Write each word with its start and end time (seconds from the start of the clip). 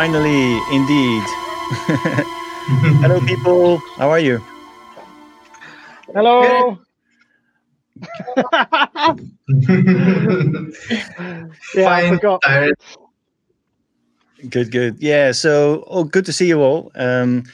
finally, 0.00 0.56
indeed. 0.72 1.22
Hello, 3.04 3.20
people. 3.20 3.76
How 3.98 4.08
are 4.08 4.18
you? 4.18 4.42
Hello. 6.14 6.78
yeah, 11.74 11.84
I 11.84 12.00
Fine, 12.00 12.14
forgot. 12.14 12.40
tired. 12.40 12.74
Good, 14.48 14.70
good. 14.72 14.96
Yeah. 15.00 15.32
So, 15.32 15.84
oh, 15.86 16.04
good 16.04 16.24
to 16.24 16.32
see 16.32 16.46
you 16.46 16.62
all. 16.62 16.90
Um, 16.94 17.44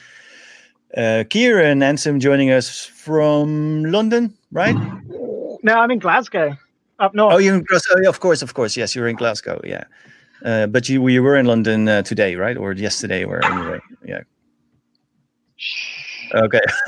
uh, 0.95 1.25
Kieran 1.29 1.79
Ansem 1.79 2.21
joining 2.21 2.51
us 2.51 2.85
from 2.85 3.83
London, 3.83 4.33
right? 4.53 4.77
No, 5.63 5.73
I'm 5.73 5.91
in 5.91 5.99
Glasgow, 5.99 6.55
up 6.99 7.13
north. 7.13 7.33
Oh, 7.33 7.39
you're 7.39 7.55
in 7.55 7.63
Glasgow. 7.63 7.95
Oh, 7.97 8.01
yeah, 8.03 8.07
of 8.07 8.21
course, 8.21 8.41
of 8.41 8.53
course. 8.53 8.77
Yes, 8.77 8.95
you're 8.95 9.09
in 9.09 9.17
Glasgow. 9.17 9.59
Yeah. 9.65 9.83
Uh, 10.43 10.67
but 10.67 10.87
you 10.89 11.07
you 11.07 11.23
were 11.23 11.35
in 11.35 11.45
London 11.45 11.87
uh, 11.87 12.01
today, 12.03 12.35
right? 12.35 12.57
Or 12.57 12.73
yesterday, 12.73 13.23
or 13.23 13.43
anyway. 13.45 13.79
Yeah. 14.05 14.21
Okay. 16.33 16.59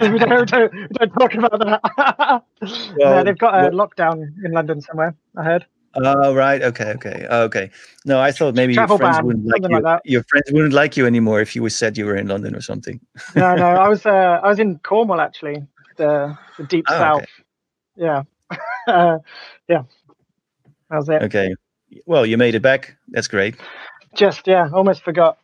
we, 0.00 0.18
don't, 0.18 0.40
we 0.50 0.86
don't 0.98 1.12
talk 1.18 1.34
about 1.34 1.58
that. 1.58 2.42
Well, 2.96 3.16
no, 3.16 3.24
they've 3.24 3.38
got 3.38 3.54
a 3.54 3.74
well- 3.74 3.88
lockdown 3.88 4.22
in 4.44 4.52
London 4.52 4.80
somewhere. 4.80 5.14
I 5.36 5.42
heard. 5.44 5.66
Oh 5.96 6.32
right, 6.34 6.62
okay, 6.62 6.92
okay, 6.92 7.26
okay. 7.28 7.70
No, 8.04 8.20
I 8.20 8.30
thought 8.30 8.54
maybe 8.54 8.74
your 8.74 8.86
friends 8.86 9.16
ban, 9.16 9.26
wouldn't 9.26 9.46
like 9.46 9.62
you. 9.68 9.80
like. 9.80 10.00
Your 10.04 10.22
friends 10.22 10.52
wouldn't 10.52 10.72
like 10.72 10.96
you 10.96 11.04
anymore 11.04 11.40
if 11.40 11.56
you 11.56 11.68
said 11.68 11.98
you 11.98 12.06
were 12.06 12.14
in 12.14 12.28
London 12.28 12.54
or 12.54 12.60
something. 12.60 13.00
No, 13.34 13.56
no, 13.56 13.66
I 13.66 13.88
was 13.88 14.06
uh, 14.06 14.38
I 14.42 14.48
was 14.48 14.60
in 14.60 14.78
Cornwall 14.78 15.20
actually, 15.20 15.66
the 15.96 16.38
the 16.58 16.64
deep 16.64 16.84
Oh, 16.88 16.96
south. 16.96 17.22
okay. 17.22 17.32
Yeah, 17.96 18.22
uh, 18.86 19.18
yeah. 19.66 19.82
That 20.90 20.96
was 20.96 21.08
it. 21.08 21.22
Okay. 21.22 21.54
Well, 22.06 22.26
you 22.26 22.36
made 22.36 22.54
it 22.54 22.62
back. 22.62 22.96
That's 23.08 23.28
great. 23.28 23.56
Just 24.14 24.46
yeah, 24.46 24.68
almost 24.72 25.02
forgot. 25.02 25.38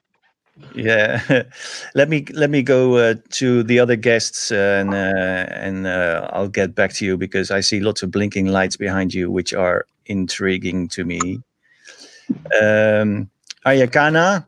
Yeah. 0.75 1.43
let 1.95 2.09
me 2.09 2.25
let 2.33 2.51
me 2.51 2.63
go 2.63 2.97
uh, 2.97 3.15
to 3.31 3.63
the 3.63 3.79
other 3.79 3.97
guests 3.97 4.51
uh, 4.51 4.79
and 4.81 4.95
uh, 4.95 5.47
and 5.51 5.87
uh, 5.87 6.29
I'll 6.33 6.49
get 6.49 6.75
back 6.75 6.93
to 6.95 7.05
you 7.05 7.17
because 7.17 7.51
I 7.51 7.61
see 7.61 7.81
lots 7.81 8.03
of 8.03 8.11
blinking 8.11 8.47
lights 8.47 8.77
behind 8.77 9.13
you, 9.15 9.31
which 9.31 9.53
are 9.55 9.85
intriguing 10.07 10.89
to 10.89 11.05
me. 11.05 11.41
Um, 12.61 13.31
Ayakana, 13.65 14.47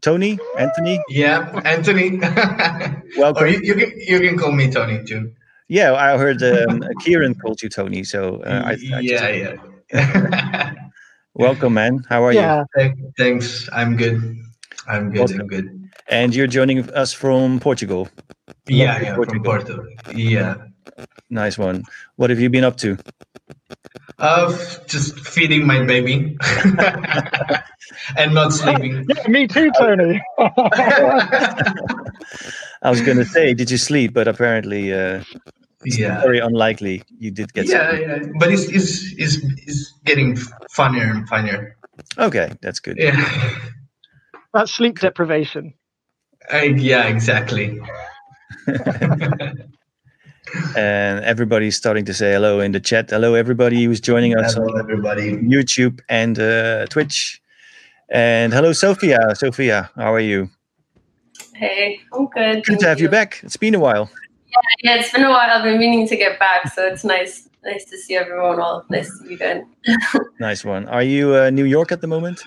Tony, 0.00 0.38
Anthony, 0.58 1.00
yeah, 1.08 1.60
Anthony. 1.64 2.18
welcome. 3.16 3.44
or 3.44 3.46
you, 3.46 3.60
you 3.62 3.74
can 3.74 3.92
you 3.96 4.20
can 4.20 4.36
call 4.38 4.52
me 4.52 4.70
Tony 4.70 5.04
too. 5.04 5.32
Yeah, 5.68 5.94
I 5.94 6.18
heard 6.18 6.42
um, 6.42 6.82
Kieran 7.00 7.34
called 7.34 7.62
you 7.62 7.68
Tony, 7.70 8.04
so 8.04 8.42
uh, 8.42 8.62
I, 8.66 8.70
I 8.70 8.74
just- 8.74 9.02
yeah, 9.02 9.56
yeah. 9.92 10.74
welcome, 11.34 11.74
man. 11.74 12.04
How 12.08 12.24
are 12.24 12.32
you? 12.32 12.40
yeah, 12.40 12.64
Thank- 12.74 12.98
Thanks. 13.16 13.68
I'm 13.72 13.96
good. 13.96 14.36
I'm 14.88 15.10
good. 15.10 15.18
Welcome. 15.18 15.40
I'm 15.40 15.46
good. 15.46 15.90
And 16.08 16.34
you're 16.34 16.46
joining 16.46 16.88
us 16.90 17.12
from 17.12 17.60
Portugal. 17.60 18.08
Yeah, 18.66 19.00
yeah, 19.00 19.14
Portugal. 19.16 19.42
from 19.52 19.64
Porto. 19.64 19.86
Yeah. 20.14 20.56
Nice 21.30 21.56
one. 21.58 21.84
What 22.16 22.30
have 22.30 22.40
you 22.40 22.50
been 22.50 22.64
up 22.64 22.76
to? 22.78 22.98
Uh, 24.18 24.50
f- 24.52 24.86
just 24.86 25.18
feeding 25.18 25.66
my 25.66 25.82
baby 25.84 26.36
and 28.16 28.34
not 28.34 28.52
sleeping. 28.52 29.04
yeah, 29.16 29.28
me 29.28 29.46
too, 29.48 29.70
Tony. 29.78 30.22
I 30.38 31.72
was 32.90 33.00
going 33.00 33.16
to 33.16 33.24
say, 33.24 33.54
did 33.54 33.70
you 33.70 33.78
sleep? 33.78 34.12
But 34.12 34.28
apparently, 34.28 34.92
uh, 34.92 35.24
it's 35.84 35.98
yeah. 35.98 36.20
very 36.20 36.38
unlikely 36.38 37.02
you 37.18 37.30
did 37.30 37.52
get 37.52 37.66
Yeah, 37.68 37.90
sleep. 37.90 38.02
yeah, 38.02 38.18
but 38.38 38.50
it's, 38.52 38.64
it's, 38.64 39.12
it's, 39.18 39.36
it's 39.66 39.92
getting 40.04 40.36
funnier 40.70 41.04
and 41.10 41.28
funnier. 41.28 41.76
Okay, 42.18 42.52
that's 42.62 42.80
good. 42.80 42.96
Yeah, 42.98 43.14
That's 44.54 44.72
sleep 44.72 45.00
deprivation. 45.00 45.74
I, 46.50 46.64
yeah, 46.64 47.08
exactly. 47.08 47.80
And 50.76 51.24
everybody's 51.24 51.76
starting 51.76 52.04
to 52.04 52.14
say 52.14 52.32
hello 52.32 52.60
in 52.60 52.72
the 52.72 52.78
chat. 52.78 53.10
Hello, 53.10 53.34
everybody 53.34 53.84
who's 53.84 54.00
joining 54.00 54.36
us 54.36 54.54
Hello, 54.54 54.68
on 54.72 54.78
everybody. 54.78 55.32
YouTube 55.32 56.00
and 56.08 56.38
uh, 56.38 56.86
Twitch. 56.86 57.40
And 58.08 58.52
hello, 58.52 58.72
Sophia. 58.72 59.34
Sophia, 59.34 59.90
how 59.96 60.14
are 60.14 60.20
you? 60.20 60.48
Hey, 61.54 62.00
I'm 62.12 62.26
good. 62.28 62.56
Good 62.56 62.66
thank 62.66 62.80
to 62.80 62.86
have 62.86 63.00
you 63.00 63.08
back. 63.08 63.40
It's 63.42 63.56
been 63.56 63.74
a 63.74 63.80
while. 63.80 64.10
Yeah, 64.82 64.96
it's 64.96 65.10
been 65.12 65.24
a 65.24 65.30
while. 65.30 65.50
I've 65.50 65.64
been 65.64 65.78
meaning 65.78 66.06
to 66.08 66.16
get 66.16 66.38
back, 66.38 66.72
so 66.74 66.86
it's 66.86 67.04
nice, 67.04 67.48
nice 67.64 67.84
to 67.86 67.96
see 67.98 68.16
everyone. 68.16 68.60
All 68.60 68.84
nice 68.90 69.06
to 69.08 69.16
see 69.18 69.28
you 69.30 69.34
again. 69.36 69.66
Nice 70.40 70.64
one. 70.64 70.86
Are 70.88 71.02
you 71.02 71.34
uh, 71.34 71.50
New 71.50 71.64
York 71.64 71.92
at 71.92 72.00
the 72.00 72.06
moment? 72.06 72.42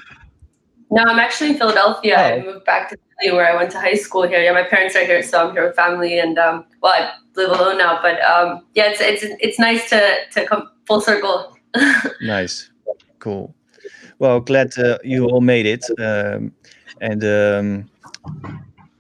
No, 0.91 1.03
I'm 1.03 1.19
actually 1.19 1.51
in 1.51 1.57
Philadelphia. 1.57 2.17
I 2.17 2.31
Oh. 2.39 2.43
moved 2.53 2.65
back 2.65 2.89
to 2.89 2.97
Philly 3.19 3.33
where 3.35 3.47
I 3.51 3.55
went 3.55 3.71
to 3.71 3.79
high 3.79 3.95
school 3.95 4.23
here. 4.27 4.41
Yeah, 4.41 4.53
my 4.53 4.63
parents 4.63 4.95
are 4.95 5.05
here, 5.05 5.21
so 5.23 5.47
I'm 5.47 5.51
here 5.53 5.65
with 5.67 5.75
family, 5.75 6.19
and 6.19 6.37
um, 6.37 6.65
well, 6.81 6.93
I 6.93 7.11
live 7.35 7.51
alone 7.51 7.77
now. 7.77 7.99
But 8.01 8.21
um, 8.23 8.65
yeah, 8.75 8.89
it's 8.91 9.01
it's 9.01 9.23
it's 9.41 9.59
nice 9.59 9.89
to 9.89 9.99
to 10.33 10.45
come 10.45 10.69
full 10.85 11.01
circle. 11.01 11.57
Nice. 12.21 12.71
Cool. 13.19 13.53
Well, 14.19 14.39
glad 14.39 14.77
uh, 14.77 14.97
you 15.03 15.25
all 15.29 15.41
made 15.41 15.65
it. 15.65 15.83
Um, 15.99 16.51
and 17.01 17.23
um, 17.23 17.89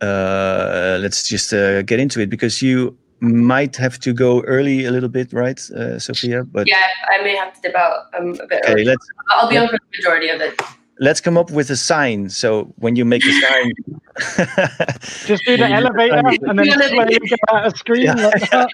uh, 0.01 0.97
let's 1.01 1.27
just 1.27 1.53
uh, 1.53 1.81
get 1.83 1.99
into 1.99 2.19
it 2.19 2.29
because 2.29 2.61
you 2.61 2.95
might 3.19 3.75
have 3.75 3.97
to 3.99 4.13
go 4.13 4.41
early 4.43 4.85
a 4.85 4.91
little 4.91 5.09
bit, 5.09 5.33
right, 5.33 5.59
uh, 5.71 5.97
Sophia? 5.99 6.43
But 6.43 6.67
yeah, 6.67 6.87
I 7.09 7.23
may 7.23 7.35
have 7.35 7.53
to 7.53 7.61
dip 7.61 7.75
out 7.75 8.05
um, 8.17 8.35
a 8.39 8.45
bit. 8.47 8.61
okay, 8.63 8.73
early. 8.73 8.85
let's 8.85 9.05
I'll 9.31 9.49
be 9.49 9.57
on 9.57 9.67
for 9.67 9.73
the 9.77 9.79
majority 9.97 10.29
of 10.29 10.39
it. 10.41 10.61
let's 10.99 11.19
come 11.21 11.37
up 11.37 11.49
with 11.51 11.69
a 11.71 11.75
sign. 11.75 12.29
So 12.29 12.73
when 12.77 12.95
you 12.95 13.05
make 13.05 13.23
a 13.25 13.31
sign, 13.41 13.71
Just 15.27 15.45
do 15.45 15.57
the 15.57 15.67
elevator 15.69 16.15
and 16.17 16.57
then 16.57 16.65
Yeah. 16.65 16.87
slowly 16.87 17.17
get 17.29 17.39
out 17.49 17.67
a 17.67 17.77
screen 17.77 18.01
Yeah. 18.03 18.13
like 18.15 18.49
that. 18.49 18.69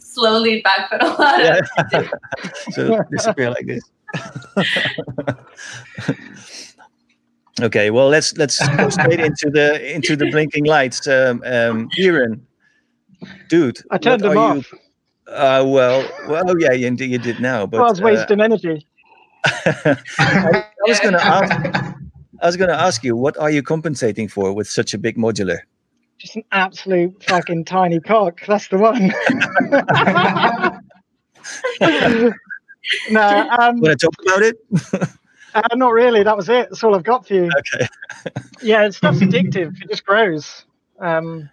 Slowly 0.02 0.62
backpedal 0.62 1.18
out. 1.18 1.38
Yeah. 1.40 1.60
so 2.70 3.02
disappear 3.10 3.50
like 3.50 3.66
this. 3.66 3.82
Okay, 7.60 7.90
well 7.90 8.08
let's 8.08 8.36
let's 8.36 8.66
go 8.76 8.88
straight 8.88 9.20
into 9.20 9.50
the 9.50 9.94
into 9.94 10.16
the 10.16 10.30
blinking 10.30 10.64
lights. 10.66 11.06
Um, 11.06 11.42
um, 11.46 11.88
Kieran, 11.90 12.46
dude, 13.48 13.80
I 13.90 13.98
turned 13.98 14.22
them 14.22 14.32
are 14.32 14.34
you- 14.34 14.60
off. 14.60 14.72
Uh, 15.28 15.62
well, 15.66 16.08
well, 16.26 16.58
yeah, 16.58 16.72
you, 16.72 16.90
you 16.90 17.18
did 17.18 17.38
now, 17.38 17.66
but 17.66 17.80
Well, 17.80 17.88
I 17.88 17.90
was 17.90 18.00
uh, 18.00 18.04
wasting 18.04 18.40
energy. 18.40 18.86
I 19.44 20.64
was 20.86 21.00
gonna 21.00 21.18
ask. 21.18 21.94
I 22.40 22.46
was 22.46 22.56
gonna 22.56 22.72
ask 22.72 23.04
you, 23.04 23.14
what 23.14 23.36
are 23.36 23.50
you 23.50 23.62
compensating 23.62 24.26
for 24.26 24.54
with 24.54 24.68
such 24.68 24.94
a 24.94 24.98
big 24.98 25.18
modular? 25.18 25.58
Just 26.16 26.36
an 26.36 26.44
absolute 26.52 27.22
fucking 27.24 27.66
tiny 27.66 28.00
cock. 28.00 28.40
That's 28.46 28.68
the 28.68 28.78
one. 28.78 29.12
no, 33.10 33.48
um, 33.58 33.80
Want 33.80 33.98
to 33.98 34.06
talk 34.06 34.14
about 34.22 34.42
it? 34.42 34.56
Uh, 35.70 35.74
not 35.76 35.92
really. 35.92 36.22
That 36.22 36.36
was 36.36 36.48
it. 36.48 36.68
That's 36.70 36.82
all 36.84 36.94
I've 36.94 37.02
got 37.04 37.26
for 37.26 37.34
you. 37.34 37.50
Okay. 37.74 37.86
Yeah, 38.60 38.84
it's 38.86 38.96
stuff's 38.96 39.20
addictive. 39.20 39.80
It 39.80 39.88
just 39.88 40.04
grows. 40.04 40.64
Um, 40.98 41.48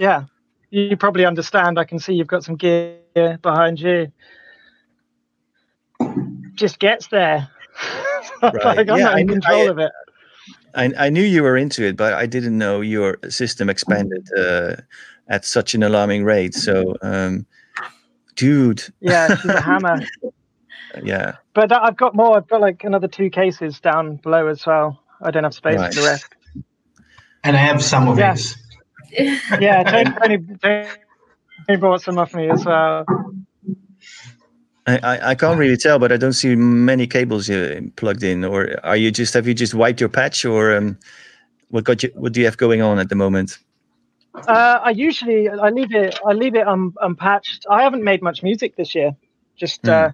yeah, 0.00 0.24
you 0.70 0.96
probably 0.96 1.26
understand. 1.26 1.78
I 1.78 1.84
can 1.84 1.98
see 1.98 2.14
you've 2.14 2.26
got 2.28 2.42
some 2.42 2.56
gear 2.56 2.98
behind 3.42 3.78
you. 3.78 4.10
Just 6.54 6.78
gets 6.78 7.08
there. 7.08 7.48
Right. 8.42 8.64
like, 8.64 8.88
I'm 8.90 8.98
Yeah, 8.98 9.04
not 9.04 9.18
in 9.20 9.28
kn- 9.28 9.40
control 9.40 9.60
I- 9.62 9.70
of 9.70 9.78
it. 9.78 9.92
I, 10.74 10.92
I 11.06 11.08
knew 11.08 11.22
you 11.22 11.42
were 11.42 11.56
into 11.56 11.84
it, 11.86 11.96
but 11.96 12.14
I 12.14 12.26
didn't 12.26 12.58
know 12.58 12.80
your 12.80 13.16
system 13.28 13.70
expanded 13.70 14.26
uh, 14.36 14.76
at 15.28 15.44
such 15.44 15.74
an 15.74 15.82
alarming 15.82 16.24
rate. 16.24 16.54
So, 16.54 16.94
um, 17.02 17.46
dude, 18.34 18.82
Yeah, 19.00 19.36
she's 19.36 19.50
a 19.50 19.60
hammer. 19.70 20.00
Yeah, 21.02 21.36
But 21.54 21.72
I've 21.72 21.96
got 21.96 22.14
more. 22.14 22.36
I've 22.36 22.48
got 22.48 22.60
like 22.60 22.84
another 22.84 23.08
two 23.08 23.30
cases 23.30 23.80
down 23.80 24.16
below 24.16 24.48
as 24.48 24.66
well. 24.66 25.00
I 25.22 25.30
don't 25.30 25.44
have 25.44 25.54
space 25.54 25.80
Right. 25.80 25.88
for 25.88 25.94
the 25.94 26.02
rest. 26.02 26.26
and 27.44 27.56
I 27.56 27.60
have 27.60 27.82
some 27.82 28.08
of 28.08 28.18
Yeah. 28.18 28.34
these. 28.34 28.56
Yeah, 29.60 29.84
Tony, 29.84 30.12
Tony, 30.20 30.38
Tony 30.62 31.78
brought 31.78 32.02
some 32.02 32.18
off 32.18 32.34
me 32.34 32.50
as 32.50 32.64
well. 32.64 33.06
I, 34.86 34.98
I, 35.02 35.30
I 35.30 35.34
can't 35.34 35.58
really 35.58 35.76
tell, 35.76 35.98
but 35.98 36.12
I 36.12 36.16
don't 36.16 36.32
see 36.34 36.56
many 36.56 37.06
cables 37.06 37.48
uh, 37.50 37.80
plugged 37.96 38.22
in. 38.22 38.44
Or 38.44 38.78
are 38.84 38.96
you 38.96 39.10
just 39.10 39.34
have 39.34 39.46
you 39.48 39.54
just 39.54 39.74
wiped 39.74 40.00
your 40.00 40.10
patch, 40.10 40.44
or 40.44 40.76
um, 40.76 40.98
what 41.68 41.84
got 41.84 42.02
you? 42.02 42.10
What 42.14 42.32
do 42.32 42.40
you 42.40 42.46
have 42.46 42.56
going 42.58 42.82
on 42.82 42.98
at 42.98 43.08
the 43.08 43.14
moment? 43.16 43.58
Uh, 44.34 44.80
I 44.82 44.90
usually 44.90 45.48
I 45.48 45.70
leave 45.70 45.94
it 45.94 46.18
I 46.26 46.32
leave 46.32 46.54
it 46.56 46.66
un, 46.66 46.92
unpatched. 47.00 47.66
I 47.70 47.82
haven't 47.82 48.04
made 48.04 48.22
much 48.22 48.42
music 48.42 48.76
this 48.76 48.94
year. 48.94 49.16
Just 49.56 49.88
uh, 49.88 50.10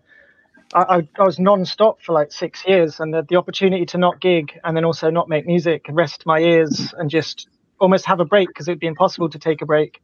I, 0.72 1.08
I, 1.18 1.22
was 1.24 1.38
non-stop 1.38 2.00
for 2.00 2.12
like 2.12 2.32
six 2.32 2.64
years, 2.66 3.00
and 3.00 3.12
the, 3.12 3.26
the 3.28 3.36
opportunity 3.36 3.84
to 3.86 3.98
not 3.98 4.20
gig 4.20 4.58
and 4.62 4.76
then 4.76 4.84
also 4.84 5.10
not 5.10 5.28
make 5.28 5.46
music 5.46 5.86
and 5.88 5.96
rest 5.96 6.24
my 6.26 6.38
ears 6.38 6.94
and 6.96 7.10
just 7.10 7.48
almost 7.80 8.04
have 8.06 8.20
a 8.20 8.24
break 8.24 8.48
because 8.48 8.68
it'd 8.68 8.78
be 8.78 8.86
impossible 8.86 9.28
to 9.30 9.38
take 9.38 9.62
a 9.62 9.66
break 9.66 10.00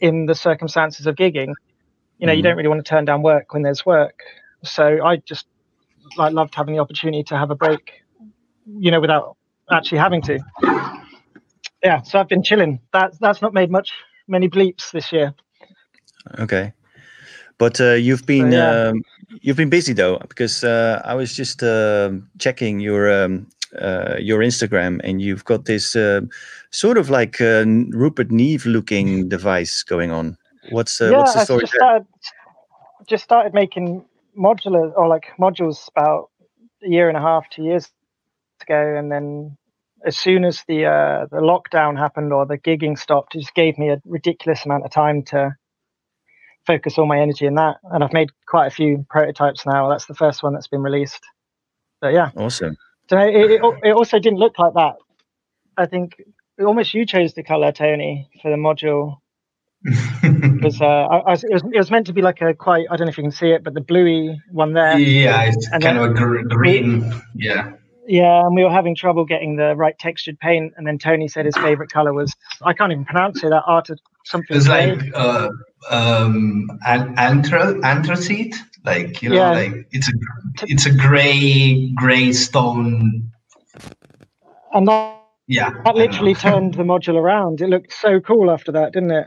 in 0.00 0.26
the 0.26 0.34
circumstances 0.34 1.06
of 1.06 1.16
gigging. 1.16 1.54
You 2.18 2.26
know, 2.26 2.32
you 2.32 2.40
Mhm. 2.40 2.44
don't 2.44 2.56
really 2.56 2.68
want 2.68 2.84
to 2.84 2.88
turn 2.88 3.04
down 3.04 3.22
work 3.22 3.52
when 3.52 3.62
there's 3.62 3.84
work. 3.84 4.20
So 4.62 5.04
I 5.04 5.16
just 5.16 5.46
like 6.16 6.32
loved 6.32 6.54
having 6.54 6.74
the 6.74 6.80
opportunity 6.80 7.24
to 7.24 7.36
have 7.36 7.50
a 7.50 7.56
break, 7.56 8.04
you 8.66 8.90
know, 8.90 9.00
without 9.00 9.36
actually 9.70 9.98
having 9.98 10.22
to. 10.22 10.38
Yeah, 11.82 12.02
so 12.02 12.18
I've 12.18 12.28
been 12.28 12.42
chilling. 12.42 12.80
That's 12.92 13.18
that's 13.18 13.42
not 13.42 13.54
made 13.54 13.70
much 13.70 13.90
many 14.28 14.48
bleeps 14.48 14.90
this 14.92 15.12
year. 15.12 15.34
Okay, 16.38 16.72
but 17.58 17.80
uh, 17.80 17.92
you've 17.92 18.26
been 18.26 18.52
So, 18.52 18.56
yeah. 18.56 18.88
um, 18.88 19.02
you've 19.42 19.56
been 19.56 19.70
busy 19.70 19.92
though 19.92 20.18
because 20.28 20.64
uh, 20.64 21.02
I 21.04 21.14
was 21.14 21.34
just 21.34 21.62
uh, 21.62 22.10
checking 22.38 22.80
your 22.80 23.10
um, 23.12 23.46
uh, 23.80 24.16
your 24.18 24.40
Instagram 24.40 25.00
and 25.04 25.20
you've 25.20 25.44
got 25.44 25.64
this 25.64 25.96
uh, 25.96 26.22
sort 26.70 26.98
of 26.98 27.10
like 27.10 27.40
uh, 27.40 27.64
Rupert 27.90 28.30
Neve 28.30 28.66
looking 28.66 29.28
device 29.36 29.82
going 29.82 30.10
on. 30.10 30.36
What's 30.70 31.00
uh, 31.00 31.10
yeah, 31.10 31.18
what's 31.18 31.34
the 31.34 31.44
story 31.44 31.60
just 31.60 31.72
there? 31.72 31.80
started 31.80 32.06
just 33.06 33.24
started 33.24 33.54
making 33.54 34.04
modular 34.36 34.92
or 34.96 35.08
like 35.08 35.26
modules 35.38 35.88
about 35.88 36.30
a 36.84 36.88
year 36.88 37.08
and 37.08 37.16
a 37.16 37.20
half, 37.20 37.48
two 37.50 37.62
years 37.62 37.90
ago, 38.60 38.96
and 38.96 39.10
then 39.10 39.56
as 40.04 40.16
soon 40.16 40.44
as 40.44 40.64
the 40.68 40.84
uh, 40.84 41.26
the 41.30 41.40
lockdown 41.40 41.96
happened 41.96 42.32
or 42.32 42.46
the 42.46 42.58
gigging 42.58 42.98
stopped, 42.98 43.34
it 43.34 43.40
just 43.40 43.54
gave 43.54 43.78
me 43.78 43.90
a 43.90 44.00
ridiculous 44.04 44.64
amount 44.64 44.84
of 44.84 44.90
time 44.90 45.22
to 45.22 45.56
focus 46.66 46.98
all 46.98 47.06
my 47.06 47.20
energy 47.20 47.46
in 47.46 47.54
that. 47.54 47.76
And 47.92 48.02
I've 48.04 48.12
made 48.12 48.30
quite 48.46 48.66
a 48.66 48.70
few 48.70 49.06
prototypes 49.10 49.64
now. 49.66 49.88
That's 49.88 50.06
the 50.06 50.14
first 50.14 50.42
one 50.42 50.52
that's 50.54 50.68
been 50.68 50.82
released. 50.82 51.20
But 52.00 52.12
yeah, 52.12 52.30
Awesome. 52.36 52.76
so 53.08 53.18
it, 53.18 53.34
it, 53.52 53.60
it 53.84 53.92
also 53.92 54.18
didn't 54.18 54.38
look 54.38 54.58
like 54.58 54.74
that. 54.74 54.96
I 55.76 55.86
think 55.86 56.16
almost 56.58 56.94
you 56.94 57.06
chose 57.06 57.34
the 57.34 57.42
color, 57.42 57.72
Tony, 57.72 58.28
for 58.42 58.50
the 58.50 58.56
module 58.56 59.18
because 60.22 60.80
uh, 60.80 60.84
I, 60.86 61.18
I 61.18 61.30
was, 61.30 61.44
it 61.44 61.52
was 61.52 61.62
it 61.62 61.76
was 61.78 61.90
meant 61.90 62.06
to 62.08 62.12
be 62.12 62.22
like 62.22 62.40
a 62.40 62.54
quite 62.54 62.86
I 62.90 62.96
don't 62.96 63.06
know 63.06 63.10
if 63.10 63.18
you 63.18 63.24
can 63.24 63.30
see 63.30 63.50
it, 63.50 63.62
but 63.62 63.74
the 63.74 63.80
bluey 63.80 64.40
one 64.50 64.72
there. 64.72 64.98
yeah, 64.98 65.42
it's 65.44 65.68
And 65.70 65.82
kind 65.82 65.98
of 65.98 66.10
a 66.10 66.14
gr- 66.14 66.42
green. 66.42 67.12
Yeah. 67.34 67.72
Yeah, 68.08 68.46
and 68.46 68.54
we 68.54 68.62
were 68.62 68.70
having 68.70 68.94
trouble 68.94 69.24
getting 69.24 69.56
the 69.56 69.74
right 69.74 69.98
textured 69.98 70.38
paint. 70.38 70.72
And 70.76 70.86
then 70.86 70.96
Tony 70.98 71.26
said 71.28 71.44
his 71.44 71.56
favorite 71.56 71.90
color 71.90 72.12
was 72.12 72.34
I 72.62 72.72
can't 72.72 72.92
even 72.92 73.04
pronounce 73.04 73.42
it. 73.42 73.50
That 73.50 73.64
art 73.66 73.88
something. 74.24 74.56
It's 74.56 74.66
gray. 74.66 74.94
like 74.94 75.10
uh, 75.14 75.48
um, 75.90 76.68
an 76.86 77.14
anthra- 77.16 77.80
anthracite. 77.84 78.54
Like 78.84 79.20
you 79.22 79.30
know, 79.30 79.36
Yeah. 79.36 79.50
like 79.50 79.88
it's 79.92 80.08
a 80.08 80.12
it's 80.62 80.86
a 80.86 80.92
gray 80.94 81.90
gray 81.96 82.32
stone. 82.32 83.30
and 84.72 84.86
that, 84.88 85.16
Yeah. 85.48 85.70
That 85.84 85.96
literally 85.96 86.34
turned 86.46 86.74
the 86.74 86.84
module 86.84 87.16
around. 87.16 87.60
It 87.60 87.68
looked 87.68 87.92
so 87.92 88.20
cool 88.20 88.50
after 88.50 88.72
that, 88.72 88.92
didn't 88.92 89.10
it? 89.10 89.26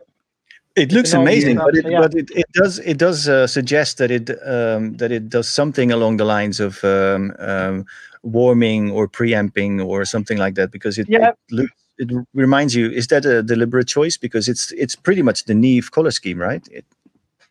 It 0.76 0.92
looks 0.94 1.14
amazing, 1.14 1.58
but 1.58 1.76
it 1.76 1.86
yeah. 1.90 2.00
but 2.00 2.14
it, 2.16 2.30
it 2.32 2.46
does 2.54 2.80
it 2.80 2.98
does 2.98 3.28
uh, 3.28 3.48
suggest 3.48 3.98
that 3.98 4.12
it 4.12 4.30
um, 4.48 4.96
that 4.98 5.12
it 5.12 5.28
does 5.28 5.50
something 5.50 5.92
along 5.92 6.18
the 6.18 6.26
lines 6.26 6.60
of 6.62 6.82
um, 6.86 7.34
um, 7.40 7.86
warming 8.24 8.92
or 8.92 9.08
preamping 9.08 9.82
or 9.82 10.06
something 10.06 10.38
like 10.38 10.56
that 10.56 10.72
because 10.72 10.98
it 10.98 11.08
Yeah. 11.10 11.30
it, 11.30 11.36
looks, 11.52 11.74
it 12.00 12.10
reminds 12.34 12.76
you. 12.76 12.90
Is 12.90 13.08
that 13.08 13.26
a 13.26 13.44
deliberate 13.44 13.88
choice? 13.88 14.18
Because 14.18 14.48
it's 14.48 14.72
it's 14.72 14.96
pretty 14.96 15.22
much 15.22 15.46
the 15.46 15.54
Neve 15.54 15.92
color 15.92 16.12
scheme, 16.12 16.40
right? 16.40 16.68
It, 16.72 16.86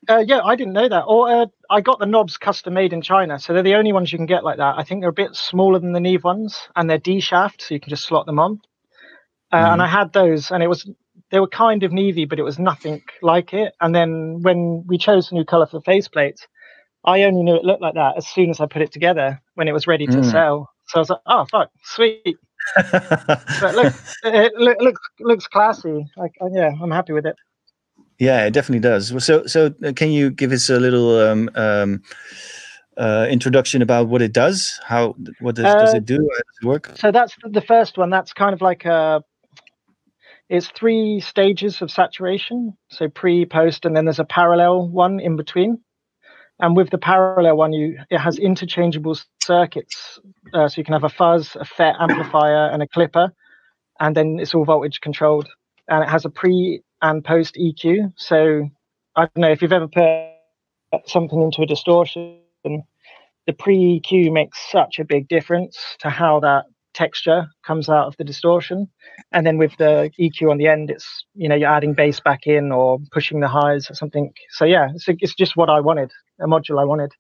Uh, 0.09 0.25
yeah, 0.27 0.41
I 0.43 0.57
didn't 0.57 0.73
know 0.73 0.89
that. 0.89 1.05
Or 1.07 1.31
uh, 1.31 1.47
I 1.71 1.81
got 1.83 1.99
the 1.99 2.07
knobs 2.07 2.39
custom 2.39 2.75
made 2.75 2.93
in 2.93 3.03
China, 3.03 3.39
so 3.39 3.53
they're 3.53 3.63
the 3.63 3.75
only 3.75 3.93
ones 3.93 4.11
you 4.11 4.19
can 4.19 4.27
get 4.27 4.43
like 4.45 4.57
that. 4.57 4.77
I 4.79 4.85
think 4.85 5.03
they're 5.03 5.11
a 5.11 5.25
bit 5.25 5.35
smaller 5.37 5.79
than 5.79 5.93
the 5.93 6.01
Neve 6.01 6.25
ones, 6.25 6.69
and 6.77 6.89
they're 6.89 6.99
D 6.99 7.21
shaft, 7.21 7.63
so 7.63 7.75
you 7.75 7.81
can 7.81 7.91
just 7.91 8.05
slot 8.07 8.27
them 8.27 8.39
on. 8.39 8.61
Uh, 9.53 9.57
And 9.73 9.83
I 9.83 9.87
had 9.87 10.13
those, 10.13 10.51
and 10.51 10.63
it 10.63 10.69
was 10.69 10.89
they 11.31 11.41
were 11.41 11.49
kind 11.49 11.83
of 11.83 11.91
Nevey, 11.93 12.29
but 12.29 12.39
it 12.39 12.43
was 12.45 12.59
nothing 12.59 13.03
like 13.23 13.53
it. 13.53 13.75
And 13.81 13.95
then 13.95 14.41
when 14.43 14.85
we 14.87 14.97
chose 14.99 15.31
a 15.31 15.35
new 15.35 15.45
color 15.45 15.67
for 15.67 15.79
the 15.81 15.91
faceplates, 15.91 16.47
I 17.05 17.23
only 17.25 17.43
knew 17.43 17.57
it 17.57 17.65
looked 17.65 17.83
like 17.83 17.95
that 17.95 18.17
as 18.17 18.27
soon 18.29 18.51
as 18.51 18.61
I 18.61 18.67
put 18.67 18.83
it 18.83 18.93
together 18.93 19.41
when 19.55 19.69
it 19.69 19.73
was 19.73 19.87
ready 19.87 20.07
to 20.09 20.21
Mm. 20.21 20.31
sell. 20.31 20.71
So 20.89 20.99
I 20.99 21.01
was 21.01 21.11
like, 21.11 21.21
oh 21.27 21.45
fuck, 21.51 21.71
sweet. 21.85 22.39
But 22.77 23.75
look, 23.75 23.95
it 24.25 24.53
look, 24.57 24.79
looks 24.81 25.01
looks 25.21 25.47
classy. 25.47 26.07
Like 26.17 26.33
uh, 26.41 26.49
yeah, 26.53 26.73
I'm 26.81 26.91
happy 26.91 27.13
with 27.13 27.27
it. 27.27 27.37
Yeah, 28.19 28.47
it 28.47 28.51
definitely 28.53 28.81
does. 28.81 29.25
So, 29.25 29.47
so 29.47 29.73
uh, 29.85 29.93
can 29.93 30.11
you 30.11 30.31
give 30.31 30.51
us 30.51 30.69
a 30.71 30.81
little 30.81 31.19
um, 31.21 31.49
um, 31.55 32.03
uh, 32.97 33.27
introduction 33.31 33.81
about 33.81 34.09
what 34.09 34.23
it 34.23 34.33
does? 34.33 34.81
How 34.85 35.15
what 35.41 35.55
does, 35.55 35.73
does 35.73 35.95
Uh, 35.95 35.99
it 35.99 36.05
do? 36.05 36.17
How 36.17 36.37
does 36.39 36.59
it 36.63 36.67
work? 36.67 36.91
so 36.97 37.13
that's 37.13 37.37
the- 37.43 37.51
the 37.51 37.61
first 37.61 37.97
one 37.97 38.11
that's 38.11 38.33
kind 38.33 38.53
of 38.55 38.61
like 38.61 38.85
a 38.85 39.23
it's 40.49 40.69
three 40.69 41.21
stages 41.21 41.83
of 41.83 41.91
saturation 41.91 42.75
so 42.89 43.09
pre 43.09 43.45
post 43.45 43.85
and 43.85 43.95
then 43.97 44.05
there's 44.07 44.19
a 44.19 44.25
parallel 44.25 44.89
one 44.89 45.21
in 45.21 45.37
between 45.37 45.79
and 46.61 46.77
with 46.77 46.91
the 46.91 46.99
parallel 46.99 47.57
one 47.57 47.73
you 47.73 47.99
it 48.11 48.19
has 48.19 48.39
interchangeable 48.39 49.19
circuits 49.43 50.19
uh, 50.55 50.69
so 50.69 50.79
you 50.79 50.85
can 50.85 50.93
have 50.93 51.05
a 51.05 51.09
fuzz 51.09 51.57
a 51.57 51.65
fet 51.65 51.95
amplifier 52.01 52.69
and 52.71 52.83
a 52.83 52.89
clipper 52.89 53.33
and 54.01 54.17
then 54.17 54.39
it's 54.39 54.55
all 54.55 54.65
voltage 54.65 55.01
controlled. 55.01 55.49
And 55.89 56.05
it 56.05 56.09
has 56.09 56.25
a 56.25 56.31
pre 56.31 56.83
and 57.03 57.25
post 57.25 57.57
eq 57.57 58.13
so 58.17 58.69
i 59.17 59.21
don't 59.23 59.37
know 59.37 59.51
if 59.51 59.63
you've 59.63 59.73
ever 59.73 59.89
put 59.89 61.09
something 61.09 61.43
into 61.43 61.63
a 61.63 61.67
distortion 61.67 62.41
the 63.49 63.55
pre 63.55 64.01
EQ 64.01 64.31
makes 64.31 64.59
such 64.71 64.99
a 64.99 65.05
big 65.05 65.27
difference 65.27 65.97
to 66.01 66.11
how 66.11 66.39
that 66.41 66.67
texture 66.99 67.47
comes 67.65 67.89
out 67.89 68.09
of 68.09 68.17
the 68.19 68.25
distortion. 68.25 68.89
And 69.33 69.47
then 69.47 69.57
with 69.57 69.73
the 69.79 70.11
EQ 70.21 70.51
on 70.51 70.59
the 70.59 70.67
end, 70.67 70.91
it's 70.91 71.25
you 71.35 71.49
know 71.49 71.55
you're 71.55 71.75
adding 71.79 71.95
bass 71.95 72.21
back 72.21 72.47
in 72.47 72.73
or 72.73 72.99
pushing 73.13 73.41
the 73.41 73.49
highs 73.49 73.91
or 73.91 73.95
something. 73.95 74.33
So 74.51 74.65
yeah, 74.65 74.89
it's, 74.95 75.07
it's 75.09 75.35
just 75.35 75.57
what 75.57 75.71
I 75.71 75.81
wanted, 75.81 76.11
a 76.41 76.47
module 76.47 76.81
I 76.81 76.85
wanted. 76.85 77.13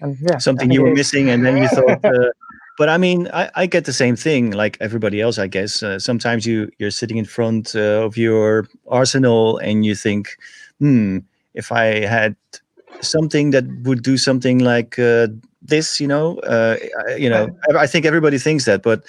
And 0.00 0.18
yeah, 0.20 0.38
something 0.38 0.70
you 0.72 0.82
were 0.82 0.90
is. 0.90 0.98
missing 0.98 1.30
and 1.30 1.44
then 1.46 1.56
you 1.56 1.68
thought 1.76 2.04
uh, 2.04 2.30
but 2.76 2.88
i 2.88 2.98
mean 2.98 3.28
I, 3.32 3.50
I 3.54 3.66
get 3.66 3.84
the 3.84 3.92
same 3.92 4.16
thing 4.16 4.50
like 4.50 4.76
everybody 4.80 5.20
else 5.20 5.38
i 5.38 5.46
guess 5.46 5.82
uh, 5.82 5.98
sometimes 5.98 6.44
you 6.44 6.70
you're 6.78 6.90
sitting 6.90 7.18
in 7.18 7.24
front 7.24 7.74
uh, 7.76 8.04
of 8.06 8.16
your 8.16 8.66
arsenal 8.88 9.58
and 9.58 9.84
you 9.86 9.94
think 9.94 10.36
hmm 10.80 11.18
if 11.54 11.70
i 11.70 11.84
had 12.16 12.34
something 13.00 13.52
that 13.52 13.64
would 13.84 14.02
do 14.02 14.16
something 14.16 14.58
like 14.58 14.98
uh, 14.98 15.28
this 15.64 16.00
you 16.00 16.06
know 16.06 16.38
uh, 16.40 16.76
you 17.16 17.28
know 17.28 17.48
I, 17.70 17.84
I 17.84 17.86
think 17.86 18.04
everybody 18.06 18.38
thinks 18.38 18.64
that 18.66 18.82
but 18.82 19.02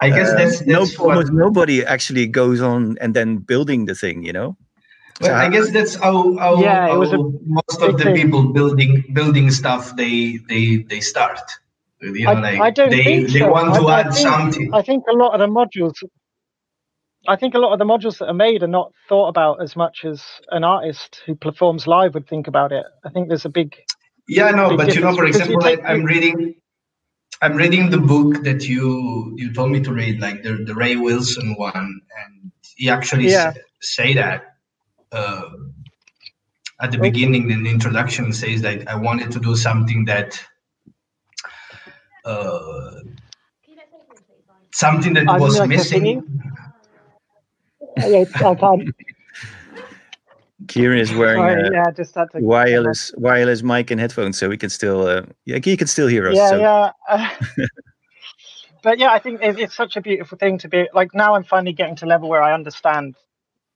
I 0.00 0.10
guess 0.10 0.30
uh, 0.30 0.34
that's, 0.36 0.60
no, 0.66 0.80
that's 0.80 0.98
what, 0.98 1.16
almost 1.16 1.32
nobody 1.32 1.84
actually 1.84 2.26
goes 2.26 2.60
on 2.60 2.98
and 3.00 3.14
then 3.14 3.38
building 3.38 3.86
the 3.86 3.94
thing 3.94 4.24
you 4.24 4.32
know 4.32 4.56
well, 5.20 5.34
I 5.36 5.48
guess 5.50 5.70
that's 5.70 5.94
how, 5.94 6.36
how, 6.38 6.60
Yeah, 6.60 6.92
it 6.92 6.96
was 6.98 7.12
a 7.12 7.18
most 7.46 7.80
of 7.80 7.96
the 7.98 8.04
thing. 8.04 8.16
people 8.16 8.42
building 8.52 9.04
building 9.12 9.50
stuff 9.52 9.94
they 9.94 10.38
they 10.48 10.78
they 10.88 11.00
start. 11.00 11.38
You 12.00 12.24
know, 12.24 12.30
I- 12.32 12.40
like 12.40 12.60
I 12.60 12.70
don't 12.70 12.90
they 12.90 13.04
think 13.04 13.30
they 13.30 13.38
so. 13.40 13.50
want 13.52 13.74
to 13.74 13.82
I- 13.86 13.98
I 13.98 14.00
add 14.00 14.12
think- 14.14 14.26
something. 14.28 14.74
I 14.74 14.82
think 14.82 15.04
a 15.08 15.12
lot 15.12 15.32
of 15.34 15.38
the 15.38 15.46
modules. 15.46 15.94
I 17.28 17.36
think 17.36 17.54
a 17.54 17.58
lot 17.58 17.72
of 17.72 17.78
the 17.78 17.84
modules 17.84 18.18
that 18.18 18.26
are 18.26 18.34
made 18.34 18.64
are 18.64 18.74
not 18.80 18.90
thought 19.08 19.28
about 19.28 19.62
as 19.62 19.76
much 19.76 20.04
as 20.04 20.24
an 20.50 20.64
artist 20.64 21.20
who 21.24 21.36
performs 21.36 21.86
live 21.86 22.14
would 22.14 22.26
think 22.26 22.48
about 22.48 22.72
it. 22.72 22.84
I 23.04 23.10
think 23.10 23.28
there's 23.28 23.44
a 23.44 23.48
big 23.60 23.76
Yeah, 24.28 24.50
no, 24.52 24.76
but 24.76 24.94
you 24.94 25.00
know, 25.02 25.14
for 25.16 25.24
difference, 25.24 25.38
because 25.38 25.48
you 25.48 25.58
example, 25.58 25.64
I, 25.64 25.92
i'm 25.92 26.04
reading, 26.04 26.54
I'm 27.42 27.56
reading 27.56 27.90
the 27.90 27.98
book 27.98 28.44
that 28.44 28.64
you 28.68 29.34
you 29.36 29.52
told 29.54 29.72
me 29.72 29.80
to 29.82 29.92
read, 29.92 30.20
like 30.20 30.42
the 30.42 30.54
the 30.64 30.74
Ray 30.74 30.96
Wilson 30.96 31.54
one, 31.56 32.00
and 32.24 32.52
he 32.76 32.90
actually 32.90 33.28
Yeah. 33.28 33.52
sa- 33.52 33.60
say 33.82 34.14
that 34.14 34.56
uh, 35.12 35.50
at 36.80 36.92
the 36.92 36.98
Okay. 36.98 37.10
beginning. 37.10 37.50
In 37.50 37.64
the 37.64 37.70
introduction, 37.70 38.32
says 38.32 38.62
that 38.62 38.88
I 38.88 38.96
wanted 38.96 39.32
to 39.32 39.40
do 39.40 39.56
something 39.56 40.06
that. 40.06 40.40
Uh, 42.24 42.92
something 44.74 45.14
that 45.14 45.28
I 45.28 45.38
was 45.38 45.58
like 45.58 45.68
missing. 45.68 46.22
yeah, 47.96 48.24
I 48.44 48.54
can't. 48.56 48.94
Kieran 50.68 50.98
is 50.98 51.12
wearing 51.14 51.42
a 51.42 51.70
yeah, 51.72 51.90
just 51.90 52.14
had 52.14 52.30
to. 52.32 52.38
wireless 52.40 53.12
wireless 53.16 53.62
mic 53.62 53.90
and 53.90 54.00
headphones 54.00 54.38
so 54.38 54.48
we 54.48 54.56
can 54.56 54.70
still 54.70 55.06
uh, 55.06 55.22
yeah 55.44 55.58
he 55.62 55.76
can 55.76 55.86
still 55.86 56.08
hear 56.08 56.28
us 56.28 56.36
Yeah, 56.36 56.50
so 56.50 56.58
yeah. 56.58 56.92
uh, 57.08 57.30
but 58.82 58.98
yeah, 58.98 59.12
I 59.12 59.18
think 59.18 59.42
it, 59.42 59.58
it's 59.58 59.74
such 59.74 59.96
a 59.96 60.00
beautiful 60.00 60.38
thing 60.38 60.58
to 60.58 60.68
be 60.68 60.88
like. 60.94 61.14
Now 61.14 61.34
I'm 61.34 61.44
finally 61.44 61.72
getting 61.72 61.96
to 61.96 62.06
a 62.06 62.08
level 62.08 62.28
where 62.28 62.42
I 62.42 62.52
understand. 62.54 63.14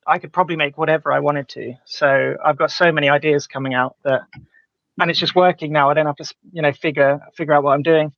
I 0.06 0.18
could 0.18 0.32
probably 0.32 0.56
make 0.56 0.78
whatever 0.78 1.12
I 1.12 1.20
wanted 1.20 1.48
to. 1.50 1.74
So 1.84 2.36
I've 2.44 2.56
got 2.58 2.70
so 2.70 2.92
many 2.92 3.08
ideas 3.08 3.46
coming 3.46 3.74
out 3.74 3.96
that, 4.04 4.22
and 5.00 5.10
it's 5.10 5.20
just 5.20 5.34
working 5.34 5.72
now. 5.72 5.90
I 5.90 5.94
don't 5.94 6.06
have 6.06 6.16
to, 6.16 6.34
you 6.52 6.62
know, 6.62 6.72
figure 6.72 7.20
figure 7.36 7.54
out 7.54 7.64
what 7.64 7.72
I'm 7.72 7.82
doing. 7.82 8.12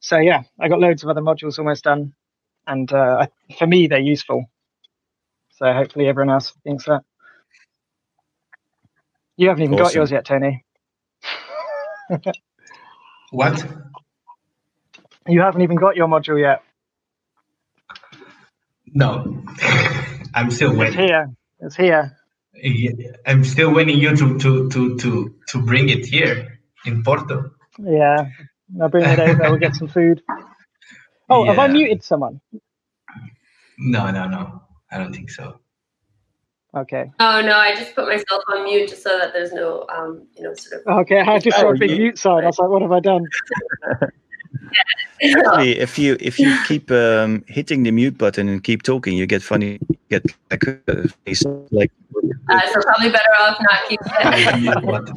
So 0.00 0.18
yeah, 0.18 0.42
I 0.58 0.68
got 0.68 0.80
loads 0.80 1.02
of 1.02 1.10
other 1.10 1.20
modules 1.22 1.58
almost 1.58 1.84
done, 1.84 2.14
and 2.66 2.90
uh, 2.92 3.26
for 3.58 3.66
me 3.66 3.86
they're 3.86 3.98
useful. 3.98 4.46
So 5.56 5.72
hopefully 5.72 6.08
everyone 6.08 6.30
else 6.30 6.54
thinks 6.64 6.84
that. 6.86 7.02
You 9.40 9.48
haven't 9.48 9.64
even 9.64 9.78
got 9.78 9.94
yours 9.94 10.10
yet, 10.10 10.26
Tony. 10.26 10.66
What? 13.30 13.64
You 15.26 15.40
haven't 15.40 15.62
even 15.62 15.76
got 15.76 15.96
your 15.96 16.08
module 16.08 16.38
yet. 16.38 16.62
No, 18.86 19.42
I'm 20.34 20.50
still 20.50 20.76
waiting. 20.76 20.86
It's 20.88 20.96
waiting. 20.98 21.06
here. 21.08 21.36
It's 21.60 21.76
here. 21.76 22.18
I'm 23.26 23.44
still 23.44 23.72
waiting 23.72 23.98
you 23.98 24.14
to 24.14 24.38
to 24.40 24.68
to 24.70 24.98
to 24.98 25.34
to 25.48 25.62
bring 25.62 25.88
it 25.88 26.04
here 26.06 26.60
in 26.84 27.02
Porto. 27.02 27.52
Yeah. 27.78 28.26
I'll 28.80 28.90
bring 28.90 29.06
it 29.06 29.18
over. 29.18 29.42
We'll 29.50 29.58
get 29.58 29.74
some 29.74 29.88
food. 29.88 30.22
Oh, 31.30 31.46
have 31.46 31.58
I 31.58 31.68
muted 31.68 32.04
someone? 32.04 32.40
No, 33.78 34.10
no, 34.10 34.26
no. 34.28 34.62
I 34.90 34.98
don't 34.98 35.14
think 35.14 35.30
so. 35.30 35.60
Okay. 36.74 37.10
Oh 37.18 37.40
no, 37.40 37.56
I 37.56 37.74
just 37.74 37.94
put 37.96 38.06
myself 38.06 38.42
on 38.48 38.64
mute 38.64 38.88
just 38.88 39.02
so 39.02 39.18
that 39.18 39.32
there's 39.32 39.52
no, 39.52 39.86
um, 39.88 40.22
you 40.36 40.44
know, 40.44 40.54
sort 40.54 40.82
of. 40.86 40.98
Okay. 41.00 41.20
I 41.20 41.38
just 41.40 41.58
saw 41.58 41.70
a 41.70 41.76
big 41.76 41.90
mute 41.90 42.16
sign. 42.18 42.44
I 42.44 42.46
was 42.46 42.58
like, 42.58 42.68
what 42.68 42.82
have 42.82 42.92
I 42.92 43.00
done? 43.00 43.26
Actually, 45.22 45.78
if 45.78 45.98
you 45.98 46.16
if 46.20 46.38
you 46.38 46.56
keep 46.66 46.90
um, 46.90 47.44
hitting 47.48 47.82
the 47.82 47.90
mute 47.90 48.16
button 48.16 48.48
and 48.48 48.62
keep 48.62 48.82
talking, 48.82 49.16
you 49.16 49.26
get 49.26 49.42
funny. 49.42 49.78
Get 50.08 50.24
like, 50.50 50.64
uh, 50.88 51.08
face 51.26 51.44
like 51.70 51.90
Uh, 52.48 52.60
so 52.72 52.80
probably 52.82 53.10
better 53.10 53.34
off 53.40 53.58
not 53.60 53.88
keeping 53.88 54.06
it 54.72 54.84
What? 54.84 55.10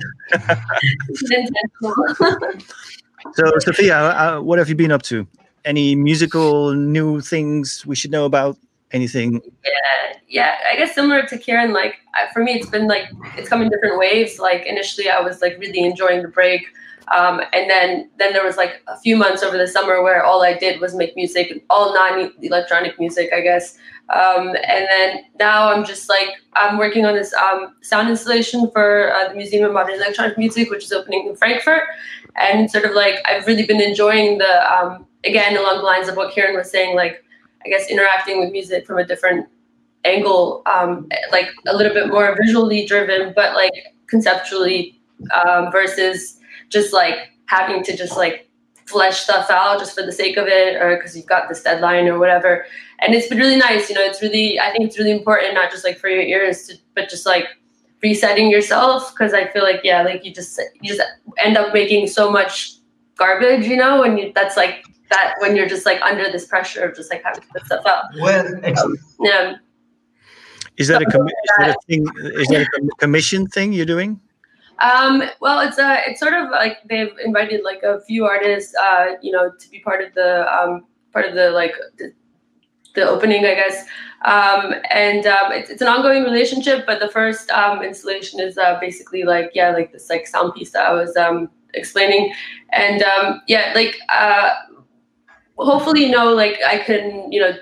intentional. 1.20 2.58
So, 3.36 3.46
Sophia, 3.60 3.98
uh, 3.98 4.42
what 4.42 4.60
have 4.60 4.68
you 4.68 4.76
been 4.76 4.92
up 4.92 5.02
to? 5.04 5.26
Any 5.64 5.96
musical 5.96 6.74
new 6.74 7.22
things 7.22 7.86
we 7.86 7.96
should 7.96 8.12
know 8.12 8.26
about? 8.26 8.58
Anything? 8.94 9.42
Yeah, 9.66 10.18
yeah. 10.28 10.56
I 10.72 10.76
guess 10.76 10.94
similar 10.94 11.26
to 11.26 11.38
Kieran, 11.38 11.74
like 11.74 11.96
for 12.32 12.44
me, 12.44 12.54
it's 12.54 12.70
been 12.70 12.88
like 12.88 13.10
it's 13.36 13.50
come 13.50 13.62
in 13.62 13.70
different 13.70 13.98
waves. 13.98 14.38
Like 14.38 14.66
initially, 14.68 15.10
I 15.10 15.20
was 15.20 15.42
like 15.42 15.58
really 15.60 15.84
enjoying 15.84 16.22
the 16.22 16.28
break, 16.28 16.68
um, 17.08 17.42
and 17.54 17.70
then 17.70 18.10
then 18.18 18.34
there 18.34 18.46
was 18.46 18.56
like 18.56 18.84
a 18.88 18.98
few 19.00 19.18
months 19.18 19.42
over 19.42 19.58
the 19.58 19.68
summer 19.68 20.04
where 20.04 20.24
all 20.24 20.44
I 20.44 20.56
did 20.56 20.80
was 20.80 20.94
make 20.94 21.16
music, 21.16 21.66
all 21.72 21.94
non-electronic 21.94 23.00
music, 23.00 23.32
I 23.34 23.42
guess. 23.42 23.78
Um, 24.10 24.50
and 24.50 24.86
then 24.90 25.26
now 25.40 25.72
I'm 25.72 25.86
just 25.86 26.08
like 26.08 26.30
I'm 26.54 26.78
working 26.78 27.06
on 27.06 27.16
this 27.16 27.34
um, 27.34 27.74
sound 27.82 28.10
installation 28.10 28.70
for 28.72 29.12
uh, 29.12 29.30
the 29.30 29.36
Museum 29.36 29.66
of 29.66 29.74
Modern 29.74 29.96
Electronic 29.96 30.38
Music, 30.38 30.70
which 30.70 30.84
is 30.84 30.92
opening 30.92 31.28
in 31.28 31.36
Frankfurt. 31.36 31.84
And 32.36 32.70
sort 32.70 32.86
of 32.86 32.92
like 32.92 33.16
I've 33.26 33.48
really 33.48 33.66
been 33.66 33.82
enjoying 33.82 34.38
the 34.38 34.72
um, 34.72 35.08
again 35.24 35.58
along 35.58 35.78
the 35.78 35.84
lines 35.84 36.08
of 36.08 36.16
what 36.16 36.34
Kieran 36.34 36.56
was 36.56 36.70
saying, 36.70 36.96
like 36.96 37.23
I 37.66 37.70
guess 37.70 37.90
interacting 37.90 38.40
with 38.40 38.52
music 38.52 38.86
from 38.86 38.98
a 38.98 39.06
different 39.06 39.48
angle, 40.06 40.62
um, 40.66 41.08
like 41.32 41.50
a 41.68 41.76
little 41.76 41.94
bit 41.94 42.08
more 42.08 42.36
visually 42.40 42.86
driven, 42.86 43.34
but 43.36 43.56
like 43.56 43.74
conceptually 44.08 45.00
um, 45.32 45.72
versus 45.72 46.40
just 46.70 46.94
like 46.94 47.30
having 47.46 47.84
to 47.84 47.96
just 47.96 48.18
like 48.18 48.50
flesh 48.86 49.22
stuff 49.22 49.50
out 49.50 49.80
just 49.80 49.96
for 49.96 50.06
the 50.06 50.12
sake 50.12 50.38
of 50.38 50.48
it 50.48 50.76
or 50.76 50.98
because 50.98 51.16
you've 51.16 51.26
got 51.26 51.48
this 51.48 51.64
deadline 51.64 52.08
or 52.08 52.20
whatever. 52.20 52.66
And 53.00 53.14
it's 53.14 53.28
been 53.28 53.38
really 53.38 53.56
nice, 53.56 53.90
you 53.90 53.96
know. 53.96 54.04
It's 54.04 54.22
really, 54.22 54.60
I 54.60 54.72
think 54.72 54.86
it's 54.86 54.98
really 54.98 55.12
important, 55.12 55.54
not 55.54 55.72
just 55.72 55.84
like 55.84 55.98
for 55.98 56.10
your 56.10 56.22
ears, 56.22 56.68
to, 56.68 56.76
but 56.96 57.10
just 57.10 57.26
like 57.26 57.46
resetting 58.02 58.52
yourself 58.52 59.14
because 59.14 59.34
I 59.34 59.48
feel 59.48 59.64
like 59.64 59.82
yeah, 59.84 60.04
like 60.04 60.26
you 60.26 60.34
just 60.34 60.60
you 60.82 60.94
just 60.94 61.02
end 61.44 61.58
up 61.58 61.74
making 61.74 62.08
so 62.08 62.30
much 62.30 62.74
garbage, 63.16 63.66
you 63.66 63.78
know, 63.78 64.04
and 64.04 64.20
you, 64.20 64.32
that's 64.36 64.58
like 64.58 64.86
that 65.14 65.36
when 65.40 65.56
you're 65.56 65.70
just 65.70 65.86
like 65.86 66.02
under 66.02 66.32
this 66.32 66.46
pressure 66.46 66.84
of 66.84 66.96
just 66.96 67.12
like 67.12 67.24
having 67.24 67.42
to 67.42 67.48
put 67.48 67.66
stuff 67.66 67.86
up. 67.86 68.10
Well, 68.20 68.46
ex- 68.64 68.84
Yeah. 69.20 69.56
Is 70.78 70.88
that 70.88 71.02
a 71.02 71.06
commi- 71.06 71.28
is 71.28 71.52
that 71.60 71.70
a 71.70 71.76
thing? 71.88 72.06
Is 72.42 72.48
that 72.48 72.62
a 72.62 72.96
commission 72.98 73.48
thing 73.48 73.74
you're 73.74 73.86
doing? 73.86 74.20
Um, 74.80 75.24
well, 75.40 75.60
it's 75.60 75.78
a, 75.78 76.02
it's 76.08 76.20
sort 76.20 76.34
of 76.34 76.50
like 76.50 76.78
they've 76.90 77.14
invited 77.24 77.64
like 77.64 77.84
a 77.84 78.02
few 78.02 78.26
artists, 78.26 78.74
uh, 78.76 79.14
you 79.22 79.32
know, 79.32 79.52
to 79.52 79.70
be 79.70 79.80
part 79.80 80.04
of 80.04 80.14
the 80.16 80.52
um, 80.52 80.86
part 81.14 81.26
of 81.28 81.36
the 81.36 81.52
like 81.52 81.76
the, 82.00 82.12
the 82.96 83.08
opening, 83.08 83.46
I 83.46 83.54
guess. 83.54 83.86
Um, 84.26 84.74
and 84.92 85.28
um, 85.28 85.52
it's, 85.52 85.70
it's 85.70 85.82
an 85.82 85.88
ongoing 85.90 86.24
relationship, 86.24 86.86
but 86.88 87.00
the 87.00 87.10
first 87.10 87.52
um, 87.52 87.84
installation 87.84 88.40
is 88.40 88.58
uh, 88.58 88.80
basically 88.80 89.24
like 89.24 89.52
yeah, 89.54 89.72
like 89.72 89.92
this 89.92 90.10
like 90.10 90.26
sound 90.26 90.56
piece 90.56 90.72
that 90.72 90.86
I 90.88 90.94
was 90.94 91.16
um, 91.16 91.50
explaining, 91.76 92.34
and 92.72 93.04
um, 93.04 93.42
yeah, 93.48 93.74
like 93.76 93.96
uh, 94.10 94.54
hopefully, 95.58 96.06
you 96.06 96.12
know, 96.12 96.34
like 96.34 96.60
I 96.66 96.80
can 96.80 97.32
you 97.32 97.40
know 97.40 97.54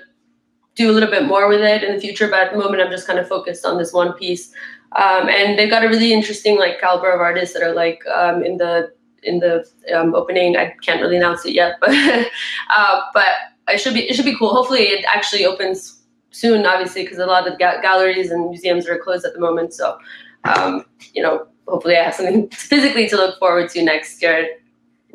do 0.74 0.90
a 0.90 0.92
little 0.92 1.10
bit 1.10 1.26
more 1.26 1.48
with 1.48 1.60
it 1.60 1.84
in 1.84 1.94
the 1.94 2.00
future, 2.00 2.28
but 2.28 2.40
at 2.40 2.52
the 2.52 2.58
moment, 2.58 2.82
I'm 2.82 2.90
just 2.90 3.06
kind 3.06 3.18
of 3.18 3.28
focused 3.28 3.66
on 3.66 3.78
this 3.78 3.92
one 3.92 4.14
piece. 4.14 4.52
Um, 4.96 5.28
and 5.28 5.58
they've 5.58 5.70
got 5.70 5.84
a 5.84 5.88
really 5.88 6.12
interesting 6.12 6.58
like 6.58 6.80
caliber 6.80 7.10
of 7.10 7.20
artists 7.20 7.54
that 7.54 7.62
are 7.62 7.74
like 7.74 8.02
um, 8.06 8.42
in 8.44 8.58
the 8.58 8.92
in 9.22 9.38
the 9.38 9.66
um, 9.94 10.14
opening. 10.14 10.56
I 10.56 10.74
can't 10.82 11.00
really 11.00 11.16
announce 11.16 11.44
it 11.46 11.54
yet, 11.54 11.76
but 11.80 11.90
uh, 11.90 13.00
but 13.14 13.28
it 13.68 13.78
should 13.78 13.94
be 13.94 14.08
it 14.08 14.14
should 14.14 14.24
be 14.24 14.36
cool. 14.36 14.54
Hopefully, 14.54 14.82
it 14.82 15.04
actually 15.06 15.46
opens 15.46 16.02
soon. 16.30 16.66
Obviously, 16.66 17.04
because 17.04 17.18
a 17.18 17.26
lot 17.26 17.50
of 17.50 17.58
ga- 17.58 17.80
galleries 17.80 18.30
and 18.30 18.50
museums 18.50 18.86
are 18.86 18.98
closed 18.98 19.24
at 19.24 19.34
the 19.34 19.40
moment. 19.40 19.72
So, 19.72 19.98
um, 20.44 20.84
you 21.14 21.22
know, 21.22 21.46
hopefully, 21.68 21.96
I 21.96 22.04
have 22.04 22.14
something 22.14 22.48
physically 22.52 23.08
to 23.08 23.16
look 23.16 23.38
forward 23.38 23.70
to 23.70 23.82
next 23.82 24.20
year. 24.20 24.48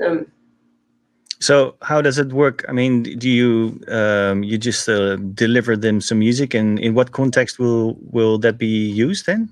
Um, 0.03 0.27
So 1.39 1.75
how 1.81 2.01
does 2.01 2.17
it 2.17 2.33
work? 2.33 2.65
I 2.67 2.71
mean, 2.71 3.03
do 3.03 3.29
you 3.29 3.79
um, 3.89 4.43
you 4.43 4.57
just 4.57 4.89
uh, 4.89 5.17
deliver 5.17 5.77
them 5.77 6.01
some 6.01 6.19
music, 6.19 6.53
and 6.53 6.79
in 6.79 6.93
what 6.93 7.11
context 7.11 7.59
will 7.59 7.97
will 8.11 8.37
that 8.39 8.57
be 8.57 8.67
used 8.67 9.25
then? 9.27 9.49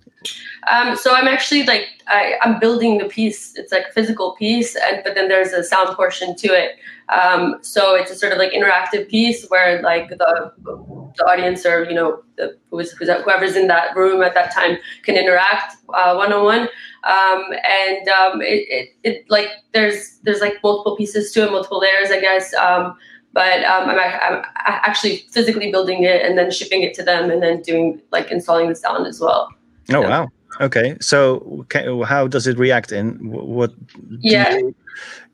Um, 0.71 0.95
so 0.95 1.13
I'm 1.13 1.27
actually 1.27 1.63
like 1.63 1.85
I, 2.07 2.35
I'm 2.41 2.59
building 2.59 2.97
the 2.97 3.05
piece. 3.05 3.55
It's 3.55 3.71
like 3.71 3.85
a 3.89 3.93
physical 3.93 4.35
piece, 4.35 4.75
and 4.75 5.01
but 5.03 5.15
then 5.15 5.27
there's 5.27 5.53
a 5.53 5.63
sound 5.63 5.95
portion 5.95 6.35
to 6.35 6.47
it. 6.47 6.77
Um, 7.09 7.57
so 7.61 7.95
it's 7.95 8.11
a 8.11 8.15
sort 8.15 8.31
of 8.31 8.39
like 8.39 8.51
interactive 8.51 9.09
piece 9.09 9.45
where 9.49 9.81
like 9.81 10.09
the 10.09 10.51
the 10.63 11.25
audience 11.25 11.65
or 11.65 11.83
you 11.85 11.93
know 11.93 12.23
the, 12.37 12.57
who's, 12.71 12.91
who's 12.91 13.09
whoever's 13.09 13.55
in 13.55 13.67
that 13.67 13.95
room 13.95 14.21
at 14.21 14.33
that 14.33 14.53
time 14.53 14.77
can 15.03 15.15
interact 15.15 15.77
one 15.87 16.33
on 16.33 16.43
one. 16.43 16.69
And 17.03 18.07
um, 18.09 18.41
it, 18.41 18.65
it, 18.69 18.89
it 19.03 19.25
like 19.29 19.49
there's 19.73 20.19
there's 20.23 20.41
like 20.41 20.55
multiple 20.63 20.95
pieces 20.97 21.31
to 21.33 21.43
it, 21.43 21.51
multiple 21.51 21.79
layers, 21.79 22.11
I 22.11 22.19
guess. 22.19 22.53
Um, 22.55 22.97
but 23.33 23.63
um, 23.65 23.89
I'm, 23.89 23.99
I'm 23.99 24.43
actually 24.65 25.25
physically 25.31 25.69
building 25.71 26.03
it 26.03 26.21
and 26.25 26.37
then 26.37 26.51
shipping 26.51 26.83
it 26.83 26.93
to 26.95 27.03
them, 27.03 27.29
and 27.29 27.41
then 27.43 27.61
doing 27.61 28.01
like 28.11 28.31
installing 28.31 28.69
the 28.69 28.75
sound 28.75 29.07
as 29.07 29.19
well. 29.19 29.53
Oh 29.91 30.01
Yeah. 30.01 30.09
wow. 30.09 30.27
Okay. 30.61 30.95
So 31.01 31.65
ca 31.69 32.03
how 32.03 32.27
does 32.27 32.47
it 32.47 32.57
react 32.57 32.91
and 32.91 33.17
wh- 33.33 33.47
what? 33.47 33.73
Yeah. 34.21 34.57
you- 34.57 34.75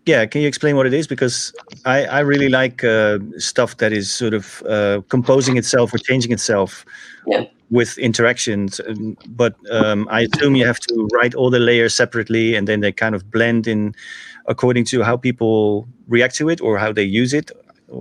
yeah. 0.06 0.26
Can 0.26 0.42
you 0.42 0.48
explain 0.48 0.76
what 0.76 0.88
it 0.88 0.94
is? 0.94 1.08
Because 1.08 1.54
I 1.86 2.06
I 2.06 2.20
really 2.22 2.50
like 2.50 2.84
uh, 2.84 3.20
stuff 3.38 3.78
that 3.78 3.92
is 3.94 4.12
sort 4.12 4.34
of 4.34 4.64
uh, 4.68 5.02
composing 5.10 5.58
itself 5.58 5.94
or 5.94 6.00
changing 6.00 6.32
itself. 6.32 6.86
Yeah. 7.28 7.46
With 7.70 7.98
interactions, 7.98 8.82
um, 8.82 9.16
but 9.30 9.56
um, 9.72 10.06
I 10.12 10.28
assume 10.28 10.56
you 10.58 10.66
have 10.68 10.82
to 10.82 11.08
write 11.14 11.34
all 11.36 11.50
the 11.50 11.60
layers 11.60 11.96
separately, 11.96 12.54
and 12.58 12.68
then 12.68 12.82
they 12.82 12.92
kind 12.92 13.16
of 13.16 13.32
blend 13.32 13.66
in 13.66 13.96
according 14.46 14.84
to 14.92 15.04
how 15.04 15.16
people 15.16 15.88
react 16.10 16.36
to 16.36 16.50
it 16.50 16.60
or 16.60 16.78
how 16.78 16.92
they 16.92 17.04
use 17.04 17.34
it. 17.34 17.50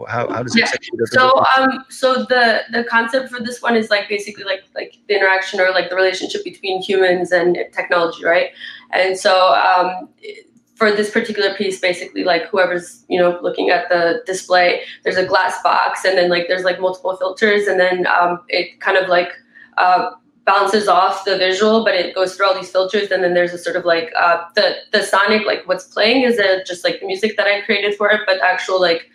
How, 0.09 0.29
how 0.29 0.43
does 0.43 0.55
it 0.55 0.61
Yeah. 0.61 0.71
it 0.73 1.09
So 1.09 1.45
um 1.57 1.85
so 1.89 2.25
the 2.25 2.63
the 2.71 2.85
concept 2.85 3.31
for 3.31 3.41
this 3.41 3.61
one 3.61 3.77
is 3.77 3.91
like 3.91 4.09
basically 4.09 4.45
like 4.45 4.63
like 4.75 4.97
the 5.09 5.17
interaction 5.17 5.61
or 5.61 5.71
like 5.71 5.91
the 5.91 5.97
relationship 5.97 6.45
between 6.45 6.81
humans 6.81 7.33
and 7.33 7.59
technology, 7.73 8.25
right? 8.25 8.51
And 8.93 9.19
so 9.19 9.53
um 9.55 10.09
for 10.77 10.93
this 10.93 11.11
particular 11.11 11.55
piece, 11.55 11.81
basically 11.81 12.25
like 12.25 12.47
whoever's 12.47 13.05
you 13.09 13.19
know 13.19 13.39
looking 13.43 13.71
at 13.71 13.89
the 13.89 14.23
display, 14.27 14.83
there's 15.03 15.17
a 15.17 15.27
glass 15.27 15.61
box 15.63 16.05
and 16.05 16.17
then 16.17 16.31
like 16.31 16.47
there's 16.47 16.65
like 16.65 16.81
multiple 16.81 17.17
filters 17.17 17.67
and 17.67 17.81
then 17.81 18.07
um 18.07 18.41
it 18.49 18.81
kind 18.81 18.97
of 18.97 19.09
like 19.09 19.33
uh 19.79 20.11
bounces 20.47 20.89
off 20.89 21.25
the 21.25 21.37
visual, 21.37 21.85
but 21.85 21.95
it 21.95 22.15
goes 22.15 22.35
through 22.35 22.47
all 22.47 22.55
these 22.55 22.71
filters, 22.71 23.11
and 23.11 23.23
then 23.23 23.35
there's 23.35 23.53
a 23.53 23.59
sort 23.59 23.77
of 23.77 23.85
like 23.85 24.11
uh, 24.17 24.43
the 24.55 24.77
the 24.93 25.03
sonic 25.03 25.47
like 25.47 25.67
what's 25.67 25.85
playing 25.85 26.23
is 26.23 26.39
a, 26.39 26.65
just 26.65 26.83
like 26.83 27.01
the 27.01 27.07
music 27.07 27.37
that 27.37 27.47
I 27.47 27.61
created 27.63 27.95
for 27.95 28.11
it, 28.11 28.21
but 28.27 28.41
actual 28.41 28.81
like 28.81 29.11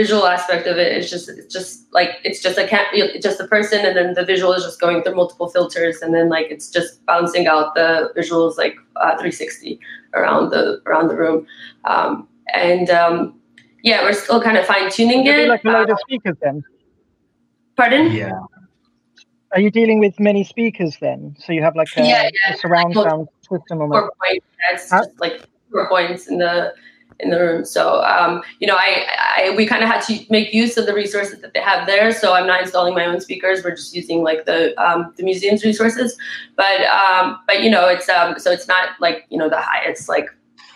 visual 0.00 0.24
aspect 0.34 0.64
of 0.72 0.76
it 0.84 0.90
is 0.98 1.10
just 1.14 1.26
it's 1.40 1.52
just 1.58 1.72
like 1.98 2.10
it's 2.28 2.40
just 2.46 2.58
a 2.64 2.66
cat 2.72 2.86
just 3.28 3.38
a 3.44 3.46
person 3.54 3.80
and 3.86 3.94
then 3.98 4.08
the 4.18 4.24
visual 4.32 4.52
is 4.58 4.62
just 4.68 4.80
going 4.80 4.98
through 5.02 5.16
multiple 5.22 5.48
filters 5.54 5.96
and 6.02 6.10
then 6.14 6.26
like 6.36 6.46
it's 6.54 6.68
just 6.76 6.90
bouncing 7.06 7.46
out 7.54 7.74
the 7.78 7.90
visuals 8.18 8.52
like 8.62 8.76
uh, 9.02 9.12
360 9.16 9.78
around 10.18 10.50
the 10.54 10.62
around 10.86 11.06
the 11.08 11.16
room 11.22 11.38
um, 11.92 12.12
and 12.54 12.86
um, 12.90 13.16
yeah 13.82 13.98
we're 14.04 14.12
still 14.26 14.40
kind 14.48 14.56
of 14.60 14.64
fine 14.72 14.90
tuning 14.96 15.20
It'd 15.26 15.36
be 15.36 15.42
it 15.44 15.48
like 15.48 15.64
a 15.64 15.68
load 15.76 15.90
Uh, 15.90 15.94
of 15.94 15.98
speakers 16.06 16.36
then. 16.42 16.62
pardon 17.76 18.04
yeah. 18.12 18.32
Are 19.54 19.60
you 19.60 19.70
dealing 19.70 19.98
with 19.98 20.14
many 20.20 20.44
speakers 20.44 20.94
then? 21.00 21.34
So 21.42 21.48
you 21.56 21.62
have 21.62 21.74
like 21.74 21.88
a, 21.96 22.02
Yeah, 22.06 22.28
yeah. 22.36 22.52
a 22.54 22.58
surround 22.58 22.92
sound 22.92 23.28
system 23.50 23.80
almost. 23.80 23.98
four 23.98 24.12
points. 24.22 24.90
Just 24.90 25.10
like 25.24 25.36
four 25.72 25.88
points 25.88 26.22
in 26.30 26.36
the 26.44 26.74
in 27.20 27.30
the 27.30 27.38
room. 27.38 27.64
So 27.64 28.02
um, 28.02 28.42
you 28.60 28.66
know, 28.66 28.76
I, 28.76 29.06
I 29.36 29.54
we 29.56 29.66
kind 29.66 29.82
of 29.82 29.88
had 29.88 30.00
to 30.02 30.24
make 30.30 30.52
use 30.52 30.76
of 30.76 30.86
the 30.86 30.94
resources 30.94 31.40
that 31.40 31.54
they 31.54 31.60
have 31.60 31.86
there. 31.86 32.12
So 32.12 32.34
I'm 32.34 32.46
not 32.46 32.62
installing 32.62 32.94
my 32.94 33.06
own 33.06 33.20
speakers. 33.20 33.64
We're 33.64 33.76
just 33.76 33.94
using 33.94 34.22
like 34.22 34.46
the 34.46 34.78
um, 34.82 35.12
the 35.16 35.24
museum's 35.24 35.64
resources. 35.64 36.16
But 36.56 36.82
um, 36.82 37.38
but 37.46 37.62
you 37.62 37.70
know, 37.70 37.88
it's 37.88 38.08
um, 38.08 38.38
so 38.38 38.50
it's 38.50 38.68
not 38.68 38.90
like 39.00 39.26
you 39.30 39.38
know 39.38 39.48
the 39.48 39.60
highest 39.60 40.08
like 40.08 40.28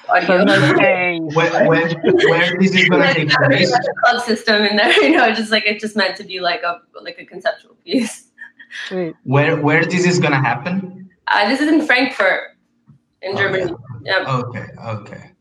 audio. 0.08 0.38
So 0.38 0.44
no 0.44 0.74
bass. 0.76 1.20
Where, 1.34 1.68
where, 1.68 1.88
where 2.28 2.58
this 2.58 2.74
is 2.74 2.88
gonna 2.88 3.04
like, 3.04 3.16
take 3.16 3.28
not 3.28 3.40
really 3.40 3.66
place? 3.66 3.72
a 3.72 4.00
club 4.04 4.22
system 4.24 4.62
in 4.62 4.76
there, 4.76 4.92
you 5.02 5.16
know, 5.16 5.32
just 5.32 5.50
like 5.52 5.64
it's 5.66 5.80
just 5.80 5.96
meant 5.96 6.16
to 6.16 6.24
be 6.24 6.40
like 6.40 6.62
a 6.62 6.80
like 7.00 7.18
a 7.18 7.24
conceptual 7.24 7.76
piece. 7.84 8.28
Sweet. 8.88 9.14
Where 9.24 9.56
where 9.60 9.84
this 9.84 10.04
is 10.06 10.18
gonna 10.18 10.40
happen? 10.40 11.10
Uh, 11.28 11.48
this 11.48 11.60
is 11.60 11.68
in 11.68 11.86
Frankfurt, 11.86 12.56
in 13.22 13.34
Oh, 13.34 13.38
Germany. 13.38 13.72
Yeah. 14.02 14.24
Okay, 14.26 14.66
okay. 14.84 15.31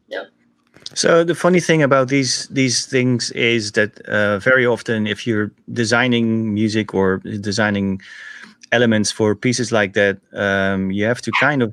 So 0.94 1.24
the 1.24 1.36
funny 1.36 1.60
thing 1.60 1.82
about 1.84 2.10
these 2.10 2.48
these 2.48 2.86
things 2.86 3.32
is 3.32 3.72
that 3.74 4.00
uh, 4.08 4.40
very 4.40 4.66
often, 4.66 5.08
if 5.08 5.26
you're 5.26 5.52
designing 5.72 6.54
music 6.54 6.94
or 6.94 7.20
designing 7.20 8.02
elements 8.72 9.12
for 9.12 9.36
pieces 9.36 9.72
like 9.72 9.94
that, 9.94 10.18
um, 10.34 10.92
you 10.92 11.06
have 11.06 11.22
to 11.22 11.32
kind 11.40 11.62
of 11.64 11.72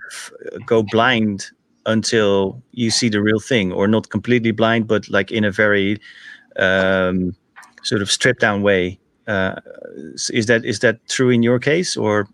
go 0.66 0.82
blind 0.82 1.50
until 1.86 2.62
you 2.72 2.90
see 2.90 3.08
the 3.08 3.20
real 3.22 3.40
thing, 3.40 3.72
or 3.72 3.88
not 3.88 4.10
completely 4.10 4.52
blind, 4.52 4.86
but 4.86 5.08
like 5.10 5.32
in 5.32 5.44
a 5.44 5.50
very 5.50 5.98
um, 6.56 7.34
sort 7.82 8.02
of 8.02 8.10
stripped 8.10 8.40
down 8.40 8.62
way. 8.62 8.98
Uh, 9.26 9.56
is 10.30 10.46
that 10.46 10.64
is 10.64 10.78
that 10.80 11.06
true 11.08 11.30
in 11.30 11.42
your 11.42 11.58
case, 11.58 11.96
or? 11.96 12.28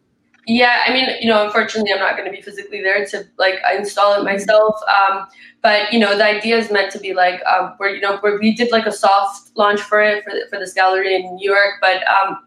Yeah, 0.46 0.82
I 0.86 0.92
mean, 0.92 1.08
you 1.20 1.28
know, 1.28 1.46
unfortunately, 1.46 1.92
I'm 1.92 2.00
not 2.00 2.16
going 2.16 2.30
to 2.30 2.36
be 2.36 2.42
physically 2.42 2.82
there 2.82 3.04
to 3.06 3.26
like 3.38 3.60
install 3.74 4.20
it 4.20 4.24
myself. 4.24 4.74
Um, 4.88 5.26
but 5.62 5.92
you 5.92 5.98
know, 5.98 6.16
the 6.16 6.24
idea 6.24 6.58
is 6.58 6.70
meant 6.70 6.92
to 6.92 6.98
be 6.98 7.14
like 7.14 7.42
um, 7.46 7.74
where 7.78 7.94
you 7.94 8.00
know 8.00 8.18
where 8.18 8.38
we 8.38 8.54
did 8.54 8.70
like 8.70 8.84
a 8.84 8.92
soft 8.92 9.50
launch 9.56 9.80
for 9.80 10.02
it 10.02 10.22
for, 10.24 10.32
for 10.50 10.58
this 10.58 10.74
gallery 10.74 11.14
in 11.14 11.34
New 11.36 11.50
York. 11.50 11.76
But 11.80 12.06
um, 12.06 12.38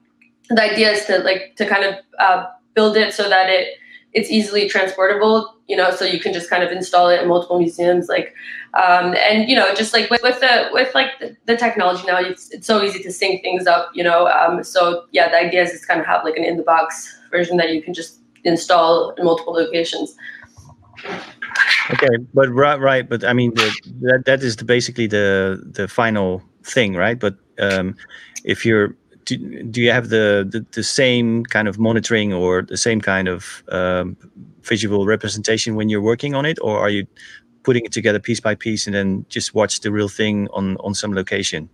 the 0.50 0.62
idea 0.62 0.92
is 0.92 1.06
to 1.06 1.20
like 1.20 1.56
to 1.58 1.66
kind 1.66 1.84
of 1.84 1.96
uh, 2.20 2.46
build 2.76 2.98
it 2.98 3.14
so 3.14 3.28
that 3.30 3.50
it 3.50 3.78
it's 4.14 4.32
easily 4.32 4.70
transportable 4.70 5.56
you 5.68 5.76
know 5.76 5.92
so 5.92 6.06
you 6.06 6.20
can 6.20 6.34
just 6.34 6.50
kind 6.50 6.64
of 6.64 6.72
install 6.72 7.10
it 7.10 7.22
in 7.22 7.28
multiple 7.28 7.60
museums 7.60 8.08
like 8.08 8.34
um, 8.74 9.16
and 9.28 9.50
you 9.50 9.56
know 9.56 9.74
just 9.76 9.94
like 9.94 10.10
with, 10.10 10.22
with 10.24 10.40
the 10.40 10.70
with 10.72 10.94
like 10.96 11.20
the, 11.20 11.36
the 11.46 11.58
technology 11.58 12.06
now 12.08 12.18
it's, 12.18 12.50
it's 12.52 12.66
so 12.66 12.82
easy 12.82 13.04
to 13.04 13.12
sync 13.12 13.42
things 13.42 13.68
up 13.68 13.90
you 13.94 14.04
know 14.04 14.28
um, 14.28 14.64
so 14.64 15.06
yeah 15.12 15.30
the 15.30 15.38
idea 15.38 15.64
is 15.64 15.80
to 15.80 15.86
kind 15.86 16.00
of 16.00 16.06
have 16.06 16.24
like 16.24 16.38
an 16.38 16.44
in 16.44 16.56
the 16.56 16.64
box 16.64 17.17
version 17.30 17.58
that 17.58 17.72
you 17.72 17.82
can 17.82 17.94
just 17.94 18.20
install 18.44 19.12
in 19.12 19.26
multiple 19.26 19.54
locations 19.54 20.16
okay 21.90 22.18
but 22.34 22.50
right 22.50 22.80
right 22.80 23.10
but 23.10 23.24
i 23.24 23.34
mean 23.34 23.54
the, 23.56 23.74
that 24.02 24.24
that 24.26 24.44
is 24.44 24.56
the, 24.56 24.66
basically 24.66 25.08
the 25.08 25.62
the 25.72 25.88
final 25.88 26.42
thing 26.64 26.96
right 26.96 27.20
but 27.20 27.36
um, 27.60 27.96
if 28.44 28.66
you're 28.66 28.96
do, 29.28 29.64
do 29.64 29.82
you 29.82 29.92
have 29.92 30.10
the, 30.10 30.48
the, 30.50 30.66
the 30.72 30.84
same 30.84 31.44
kind 31.44 31.68
of 31.68 31.78
monitoring 31.78 32.34
or 32.34 32.62
the 32.62 32.78
same 32.78 33.02
kind 33.02 33.28
of 33.28 33.64
um, 33.70 34.16
visual 34.64 35.06
representation 35.06 35.76
when 35.76 35.90
you're 35.90 36.02
working 36.02 36.34
on 36.34 36.46
it, 36.46 36.58
or 36.62 36.80
are 36.80 36.90
you 36.90 37.06
putting 37.64 37.86
it 37.86 37.92
together 37.92 38.20
piece 38.20 38.40
by 38.40 38.56
piece 38.56 38.88
and 38.88 38.96
then 38.96 39.26
just 39.28 39.54
watch 39.54 39.82
the 39.82 39.92
real 39.92 40.08
thing 40.08 40.48
on 40.54 40.78
on 40.78 40.94
some 40.94 41.14
location? 41.14 41.70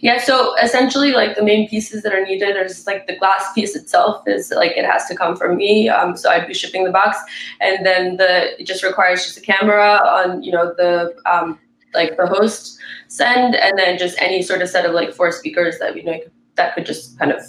Yeah, 0.00 0.18
so 0.18 0.54
essentially, 0.62 1.12
like 1.12 1.36
the 1.36 1.42
main 1.42 1.68
pieces 1.68 2.02
that 2.02 2.12
are 2.12 2.24
needed 2.24 2.56
are 2.56 2.64
just 2.64 2.86
like 2.86 3.06
the 3.06 3.16
glass 3.16 3.52
piece 3.54 3.74
itself 3.74 4.22
is 4.26 4.52
like 4.54 4.72
it 4.76 4.84
has 4.84 5.06
to 5.06 5.16
come 5.16 5.36
from 5.36 5.56
me. 5.56 5.88
Um, 5.88 6.16
so 6.16 6.30
I'd 6.30 6.46
be 6.46 6.54
shipping 6.54 6.84
the 6.84 6.90
box, 6.90 7.18
and 7.60 7.84
then 7.84 8.16
the 8.16 8.60
it 8.60 8.64
just 8.64 8.82
requires 8.82 9.24
just 9.24 9.38
a 9.38 9.40
camera 9.40 10.00
on 10.06 10.42
you 10.42 10.52
know 10.52 10.74
the 10.76 11.14
um, 11.26 11.58
like 11.94 12.16
the 12.16 12.26
host 12.26 12.78
send, 13.08 13.54
and 13.54 13.78
then 13.78 13.98
just 13.98 14.20
any 14.20 14.42
sort 14.42 14.62
of 14.62 14.68
set 14.68 14.84
of 14.84 14.92
like 14.92 15.12
four 15.12 15.32
speakers 15.32 15.78
that 15.78 15.96
you 15.96 16.04
know 16.04 16.18
that 16.56 16.74
could 16.74 16.86
just 16.86 17.18
kind 17.18 17.32
of 17.32 17.42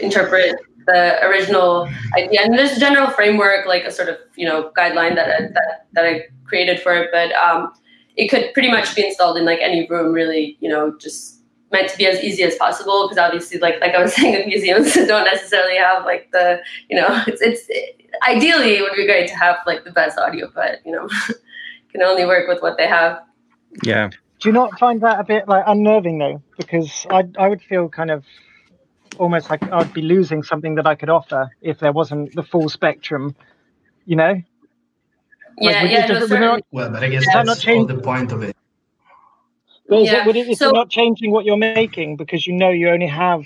interpret 0.00 0.56
the 0.86 1.24
original 1.26 1.88
idea. 2.16 2.40
And 2.42 2.58
there's 2.58 2.76
a 2.76 2.80
general 2.80 3.10
framework, 3.10 3.66
like 3.66 3.84
a 3.84 3.90
sort 3.90 4.08
of 4.08 4.16
you 4.36 4.46
know 4.46 4.72
guideline 4.76 5.14
that 5.14 5.28
I, 5.28 5.40
that 5.48 5.86
that 5.92 6.04
I 6.04 6.22
created 6.44 6.80
for 6.80 6.94
it, 6.94 7.10
but 7.12 7.32
um, 7.32 7.72
it 8.16 8.28
could 8.28 8.52
pretty 8.52 8.70
much 8.70 8.94
be 8.94 9.06
installed 9.06 9.36
in 9.36 9.44
like 9.44 9.60
any 9.60 9.86
room, 9.88 10.12
really. 10.12 10.56
You 10.60 10.68
know, 10.68 10.96
just 10.98 11.41
meant 11.72 11.88
to 11.88 11.96
be 11.96 12.06
as 12.06 12.22
easy 12.22 12.42
as 12.42 12.54
possible 12.56 13.08
because 13.08 13.18
obviously, 13.18 13.58
like 13.58 13.80
like 13.80 13.94
I 13.94 14.02
was 14.02 14.14
saying, 14.16 14.34
the 14.34 14.46
museums 14.46 14.94
don't 14.94 15.24
necessarily 15.24 15.76
have 15.76 16.04
like 16.04 16.30
the 16.32 16.60
you 16.88 16.96
know 16.96 17.22
it's 17.26 17.40
it's 17.40 17.68
ideally 18.28 18.76
it 18.76 18.82
would 18.82 18.96
be 18.96 19.06
great 19.06 19.28
to 19.28 19.36
have 19.36 19.56
like 19.66 19.84
the 19.84 19.92
best 19.92 20.18
audio, 20.18 20.50
but 20.54 20.80
you 20.84 20.92
know 20.92 21.08
can 21.90 22.02
only 22.02 22.24
work 22.24 22.48
with 22.48 22.62
what 22.62 22.78
they 22.78 22.86
have. 22.86 23.20
Yeah. 23.84 24.08
Do 24.08 24.48
you 24.48 24.52
not 24.52 24.78
find 24.78 25.00
that 25.02 25.20
a 25.20 25.24
bit 25.24 25.46
like 25.46 25.64
unnerving 25.66 26.18
though? 26.18 26.42
Because 26.56 27.06
I 27.10 27.24
I 27.38 27.48
would 27.48 27.62
feel 27.62 27.88
kind 27.88 28.10
of 28.10 28.24
almost 29.18 29.50
like 29.50 29.62
I'd 29.72 29.92
be 29.92 30.02
losing 30.02 30.42
something 30.42 30.74
that 30.76 30.86
I 30.86 30.94
could 30.94 31.10
offer 31.10 31.50
if 31.60 31.78
there 31.78 31.92
wasn't 31.92 32.34
the 32.34 32.42
full 32.42 32.68
spectrum, 32.68 33.36
you 34.06 34.16
know? 34.16 34.42
Yeah, 35.58 35.82
like, 35.82 35.90
yeah. 35.90 36.06
No, 36.06 36.26
not, 36.26 36.62
well, 36.70 36.90
but 36.90 37.04
I 37.04 37.08
guess 37.10 37.26
that's 37.26 37.46
not 37.46 37.68
all 37.68 37.84
the 37.84 37.98
point 37.98 38.32
of 38.32 38.42
it. 38.42 38.56
But 39.92 40.04
yeah. 40.04 40.28
it, 40.28 40.36
it, 40.36 40.58
so, 40.58 40.70
not 40.70 40.88
changing 40.88 41.30
what 41.32 41.44
you're 41.44 41.56
making 41.56 42.16
because 42.16 42.46
you 42.46 42.54
know 42.54 42.70
you 42.70 42.88
only 42.88 43.06
have, 43.06 43.44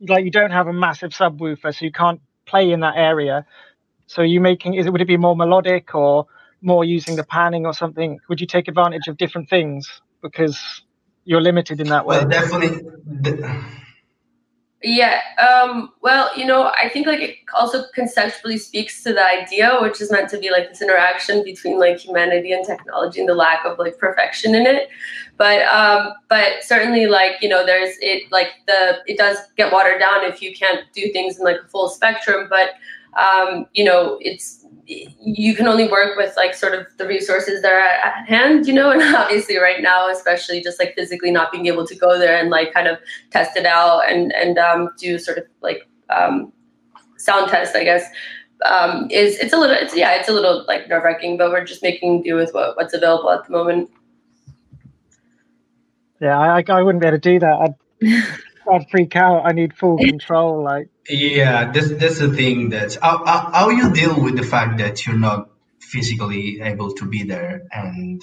like, 0.00 0.24
you 0.24 0.30
don't 0.30 0.52
have 0.52 0.68
a 0.68 0.72
massive 0.72 1.10
subwoofer, 1.10 1.74
so 1.74 1.84
you 1.84 1.92
can't 1.92 2.20
play 2.46 2.70
in 2.70 2.80
that 2.80 2.96
area. 2.96 3.44
So 4.06 4.22
you 4.22 4.40
making 4.40 4.74
is 4.74 4.86
it 4.86 4.90
would 4.90 5.00
it 5.00 5.06
be 5.06 5.16
more 5.16 5.34
melodic 5.34 5.94
or 5.94 6.26
more 6.60 6.84
using 6.84 7.16
the 7.16 7.24
panning 7.24 7.66
or 7.66 7.72
something? 7.72 8.20
Would 8.28 8.40
you 8.40 8.46
take 8.46 8.68
advantage 8.68 9.08
of 9.08 9.16
different 9.16 9.48
things 9.48 10.02
because 10.20 10.82
you're 11.24 11.40
limited 11.40 11.80
in 11.80 11.88
that 11.88 12.06
way? 12.06 12.18
Well, 12.18 12.28
definitely. 12.28 12.82
The 13.22 13.81
yeah. 14.82 15.20
Um, 15.38 15.92
well, 16.02 16.30
you 16.36 16.44
know, 16.44 16.72
I 16.80 16.88
think 16.88 17.06
like 17.06 17.20
it 17.20 17.36
also 17.54 17.84
conceptually 17.94 18.58
speaks 18.58 19.02
to 19.04 19.12
the 19.12 19.24
idea, 19.24 19.78
which 19.80 20.00
is 20.00 20.10
meant 20.10 20.28
to 20.30 20.38
be 20.38 20.50
like 20.50 20.68
this 20.68 20.82
interaction 20.82 21.44
between 21.44 21.78
like 21.78 21.98
humanity 21.98 22.52
and 22.52 22.66
technology 22.66 23.20
and 23.20 23.28
the 23.28 23.34
lack 23.34 23.64
of 23.64 23.78
like 23.78 23.98
perfection 23.98 24.54
in 24.54 24.66
it. 24.66 24.88
But 25.36 25.62
um, 25.62 26.14
but 26.28 26.62
certainly 26.62 27.06
like 27.06 27.40
you 27.40 27.48
know, 27.48 27.64
there's 27.64 27.96
it 28.00 28.30
like 28.32 28.48
the 28.66 28.98
it 29.06 29.18
does 29.18 29.38
get 29.56 29.72
watered 29.72 30.00
down 30.00 30.24
if 30.24 30.42
you 30.42 30.54
can't 30.54 30.84
do 30.92 31.12
things 31.12 31.38
in 31.38 31.44
like 31.44 31.60
a 31.64 31.68
full 31.68 31.88
spectrum. 31.88 32.48
But 32.50 32.70
um, 33.16 33.66
you 33.74 33.84
know, 33.84 34.18
it's 34.20 34.61
you 34.86 35.54
can 35.54 35.66
only 35.66 35.88
work 35.88 36.16
with 36.16 36.36
like 36.36 36.54
sort 36.54 36.74
of 36.74 36.86
the 36.98 37.06
resources 37.06 37.62
that 37.62 37.72
are 37.72 37.78
at 37.78 38.26
hand, 38.28 38.66
you 38.66 38.72
know, 38.72 38.90
and 38.92 39.02
obviously 39.14 39.56
right 39.56 39.82
now, 39.82 40.08
especially 40.08 40.62
just 40.62 40.78
like 40.78 40.94
physically 40.94 41.30
not 41.30 41.52
being 41.52 41.66
able 41.66 41.86
to 41.86 41.94
go 41.94 42.18
there 42.18 42.36
and 42.36 42.50
like 42.50 42.72
kind 42.72 42.88
of 42.88 42.98
test 43.30 43.56
it 43.56 43.66
out 43.66 44.00
and 44.10 44.32
and 44.32 44.58
um, 44.58 44.90
do 44.98 45.18
sort 45.18 45.38
of 45.38 45.44
like 45.60 45.88
um, 46.10 46.52
sound 47.16 47.50
test, 47.50 47.76
I 47.76 47.84
guess, 47.84 48.04
um, 48.64 49.08
is 49.10 49.38
it's 49.38 49.52
a 49.52 49.58
little 49.58 49.76
it's 49.76 49.96
yeah 49.96 50.14
it's 50.14 50.28
a 50.28 50.32
little 50.32 50.64
like 50.66 50.88
nerve 50.88 51.04
wracking, 51.04 51.36
but 51.36 51.50
we're 51.50 51.64
just 51.64 51.82
making 51.82 52.22
do 52.22 52.34
with 52.34 52.52
what, 52.52 52.76
what's 52.76 52.94
available 52.94 53.30
at 53.30 53.44
the 53.44 53.52
moment. 53.52 53.90
Yeah, 56.20 56.38
I 56.38 56.64
I 56.68 56.82
wouldn't 56.82 57.02
be 57.02 57.08
able 57.08 57.18
to 57.18 57.20
do 57.20 57.38
that. 57.40 57.74
I'd 58.70 58.74
I'd 58.74 58.90
freak 58.90 59.16
out. 59.16 59.42
I 59.44 59.52
need 59.52 59.74
full 59.74 59.98
control, 60.10 60.62
like. 60.62 60.88
Yeah, 61.08 61.72
that's 61.72 61.90
that's 61.92 62.18
the 62.18 62.32
thing. 62.32 62.70
That 62.70 62.96
how, 63.02 63.24
how, 63.24 63.50
how 63.52 63.68
you 63.70 63.92
deal 63.92 64.22
with 64.22 64.36
the 64.36 64.44
fact 64.44 64.78
that 64.78 65.06
you're 65.06 65.18
not 65.18 65.50
physically 65.80 66.60
able 66.60 66.94
to 66.94 67.04
be 67.04 67.24
there 67.24 67.62
and 67.72 68.22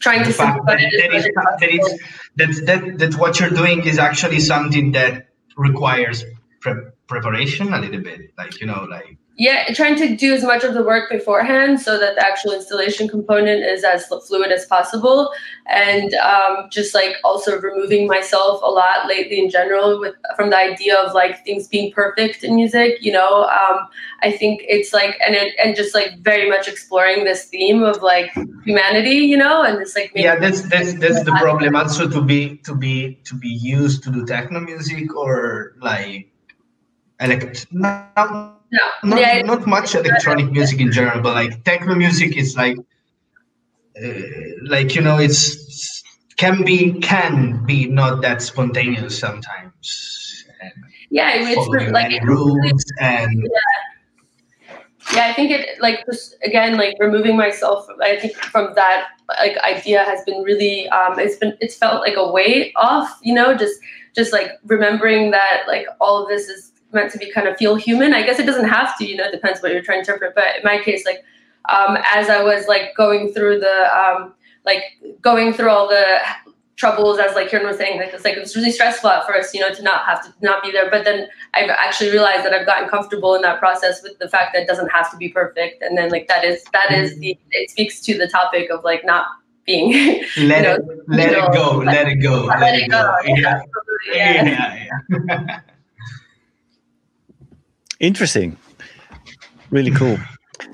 trying 0.00 0.24
to 0.24 0.32
fact 0.32 0.64
that, 0.66 0.78
that, 0.78 1.14
is, 1.14 1.24
that, 1.34 1.70
is, 1.70 2.00
that, 2.36 2.66
that, 2.66 2.98
that 2.98 3.14
what 3.18 3.38
you're 3.40 3.50
doing 3.50 3.84
is 3.84 3.98
actually 3.98 4.40
something 4.40 4.92
that 4.92 5.28
requires 5.56 6.24
pre- 6.60 6.90
preparation 7.06 7.74
a 7.74 7.80
little 7.80 8.00
bit 8.00 8.32
like 8.38 8.60
you 8.60 8.66
know 8.66 8.86
like 8.88 9.18
yeah 9.38 9.72
trying 9.72 9.94
to 9.96 10.16
do 10.16 10.34
as 10.34 10.42
much 10.42 10.64
of 10.64 10.74
the 10.74 10.82
work 10.82 11.08
beforehand 11.08 11.80
so 11.80 11.96
that 11.98 12.16
the 12.16 12.26
actual 12.26 12.52
installation 12.52 13.06
component 13.08 13.64
is 13.64 13.84
as 13.84 14.06
fluid 14.06 14.50
as 14.50 14.66
possible. 14.66 15.30
And 15.66 16.12
um, 16.14 16.68
just 16.70 16.94
like 16.94 17.14
also 17.22 17.60
removing 17.60 18.06
myself 18.08 18.60
a 18.62 18.66
lot 18.66 19.06
lately 19.06 19.38
in 19.38 19.48
general 19.48 20.00
with 20.00 20.14
from 20.34 20.50
the 20.50 20.56
idea 20.56 20.96
of 20.98 21.14
like 21.14 21.44
things 21.44 21.68
being 21.68 21.92
perfect 21.92 22.42
in 22.42 22.56
music 22.56 22.98
you 23.00 23.12
know? 23.12 23.44
Um, 23.44 23.88
i 24.22 24.32
think 24.32 24.62
it's 24.68 24.92
like 24.92 25.16
and 25.24 25.34
it, 25.34 25.54
and 25.62 25.76
just 25.76 25.94
like 25.94 26.18
very 26.20 26.48
much 26.50 26.66
exploring 26.66 27.24
this 27.24 27.44
theme 27.44 27.82
of 27.82 28.02
like 28.02 28.32
humanity 28.64 29.18
you 29.32 29.36
know? 29.36 29.62
And 29.62 29.80
it's 29.80 29.94
like 29.94 30.10
yeah 30.14 30.36
that's 30.36 30.62
that's 30.68 30.94
that's 30.94 31.22
the 31.22 31.32
problem. 31.32 31.76
Also 31.76 32.08
to 32.08 32.20
be 32.20 32.56
to 32.64 32.74
be 32.74 33.20
to 33.24 33.36
be 33.36 33.48
used 33.48 34.02
to 34.04 34.10
do 34.10 34.26
techno 34.26 34.60
music 34.60 35.14
or 35.14 35.74
like 35.80 36.28
elect 37.20 37.66
now 37.70 38.57
no, 38.72 38.80
not, 39.04 39.20
yeah, 39.20 39.42
not 39.42 39.66
much 39.66 39.94
electronic 39.94 40.50
music 40.50 40.80
in 40.80 40.92
general, 40.92 41.22
but 41.22 41.34
like 41.34 41.64
techno 41.64 41.94
music 41.94 42.36
is 42.36 42.56
like, 42.56 42.76
uh, 44.02 44.08
like 44.64 44.94
you 44.94 45.00
know, 45.00 45.18
it's 45.18 46.02
can 46.36 46.64
be 46.64 46.92
can 47.00 47.64
be 47.64 47.86
not 47.88 48.22
that 48.22 48.42
spontaneous 48.42 49.18
sometimes. 49.18 50.44
And 50.60 50.72
yeah, 51.10 51.32
it's 51.34 51.90
like 51.90 52.22
rules 52.22 52.84
and. 53.00 53.42
Yeah. 53.42 54.74
yeah, 55.14 55.26
I 55.26 55.32
think 55.32 55.50
it 55.50 55.80
like 55.80 56.04
just 56.06 56.36
again 56.44 56.76
like 56.76 56.94
removing 57.00 57.36
myself. 57.36 57.86
I 58.02 58.16
think 58.16 58.36
from 58.36 58.74
that 58.74 59.08
like 59.28 59.56
idea 59.58 60.04
has 60.04 60.22
been 60.24 60.42
really 60.42 60.88
um, 60.90 61.18
it's 61.18 61.36
been 61.36 61.56
it's 61.60 61.76
felt 61.76 62.00
like 62.00 62.16
a 62.16 62.30
weight 62.30 62.72
off. 62.76 63.18
You 63.22 63.34
know, 63.34 63.56
just 63.56 63.80
just 64.14 64.32
like 64.32 64.52
remembering 64.64 65.30
that 65.32 65.62
like 65.66 65.86
all 66.00 66.22
of 66.22 66.28
this 66.28 66.48
is 66.48 66.72
meant 66.92 67.12
to 67.12 67.18
be 67.18 67.30
kind 67.30 67.48
of 67.48 67.56
feel 67.56 67.74
human. 67.74 68.14
I 68.14 68.22
guess 68.22 68.38
it 68.38 68.46
doesn't 68.46 68.68
have 68.68 68.96
to, 68.98 69.06
you 69.06 69.16
know, 69.16 69.24
it 69.24 69.32
depends 69.32 69.60
what 69.60 69.72
you're 69.72 69.82
trying 69.82 70.04
to 70.04 70.12
interpret. 70.12 70.34
But 70.34 70.56
in 70.56 70.62
my 70.64 70.82
case, 70.82 71.04
like 71.04 71.24
um, 71.68 71.98
as 72.04 72.28
I 72.28 72.42
was 72.42 72.66
like 72.66 72.94
going 72.96 73.32
through 73.32 73.60
the 73.60 73.98
um, 73.98 74.34
like 74.64 74.82
going 75.20 75.52
through 75.52 75.70
all 75.70 75.88
the 75.88 76.18
troubles 76.76 77.18
as 77.18 77.34
like 77.34 77.50
Kieran 77.50 77.66
was 77.66 77.76
saying, 77.76 77.98
like 77.98 78.14
it's 78.14 78.24
like 78.24 78.36
it 78.36 78.40
was 78.40 78.54
really 78.56 78.70
stressful 78.70 79.10
at 79.10 79.26
first, 79.26 79.52
you 79.52 79.60
know, 79.60 79.74
to 79.74 79.82
not 79.82 80.04
have 80.06 80.22
to 80.24 80.32
not 80.40 80.62
be 80.62 80.70
there. 80.70 80.88
But 80.90 81.04
then 81.04 81.28
I've 81.54 81.68
actually 81.68 82.10
realized 82.10 82.44
that 82.44 82.54
I've 82.54 82.66
gotten 82.66 82.88
comfortable 82.88 83.34
in 83.34 83.42
that 83.42 83.58
process 83.58 84.02
with 84.02 84.18
the 84.18 84.28
fact 84.28 84.54
that 84.54 84.62
it 84.62 84.68
doesn't 84.68 84.88
have 84.88 85.10
to 85.10 85.16
be 85.16 85.28
perfect. 85.28 85.82
And 85.82 85.98
then 85.98 86.10
like 86.10 86.28
that 86.28 86.44
is 86.44 86.64
that 86.72 86.92
is 86.92 87.18
the 87.18 87.38
it 87.50 87.70
speaks 87.70 88.00
to 88.02 88.16
the 88.16 88.28
topic 88.28 88.70
of 88.70 88.84
like 88.84 89.04
not 89.04 89.26
being 89.66 89.92
let 90.38 90.62
know, 90.62 90.74
it 90.76 91.08
let 91.08 91.32
it 91.32 91.52
go 91.52 91.76
let- 91.78 91.86
let 91.86 92.08
it 92.08 92.16
go 92.16 92.44
let, 92.44 92.74
it 92.74 92.90
go. 92.90 93.14
yeah 93.26 93.62
yeah. 94.14 94.44
yeah, 94.44 94.88
yeah. 95.28 95.60
Interesting. 98.00 98.56
Really 99.70 99.90
cool. 99.90 100.18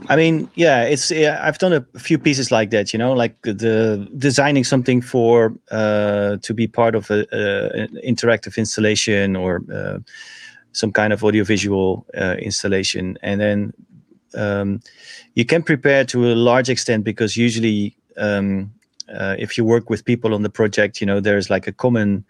I 0.08 0.16
mean, 0.16 0.50
yeah, 0.54 0.82
it's 0.82 1.10
yeah, 1.10 1.40
I've 1.42 1.58
done 1.58 1.72
a 1.72 1.98
few 1.98 2.18
pieces 2.18 2.50
like 2.50 2.70
that. 2.70 2.92
You 2.92 2.98
know, 2.98 3.12
like 3.12 3.40
the 3.42 4.08
designing 4.16 4.64
something 4.64 5.00
for 5.00 5.54
uh, 5.70 6.36
to 6.42 6.54
be 6.54 6.66
part 6.66 6.94
of 6.94 7.10
a, 7.10 7.26
a 7.32 7.82
an 7.82 7.98
interactive 8.06 8.56
installation 8.56 9.36
or 9.36 9.62
uh, 9.72 9.98
some 10.72 10.92
kind 10.92 11.12
of 11.12 11.22
audiovisual 11.22 12.06
uh, 12.16 12.36
installation, 12.38 13.18
and 13.22 13.40
then 13.40 13.72
um, 14.34 14.80
you 15.34 15.44
can 15.44 15.62
prepare 15.62 16.04
to 16.06 16.32
a 16.32 16.34
large 16.34 16.68
extent 16.68 17.04
because 17.04 17.36
usually, 17.36 17.96
um, 18.16 18.72
uh, 19.12 19.36
if 19.38 19.56
you 19.56 19.64
work 19.64 19.90
with 19.90 20.04
people 20.04 20.34
on 20.34 20.42
the 20.42 20.50
project, 20.50 21.00
you 21.00 21.06
know, 21.06 21.20
there's 21.20 21.50
like 21.50 21.66
a 21.66 21.72
common 21.72 22.24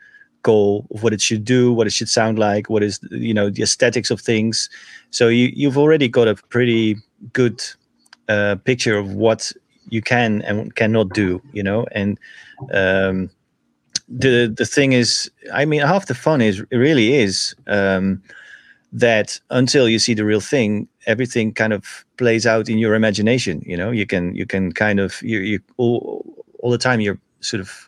goal 0.44 0.87
of 0.94 1.02
what 1.02 1.12
it 1.12 1.20
should 1.20 1.44
do, 1.44 1.72
what 1.72 1.88
it 1.88 1.92
should 1.92 2.09
sound 2.09 2.38
like, 2.38 2.70
what 2.70 2.83
is 2.85 3.00
you 3.11 3.35
know 3.35 3.50
the 3.50 3.62
aesthetics 3.62 4.11
of 4.11 4.20
things. 4.20 4.70
So 5.11 5.28
you 5.28 5.50
you've 5.54 5.76
already 5.76 6.09
got 6.09 6.28
a 6.28 6.37
pretty 6.37 6.96
good 7.33 7.61
uh, 8.28 8.57
picture 8.64 8.96
of 8.96 9.14
what 9.14 9.52
you 9.88 10.00
can 10.00 10.42
and 10.42 10.74
cannot 10.76 11.09
do, 11.11 11.42
you 11.52 11.62
know. 11.62 11.87
And 11.92 12.18
um, 12.72 13.30
the 14.09 14.52
the 14.57 14.66
thing 14.66 14.92
is, 14.92 15.30
I 15.52 15.64
mean, 15.64 15.80
half 15.80 16.07
the 16.07 16.14
fun 16.14 16.40
is 16.40 16.62
really 16.70 17.14
is 17.14 17.54
um, 17.66 18.22
that 18.92 19.40
until 19.50 19.88
you 19.88 19.98
see 19.98 20.14
the 20.14 20.24
real 20.24 20.40
thing, 20.40 20.88
everything 21.07 21.52
kind 21.52 21.72
of 21.72 22.04
plays 22.16 22.46
out 22.46 22.68
in 22.68 22.78
your 22.78 22.94
imagination. 22.94 23.62
You 23.66 23.76
know, 23.76 23.90
you 23.90 24.07
can 24.07 24.35
you 24.35 24.46
can 24.46 24.72
kind 24.72 25.00
of 25.00 25.20
you 25.22 25.40
you 25.40 25.61
all, 25.76 26.24
all 26.61 26.70
the 26.70 26.78
time 26.78 27.00
you're 27.00 27.18
sort 27.40 27.61
of 27.61 27.87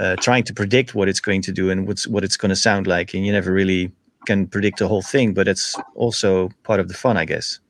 uh, 0.00 0.16
trying 0.16 0.44
to 0.44 0.54
predict 0.54 0.94
what 0.94 1.08
it's 1.08 1.20
going 1.20 1.42
to 1.42 1.52
do 1.52 1.70
and 1.70 1.86
what's 1.86 2.06
what 2.06 2.24
it's 2.24 2.36
going 2.36 2.50
to 2.50 2.56
sound 2.56 2.86
like, 2.86 3.14
and 3.14 3.26
you 3.26 3.32
never 3.32 3.52
really 3.52 3.92
can 4.26 4.46
predict 4.46 4.78
the 4.78 4.88
whole 4.88 5.02
thing. 5.02 5.34
But 5.34 5.48
it's 5.48 5.76
also 5.94 6.50
part 6.62 6.80
of 6.80 6.88
the 6.88 6.94
fun, 6.94 7.16
I 7.16 7.24
guess. 7.24 7.60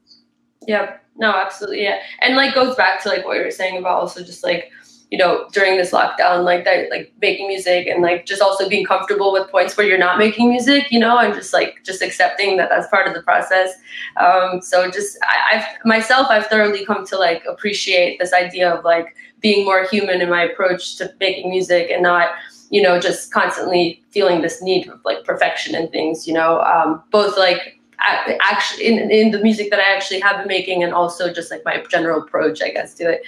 Yeah. 0.67 0.97
No, 1.19 1.31
absolutely. 1.31 1.83
Yeah. 1.83 1.99
And 2.21 2.37
like 2.37 2.55
goes 2.55 2.77
back 2.77 3.03
to 3.03 3.09
like 3.09 3.25
what 3.25 3.39
you 3.39 3.45
were 3.45 3.51
saying 3.51 3.79
about 3.79 4.01
also 4.01 4.23
just 4.23 4.45
like, 4.45 4.71
you 5.11 5.17
know, 5.17 5.49
during 5.53 5.77
this 5.77 5.93
lockdown, 5.93 6.45
like 6.45 6.65
that, 6.65 6.91
like 6.91 7.13
making 7.23 7.47
music 7.47 7.87
and 7.87 8.03
like 8.03 8.27
just 8.27 8.43
also 8.43 8.69
being 8.69 8.85
comfortable 8.85 9.33
with 9.33 9.49
points 9.51 9.77
where 9.77 9.87
you're 9.87 9.97
not 9.97 10.19
making 10.19 10.51
music, 10.51 10.91
you 10.91 10.99
know, 10.99 11.17
and 11.17 11.33
just 11.33 11.53
like 11.53 11.79
just 11.85 12.03
accepting 12.03 12.57
that 12.57 12.69
that's 12.69 12.89
part 12.89 13.07
of 13.07 13.15
the 13.15 13.23
process. 13.23 13.73
Um, 14.17 14.61
so 14.61 14.91
just 14.91 15.17
I, 15.23 15.57
I've 15.57 15.65
myself, 15.87 16.27
I've 16.29 16.49
thoroughly 16.49 16.85
come 16.85 17.07
to 17.07 17.17
like 17.17 17.45
appreciate 17.49 18.19
this 18.19 18.33
idea 18.33 18.71
of 18.71 18.85
like 18.85 19.17
being 19.41 19.65
more 19.65 19.85
human 19.87 20.21
in 20.21 20.31
my 20.31 20.43
approach 20.43 20.97
to 20.97 21.13
making 21.21 21.51
music 21.51 21.91
and 21.91 22.03
not, 22.03 22.31
you 22.71 22.83
know, 22.83 22.99
just 22.99 23.33
constantly 23.33 24.03
feeling 24.11 24.41
this 24.43 24.63
need 24.63 24.89
of 24.89 25.01
like 25.05 25.25
perfection 25.25 25.75
and 25.75 25.91
things, 25.91 26.27
you 26.27 26.35
know, 26.35 26.61
um, 26.63 27.03
both 27.11 27.37
like 27.37 27.79
a- 28.01 28.39
actually 28.43 28.87
in, 28.87 29.11
in 29.11 29.31
the 29.31 29.41
music 29.41 29.71
that 29.71 29.79
I 29.79 29.95
actually 29.95 30.21
have 30.21 30.39
been 30.39 30.49
making 30.49 30.83
and 30.83 30.93
also 30.93 31.33
just 31.33 31.51
like 31.51 31.65
my 31.65 31.83
general 31.91 32.23
approach, 32.23 32.63
I 32.63 32.71
guess, 32.71 32.95
to 32.95 33.11
it. 33.11 33.23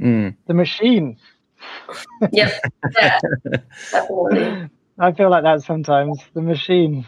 Mm. 0.00 0.36
The 0.46 0.54
machine. 0.54 1.16
Yep. 2.32 2.52
Yeah. 2.98 3.18
Definitely. 3.90 4.70
I 4.98 5.12
feel 5.12 5.28
like 5.30 5.42
that 5.42 5.62
sometimes. 5.62 6.18
The 6.32 6.40
machine. 6.40 7.04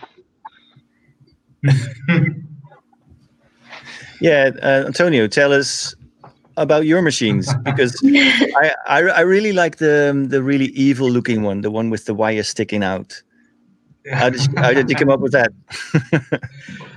Yeah, 4.23 4.51
uh, 4.63 4.85
Antonio, 4.87 5.27
tell 5.27 5.53
us 5.53 5.97
about 6.63 6.87
your 6.87 7.03
machines 7.03 7.53
because 7.65 8.01
I, 8.05 8.73
I 8.87 8.99
I 9.01 9.21
really 9.21 9.53
like 9.53 9.77
the 9.77 10.27
the 10.29 10.43
really 10.43 10.67
evil 10.67 11.11
looking 11.11 11.43
one, 11.43 11.61
the 11.61 11.71
one 11.71 11.91
with 11.91 12.07
the 12.07 12.15
wire 12.15 12.43
sticking 12.43 12.83
out. 12.83 13.23
How 14.11 14.31
did 14.31 14.41
you, 14.41 14.55
how 14.57 14.73
did 14.73 14.91
you 14.91 14.97
come 14.97 15.11
up 15.11 15.21
with 15.21 15.33
that? 15.33 15.53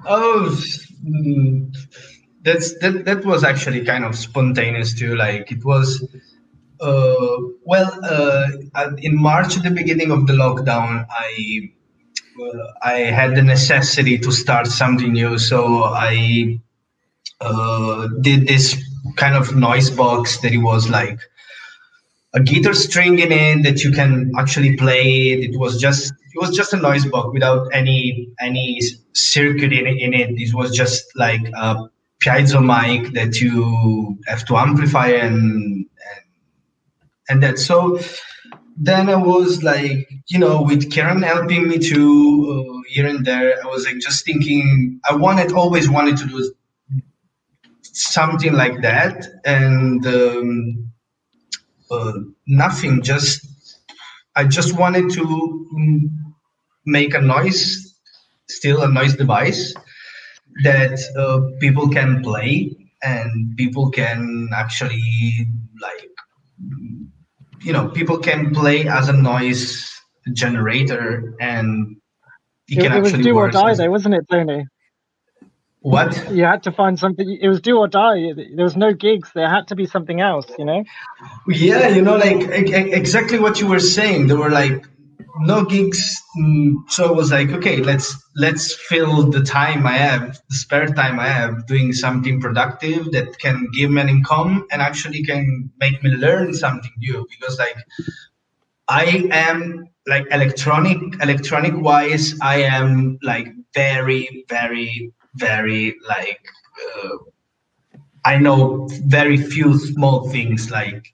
Oh, 0.08 0.56
mm, 1.04 1.76
that's 2.44 2.78
that. 2.78 3.06
That 3.06 3.26
was 3.26 3.44
actually 3.44 3.84
kind 3.84 4.06
of 4.06 4.16
spontaneous 4.16 4.94
too. 4.94 5.16
Like 5.16 5.52
it 5.52 5.66
was. 5.66 6.06
Uh, 6.80 7.38
well, 7.64 8.00
uh, 8.04 8.50
in 8.98 9.20
March, 9.20 9.58
at 9.58 9.64
the 9.64 9.72
beginning 9.72 10.12
of 10.12 10.28
the 10.28 10.34
lockdown, 10.34 11.08
I 11.10 11.72
uh, 12.40 12.68
I 12.84 12.94
had 13.20 13.36
the 13.36 13.42
necessity 13.42 14.20
to 14.20 14.32
start 14.32 14.68
something 14.68 15.14
new. 15.14 15.40
So 15.40 15.86
I 15.86 16.60
uh, 17.42 18.08
did 18.22 18.48
this 18.48 18.76
kind 19.16 19.36
of 19.36 19.56
noise 19.56 19.90
box 19.90 20.38
that 20.42 20.54
it 20.54 20.58
was 20.58 20.90
like 20.90 21.20
a 22.34 22.40
guitar 22.42 22.74
string 22.74 23.20
in 23.20 23.32
it 23.32 23.64
that 23.64 23.84
you 23.84 23.92
can 23.92 24.32
actually 24.38 24.76
play 24.76 25.32
it. 25.32 25.52
It 25.52 25.58
was 25.58 25.80
just 25.80 26.12
it 26.12 26.40
was 26.42 26.56
just 26.56 26.74
a 26.74 26.78
noise 26.78 27.06
box 27.06 27.30
without 27.34 27.68
any 27.74 28.28
any 28.40 28.82
circuit 29.14 29.72
in 29.72 29.88
it. 29.88 29.98
In 30.02 30.14
it. 30.14 30.32
It 30.32 30.54
was 30.54 30.76
just 30.76 31.06
like 31.16 31.48
a 31.56 31.90
piezo 32.22 32.60
mic 32.62 33.14
that 33.14 33.40
you 33.40 34.18
have 34.28 34.46
to 34.46 34.58
amplify 34.58 35.08
and 35.08 35.86
and, 36.10 36.24
and 37.30 37.44
that. 37.44 37.58
So 37.58 38.00
then 38.78 39.10
I 39.10 39.16
was 39.16 39.64
like, 39.64 40.10
you 40.28 40.38
know, 40.38 40.62
with 40.62 40.92
Kieran 40.92 41.22
helping 41.22 41.70
me 41.70 41.80
to 41.80 42.68
uh, 42.68 42.82
here 42.90 43.08
and 43.08 43.26
there, 43.26 43.64
I 43.64 43.68
was 43.68 43.86
like 43.86 44.00
just 44.00 44.26
thinking. 44.26 45.00
I 45.10 45.16
wanted 45.16 45.54
always 45.54 45.90
wanted 45.90 46.18
to 46.18 46.26
do 46.26 46.54
something 47.96 48.54
like 48.54 48.82
that, 48.82 49.26
and. 49.46 50.06
Um, 50.06 50.92
uh, 51.92 52.14
nothing 52.48 53.02
just 53.02 53.46
i 54.36 54.44
just 54.44 54.78
wanted 54.78 55.10
to 55.10 55.24
mm, 55.78 56.02
make 56.86 57.14
a 57.14 57.22
noise 57.22 57.96
still 58.50 58.82
a 58.82 58.90
noise 58.92 59.16
device 59.16 59.74
that 60.64 61.00
uh, 61.18 61.42
people 61.60 61.90
can 61.90 62.22
play 62.24 62.76
and 63.04 63.56
people 63.58 63.90
can 63.92 64.50
actually 64.56 65.48
like 65.82 66.10
you 67.62 67.74
know 67.74 67.90
people 67.90 68.18
can 68.18 68.54
play 68.54 68.88
as 68.88 69.10
a 69.10 69.14
noise 69.14 69.92
generator 70.34 71.36
and 71.40 71.98
it 72.68 72.82
It, 72.82 73.02
was 73.02 73.14
do 73.14 73.36
or 73.38 73.50
die, 73.52 73.76
though, 73.76 73.92
wasn't 73.92 74.16
it, 74.16 74.26
Tony? 74.30 74.66
What 75.86 76.32
You 76.32 76.44
had 76.46 76.64
to 76.64 76.72
find 76.72 76.98
something. 76.98 77.38
It 77.40 77.48
was 77.48 77.62
do 77.62 77.78
or 77.78 77.88
die. 77.88 78.34
There 78.56 78.66
was 78.66 78.76
no 78.76 78.92
gigs. 78.92 79.30
There 79.36 79.48
had 79.48 79.68
to 79.68 79.76
be 79.76 79.86
something 79.86 80.20
else, 80.20 80.48
you 80.58 80.66
know? 80.66 80.84
Yeah, 81.48 81.90
you 81.90 82.02
know, 82.02 82.16
like 82.18 82.42
exactly 82.50 83.38
what 83.38 83.60
you 83.60 83.68
were 83.68 83.80
saying. 83.80 84.26
There 84.26 84.38
were 84.38 84.50
like 84.50 84.84
no 85.42 85.64
gigs, 85.64 86.20
mm, 86.40 86.74
so 86.90 87.10
I 87.10 87.12
was 87.12 87.32
like, 87.32 87.50
okay, 87.50 87.78
let's 87.78 88.18
let's 88.36 88.74
fill 88.74 89.30
the 89.30 89.44
time 89.44 89.86
I 89.86 89.98
have, 89.98 90.42
the 90.50 90.56
spare 90.56 90.88
time 90.88 91.20
I 91.20 91.28
have, 91.28 91.68
doing 91.68 91.94
something 91.94 92.42
productive 92.42 93.12
that 93.12 93.38
can 93.38 93.68
give 93.78 93.92
me 93.92 94.02
an 94.02 94.10
income 94.10 94.66
and 94.72 94.82
actually 94.82 95.24
can 95.24 95.70
make 95.80 96.04
me 96.04 96.10
learn 96.10 96.56
something 96.56 96.94
new. 96.98 97.28
Because 97.30 97.60
like 97.60 97.78
I 98.88 99.28
am 99.32 99.86
like 100.08 100.26
electronic 100.32 100.98
electronic 101.22 101.74
wise, 101.78 102.34
I 102.42 102.64
am 102.64 103.20
like 103.22 103.50
very 103.76 104.46
very 104.50 105.14
very 105.36 105.96
like. 106.08 106.42
Uh, 107.04 107.18
I 108.26 108.38
know 108.38 108.88
very 109.06 109.38
few 109.38 109.78
small 109.78 110.30
things. 110.30 110.72
Like 110.72 111.14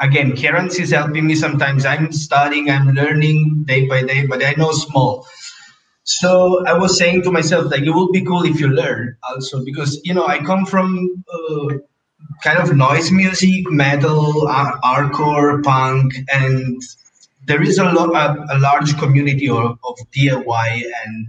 again, 0.00 0.32
Kieran 0.34 0.68
is 0.68 0.90
helping 0.90 1.26
me 1.26 1.34
sometimes. 1.34 1.84
I'm 1.84 2.12
studying, 2.12 2.70
I'm 2.70 2.88
learning 2.94 3.64
day 3.66 3.86
by 3.86 4.02
day, 4.02 4.26
but 4.26 4.42
I 4.44 4.54
know 4.56 4.72
small. 4.72 5.26
So 6.04 6.64
I 6.66 6.74
was 6.78 6.98
saying 6.98 7.22
to 7.24 7.32
myself, 7.32 7.70
like 7.70 7.82
it 7.82 7.90
would 7.90 8.12
be 8.12 8.24
cool 8.24 8.44
if 8.44 8.60
you 8.60 8.68
learn 8.68 9.16
also 9.28 9.64
because 9.64 10.00
you 10.04 10.14
know 10.14 10.26
I 10.26 10.38
come 10.38 10.66
from 10.66 11.24
uh, 11.32 11.74
kind 12.42 12.58
of 12.58 12.76
noise 12.76 13.12
music, 13.12 13.70
metal, 13.70 14.48
ar- 14.48 14.80
hardcore, 14.82 15.62
punk, 15.62 16.14
and 16.32 16.82
there 17.46 17.62
is 17.62 17.78
a 17.78 17.84
lot 17.84 18.10
a, 18.14 18.56
a 18.56 18.58
large 18.58 18.98
community 18.98 19.48
of, 19.48 19.78
of 19.84 19.98
DIY 20.12 20.84
and 21.06 21.28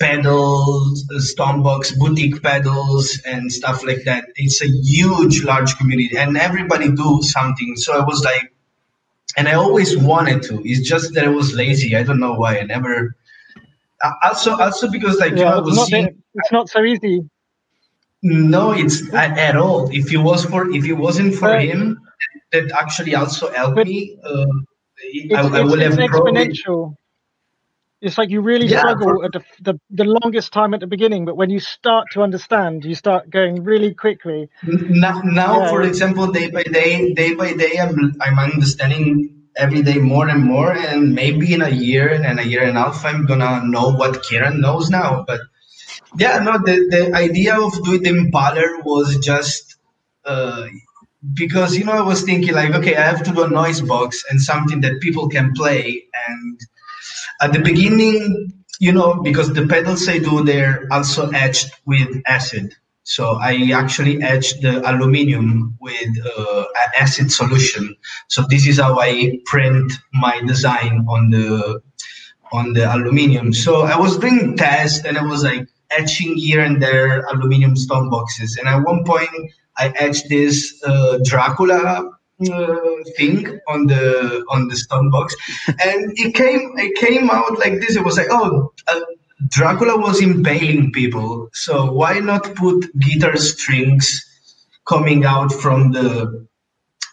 pedals, 0.00 1.04
Stompbox, 1.12 1.96
boutique 1.98 2.42
pedals, 2.42 3.20
and 3.26 3.52
stuff 3.52 3.84
like 3.84 4.02
that. 4.04 4.24
It's 4.36 4.60
a 4.62 4.66
huge, 4.68 5.44
large 5.44 5.76
community, 5.76 6.16
and 6.16 6.36
everybody 6.36 6.90
do 6.90 7.20
something. 7.22 7.76
So 7.76 7.92
I 8.00 8.04
was 8.04 8.24
like, 8.24 8.52
and 9.36 9.46
I 9.46 9.52
always 9.54 9.96
wanted 9.96 10.42
to. 10.44 10.60
It's 10.64 10.88
just 10.88 11.14
that 11.14 11.24
I 11.24 11.28
was 11.28 11.54
lazy. 11.54 11.96
I 11.96 12.02
don't 12.02 12.18
know 12.18 12.32
why. 12.34 12.58
I 12.58 12.64
never. 12.64 13.14
Uh, 14.02 14.12
Also, 14.24 14.56
also 14.58 14.90
because 14.90 15.18
like 15.18 15.32
you 15.32 15.44
know, 15.44 15.58
it's 15.64 15.76
not, 15.76 15.86
seeing. 15.88 16.04
that- 16.06 16.14
it's 16.34 16.52
not 16.52 16.68
so 16.68 16.82
easy. 16.82 17.20
No, 18.22 18.72
it's 18.72 19.12
at, 19.14 19.38
at 19.38 19.56
all. 19.56 19.88
If 19.92 20.12
it 20.12 20.18
was 20.18 20.44
for, 20.44 20.70
if 20.70 20.84
it 20.84 20.92
wasn't 20.94 21.34
for 21.34 21.48
But- 21.48 21.64
him, 21.64 21.98
that 22.52 22.70
actually 22.72 23.14
also 23.14 23.52
helped 23.52 23.76
me. 23.86 24.16
Uh, 24.24 24.46
It's, 25.02 25.34
I, 25.34 25.60
I 25.60 25.62
would 25.64 25.80
have 25.80 25.96
probably. 25.96 26.52
It's 28.00 28.16
like 28.16 28.30
you 28.30 28.40
really 28.40 28.66
Yeah, 28.66 28.78
struggle 28.78 29.08
for- 29.08 29.24
at 29.26 29.32
the, 29.32 29.42
the 29.60 29.74
the 29.90 30.04
longest 30.04 30.52
time 30.52 30.72
at 30.74 30.80
the 30.80 30.86
beginning, 30.86 31.24
but 31.26 31.36
when 31.36 31.50
you 31.50 31.60
start 31.60 32.06
to 32.12 32.22
understand, 32.22 32.84
you 32.84 32.94
start 32.94 33.28
going 33.30 33.62
really 33.62 33.94
quickly. 33.94 34.48
Now, 34.62 35.20
now 35.24 35.60
Yeah. 35.60 35.68
for 35.70 35.82
example, 35.82 36.26
day 36.32 36.50
by 36.50 36.62
day, 36.62 37.12
day 37.14 37.34
by 37.34 37.52
day, 37.54 37.72
I'm 37.78 38.14
I'm 38.20 38.38
understanding 38.38 39.08
every 39.56 39.82
day 39.82 39.98
more 39.98 40.28
and 40.28 40.42
more, 40.44 40.72
and 40.72 41.14
maybe 41.14 41.52
in 41.52 41.62
a 41.62 41.68
year 41.68 42.08
and 42.08 42.40
a 42.40 42.46
year 42.46 42.62
and 42.64 42.76
a 42.78 42.82
half, 42.84 43.04
I'm 43.04 43.26
gonna 43.26 43.62
know 43.64 43.90
what 43.92 44.22
Kieran 44.22 44.60
knows 44.60 44.88
now. 44.90 45.24
But 45.26 45.40
yeah, 46.18 46.38
no, 46.38 46.52
the 46.58 46.76
the 46.94 47.02
idea 47.14 47.58
of 47.60 47.72
doing 47.84 48.02
the 48.02 48.10
impaler 48.10 48.82
was 48.84 49.18
just 49.18 49.76
uh, 50.24 50.66
because 51.34 51.76
you 51.76 51.84
know 51.84 51.92
I 51.92 52.00
was 52.12 52.22
thinking 52.22 52.54
like, 52.54 52.72
okay, 52.74 52.96
I 52.96 53.02
have 53.02 53.22
to 53.24 53.32
do 53.32 53.44
a 53.44 53.48
noise 53.50 53.80
box 53.80 54.24
and 54.30 54.40
something 54.40 54.80
that 54.82 55.00
people 55.00 55.28
can 55.28 55.52
play, 55.54 56.04
and 56.28 56.60
at 57.40 57.52
the 57.52 57.60
beginning, 57.60 58.52
you 58.80 58.92
know, 58.92 59.14
because 59.22 59.52
the 59.52 59.66
pedals 59.66 60.08
I 60.08 60.18
do, 60.18 60.44
they're 60.44 60.86
also 60.90 61.30
etched 61.30 61.70
with 61.86 62.08
acid. 62.26 62.72
So 63.04 63.38
I 63.40 63.72
actually 63.74 64.22
etched 64.22 64.62
the 64.62 64.88
aluminum 64.88 65.76
with 65.80 66.10
uh, 66.24 66.60
an 66.60 66.90
acid 66.96 67.32
solution. 67.32 67.96
So 68.28 68.44
this 68.48 68.66
is 68.66 68.78
how 68.78 69.00
I 69.00 69.38
print 69.46 69.92
my 70.12 70.40
design 70.46 71.06
on 71.08 71.30
the 71.30 71.82
on 72.52 72.72
the 72.72 72.92
aluminum. 72.94 73.52
So 73.52 73.82
I 73.82 73.96
was 73.96 74.18
doing 74.18 74.56
tests 74.56 75.04
and 75.04 75.16
I 75.16 75.22
was 75.22 75.44
like 75.44 75.68
etching 75.90 76.36
here 76.36 76.60
and 76.60 76.82
there 76.82 77.24
aluminum 77.26 77.76
stone 77.76 78.10
boxes. 78.10 78.56
And 78.56 78.68
at 78.68 78.82
one 78.84 79.04
point, 79.04 79.30
I 79.78 79.88
etched 79.96 80.28
this 80.28 80.80
uh, 80.84 81.18
Dracula 81.24 82.10
thing 83.16 83.60
on 83.68 83.86
the 83.86 84.44
on 84.50 84.68
the 84.68 84.76
stone 84.76 85.10
box, 85.10 85.34
and 85.68 86.12
it 86.16 86.34
came 86.34 86.72
it 86.78 86.96
came 86.96 87.30
out 87.30 87.58
like 87.58 87.80
this. 87.80 87.96
It 87.96 88.04
was 88.04 88.16
like, 88.16 88.28
oh, 88.30 88.72
uh, 88.88 89.00
Dracula 89.48 89.98
was 89.98 90.22
impaling 90.22 90.92
people, 90.92 91.48
so 91.52 91.92
why 91.92 92.18
not 92.18 92.54
put 92.54 92.86
guitar 92.98 93.36
strings 93.36 94.24
coming 94.88 95.24
out 95.24 95.52
from 95.52 95.92
the 95.92 96.46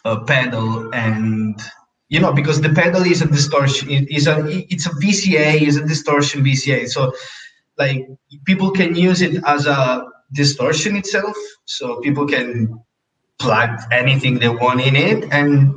uh, 0.04 0.20
pedal 0.24 0.92
and 0.94 1.60
you 2.08 2.18
know 2.20 2.32
because 2.32 2.60
the 2.60 2.70
pedal 2.70 3.02
is 3.02 3.22
a 3.22 3.26
distortion 3.26 3.90
is 3.90 4.26
a 4.26 4.44
it's 4.72 4.86
a 4.86 4.90
VCA 4.90 5.60
is 5.62 5.76
a 5.76 5.86
distortion 5.86 6.42
VCA 6.42 6.88
so 6.88 7.12
like 7.78 8.06
people 8.44 8.70
can 8.70 8.94
use 8.94 9.22
it 9.22 9.42
as 9.46 9.66
a 9.66 10.04
distortion 10.32 10.96
itself. 10.96 11.36
So 11.64 12.00
people 12.00 12.26
can 12.26 12.80
plug 13.38 13.70
anything 13.92 14.38
they 14.38 14.48
want 14.48 14.80
in 14.80 14.96
it 14.96 15.24
and 15.32 15.74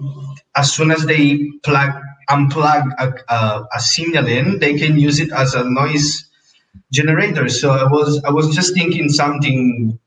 as 0.56 0.74
soon 0.74 0.91
as 0.91 1.06
they 1.06 1.50
plug 1.63 1.91
unplug 2.30 2.84
a, 3.00 3.34
a, 3.34 3.67
a 3.76 3.80
signal 3.80 4.28
in 4.28 4.60
they 4.60 4.78
can 4.78 4.97
use 4.97 5.19
it 5.19 5.32
as 5.32 5.54
a 5.54 5.63
noise 5.63 6.30
generator 6.91 7.47
so 7.50 7.71
i 7.71 7.84
was 7.84 8.24
i 8.24 8.32
was 8.32 8.56
just 8.56 8.74
thinking 8.74 9.10
something 9.10 10.00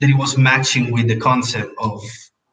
that 0.00 0.10
it 0.10 0.16
was 0.16 0.36
matching 0.36 0.90
with 0.90 1.08
the 1.08 1.16
concept 1.16 1.72
of 1.78 2.02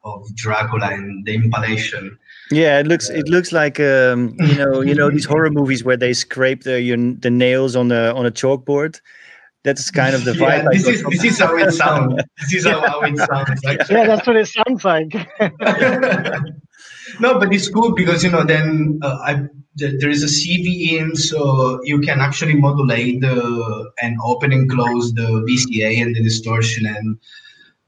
of 0.04 0.34
dracula 0.34 0.90
and 0.92 1.26
the 1.26 1.34
impalation 1.34 2.18
Yeah, 2.50 2.80
it 2.80 2.86
looks 2.86 3.08
it 3.10 3.28
looks 3.28 3.52
like 3.52 3.78
um, 3.78 4.34
you 4.40 4.56
know 4.56 4.80
you 4.80 4.94
know 4.94 5.08
these 5.16 5.24
horror 5.24 5.50
movies 5.50 5.84
where 5.84 5.96
they 5.96 6.12
scrape 6.12 6.64
the 6.64 6.80
your, 6.80 6.96
the 6.96 7.30
nails 7.30 7.76
on 7.76 7.92
a 7.92 8.12
on 8.12 8.26
a 8.26 8.30
chalkboard. 8.30 9.00
That's 9.62 9.90
kind 9.90 10.14
of 10.14 10.24
the 10.24 10.32
vibe. 10.32 10.64
yeah, 10.64 10.68
this 10.72 10.86
is 10.86 11.04
this 11.04 11.24
is 11.24 11.38
how 11.38 11.56
it 11.56 11.72
sounds 11.72 12.14
this 12.38 12.54
is 12.54 12.66
how, 12.66 12.80
how 12.80 13.02
it 13.02 13.18
sounds 13.18 13.60
actually. 13.66 13.94
Yeah, 13.94 14.06
that's 14.06 14.26
what 14.26 14.36
it 14.36 14.48
sounds 14.48 14.84
like. 14.84 15.12
no, 17.20 17.38
but 17.38 17.52
it's 17.52 17.68
cool 17.68 17.94
because 17.94 18.24
you 18.24 18.30
know 18.30 18.42
then 18.42 18.98
uh, 19.02 19.18
I 19.22 19.34
th- 19.78 20.00
there 20.00 20.08
is 20.08 20.22
a 20.22 20.26
CV 20.26 20.92
in, 20.92 21.14
so 21.14 21.78
you 21.84 22.00
can 22.00 22.20
actually 22.20 22.54
modulate 22.54 23.20
the 23.20 23.92
and 24.00 24.16
open 24.24 24.52
and 24.52 24.70
close 24.70 25.12
the 25.12 25.44
VCA 25.46 26.00
and 26.00 26.16
the 26.16 26.22
distortion, 26.22 26.86
and 26.86 27.18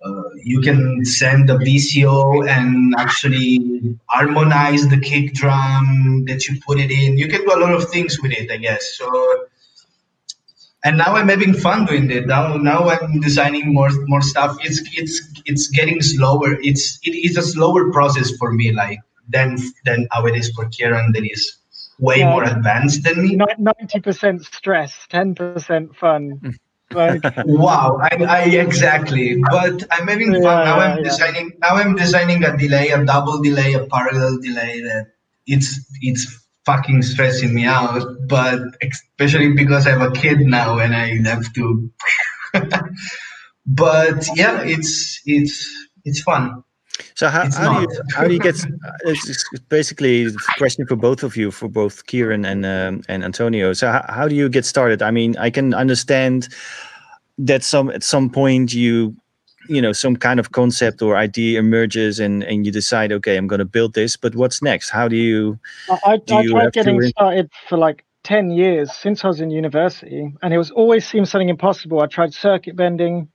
uh, 0.04 0.28
you 0.44 0.60
can 0.60 1.06
send 1.06 1.48
the 1.48 1.56
VCO 1.56 2.46
and 2.50 2.94
actually 2.98 3.96
harmonize 4.10 4.86
the 4.88 5.00
kick 5.00 5.32
drum 5.32 6.24
that 6.26 6.46
you 6.46 6.60
put 6.66 6.78
it 6.78 6.90
in. 6.90 7.16
You 7.16 7.28
can 7.28 7.40
do 7.40 7.54
a 7.54 7.60
lot 7.60 7.72
of 7.72 7.88
things 7.88 8.20
with 8.20 8.32
it, 8.32 8.50
I 8.50 8.58
guess. 8.58 8.98
So. 8.98 9.46
And 10.84 10.98
now 10.98 11.14
I'm 11.14 11.28
having 11.28 11.54
fun 11.54 11.86
doing 11.86 12.10
it. 12.10 12.26
Now, 12.26 12.56
now 12.56 12.88
I'm 12.88 13.20
designing 13.20 13.72
more 13.72 13.90
more 14.08 14.20
stuff. 14.22 14.56
It's 14.62 14.80
it's 14.94 15.20
it's 15.46 15.68
getting 15.68 16.02
slower. 16.02 16.58
It's 16.60 16.98
it 17.02 17.12
is 17.14 17.36
a 17.36 17.42
slower 17.42 17.92
process 17.92 18.32
for 18.36 18.52
me, 18.52 18.72
like 18.72 18.98
than 19.28 19.56
than 19.84 20.08
how 20.10 20.26
it 20.26 20.34
is 20.36 20.50
for 20.50 20.68
Kieran. 20.68 21.12
That 21.12 21.24
is 21.24 21.56
way 22.00 22.18
Yeah. 22.18 22.30
more 22.30 22.44
advanced 22.44 23.04
than 23.04 23.22
me. 23.22 23.36
Ninety 23.58 24.00
percent 24.00 24.44
stress, 24.44 25.06
ten 25.08 25.34
percent 25.34 25.96
fun. 25.96 26.40
Like, 26.92 27.22
Wow, 27.46 27.98
I, 28.02 28.22
I 28.22 28.42
exactly. 28.44 29.40
But 29.50 29.82
I'm 29.90 30.08
having 30.08 30.34
fun. 30.34 30.42
Yeah, 30.42 30.64
now 30.64 30.78
I'm 30.78 30.98
yeah. 30.98 31.04
designing. 31.04 31.52
Now 31.60 31.76
I'm 31.76 31.96
designing 31.96 32.44
a 32.44 32.54
delay, 32.54 32.90
a 32.90 33.02
double 33.02 33.40
delay, 33.40 33.72
a 33.72 33.86
parallel 33.86 34.36
delay. 34.42 34.82
That 34.82 35.06
it's 35.46 35.80
it's 36.02 36.41
fucking 36.64 37.02
stressing 37.02 37.54
me 37.54 37.64
out. 37.64 38.04
But 38.26 38.60
especially 38.82 39.52
because 39.52 39.86
I 39.86 39.90
have 39.90 40.02
a 40.02 40.12
kid 40.12 40.40
now 40.40 40.78
and 40.78 40.94
I 40.94 41.16
have 41.28 41.52
to. 41.54 41.90
but 43.66 44.26
yeah, 44.34 44.62
it's 44.62 45.20
it's 45.26 45.88
it's 46.04 46.22
fun. 46.22 46.64
So 47.14 47.28
how, 47.28 47.50
how 47.50 47.74
do 47.74 47.80
you 47.80 48.02
how 48.14 48.24
do 48.26 48.34
you 48.34 48.40
get? 48.40 48.56
It's 49.04 49.28
it's 49.28 49.44
basically 49.68 50.26
a 50.26 50.32
question 50.58 50.86
for 50.86 50.96
both 50.96 51.22
of 51.22 51.36
you, 51.36 51.50
for 51.50 51.68
both 51.68 52.06
Kieran 52.06 52.44
and 52.44 52.64
um, 52.64 53.02
and 53.08 53.24
Antonio. 53.24 53.72
So 53.72 53.90
how, 53.90 54.04
how 54.08 54.28
do 54.28 54.34
you 54.34 54.48
get 54.48 54.64
started? 54.64 55.02
I 55.02 55.10
mean, 55.10 55.36
I 55.38 55.50
can 55.50 55.74
understand 55.74 56.48
that 57.38 57.64
some 57.64 57.90
at 57.90 58.02
some 58.02 58.30
point 58.30 58.72
you 58.74 59.16
you 59.68 59.80
know 59.82 59.92
some 59.92 60.16
kind 60.16 60.40
of 60.40 60.52
concept 60.52 61.02
or 61.02 61.16
idea 61.16 61.58
emerges 61.58 62.18
and 62.18 62.42
and 62.42 62.66
you 62.66 62.72
decide 62.72 63.12
okay 63.12 63.36
i'm 63.36 63.46
going 63.46 63.58
to 63.60 63.64
build 63.64 63.94
this 63.94 64.16
but 64.16 64.34
what's 64.34 64.62
next 64.62 64.90
how 64.90 65.08
do 65.08 65.16
you 65.16 65.58
I, 65.88 65.98
I, 66.04 66.16
Do 66.26 66.34
I 66.36 66.42
you 66.42 66.50
tried 66.50 66.62
have 66.64 66.72
to 66.72 66.72
getting 66.72 67.02
started 67.02 67.50
for 67.68 67.78
like 67.78 68.04
10 68.24 68.50
years 68.50 68.92
since 68.92 69.24
I 69.24 69.28
was 69.28 69.40
in 69.40 69.50
university, 69.50 70.32
and 70.42 70.54
it 70.54 70.58
was 70.58 70.70
always 70.70 71.06
seemed 71.08 71.28
something 71.28 71.48
impossible. 71.48 72.00
I 72.00 72.06
tried 72.06 72.32
circuit 72.34 72.76
bending, 72.76 73.28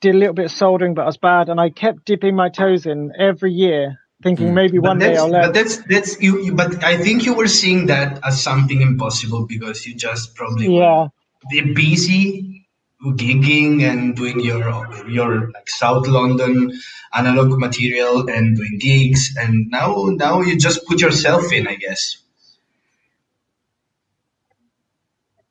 did 0.00 0.14
a 0.14 0.18
little 0.18 0.34
bit 0.34 0.46
of 0.46 0.50
soldering, 0.52 0.94
but 0.94 1.02
I 1.02 1.06
was 1.06 1.16
bad, 1.16 1.48
and 1.48 1.60
I 1.60 1.70
kept 1.70 2.04
dipping 2.04 2.34
my 2.36 2.48
toes 2.48 2.86
in 2.86 3.12
every 3.18 3.52
year, 3.52 3.96
thinking 4.22 4.48
Mm. 4.48 4.54
maybe 4.54 4.78
But 4.78 4.88
one 4.88 4.98
day 4.98 5.16
I'll 5.16 5.30
learn. 5.30 5.42
but 5.42 5.46
learn. 5.46 5.52
that's 5.54 5.76
that's 5.88 6.20
you. 6.20 6.42
you- 6.44 6.54
But 6.54 6.82
I 6.84 6.96
think 6.98 7.24
you 7.24 7.34
were 7.34 7.48
seeing 7.48 7.86
that 7.86 8.20
as 8.24 8.42
something 8.42 8.82
impossible 8.82 9.46
because 9.46 9.86
you 9.86 9.94
just 9.94 10.34
probably 10.34 10.66
Yeah, 10.68 11.06
be 11.50 11.60
busy 11.72 12.65
gigging 13.14 13.82
and 13.82 14.16
doing 14.16 14.40
your 14.40 14.88
your 15.08 15.50
like 15.52 15.68
South 15.68 16.06
London 16.08 16.72
analog 17.14 17.58
material 17.58 18.28
and 18.28 18.56
doing 18.56 18.78
gigs 18.80 19.36
and 19.38 19.68
now 19.70 20.06
now 20.10 20.42
you 20.42 20.56
just 20.58 20.86
put 20.86 21.00
yourself 21.00 21.52
in 21.52 21.68
I 21.68 21.76
guess 21.76 22.18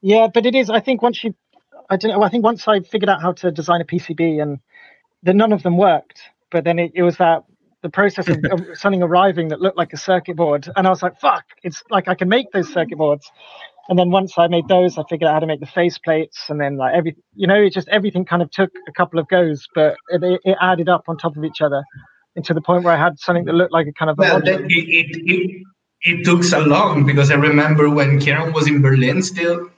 yeah, 0.01 0.27
but 0.33 0.45
it 0.45 0.55
is. 0.55 0.69
I 0.69 0.81
think 0.81 1.01
once 1.01 1.23
you, 1.23 1.35
I 1.89 1.97
don't 1.97 2.11
know. 2.11 2.23
I 2.23 2.29
think 2.29 2.43
once 2.43 2.67
I 2.67 2.81
figured 2.81 3.09
out 3.09 3.21
how 3.21 3.33
to 3.33 3.51
design 3.51 3.81
a 3.81 3.85
PCB, 3.85 4.41
and 4.41 4.59
then 5.23 5.37
none 5.37 5.51
of 5.51 5.63
them 5.63 5.77
worked. 5.77 6.21
But 6.51 6.63
then 6.63 6.79
it, 6.79 6.91
it 6.95 7.03
was 7.03 7.17
that 7.17 7.43
the 7.81 7.89
process 7.89 8.29
of, 8.29 8.43
of 8.45 8.61
something 8.77 9.01
arriving 9.03 9.49
that 9.49 9.61
looked 9.61 9.77
like 9.77 9.93
a 9.93 9.97
circuit 9.97 10.35
board, 10.35 10.69
and 10.75 10.87
I 10.87 10.91
was 10.91 11.03
like, 11.03 11.19
"Fuck!" 11.19 11.45
It's 11.63 11.83
like 11.89 12.07
I 12.07 12.15
can 12.15 12.29
make 12.29 12.51
those 12.51 12.71
circuit 12.71 12.97
boards. 12.99 13.31
And 13.87 13.99
then 13.99 14.09
once 14.09 14.33
I 14.37 14.47
made 14.47 14.67
those, 14.67 14.97
I 14.97 15.03
figured 15.09 15.27
out 15.27 15.33
how 15.33 15.39
to 15.39 15.45
make 15.45 15.59
the 15.59 15.67
face 15.67 15.97
plates, 15.97 16.45
and 16.49 16.59
then 16.59 16.77
like 16.77 16.95
every, 16.95 17.15
you 17.35 17.45
know, 17.45 17.61
it 17.61 17.73
just 17.73 17.87
everything 17.89 18.25
kind 18.25 18.41
of 18.41 18.49
took 18.49 18.71
a 18.87 18.91
couple 18.91 19.19
of 19.19 19.27
goes, 19.27 19.67
but 19.75 19.95
it, 20.09 20.41
it, 20.43 20.57
added 20.59 20.89
up 20.89 21.03
on 21.07 21.17
top 21.17 21.37
of 21.37 21.43
each 21.43 21.61
other, 21.61 21.83
into 22.35 22.53
the 22.53 22.61
point 22.61 22.83
where 22.83 22.93
I 22.93 22.97
had 22.97 23.19
something 23.19 23.45
that 23.45 23.53
looked 23.53 23.73
like 23.73 23.87
a 23.87 23.93
kind 23.93 24.09
of 24.09 24.17
well 24.17 24.37
it, 24.37 24.61
it, 24.69 25.07
it 25.25 25.63
it 26.01 26.25
took 26.25 26.43
so 26.43 26.61
long 26.61 27.05
because 27.05 27.31
I 27.31 27.35
remember 27.35 27.89
when 27.89 28.19
Kieran 28.19 28.53
was 28.53 28.67
in 28.67 28.81
Berlin 28.81 29.21
still 29.21 29.69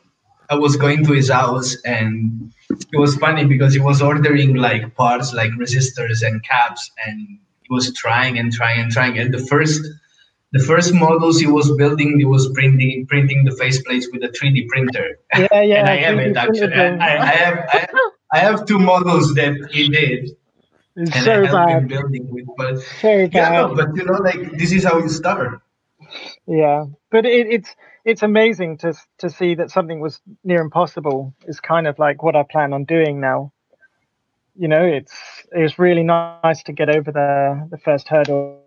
I 0.49 0.55
was 0.55 0.77
going 0.77 1.05
to 1.05 1.11
his 1.11 1.29
house 1.29 1.75
and 1.83 2.53
it 2.69 2.97
was 2.97 3.15
funny 3.17 3.43
because 3.45 3.73
he 3.73 3.79
was 3.79 4.01
ordering 4.01 4.55
like 4.55 4.95
parts 4.95 5.33
like 5.33 5.51
resistors 5.51 6.25
and 6.25 6.43
caps 6.43 6.89
and 7.05 7.39
he 7.63 7.67
was 7.69 7.93
trying 7.93 8.37
and 8.39 8.51
trying 8.51 8.79
and 8.79 8.91
trying. 8.91 9.17
And 9.17 9.33
the 9.33 9.45
first 9.45 9.85
the 10.53 10.59
first 10.59 10.93
models 10.93 11.39
he 11.39 11.47
was 11.47 11.71
building 11.77 12.17
he 12.17 12.25
was 12.25 12.51
printing 12.53 13.05
printing 13.07 13.43
the 13.43 13.51
faceplates 13.51 14.05
with 14.11 14.23
a 14.23 14.29
3D 14.29 14.67
printer 14.67 15.19
Yeah, 15.35 15.61
yeah. 15.61 15.79
and 15.79 15.89
I 15.89 15.95
have 15.97 16.15
3D 16.15 16.29
it 16.31 16.37
actually 16.37 16.67
printed 16.67 17.01
I, 17.01 17.13
them. 17.13 17.21
I 17.21 17.31
have 17.43 17.57
I, 17.73 17.87
I 18.33 18.39
have 18.39 18.65
two 18.65 18.79
models 18.79 19.33
that 19.35 19.55
he 19.71 19.89
did 19.89 20.31
It's 20.95 21.15
and 21.15 21.23
so 21.25 21.31
I 21.33 21.47
helped 21.47 21.69
him 21.71 21.87
building 21.87 22.29
with 22.31 22.45
but 22.57 22.79
so 23.01 23.29
yeah 23.31 23.49
no, 23.49 23.75
but 23.75 23.95
you 23.95 24.03
know 24.05 24.13
like 24.13 24.57
this 24.57 24.71
is 24.71 24.83
how 24.83 24.97
you 24.99 25.09
started. 25.09 25.59
Yeah, 26.45 26.85
but 27.11 27.25
it, 27.25 27.47
it's 27.47 27.75
it's 28.05 28.23
amazing 28.23 28.77
to 28.77 28.93
to 29.17 29.29
see 29.29 29.55
that 29.55 29.71
something 29.71 29.99
was 29.99 30.21
near 30.43 30.61
impossible 30.61 31.33
is 31.45 31.59
kind 31.59 31.87
of 31.87 31.99
like 31.99 32.23
what 32.23 32.35
I 32.35 32.43
plan 32.43 32.73
on 32.73 32.85
doing 32.85 33.19
now. 33.19 33.51
You 34.55 34.67
know, 34.67 34.85
it's 34.85 35.13
it's 35.51 35.77
really 35.77 36.03
nice 36.03 36.63
to 36.63 36.71
get 36.71 36.89
over 36.89 37.11
the 37.11 37.67
the 37.69 37.77
first 37.77 38.07
hurdle. 38.07 38.63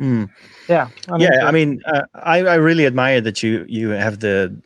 Mm. 0.00 0.28
Yeah. 0.68 0.88
I'm 1.08 1.20
yeah 1.20 1.28
into 1.34 1.44
i 1.46 1.50
mean 1.50 1.82
uh, 1.84 2.02
I, 2.14 2.38
I 2.38 2.54
really 2.54 2.86
admire 2.86 3.20
that 3.20 3.42
you 3.42 3.66
you 3.68 3.90
have 3.90 4.20
the 4.20 4.56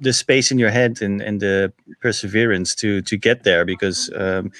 the 0.00 0.12
space 0.12 0.50
in 0.52 0.58
your 0.58 0.70
head 0.70 1.02
and, 1.02 1.20
and 1.22 1.40
the 1.40 1.72
perseverance 2.00 2.74
to 2.76 3.02
to 3.02 3.16
get 3.16 3.42
there 3.42 3.64
because 3.64 4.10
um, 4.16 4.52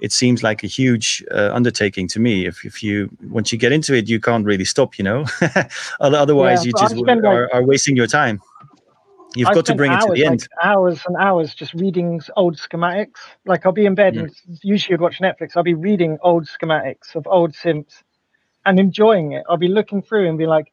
it 0.00 0.12
seems 0.12 0.42
like 0.42 0.62
a 0.62 0.66
huge 0.68 1.24
uh, 1.32 1.50
undertaking 1.52 2.06
to 2.08 2.20
me 2.20 2.46
if, 2.46 2.64
if 2.64 2.82
you 2.82 3.10
once 3.28 3.50
you 3.52 3.58
get 3.58 3.72
into 3.72 3.92
it 3.94 4.08
you 4.08 4.20
can't 4.20 4.46
really 4.46 4.64
stop 4.64 4.98
you 4.98 5.04
know 5.04 5.24
otherwise 6.00 6.64
Yeah, 6.64 6.68
you 6.68 6.72
I 6.76 6.80
just 6.82 6.96
like- 6.96 7.24
are, 7.24 7.52
are 7.52 7.64
wasting 7.64 7.96
your 7.96 8.06
time 8.06 8.40
you've 9.34 9.48
I 9.48 9.54
got 9.54 9.66
to 9.66 9.74
bring 9.74 9.92
it 9.92 10.00
to 10.00 10.06
hours, 10.08 10.18
the 10.18 10.24
end 10.26 10.40
like, 10.42 10.64
hours 10.64 11.00
and 11.06 11.16
hours 11.16 11.54
just 11.54 11.72
reading 11.74 12.20
old 12.36 12.56
schematics. 12.56 13.20
Like 13.46 13.64
I'll 13.64 13.72
be 13.72 13.86
in 13.86 13.94
bed 13.94 14.14
Mm. 14.14 14.20
and 14.22 14.32
usually 14.62 14.94
I'd 14.94 15.00
watch 15.00 15.20
Netflix. 15.20 15.56
I'll 15.56 15.62
be 15.62 15.74
reading 15.74 16.18
old 16.22 16.46
schematics 16.46 17.14
of 17.14 17.26
old 17.28 17.54
Sims 17.54 18.02
and 18.66 18.78
enjoying 18.78 19.32
it. 19.32 19.44
I'll 19.48 19.56
be 19.56 19.68
looking 19.68 20.02
through 20.02 20.28
and 20.28 20.38
be 20.38 20.46
like, 20.46 20.72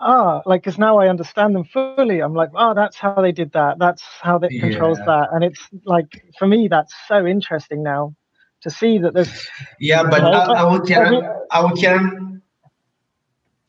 ah, 0.00 0.42
like 0.46 0.62
because 0.62 0.78
now 0.78 0.98
I 0.98 1.08
understand 1.08 1.54
them 1.54 1.64
fully. 1.64 2.20
I'm 2.20 2.34
like, 2.34 2.50
oh, 2.54 2.74
that's 2.74 2.96
how 2.96 3.20
they 3.20 3.32
did 3.32 3.52
that. 3.52 3.78
That's 3.78 4.02
how 4.20 4.38
that 4.38 4.50
controls 4.50 4.98
that. 4.98 5.28
And 5.32 5.44
it's 5.44 5.68
like 5.84 6.06
for 6.38 6.46
me, 6.46 6.68
that's 6.68 6.94
so 7.08 7.26
interesting 7.26 7.82
now 7.82 8.14
to 8.62 8.70
see 8.70 8.98
that 8.98 9.14
there's 9.14 9.48
Yeah, 9.80 10.02
but 10.04 10.22
our 10.22 10.80
Kieran, 10.80 11.24
our 11.50 11.72
Kieran, 11.72 12.42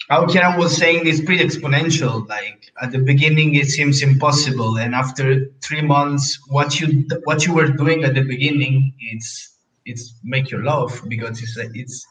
our 0.09 0.27
Kieran 0.27 0.57
was 0.57 0.75
saying 0.75 1.07
it's 1.07 1.21
pretty 1.21 1.43
exponential. 1.43 2.27
Like 2.27 2.71
at 2.81 2.91
the 2.91 2.99
beginning, 2.99 3.55
it 3.55 3.67
seems 3.67 4.01
impossible, 4.01 4.77
and 4.77 4.95
after 4.95 5.47
three 5.63 5.81
months, 5.81 6.39
what 6.47 6.79
you 6.79 7.07
what 7.25 7.45
you 7.45 7.53
were 7.53 7.67
doing 7.67 8.03
at 8.03 8.13
the 8.13 8.23
beginning, 8.23 8.93
it's 8.99 9.57
it's 9.85 10.15
make 10.23 10.51
you 10.51 10.63
laugh 10.63 11.01
because 11.07 11.41
it's 11.41 11.57
it's 11.73 12.05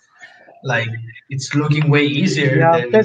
like 0.64 0.88
it's 1.28 1.54
looking 1.54 1.90
way 1.90 2.04
easier 2.04 2.58
Yeah, 2.58 2.86
than 2.90 3.04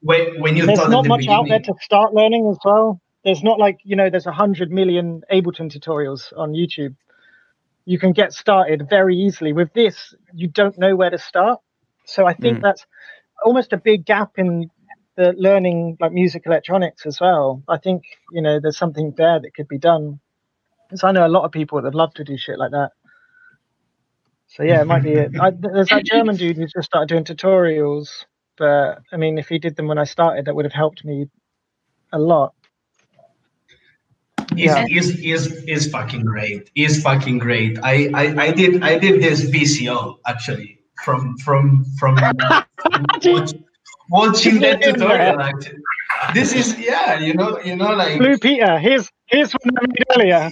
when 0.00 0.40
when 0.40 0.56
you 0.56 0.66
there's 0.66 0.78
thought 0.78 0.90
not 0.90 1.04
the 1.04 1.08
much 1.08 1.26
out 1.28 1.48
there 1.48 1.60
to 1.60 1.74
start 1.80 2.14
learning 2.14 2.48
as 2.50 2.58
well. 2.64 3.00
There's 3.24 3.42
not 3.42 3.58
like 3.58 3.78
you 3.84 3.96
know, 3.96 4.10
there's 4.10 4.26
a 4.26 4.32
hundred 4.32 4.70
million 4.70 5.22
Ableton 5.32 5.70
tutorials 5.70 6.32
on 6.36 6.52
YouTube. 6.52 6.94
You 7.86 7.98
can 7.98 8.12
get 8.12 8.32
started 8.32 8.88
very 8.90 9.16
easily. 9.16 9.52
With 9.52 9.72
this, 9.72 10.14
you 10.34 10.48
don't 10.48 10.78
know 10.78 10.94
where 10.96 11.10
to 11.10 11.18
start. 11.18 11.60
So 12.06 12.26
I 12.26 12.34
think 12.34 12.58
Mm. 12.58 12.62
that's 12.62 12.86
almost 13.44 13.72
a 13.72 13.78
big 13.78 14.04
gap 14.04 14.32
in 14.38 14.70
the 15.16 15.34
learning 15.36 15.96
like 16.00 16.12
music 16.12 16.42
electronics 16.46 17.06
as 17.06 17.20
well. 17.20 17.62
I 17.68 17.78
think 17.78 18.02
you 18.32 18.42
know 18.42 18.60
there's 18.60 18.78
something 18.78 19.14
there 19.16 19.40
that 19.40 19.54
could 19.54 19.68
be 19.68 19.78
done. 19.78 20.20
Because 20.88 21.04
I 21.04 21.12
know 21.12 21.26
a 21.26 21.28
lot 21.36 21.44
of 21.44 21.52
people 21.52 21.82
that 21.82 21.94
love 21.94 22.14
to 22.14 22.24
do 22.24 22.38
shit 22.38 22.58
like 22.58 22.70
that. 22.72 22.90
So 24.48 24.62
yeah, 24.62 24.80
it 24.80 24.86
might 24.86 25.02
be 25.02 25.12
it. 25.12 25.32
I, 25.40 25.50
there's 25.50 25.88
that 25.88 26.04
German 26.04 26.36
dude 26.36 26.56
who 26.56 26.66
just 26.66 26.86
started 26.86 27.08
doing 27.08 27.24
tutorials, 27.24 28.24
but 28.56 29.00
I 29.12 29.16
mean, 29.16 29.38
if 29.38 29.48
he 29.48 29.58
did 29.58 29.76
them 29.76 29.86
when 29.86 29.98
I 29.98 30.04
started, 30.04 30.46
that 30.46 30.54
would 30.54 30.64
have 30.64 30.72
helped 30.72 31.04
me 31.04 31.28
a 32.12 32.18
lot. 32.18 32.54
is 34.52 34.64
Yeah. 34.64 34.86
is 34.90 35.18
is 35.20 35.52
is 35.64 35.90
fucking 35.90 36.24
great. 36.24 36.70
Is 36.74 37.02
fucking 37.02 37.38
great. 37.38 37.78
I, 37.82 38.10
I 38.14 38.46
I 38.46 38.50
did 38.52 38.82
I 38.82 38.98
did 38.98 39.22
this 39.22 39.44
VCO 39.50 40.18
actually 40.26 40.80
from 41.04 41.36
from 41.38 41.84
from 41.98 42.14
watch, 43.24 43.54
watching 44.10 44.60
that 44.60 44.82
tutorial. 44.82 45.40
Actually, 45.40 45.78
this 46.34 46.52
is 46.54 46.78
yeah. 46.78 47.18
You 47.18 47.34
know 47.34 47.60
you 47.60 47.76
know 47.76 47.92
like 47.94 48.18
Blue 48.18 48.38
Peter, 48.38 48.78
here's 48.78 49.10
here's 49.26 49.52
one 49.52 49.76
I 49.76 49.86
made 49.86 50.04
earlier. 50.16 50.50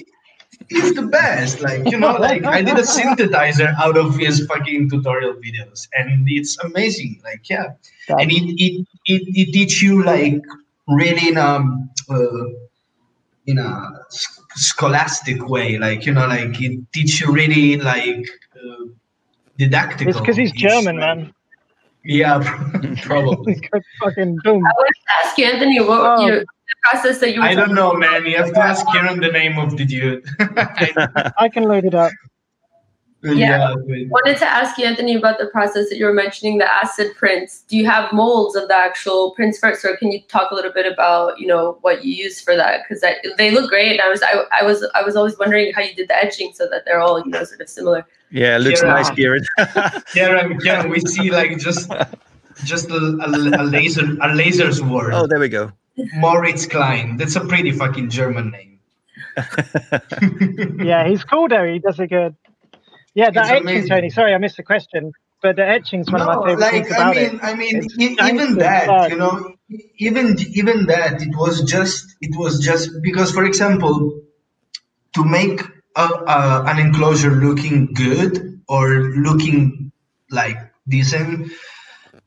He's 0.69 0.95
the 0.95 1.03
best. 1.03 1.61
Like 1.61 1.91
you 1.91 1.99
know 1.99 2.13
like 2.17 2.45
I 2.45 2.63
did 2.63 2.77
a 2.79 2.83
synthesizer 2.83 3.75
out 3.79 3.97
of 3.97 4.17
his 4.17 4.47
fucking 4.47 4.91
tutorial 4.91 5.35
videos, 5.35 5.89
and 5.95 6.27
it's 6.29 6.59
amazing. 6.65 7.21
Like 7.25 7.49
yeah, 7.49 7.73
and 8.09 8.31
it 8.31 8.45
it 8.67 8.87
it, 9.07 9.23
it 9.41 9.53
teach 9.53 9.83
you 9.83 10.03
like 10.05 10.43
really 10.89 11.29
in 11.29 11.37
a 11.37 11.51
uh, 12.11 12.45
in 13.47 13.59
a 13.59 13.91
s- 14.07 14.41
scholastic 14.57 15.49
way 15.49 15.79
like 15.79 16.07
you 16.07 16.13
know 16.13 16.27
like 16.27 16.61
it 16.61 16.81
teach 16.93 17.21
you 17.21 17.31
really 17.33 17.77
like 17.77 18.25
uh, 18.57 18.85
didactical 19.59 20.09
It's 20.11 20.21
because 20.21 20.37
he's 20.37 20.53
German, 20.53 20.97
like- 20.99 21.19
man. 21.19 21.35
yeah 22.05 22.39
probably 23.03 23.55
He's 23.61 23.71
got 23.71 23.83
fucking 24.03 24.39
boom. 24.45 24.65
I 24.67 24.73
wanted 24.79 24.95
to 24.95 25.13
ask 25.25 25.39
you, 25.39 25.45
Anthony, 25.47 25.81
what 25.81 26.01
Oh. 26.01 26.27
you, 26.27 26.33
the 26.41 26.47
process 26.91 27.19
that 27.21 27.33
you 27.35 27.41
were 27.41 27.47
i 27.47 27.55
don't 27.55 27.75
know 27.75 27.93
man 27.95 28.25
you 28.27 28.37
have 28.37 28.53
to 28.53 28.61
ask 28.61 28.87
Kieran 28.93 29.21
the 29.21 29.29
name 29.33 29.59
of 29.59 29.77
the 29.77 29.85
dude 29.85 30.25
I 31.39 31.49
can 31.49 31.65
load 31.65 31.85
it 31.85 31.95
up. 31.95 32.13
yeah, 33.23 33.75
but- 33.75 34.09
wanted 34.17 34.37
to 34.39 34.49
ask 34.49 34.79
you, 34.79 34.85
Anthony, 34.85 35.17
about 35.17 35.39
the 35.39 35.47
process 35.49 35.89
that 35.89 35.97
you 35.99 36.05
were 36.05 36.13
mentioning, 36.13 36.59
the 36.59 36.73
acid 36.73 37.09
prints. 37.17 37.63
Do 37.69 37.77
you 37.77 37.85
have 37.87 38.13
molds 38.13 38.55
of 38.55 38.69
the 38.69 38.77
actual 38.77 39.33
prints 39.35 39.59
first, 39.59 39.85
or 39.85 39.97
can 39.97 40.13
you 40.13 40.21
talk 40.29 40.53
a 40.53 40.55
little 40.55 40.71
bit 40.73 40.87
about, 40.91 41.41
you 41.41 41.47
know, 41.49 41.79
what 41.81 42.05
you 42.05 42.13
use 42.13 42.41
for 42.41 42.55
that? 42.55 42.83
Because 42.83 43.03
they 43.37 43.51
look 43.51 43.69
great. 43.69 43.91
And 43.93 44.01
I 44.01 44.09
was, 44.09 44.23
I, 44.23 44.45
I 44.61 44.63
was, 44.65 44.87
I 44.95 45.03
was 45.03 45.17
always 45.17 45.37
wondering 45.39 45.73
how 45.75 45.83
you 45.83 45.93
did 45.95 46.07
the 46.09 46.17
etching 46.25 46.53
so 46.55 46.69
that 46.71 46.85
they're 46.85 47.01
all, 47.01 47.19
you 47.19 47.31
know, 47.33 47.43
sort 47.43 47.61
of 47.63 47.69
similar. 47.69 48.07
yeah 48.31 48.59
looks 48.59 48.81
Yeah. 48.83 48.91
nice 48.91 49.11
Kieran. 49.11 49.45
Kieran, 50.13 50.59
Kieran, 50.61 50.89
we 50.91 51.01
see 51.01 51.31
like 51.33 51.59
just 51.59 51.91
just 52.65 52.91
a, 52.91 53.01
a, 53.27 53.29
a 53.63 53.65
laser 53.65 54.07
a 54.23 54.35
laser's 54.35 54.79
word 54.83 55.13
oh 55.13 55.27
there 55.27 55.39
we 55.39 55.49
go 55.49 55.65
moritz 56.15 56.67
klein 56.67 57.17
that's 57.17 57.37
a 57.37 57.41
pretty 57.47 57.73
fucking 57.73 58.09
german 58.11 58.51
name 58.51 58.79
Yeah, 60.79 61.07
he's 61.09 61.25
cool 61.25 61.49
though. 61.49 61.65
He 61.71 61.79
does 61.79 61.99
it 62.01 62.09
good. 62.09 62.37
Yeah, 63.15 63.31
that 63.31 63.47
It's 63.47 63.51
etching, 63.51 63.63
amazing. 63.63 63.89
Tony. 63.89 64.11
Sorry, 64.11 64.35
I 64.35 64.39
missed 64.39 64.57
the 64.57 64.63
question. 64.63 65.13
But 65.43 65.57
the 65.57 65.67
etching's 65.67 66.11
one 66.11 66.23
of 66.23 66.29
my 66.29 66.37
favorite 66.45 66.71
like 66.73 66.73
things 66.73 66.91
I 66.91 66.97
about 66.97 67.17
mean, 67.17 67.35
it. 67.37 67.41
I 67.43 67.55
mean, 67.55 67.89
It's 67.97 67.97
even 67.99 68.57
that, 68.59 68.85
style. 68.85 69.11
you 69.11 69.17
know, 69.17 69.55
even 69.99 70.37
even 70.55 70.87
that, 70.87 71.23
it 71.23 71.37
was 71.37 71.63
just, 71.63 72.17
it 72.21 72.37
was 72.37 72.61
just 72.65 72.91
because, 73.03 73.33
for 73.33 73.45
example, 73.45 74.23
to 75.15 75.25
make 75.25 75.61
a, 75.97 76.03
a, 76.03 76.65
an 76.67 76.79
enclosure 76.79 77.31
looking 77.33 77.93
good 77.95 78.63
or 78.69 78.89
looking 78.89 79.93
like 80.31 80.59
decent, 80.89 81.53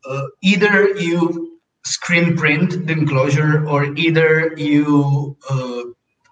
uh, 0.05 0.23
either 0.41 0.89
you 0.97 1.58
screen 1.89 2.37
print 2.37 2.85
the 2.87 2.93
enclosure 2.93 3.67
or 3.67 3.85
either 3.95 4.53
you. 4.57 5.35
Uh, 5.49 5.81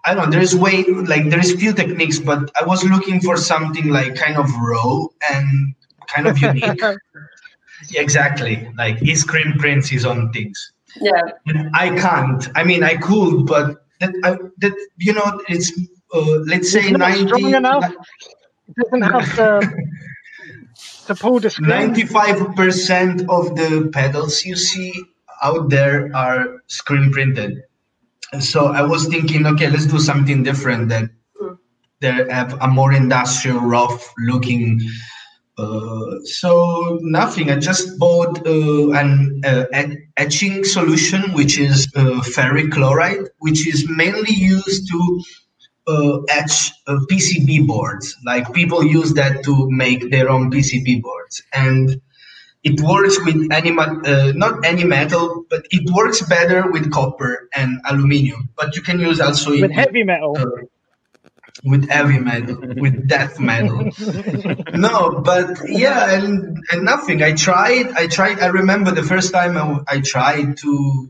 I 0.06 0.14
don't 0.14 0.30
know. 0.30 0.38
There's 0.38 0.54
way 0.54 0.84
like 0.84 1.28
there's 1.30 1.54
few 1.54 1.72
techniques, 1.74 2.18
but 2.18 2.50
I 2.60 2.64
was 2.64 2.84
looking 2.84 3.20
for 3.20 3.36
something 3.36 3.88
like 3.90 4.14
kind 4.14 4.36
of 4.36 4.46
raw 4.56 5.06
and 5.30 5.74
kind 6.06 6.26
of 6.28 6.38
unique. 6.48 6.80
Exactly. 7.94 8.68
Like 8.76 8.98
he 8.98 9.14
screen 9.14 9.54
prints 9.58 9.88
his 9.88 10.04
own 10.06 10.32
things. 10.32 10.72
Yeah. 11.00 11.20
And 11.46 11.70
I 11.74 11.90
can't. 11.98 12.48
I 12.54 12.64
mean, 12.64 12.82
I 12.82 12.96
could, 12.96 13.46
but 13.46 13.84
that 14.00 14.14
I, 14.24 14.36
that 14.58 14.74
you 14.98 15.12
know, 15.12 15.40
it's 15.48 15.72
uh, 16.14 16.38
let's 16.46 16.70
say 16.72 16.88
It's 16.88 16.98
ninety. 16.98 17.26
strong 17.26 17.54
enough. 17.54 17.84
It 18.68 18.74
doesn't 18.76 19.02
have 19.02 19.36
the 19.36 19.88
to 21.06 21.14
pull 21.14 21.40
the 21.40 21.48
95% 21.48 23.28
of 23.28 23.56
the 23.56 23.88
pedals 23.92 24.44
you 24.44 24.56
see 24.56 24.92
out 25.42 25.70
there 25.70 26.14
are 26.14 26.60
screen 26.66 27.12
printed. 27.12 27.62
And 28.32 28.44
so 28.44 28.66
I 28.66 28.82
was 28.82 29.06
thinking, 29.06 29.46
okay, 29.46 29.70
let's 29.70 29.86
do 29.86 29.98
something 29.98 30.42
different 30.42 30.88
that 30.90 31.10
they 32.00 32.12
have 32.30 32.56
a 32.60 32.68
more 32.68 32.92
industrial, 32.92 33.60
rough 33.60 34.12
looking. 34.18 34.80
Uh, 35.56 36.20
so 36.24 36.98
nothing. 37.02 37.50
I 37.50 37.58
just 37.58 37.98
bought 37.98 38.46
uh, 38.46 38.90
an 38.92 39.40
uh, 39.44 39.64
etching 40.16 40.64
solution, 40.64 41.32
which 41.32 41.58
is 41.58 41.88
uh, 41.96 42.22
ferric 42.34 42.70
chloride, 42.72 43.28
which 43.38 43.66
is 43.66 43.88
mainly 43.88 44.32
used 44.32 44.88
to 44.88 45.22
uh, 45.88 46.20
etch 46.28 46.70
uh, 46.86 46.98
PCB 47.10 47.66
boards. 47.66 48.14
Like 48.24 48.52
people 48.52 48.84
use 48.84 49.14
that 49.14 49.42
to 49.44 49.68
make 49.70 50.10
their 50.10 50.28
own 50.28 50.50
PCB 50.50 51.02
boards, 51.02 51.42
and 51.52 52.00
it 52.64 52.80
works 52.80 53.18
with 53.24 53.48
any 53.52 53.76
uh, 53.76 54.32
not 54.34 54.64
any 54.64 54.84
metal, 54.84 55.44
but 55.48 55.66
it 55.70 55.90
works 55.92 56.22
better 56.22 56.70
with 56.70 56.90
copper 56.90 57.48
and 57.54 57.80
aluminium. 57.88 58.50
But 58.56 58.76
you 58.76 58.82
can 58.82 58.98
use 59.00 59.20
also 59.20 59.50
with 59.52 59.64
it 59.64 59.72
heavy 59.72 60.02
metal. 60.02 60.36
uh, 60.36 60.66
with 61.64 61.88
heavy 61.88 62.18
metal, 62.18 62.58
with 62.76 63.08
death 63.08 63.40
metal. 63.40 63.90
no, 64.74 65.20
but 65.24 65.58
yeah, 65.68 66.14
and, 66.14 66.58
and 66.70 66.84
nothing. 66.84 67.22
I 67.22 67.32
tried. 67.32 67.92
I 67.92 68.06
tried. 68.06 68.40
I 68.40 68.46
remember 68.46 68.90
the 68.90 69.02
first 69.02 69.32
time 69.32 69.56
I, 69.56 69.80
I 69.88 70.00
tried 70.00 70.56
to. 70.58 71.08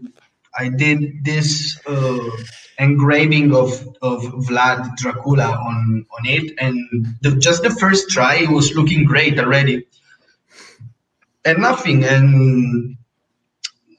I 0.56 0.70
did 0.70 1.24
this 1.24 1.78
uh, 1.86 2.30
engraving 2.78 3.54
of 3.54 3.70
of 4.00 4.22
Vlad 4.22 4.96
Dracula 4.96 5.50
on 5.50 6.06
on 6.10 6.26
it, 6.26 6.54
and 6.58 7.06
the, 7.20 7.36
just 7.36 7.62
the 7.62 7.70
first 7.70 8.10
try 8.10 8.36
it 8.36 8.48
was 8.48 8.74
looking 8.74 9.04
great 9.04 9.38
already. 9.38 9.86
And 11.48 11.60
nothing, 11.62 12.04
and 12.04 12.96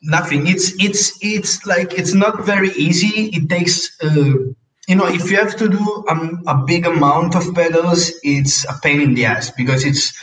nothing. 0.03 0.45
It's 0.47 0.73
it's 0.79 1.17
it's 1.21 1.65
like 1.65 1.93
it's 1.97 2.13
not 2.13 2.45
very 2.45 2.69
easy. 2.71 3.29
It 3.37 3.49
takes. 3.49 3.75
Uh, 4.03 4.53
you 4.87 4.95
know, 4.95 5.07
if 5.07 5.31
you 5.31 5.37
have 5.37 5.55
to 5.57 5.67
do 5.69 6.05
um, 6.09 6.43
a 6.47 6.57
big 6.65 6.85
amount 6.85 7.35
of 7.35 7.53
pedals, 7.55 8.11
it's 8.23 8.65
a 8.65 8.79
pain 8.83 9.01
in 9.01 9.13
the 9.15 9.25
ass 9.25 9.51
because 9.51 9.83
it's 9.85 10.13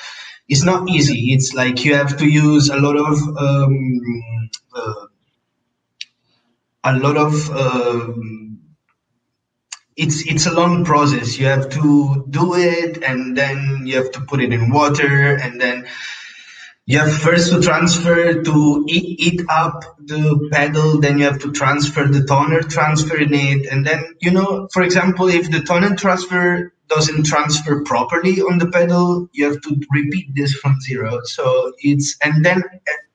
it's 0.48 0.62
not 0.62 0.88
easy. 0.88 1.32
It's 1.32 1.52
like 1.54 1.84
you 1.84 1.94
have 1.96 2.16
to 2.18 2.26
use 2.26 2.68
a 2.68 2.76
lot 2.78 2.96
of 2.96 3.16
um, 3.38 4.00
uh, 4.76 5.06
a 6.84 6.96
lot 6.98 7.16
of 7.16 7.50
um, 7.50 8.60
it's 9.96 10.24
it's 10.26 10.46
a 10.46 10.52
long 10.52 10.84
process. 10.84 11.38
You 11.38 11.46
have 11.46 11.68
to 11.70 12.26
do 12.30 12.54
it, 12.54 13.02
and 13.02 13.36
then 13.36 13.82
you 13.84 13.96
have 13.96 14.12
to 14.12 14.20
put 14.20 14.40
it 14.40 14.52
in 14.52 14.70
water, 14.70 15.36
and 15.36 15.60
then 15.60 15.86
you 16.86 16.98
have 16.98 17.12
first 17.12 17.52
to 17.52 17.60
transfer 17.60 18.42
to 18.42 18.84
eat, 18.88 19.20
eat 19.20 19.40
up 19.48 19.82
the 20.06 20.48
pedal 20.52 21.00
then 21.00 21.18
you 21.18 21.24
have 21.24 21.40
to 21.40 21.52
transfer 21.52 22.06
the 22.06 22.24
toner 22.24 22.62
transfer 22.62 23.16
in 23.16 23.34
it 23.34 23.66
and 23.66 23.86
then 23.86 24.14
you 24.20 24.30
know 24.30 24.68
for 24.72 24.82
example 24.82 25.28
if 25.28 25.50
the 25.50 25.60
toner 25.60 25.94
transfer 25.96 26.72
doesn't 26.88 27.26
transfer 27.26 27.82
properly 27.82 28.40
on 28.40 28.58
the 28.58 28.68
pedal 28.68 29.28
you 29.32 29.44
have 29.44 29.60
to 29.62 29.80
repeat 29.90 30.34
this 30.34 30.54
from 30.54 30.80
zero. 30.80 31.20
So 31.24 31.72
it's 31.78 32.16
and 32.22 32.44
then 32.44 32.62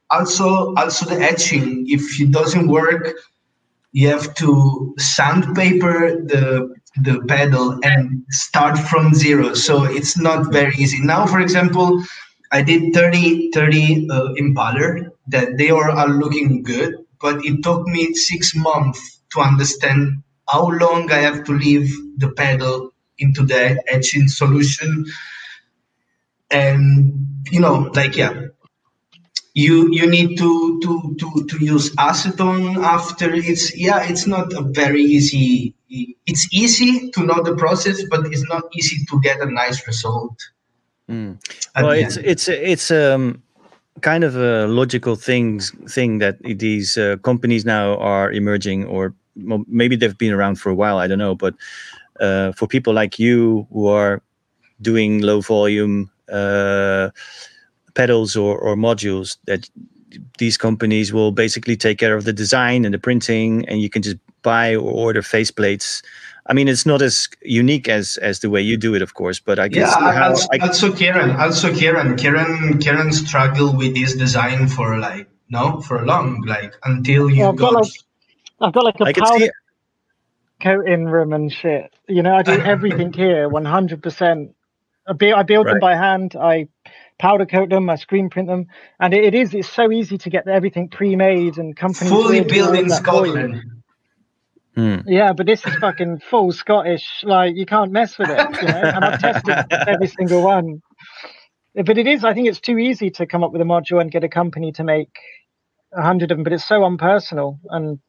also 0.10 0.74
also 0.76 1.06
the 1.06 1.22
etching. 1.22 1.86
If 1.88 2.20
it 2.20 2.32
doesn't 2.32 2.68
work 2.68 3.16
you 3.94 4.08
have 4.10 4.34
to 4.36 4.94
sandpaper 4.98 6.22
the 6.26 6.76
the 6.98 7.24
pedal 7.28 7.80
and 7.84 8.24
start 8.30 8.78
from 8.78 9.14
zero. 9.14 9.54
So 9.54 9.86
it's 9.86 10.18
not 10.18 10.52
very 10.52 10.76
easy. 10.76 11.00
Now 11.02 11.26
for 11.26 11.40
example 11.40 12.04
I 12.52 12.62
did 12.62 12.94
30, 12.94 13.52
30 13.52 14.10
uh, 14.10 14.34
Impaler 14.40 15.12
that 15.28 15.58
they 15.58 15.70
are, 15.70 15.90
are 15.90 16.10
looking 16.10 16.64
good, 16.64 16.96
but 17.22 17.46
it 17.46 17.64
took 17.64 17.88
me 17.88 18.14
six 18.14 18.56
months 18.56 19.22
to 19.34 19.40
understand 19.40 20.24
how 20.50 20.68
long 20.70 21.12
I 21.12 21.20
have 21.20 21.46
to 21.46 21.54
leave 21.54 21.90
the 22.18 22.32
pedal 22.32 22.92
into 23.18 23.44
the 23.44 23.82
etching 23.88 24.28
solution. 24.28 25.06
And, 26.50 27.44
you 27.52 27.62
know, 27.62 27.90
like, 27.96 28.18
yeah, 28.18 28.48
you 29.54 29.90
you 29.92 30.10
need 30.10 30.38
to 30.38 30.80
to 30.82 31.16
to 31.20 31.46
to 31.48 31.66
use 31.66 31.94
acetone 31.98 32.78
after 32.84 33.34
it's 33.34 33.76
yeah 33.78 34.04
it's 34.04 34.26
not 34.26 34.54
a 34.54 34.62
very 34.62 35.02
easy 35.04 35.76
it's 35.90 36.48
easy 36.54 37.12
to 37.12 37.26
know 37.26 37.42
the 37.44 37.56
process 37.56 38.04
but 38.10 38.26
it's 38.28 38.48
not 38.48 38.64
easy 38.74 39.06
to 39.10 39.20
get 39.22 39.42
a 39.42 39.52
nice 39.52 39.86
result 39.88 40.38
Mm. 41.12 41.38
Well, 41.76 41.92
it's 41.92 42.16
it's 42.18 42.48
it's 42.48 42.90
um 42.90 43.44
kind 44.00 44.24
of 44.24 44.36
a 44.38 44.66
logical 44.68 45.16
things 45.16 45.72
thing 45.90 46.20
that 46.20 46.38
these 46.42 46.98
uh, 46.98 47.18
companies 47.18 47.66
now 47.66 47.98
are 47.98 48.32
emerging, 48.32 48.86
or 48.86 49.14
maybe 49.36 49.98
they've 49.98 50.18
been 50.18 50.34
around 50.34 50.56
for 50.56 50.70
a 50.70 50.76
while. 50.76 50.98
I 50.98 51.08
don't 51.08 51.20
know, 51.20 51.36
but 51.36 51.54
uh, 52.22 52.54
for 52.54 52.66
people 52.66 52.94
like 52.94 53.20
you 53.20 53.68
who 53.74 53.88
are 53.88 54.22
doing 54.82 55.22
low 55.22 55.42
volume 55.42 56.10
uh, 56.32 57.10
pedals 57.94 58.38
or, 58.38 58.58
or 58.58 58.76
modules, 58.76 59.38
that 59.46 59.70
these 60.38 60.58
companies 60.58 61.12
will 61.12 61.32
basically 61.32 61.76
take 61.76 61.98
care 61.98 62.16
of 62.16 62.24
the 62.24 62.34
design 62.34 62.86
and 62.86 62.94
the 62.94 63.00
printing, 63.00 63.68
and 63.68 63.82
you 63.82 63.90
can 63.90 64.02
just 64.02 64.18
buy 64.44 64.76
or 64.76 64.92
order 64.92 65.22
faceplates 65.22 66.02
I 66.48 66.54
mean, 66.54 66.68
it's 66.68 66.86
not 66.86 67.02
as 67.02 67.30
unique 67.42 67.88
as 67.88 68.18
as 68.18 68.40
the 68.40 68.50
way 68.50 68.62
you 68.62 68.78
do 68.78 68.96
it, 68.96 69.02
of 69.02 69.14
course. 69.14 69.40
But 69.40 69.60
I 69.60 69.68
guess 69.68 69.96
yeah, 70.00 70.12
how 70.12 70.30
also, 70.30 70.48
I, 70.52 70.58
also 70.58 70.94
Karen, 70.94 71.32
also 71.32 71.74
Karen, 71.74 72.16
Kieran, 72.16 72.80
Kieran 72.80 73.12
struggled 73.12 73.78
with 73.78 73.94
this 73.94 74.16
design 74.16 74.68
for 74.68 74.98
like 74.98 75.28
no, 75.50 75.82
for 75.82 76.06
long, 76.06 76.42
like 76.48 76.74
until 76.84 77.30
you 77.30 77.46
I've 77.46 77.56
got, 77.56 77.74
got 77.74 77.84
like, 77.84 77.92
I've 78.62 78.74
got 78.74 78.84
like 78.84 79.18
a 79.18 79.20
powder 79.20 79.52
coating 80.62 81.06
room 81.06 81.34
and 81.34 81.52
shit. 81.52 81.94
You 82.08 82.24
know, 82.24 82.36
I 82.36 82.44
do 82.44 82.54
everything 82.54 83.14
here, 83.24 83.48
one 83.50 83.66
hundred 83.66 84.02
percent. 84.02 84.56
I 85.08 85.14
build, 85.14 85.34
I 85.34 85.44
build 85.44 85.66
right. 85.66 85.74
them 85.74 85.80
by 85.80 85.96
hand. 85.96 86.36
I 86.36 86.68
powder 87.20 87.46
coat 87.46 87.70
them, 87.70 87.90
I 87.90 87.96
screen 87.96 88.30
print 88.30 88.48
them, 88.48 88.68
and 89.00 89.14
it, 89.14 89.26
it 89.26 89.36
is. 89.36 89.54
It's 89.54 89.70
so 89.70 89.92
easy 89.92 90.18
to 90.18 90.30
get 90.30 90.48
everything 90.48 90.90
pre-made 90.90 91.58
and 91.58 91.76
companies 91.76 92.12
fully 92.12 92.42
built 92.44 92.76
in 92.76 92.90
Scotland. 92.90 93.81
Mm. 94.78 95.04
Yeah, 95.06 95.34
but 95.34 95.46
this 95.46 95.66
is 95.66 95.76
fucking 95.76 96.20
full 96.20 96.52
Scottish. 96.52 97.24
Like 97.24 97.56
you 97.56 97.66
can't 97.66 97.92
mess 97.92 98.18
with 98.18 98.30
it. 98.30 98.62
You 98.62 98.68
know? 98.68 98.82
and 98.96 99.06
I've 99.06 99.20
tested 99.20 99.66
every 99.72 100.08
single 100.08 100.44
one. 100.44 100.82
But 101.76 101.98
it 101.98 102.08
is. 102.08 102.24
I 102.24 102.34
think 102.34 102.48
it's 102.48 102.60
too 102.60 102.78
easy 102.78 103.10
to 103.12 103.26
come 103.26 103.44
up 103.44 103.52
with 103.52 103.62
a 103.62 103.66
module 103.66 104.00
and 104.02 104.12
get 104.12 104.24
a 104.24 104.30
company 104.30 104.72
to 104.74 104.84
make 104.84 105.10
a 105.94 106.02
hundred 106.02 106.32
of 106.32 106.38
them. 106.38 106.44
But 106.44 106.54
it's 106.54 106.66
so 106.66 106.82
unpersonal, 106.82 107.60
and 107.70 108.00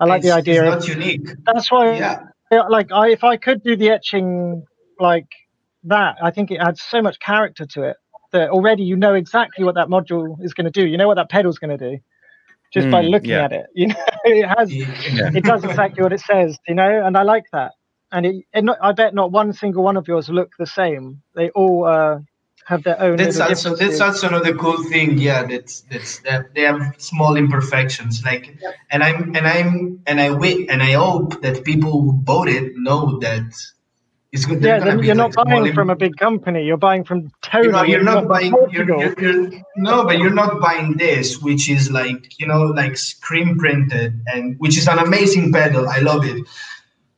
I 0.00 0.04
like 0.04 0.18
it's, 0.18 0.26
the 0.26 0.32
idea. 0.32 0.64
It's 0.64 0.86
not 0.86 0.96
of, 0.96 1.02
unique. 1.02 1.28
That's 1.44 1.70
why. 1.70 1.96
Yeah. 1.96 2.20
Like 2.68 2.92
I, 2.92 3.10
if 3.10 3.24
I 3.24 3.38
could 3.38 3.62
do 3.62 3.76
the 3.76 3.88
etching 3.90 4.64
like 5.00 5.28
that, 5.84 6.16
I 6.22 6.30
think 6.30 6.50
it 6.50 6.58
adds 6.58 6.82
so 6.82 7.00
much 7.00 7.18
character 7.20 7.64
to 7.72 7.84
it 7.84 7.96
that 8.32 8.50
already 8.50 8.82
you 8.82 8.96
know 8.96 9.14
exactly 9.14 9.64
what 9.64 9.74
that 9.76 9.88
module 9.88 10.36
is 10.42 10.52
going 10.52 10.70
to 10.70 10.70
do. 10.70 10.86
You 10.86 10.98
know 10.98 11.06
what 11.06 11.16
that 11.16 11.30
pedal's 11.30 11.58
going 11.58 11.76
to 11.78 11.90
do 11.90 11.98
just 12.72 12.86
mm, 12.86 12.90
by 12.90 13.02
looking 13.02 13.30
yeah. 13.30 13.44
at 13.44 13.52
it. 13.52 13.66
You 13.74 13.88
know, 13.88 13.94
it 14.24 14.46
has 14.46 14.72
yeah. 14.72 15.30
it 15.34 15.44
does 15.44 15.64
exactly 15.64 16.02
what 16.02 16.12
it 16.12 16.20
says. 16.20 16.58
You 16.68 16.74
know, 16.74 17.04
and 17.04 17.16
I 17.16 17.22
like 17.22 17.44
that. 17.52 17.72
And 18.12 18.26
it, 18.26 18.44
it 18.52 18.62
not, 18.62 18.78
I 18.82 18.92
bet 18.92 19.14
not 19.14 19.32
one 19.32 19.52
single 19.52 19.82
one 19.82 19.96
of 19.96 20.06
yours 20.06 20.28
look 20.28 20.52
the 20.58 20.66
same. 20.66 21.22
They 21.34 21.48
all 21.50 21.86
uh, 21.86 22.18
have 22.66 22.82
their 22.82 23.00
own. 23.00 23.16
That's 23.16 23.40
also 23.40 23.74
that's 23.76 24.00
also 24.00 24.28
another 24.28 24.54
cool 24.54 24.82
thing. 24.84 25.18
Yeah, 25.18 25.44
that's 25.44 25.80
that's 25.82 26.18
that 26.20 26.54
they 26.54 26.62
have 26.62 26.94
small 26.98 27.36
imperfections. 27.36 28.22
Like, 28.24 28.56
yep. 28.60 28.74
and 28.90 29.02
I'm 29.02 29.34
and 29.34 29.46
I'm 29.46 30.02
and 30.06 30.20
I 30.20 30.32
wait 30.32 30.70
and 30.70 30.82
I 30.82 30.92
hope 30.92 31.42
that 31.42 31.64
people 31.64 31.92
who 32.02 32.12
bought 32.12 32.48
it 32.48 32.72
know 32.76 33.18
that 33.20 33.42
it's 33.46 33.74
good. 33.74 33.81
Yeah, 34.32 34.78
then 34.78 35.02
you're 35.02 35.14
not 35.14 35.34
buying 35.34 35.74
from 35.74 35.90
a 35.90 35.96
big 35.96 36.16
company. 36.16 36.64
You're 36.64 36.78
buying 36.78 37.04
from 37.04 37.30
Tony. 37.42 37.66
You 37.66 37.72
know, 37.72 37.82
you're 37.82 38.02
not 38.02 38.28
buying. 38.28 38.54
You're, 38.70 38.88
you're, 38.88 39.20
you're, 39.20 39.50
no, 39.76 40.04
but 40.04 40.18
you're 40.18 40.32
not 40.32 40.58
buying 40.58 40.96
this, 40.96 41.40
which 41.42 41.68
is 41.68 41.90
like 41.90 42.40
you 42.40 42.46
know, 42.46 42.62
like 42.62 42.96
screen 42.96 43.58
printed, 43.58 44.18
and 44.32 44.58
which 44.58 44.78
is 44.78 44.88
an 44.88 44.98
amazing 44.98 45.52
pedal. 45.52 45.86
I 45.86 45.98
love 45.98 46.24
it, 46.24 46.46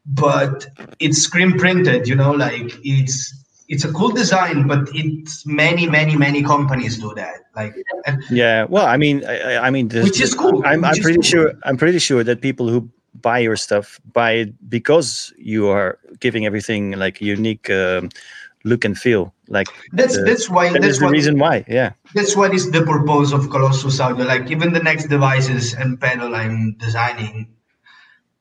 but 0.05 0.67
it's 0.99 1.19
screen 1.19 1.57
printed. 1.57 2.09
You 2.09 2.17
know, 2.17 2.33
like 2.33 2.75
it's 2.83 3.45
it's 3.69 3.85
a 3.85 3.93
cool 3.93 4.11
design, 4.11 4.67
but 4.67 4.89
it's 4.93 5.47
many, 5.47 5.89
many, 5.89 6.17
many 6.17 6.43
companies 6.43 6.99
do 6.99 7.15
that. 7.15 7.37
Like, 7.57 7.75
yeah. 8.31 8.65
Well, 8.65 8.87
I 8.87 8.97
mean, 8.97 9.25
I, 9.25 9.57
I 9.59 9.71
mean, 9.71 9.89
which 9.89 10.21
is 10.21 10.35
cool. 10.35 10.63
I'm, 10.67 10.85
I'm 10.85 10.97
pretty 10.97 11.19
cool. 11.19 11.23
sure. 11.23 11.53
I'm 11.63 11.77
pretty 11.77 11.99
sure 11.99 12.25
that 12.25 12.41
people 12.41 12.69
who 12.69 12.91
buy 13.25 13.39
your 13.39 13.57
stuff 13.57 13.99
buy 14.13 14.31
it 14.43 14.51
because 14.69 15.33
you 15.39 15.67
are 15.67 15.99
giving 16.21 16.45
everything 16.45 16.93
like 16.93 17.21
unique 17.21 17.69
um, 17.71 18.11
look 18.65 18.85
and 18.85 18.97
feel 18.99 19.33
like 19.49 19.69
that's 19.93 20.17
the, 20.17 20.23
that's 20.23 20.49
why 20.49 20.73
that 20.73 20.83
that's 20.83 21.01
the 21.01 21.09
reason 21.09 21.39
why 21.39 21.65
yeah. 21.69 21.93
That's 22.15 22.37
what 22.37 22.55
is 22.55 22.71
the 22.71 22.83
purpose 22.83 23.33
of 23.33 23.51
colossus 23.51 24.01
audio. 24.01 24.25
Like 24.25 24.51
even 24.51 24.73
the 24.73 24.85
next 24.91 25.07
devices 25.09 25.75
and 25.75 26.01
pedal 26.01 26.35
i'm 26.35 26.77
designing 26.79 27.49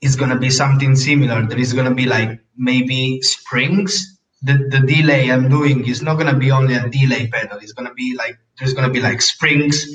is 0.02 0.16
going 0.16 0.30
to 0.30 0.38
be 0.38 0.50
something 0.50 0.96
similar. 0.96 1.46
There 1.48 1.60
is 1.60 1.74
going 1.74 1.88
to 1.88 1.96
be 1.96 2.06
like 2.06 2.40
maybe 2.58 3.22
springs. 3.22 4.20
The, 4.42 4.56
the 4.70 4.82
delay 4.86 5.32
I'm 5.32 5.48
doing 5.48 5.88
is 5.88 6.02
not 6.02 6.16
gonna 6.18 6.38
be 6.38 6.52
only 6.52 6.76
a 6.76 6.90
delay 6.90 7.28
pedal. 7.28 7.60
It's 7.60 7.72
gonna 7.72 7.94
be 7.94 8.14
like 8.14 8.38
there's 8.60 8.74
gonna 8.74 8.90
be 8.90 9.02
like 9.02 9.22
springs 9.22 9.86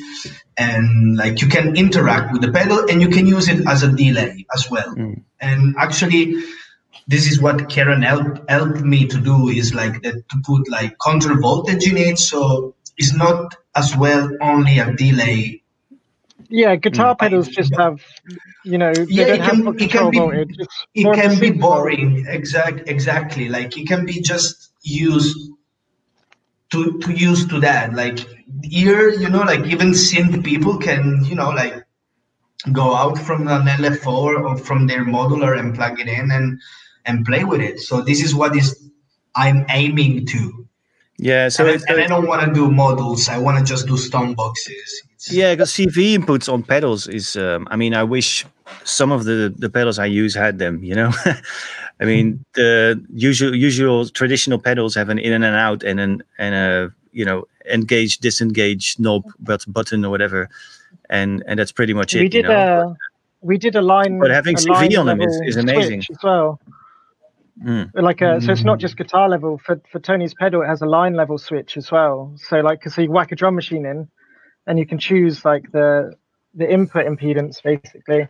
and 0.56 1.16
like 1.16 1.40
you 1.40 1.48
can 1.48 1.76
interact 1.76 2.32
with 2.32 2.42
the 2.42 2.50
pedal 2.50 2.86
and 2.88 3.00
you 3.00 3.08
can 3.08 3.26
use 3.26 3.48
it 3.48 3.66
as 3.66 3.82
a 3.82 3.88
delay 3.92 4.44
as 4.54 4.70
well. 4.70 4.94
Mm. 4.94 5.22
And 5.40 5.74
actually 5.78 6.42
this 7.06 7.30
is 7.30 7.40
what 7.40 7.70
Karen 7.70 8.02
helped 8.02 8.40
helped 8.50 8.82
me 8.82 9.06
to 9.06 9.18
do 9.18 9.48
is 9.48 9.74
like 9.74 10.02
that 10.02 10.28
to 10.28 10.36
put 10.44 10.68
like 10.70 10.98
control 10.98 11.40
voltage 11.40 11.88
in 11.88 11.96
it 11.96 12.18
so 12.18 12.74
it's 12.96 13.14
not 13.14 13.54
as 13.74 13.96
well 13.96 14.30
only 14.40 14.78
a 14.78 14.92
delay 14.94 15.62
yeah, 16.50 16.76
guitar 16.76 17.14
mm. 17.14 17.18
pedals 17.18 17.48
just 17.48 17.74
have, 17.76 18.02
you 18.64 18.78
know, 18.78 18.92
yeah, 19.06 19.26
it 19.26 19.40
can, 19.40 19.68
it 19.78 19.90
can 19.90 20.10
be, 20.10 20.18
it 20.94 21.14
can 21.14 21.38
be 21.38 21.50
boring. 21.50 22.24
Exact, 22.26 22.88
exactly. 22.88 23.48
Like 23.48 23.76
it 23.76 23.86
can 23.86 24.06
be 24.06 24.20
just 24.22 24.72
used 24.82 25.36
to 26.70 26.98
to 27.00 27.12
use 27.12 27.46
to 27.48 27.60
that. 27.60 27.92
Like 27.92 28.20
here, 28.62 29.10
you 29.10 29.28
know, 29.28 29.42
like 29.42 29.64
even 29.66 29.90
synth 29.90 30.44
people 30.44 30.78
can, 30.78 31.24
you 31.24 31.34
know, 31.34 31.50
like 31.50 31.84
go 32.72 32.94
out 32.94 33.18
from 33.18 33.48
an 33.48 33.66
LFO 33.66 34.42
or 34.44 34.56
from 34.58 34.86
their 34.86 35.04
modular 35.04 35.58
and 35.58 35.74
plug 35.74 36.00
it 36.00 36.08
in 36.08 36.30
and 36.30 36.60
and 37.04 37.24
play 37.24 37.44
with 37.44 37.60
it. 37.60 37.80
So 37.80 38.02
this 38.02 38.22
is 38.22 38.34
what 38.34 38.56
is 38.56 38.90
I'm 39.34 39.64
aiming 39.70 40.26
to. 40.26 40.66
Yeah, 41.20 41.48
so 41.48 41.66
and, 41.66 41.82
and 41.88 42.00
I 42.00 42.06
don't 42.06 42.28
want 42.28 42.46
to 42.46 42.52
do 42.52 42.70
models. 42.70 43.28
I 43.28 43.38
want 43.38 43.58
to 43.58 43.64
just 43.64 43.88
do 43.88 43.96
stomp 43.96 44.36
boxes. 44.36 45.02
Yeah, 45.28 45.52
because 45.52 45.72
CV 45.72 46.16
inputs 46.16 46.52
on 46.52 46.62
pedals 46.62 47.08
is. 47.08 47.34
Um, 47.34 47.66
I 47.72 47.76
mean, 47.76 47.92
I 47.92 48.04
wish 48.04 48.46
some 48.84 49.10
of 49.10 49.24
the 49.24 49.52
the 49.56 49.68
pedals 49.68 49.98
I 49.98 50.06
use 50.06 50.32
had 50.32 50.60
them. 50.60 50.84
You 50.84 50.94
know, 50.94 51.10
I 52.00 52.04
mean, 52.04 52.44
the 52.54 53.04
usual 53.12 53.52
usual 53.52 54.08
traditional 54.08 54.60
pedals 54.60 54.94
have 54.94 55.08
an 55.08 55.18
in 55.18 55.32
and 55.32 55.44
an 55.44 55.54
out 55.54 55.82
and 55.82 55.98
an 55.98 56.22
and 56.38 56.54
a 56.54 56.94
you 57.12 57.24
know 57.24 57.46
engage 57.70 58.18
disengage 58.18 58.98
knob 58.98 59.24
but 59.38 59.64
button 59.68 60.04
or 60.04 60.10
whatever, 60.10 60.48
and 61.10 61.42
and 61.46 61.58
that's 61.58 61.72
pretty 61.72 61.94
much 61.94 62.14
it. 62.14 62.20
We 62.20 62.28
did 62.28 62.44
you 62.44 62.50
know? 62.50 62.90
a 62.90 62.96
we 63.40 63.58
did 63.58 63.76
a 63.76 63.82
line. 63.82 64.18
But 64.18 64.30
having 64.30 64.56
CV 64.56 64.98
on 64.98 65.06
them 65.06 65.20
is, 65.20 65.40
is 65.44 65.56
amazing 65.56 66.02
as 66.10 66.18
well. 66.22 66.60
Mm. 67.64 67.90
Like 67.94 68.20
a, 68.20 68.40
so, 68.40 68.52
it's 68.52 68.62
not 68.62 68.74
hmm. 68.74 68.80
just 68.80 68.96
guitar 68.96 69.28
level. 69.28 69.58
For 69.58 69.80
for 69.90 69.98
Tony's 69.98 70.32
pedal, 70.32 70.62
it 70.62 70.66
has 70.66 70.80
a 70.80 70.86
line 70.86 71.14
level 71.14 71.38
switch 71.38 71.76
as 71.76 71.90
well. 71.90 72.32
So 72.36 72.60
like, 72.60 72.88
so 72.88 73.02
you 73.02 73.10
whack 73.10 73.32
a 73.32 73.36
drum 73.36 73.56
machine 73.56 73.84
in, 73.84 74.08
and 74.66 74.78
you 74.78 74.86
can 74.86 74.98
choose 74.98 75.44
like 75.44 75.72
the 75.72 76.14
the 76.54 76.70
input 76.70 77.06
impedance 77.06 77.60
basically. 77.62 78.28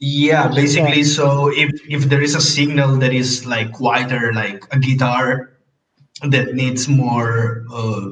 Yeah, 0.00 0.48
basically. 0.48 1.04
So 1.04 1.50
if 1.52 1.80
if 1.88 2.04
there 2.04 2.22
is 2.22 2.34
a 2.34 2.40
signal 2.40 2.96
that 2.98 3.12
is 3.12 3.44
like 3.44 3.80
wider, 3.80 4.32
like 4.32 4.64
a 4.72 4.78
guitar 4.78 5.57
that 6.22 6.54
needs 6.54 6.88
more 6.88 7.64
uh, 7.72 8.08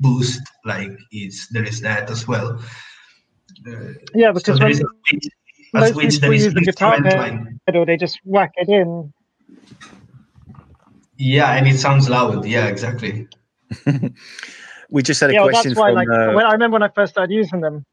boost, 0.00 0.40
like 0.64 0.90
is 1.12 1.48
there 1.50 1.64
is 1.64 1.80
that 1.82 2.10
as 2.10 2.26
well. 2.26 2.60
Uh, 3.66 3.92
Yeah, 4.14 4.32
so 4.32 4.34
because 4.34 4.58
there 4.58 4.68
when 4.68 4.70
is 4.70 4.80
a 4.80 4.86
switch, 5.08 5.26
a 5.74 5.80
most 5.80 5.92
switch 5.92 6.20
people 6.20 6.28
that 6.30 6.34
is 6.34 6.44
use 6.44 6.54
the 6.54 6.60
guitar 6.62 6.96
instrument 6.96 7.16
line. 7.18 7.60
pedal, 7.66 7.84
they 7.86 7.96
just 7.96 8.18
whack 8.24 8.52
it 8.56 8.68
in. 8.68 9.12
Yeah, 11.18 11.52
and 11.52 11.68
it 11.68 11.78
sounds 11.78 12.08
loud. 12.08 12.44
Yeah, 12.44 12.66
exactly. 12.66 13.28
We 14.90 15.02
just 15.02 15.20
had 15.22 15.30
a 15.30 15.32
Yeah, 15.32 15.44
well, 15.44 15.52
that's 15.52 15.74
why. 15.74 15.88
from. 15.88 15.94
Like, 15.94 16.08
uh, 16.08 16.32
when 16.32 16.44
I 16.44 16.52
remember 16.52 16.74
when 16.74 16.82
I 16.82 16.88
first 16.88 17.12
started 17.12 17.32
using 17.32 17.60
them. 17.62 17.86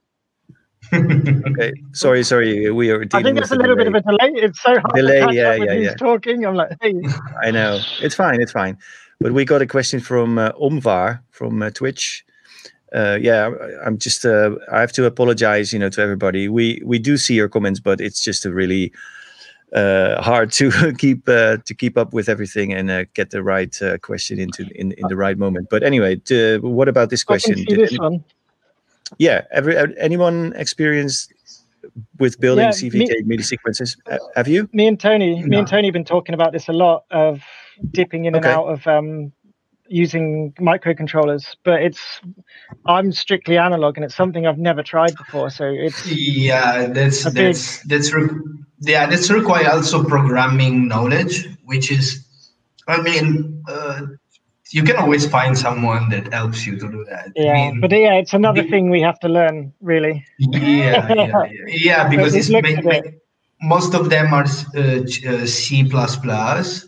okay, 0.93 1.71
sorry, 1.93 2.23
sorry, 2.23 2.71
we 2.71 2.89
are 2.91 3.01
I 3.13 3.21
think 3.23 3.35
with 3.35 3.35
there's 3.35 3.51
a 3.51 3.55
a 3.55 3.57
little 3.57 3.75
bit 3.77 3.87
of 3.87 3.95
a 3.95 4.01
delay. 4.01 4.31
It's 4.35 4.61
so 4.61 4.73
hard 4.79 4.95
Delay, 4.95 5.19
to 5.19 5.25
catch 5.27 5.35
yeah, 5.35 5.49
up 5.49 5.59
yeah, 5.59 5.73
who's 5.75 5.85
yeah. 5.85 5.93
talking. 5.95 6.45
I'm 6.45 6.55
like, 6.55 6.71
hey, 6.81 6.93
I 7.43 7.51
know 7.51 7.79
it's 8.01 8.15
fine, 8.15 8.41
it's 8.41 8.51
fine. 8.51 8.77
But 9.19 9.33
we 9.33 9.43
got 9.45 9.61
a 9.61 9.67
question 9.67 9.99
from 9.99 10.37
uh, 10.37 10.53
Omvar 10.53 11.19
from 11.31 11.61
uh, 11.61 11.69
Twitch. 11.71 12.25
Uh, 12.93 13.17
yeah, 13.21 13.51
I'm 13.85 13.97
just. 13.97 14.25
Uh, 14.25 14.55
I 14.71 14.79
have 14.79 14.91
to 14.93 15.05
apologize, 15.05 15.73
you 15.73 15.79
know, 15.79 15.89
to 15.89 16.01
everybody. 16.01 16.47
We 16.47 16.81
we 16.85 16.99
do 16.99 17.17
see 17.17 17.35
your 17.35 17.49
comments, 17.49 17.79
but 17.79 18.01
it's 18.01 18.23
just 18.23 18.45
a 18.45 18.51
really 18.51 18.91
uh, 19.73 20.21
hard 20.21 20.51
to 20.53 20.93
keep 20.97 21.27
uh, 21.27 21.57
to 21.65 21.73
keep 21.73 21.97
up 21.97 22.13
with 22.13 22.29
everything 22.29 22.73
and 22.73 22.89
uh, 22.89 23.05
get 23.13 23.29
the 23.29 23.43
right 23.43 23.79
uh, 23.81 23.97
question 23.99 24.39
into 24.39 24.67
in, 24.75 24.93
in 24.93 25.07
the 25.07 25.15
right 25.15 25.37
moment. 25.37 25.67
But 25.69 25.83
anyway, 25.83 26.15
t- 26.15 26.57
what 26.57 26.87
about 26.87 27.09
this 27.09 27.23
question? 27.23 27.55
can 27.55 27.65
see 27.67 27.75
Did 27.75 27.89
this 27.89 27.99
one. 27.99 28.23
yeah, 29.17 29.45
every 29.51 29.77
anyone 29.99 30.53
experienced 30.55 31.33
with 32.19 32.39
building 32.39 32.65
Yeah, 32.65 32.71
CVK 32.71 33.09
me- 33.09 33.23
MIDI 33.25 33.43
sequences? 33.43 33.97
Uh, 34.09 34.17
Have 34.35 34.47
you? 34.47 34.69
Me 34.73 34.87
and 34.87 34.99
Tony, 34.99 35.43
me 35.43 35.57
and 35.57 35.67
Tony 35.67 35.87
have 35.87 35.93
been 35.93 36.05
talking 36.05 36.33
about 36.35 36.51
this 36.53 36.67
a 36.67 36.73
lot 36.73 37.03
of 37.11 37.41
dipping 37.91 38.25
in 38.25 38.35
and 38.35 38.45
out 38.45 38.65
of 38.67 38.85
um, 38.87 39.31
using 39.87 40.53
microcontrollers, 40.59 41.55
but 41.63 41.81
it's 41.81 42.21
I'm 42.85 43.11
strictly 43.11 43.57
analog 43.57 43.97
and 43.97 44.05
it's 44.05 44.15
something 44.15 44.45
I've 44.45 44.57
never 44.59 44.83
tried 44.83 45.15
before. 45.17 45.49
So 45.49 45.65
it's 45.65 46.05
Yeah, 46.05 46.87
that's 46.87 47.25
A 47.25 47.31
big- 47.31 47.55
that's 47.55 47.83
that's 47.87 48.13
re- 48.13 48.29
yeah 48.81 49.05
that's 49.07 49.29
require 49.29 49.69
also 49.71 50.03
programming 50.03 50.87
knowledge, 50.87 51.47
which 51.65 51.91
is, 51.91 52.25
I 52.87 53.01
mean, 53.01 53.63
uh, 53.67 54.01
you 54.71 54.83
can 54.83 54.95
always 54.97 55.27
find 55.27 55.57
someone 55.57 56.09
that 56.09 56.31
helps 56.33 56.65
you 56.65 56.77
to 56.79 56.87
do 56.89 57.05
that. 57.09 57.29
yeah, 57.35 57.51
I 57.51 57.71
mean, 57.71 57.81
but 57.81 57.91
yeah, 57.91 58.15
it's 58.15 58.33
another 58.33 58.63
the- 58.63 58.69
thing 58.69 58.89
we 58.89 59.01
have 59.01 59.19
to 59.19 59.29
learn 59.29 59.73
really. 59.81 60.25
yeah, 60.37 61.07
yeah, 61.13 61.27
yeah, 61.27 61.43
yeah, 61.67 62.07
because 62.09 62.35
it's 62.35 62.49
ma- 62.49 62.61
ma- 62.83 63.01
most 63.61 63.93
of 63.93 64.09
them 64.09 64.33
are 64.33 64.45
uh, 64.75 65.01
uh, 65.27 65.45
C++ 65.45 65.83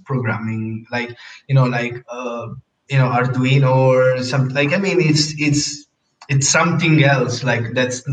programming, 0.06 0.86
like 0.92 1.16
you 1.48 1.56
know, 1.56 1.66
like 1.66 2.04
uh, 2.10 2.48
you 2.90 2.98
know, 2.98 3.10
Arduino 3.10 3.76
or 3.76 4.24
something. 4.24 4.56
Like 4.56 4.74
I 4.74 4.78
mean, 4.78 5.00
it's 5.02 5.34
it's 5.40 5.86
it's 6.30 6.50
something 6.50 7.04
else. 7.04 7.44
Like 7.44 7.74
that's 7.74 8.04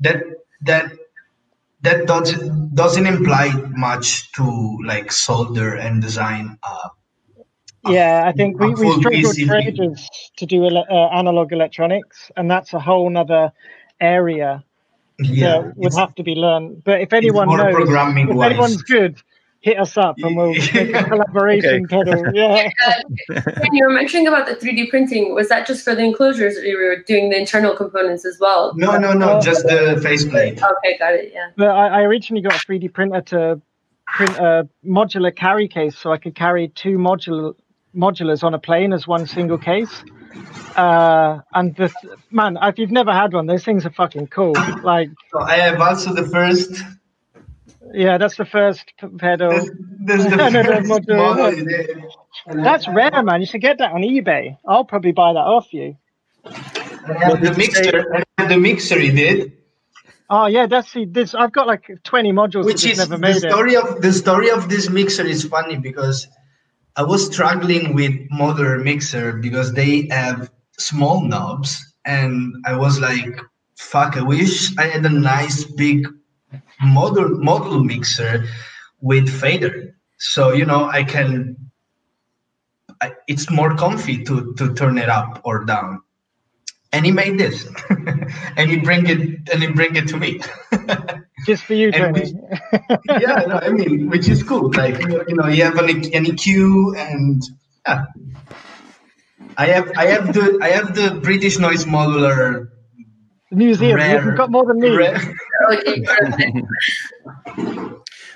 that 0.00 0.22
that 0.62 0.92
that 1.82 2.06
doesn't 2.06 2.74
doesn't 2.74 3.06
imply 3.06 3.50
much 3.70 4.32
to 4.32 4.78
like 4.84 5.12
solder 5.12 5.74
and 5.74 6.00
design. 6.02 6.58
Uh, 6.62 6.88
Yeah, 7.84 8.24
I 8.26 8.32
think 8.32 8.60
we, 8.60 8.66
a 8.66 8.70
we 8.70 8.76
full 8.76 8.98
struggled 9.00 9.36
for 9.36 9.56
ages 9.56 10.08
to 10.36 10.46
do 10.46 10.64
ele- 10.64 10.86
uh, 10.88 11.08
analog 11.08 11.52
electronics, 11.52 12.30
and 12.36 12.50
that's 12.50 12.72
a 12.72 12.78
whole 12.80 13.10
nother 13.10 13.52
area 14.00 14.64
yeah, 15.18 15.62
that 15.62 15.76
would 15.76 15.94
have 15.94 16.14
to 16.16 16.22
be 16.22 16.34
learned. 16.34 16.84
But 16.84 17.00
if 17.00 17.12
anyone 17.12 17.48
knows, 17.48 17.74
programming 17.74 18.28
if 18.28 18.36
wise. 18.36 18.50
anyone's 18.52 18.82
good, 18.82 19.22
hit 19.60 19.78
us 19.78 19.96
up 19.96 20.16
and 20.18 20.36
we'll 20.36 20.52
make 20.74 20.94
a 20.94 21.04
collaboration 21.04 21.86
pedal. 21.86 22.22
Yeah. 22.34 22.70
When 23.28 23.74
you 23.74 23.86
were 23.86 23.92
mentioning 23.92 24.26
about 24.26 24.46
the 24.46 24.54
3D 24.54 24.90
printing, 24.90 25.34
was 25.34 25.48
that 25.48 25.66
just 25.66 25.84
for 25.84 25.94
the 25.94 26.02
enclosures 26.02 26.56
or 26.56 26.64
you 26.64 26.76
were 26.76 27.02
doing 27.06 27.30
the 27.30 27.38
internal 27.38 27.74
components 27.74 28.24
as 28.24 28.38
well? 28.40 28.72
no, 28.76 28.98
no, 28.98 29.12
no, 29.12 29.40
just 29.40 29.64
the 29.64 30.00
faceplate. 30.02 30.54
Okay, 30.54 30.98
got 30.98 31.14
it. 31.14 31.30
Yeah. 31.32 31.50
But 31.56 31.68
I, 31.68 31.88
I 31.88 32.00
originally 32.02 32.42
got 32.42 32.54
a 32.54 32.66
3D 32.66 32.92
printer 32.92 33.20
to 33.20 33.60
print 34.06 34.36
a 34.38 34.68
modular 34.84 35.34
carry 35.34 35.68
case, 35.68 35.96
so 35.96 36.12
I 36.12 36.18
could 36.18 36.34
carry 36.34 36.68
two 36.68 36.98
modular 36.98 37.54
modulars 37.94 38.42
on 38.42 38.54
a 38.54 38.58
plane 38.58 38.92
as 38.92 39.06
one 39.06 39.26
single 39.26 39.58
case. 39.58 40.02
Uh, 40.76 41.40
and 41.52 41.76
the 41.76 41.88
th- 41.88 42.14
man, 42.30 42.56
if 42.62 42.78
you've 42.78 42.90
never 42.90 43.12
had 43.12 43.32
one, 43.32 43.46
those 43.46 43.64
things 43.64 43.84
are 43.84 43.90
fucking 43.90 44.28
cool. 44.28 44.54
Like, 44.82 45.10
I 45.38 45.56
have 45.56 45.80
also 45.80 46.14
the 46.14 46.24
first. 46.26 46.82
yeah, 47.92 48.16
that's 48.18 48.36
the 48.36 48.46
first 48.46 48.92
pedal. 49.18 49.50
This, 49.50 50.24
this 50.24 50.24
the 50.24 50.64
first 50.66 50.88
model. 50.88 52.62
That's 52.62 52.88
rare, 52.88 53.22
man. 53.22 53.40
You 53.40 53.46
should 53.46 53.60
get 53.60 53.78
that 53.78 53.92
on 53.92 54.00
eBay. 54.02 54.56
I'll 54.66 54.84
probably 54.84 55.12
buy 55.12 55.34
that 55.34 55.38
off 55.38 55.72
you. 55.72 55.96
I 56.44 56.52
have 57.24 57.40
the 57.42 57.54
mixer. 57.56 58.14
I 58.16 58.22
have 58.38 58.48
the 58.48 58.56
mixer 58.56 58.98
he 58.98 59.10
did, 59.10 59.52
Oh 60.30 60.46
yeah, 60.46 60.66
that's 60.66 60.90
the 60.94 61.04
this. 61.04 61.34
I've 61.34 61.52
got 61.52 61.66
like 61.66 61.84
20 62.04 62.32
modules 62.32 62.64
which 62.64 62.86
is 62.86 63.06
the 63.06 63.18
made 63.18 63.36
it. 63.36 63.50
story 63.50 63.76
of 63.76 64.00
the 64.00 64.12
story 64.12 64.50
of 64.50 64.68
this 64.68 64.88
mixer 64.88 65.26
is 65.26 65.44
funny 65.44 65.76
because 65.76 66.26
I 66.96 67.02
was 67.02 67.26
struggling 67.26 67.94
with 67.94 68.12
modular 68.30 68.82
mixer 68.82 69.34
because 69.34 69.72
they 69.72 70.08
have 70.10 70.50
small 70.78 71.22
knobs, 71.22 71.94
and 72.04 72.54
I 72.66 72.76
was 72.76 73.00
like, 73.00 73.40
"Fuck! 73.76 74.16
I 74.16 74.22
wish 74.22 74.76
I 74.76 74.86
had 74.88 75.06
a 75.06 75.08
nice 75.08 75.64
big 75.64 76.06
model 76.82 77.30
model 77.38 77.82
mixer 77.82 78.44
with 79.00 79.28
fader, 79.28 79.96
so 80.18 80.52
you 80.52 80.66
know 80.66 80.84
I 80.84 81.02
can. 81.04 81.56
I, 83.00 83.12
it's 83.26 83.50
more 83.50 83.74
comfy 83.74 84.22
to 84.24 84.52
to 84.58 84.74
turn 84.74 84.98
it 84.98 85.08
up 85.08 85.40
or 85.44 85.64
down." 85.64 86.02
And 86.92 87.06
he 87.06 87.12
made 87.12 87.38
this, 87.38 87.66
and 88.58 88.70
he 88.70 88.76
bring 88.76 89.08
it 89.08 89.48
and 89.48 89.62
he 89.62 89.68
bring 89.68 89.96
it 89.96 90.08
to 90.08 90.18
me. 90.18 90.40
Just 91.46 91.64
for 91.64 91.74
you, 91.74 91.90
And 91.92 92.14
Tony. 92.16 92.32
yeah, 93.20 93.44
no, 93.48 93.58
I 93.58 93.70
mean, 93.70 94.08
which 94.08 94.28
is 94.28 94.42
cool. 94.42 94.70
Like 94.72 94.98
you 95.00 95.34
know, 95.36 95.48
you 95.48 95.64
have 95.64 95.76
an, 95.78 95.88
an 95.90 96.24
EQ, 96.26 96.96
and 96.96 97.42
yeah, 97.86 98.04
I 99.56 99.66
have 99.66 99.92
I 99.96 100.06
have 100.06 100.32
the 100.32 100.58
I 100.62 100.68
have 100.68 100.94
the 100.94 101.18
British 101.22 101.58
noise 101.58 101.84
modular. 101.84 102.68
The 103.50 103.56
museum. 103.56 103.96
Rare. 103.96 104.24
You've 104.24 104.36
got 104.36 104.50
more 104.50 104.64
than 104.64 104.78
me. 104.80 104.96
Rare- 104.96 105.20
Okay, 105.70 106.00
perfect. 106.06 106.58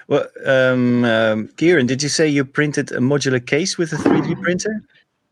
Well, 0.09 0.27
um, 0.45 1.05
um, 1.05 1.49
Kieran, 1.57 1.87
did 1.87 2.03
you 2.03 2.09
say 2.09 2.29
you 2.29 2.45
printed 2.45 2.93
a 2.93 2.99
modular 2.99 3.45
case 3.45 3.77
with 3.77 3.93
a 3.93 3.97
3D 3.97 4.41
printer? 4.43 4.83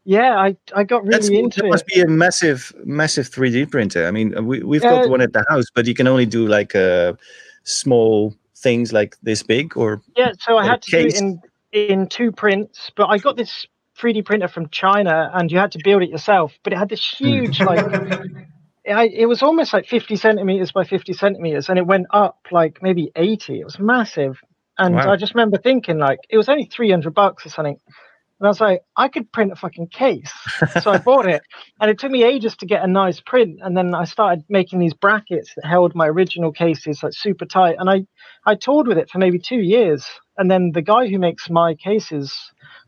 Yeah, 0.04 0.36
I, 0.36 0.56
I 0.74 0.82
got 0.84 1.02
really 1.04 1.12
That's, 1.12 1.28
into 1.28 1.60
that 1.60 1.66
it. 1.66 1.70
must 1.70 1.86
be 1.86 2.00
a 2.00 2.08
massive, 2.08 2.72
massive 2.84 3.30
3D 3.30 3.70
printer. 3.70 4.06
I 4.06 4.10
mean, 4.10 4.44
we, 4.46 4.62
we've 4.62 4.82
got 4.82 5.04
Uh, 5.06 5.08
one 5.08 5.20
at 5.20 5.32
the 5.32 5.44
house, 5.48 5.66
but 5.74 5.86
you 5.86 5.94
can 5.94 6.06
only 6.08 6.26
do 6.26 6.46
like 6.48 6.74
uh, 6.74 7.12
small 7.64 8.34
things 8.56 8.92
like 8.92 9.16
this 9.22 9.42
big 9.42 9.76
or 9.76 10.00
Yeah, 10.16 10.32
so 10.38 10.56
i 10.56 10.64
had 10.64 10.82
to 10.82 10.90
do 10.90 11.06
it 11.06 11.18
in 11.18 11.40
in 11.74 12.06
two 12.06 12.30
prints, 12.30 12.90
but 12.96 13.06
I 13.06 13.18
got 13.18 13.36
this 13.36 13.66
3D 13.98 14.24
printer 14.24 14.48
from 14.48 14.68
China, 14.70 15.30
and 15.34 15.50
you 15.50 15.58
had 15.58 15.72
to 15.72 15.80
build 15.82 16.02
it 16.02 16.08
yourself. 16.08 16.52
But 16.62 16.72
it 16.72 16.78
had 16.78 16.88
this 16.88 17.16
hmm. 17.18 17.26
huge, 17.26 17.60
like, 17.60 17.84
I, 18.88 19.06
it 19.08 19.26
was 19.26 19.42
almost 19.42 19.72
like 19.72 19.86
50 19.86 20.16
centimeters 20.16 20.72
by 20.72 20.84
50 20.84 21.12
centimeters, 21.12 21.68
and 21.68 21.78
it 21.78 21.86
went 21.86 22.06
up 22.10 22.38
like 22.50 22.78
maybe 22.80 23.10
80. 23.16 23.60
It 23.60 23.64
was 23.64 23.78
massive, 23.78 24.40
and 24.78 24.94
Wow. 24.94 25.12
I 25.12 25.16
just 25.16 25.34
remember 25.34 25.58
thinking 25.58 25.98
like 25.98 26.20
it 26.28 26.36
was 26.36 26.48
only 26.48 26.66
300 26.66 27.12
bucks 27.12 27.46
or 27.46 27.48
something. 27.48 27.78
And 28.40 28.46
I 28.46 28.50
was 28.50 28.60
like, 28.60 28.82
I 28.96 29.08
could 29.08 29.30
print 29.32 29.52
a 29.52 29.56
fucking 29.56 29.88
case. 29.88 30.32
So 30.82 30.90
I 30.90 30.98
bought 30.98 31.26
it. 31.26 31.42
And 31.80 31.90
it 31.90 31.98
took 31.98 32.10
me 32.10 32.22
ages 32.22 32.56
to 32.56 32.66
get 32.66 32.84
a 32.84 32.86
nice 32.86 33.20
print. 33.20 33.58
And 33.62 33.76
then 33.76 33.94
I 33.94 34.04
started 34.04 34.44
making 34.48 34.78
these 34.78 34.94
brackets 34.94 35.52
that 35.56 35.66
held 35.66 35.94
my 35.94 36.06
original 36.06 36.52
cases 36.52 37.02
like 37.02 37.12
super 37.12 37.44
tight. 37.44 37.76
And 37.78 37.90
I, 37.90 38.06
I 38.46 38.54
toured 38.54 38.86
with 38.86 38.96
it 38.96 39.10
for 39.10 39.18
maybe 39.18 39.38
two 39.38 39.60
years. 39.60 40.06
And 40.38 40.50
then 40.50 40.72
the 40.72 40.82
guy 40.82 41.08
who 41.08 41.18
makes 41.18 41.50
my 41.50 41.74
cases, 41.74 42.32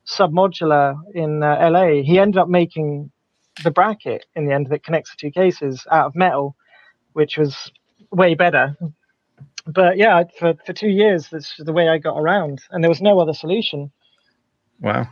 Submodular 0.07 0.99
in 1.15 1.43
uh, 1.43 1.69
LA, 1.71 2.03
he 2.03 2.19
ended 2.19 2.39
up 2.39 2.49
making 2.49 3.11
the 3.65 3.71
bracket 3.71 4.25
in 4.35 4.47
the 4.47 4.55
end 4.55 4.69
that 4.69 4.85
connects 4.85 5.11
the 5.11 5.17
two 5.19 5.31
cases 5.31 5.87
out 5.91 6.07
of 6.07 6.15
metal, 6.15 6.57
which 7.13 7.37
was 7.37 7.71
way 8.13 8.35
better. 8.35 8.77
But 9.67 9.99
yeah, 9.99 10.23
for, 10.39 10.55
for 10.65 10.73
two 10.73 10.89
years, 10.89 11.29
that's 11.31 11.55
the 11.59 11.73
way 11.73 11.89
I 11.89 11.99
got 11.99 12.19
around. 12.19 12.63
And 12.71 12.83
there 12.83 12.91
was 12.91 13.03
no 13.03 13.19
other 13.19 13.35
solution 13.35 13.91
wow. 14.81 15.09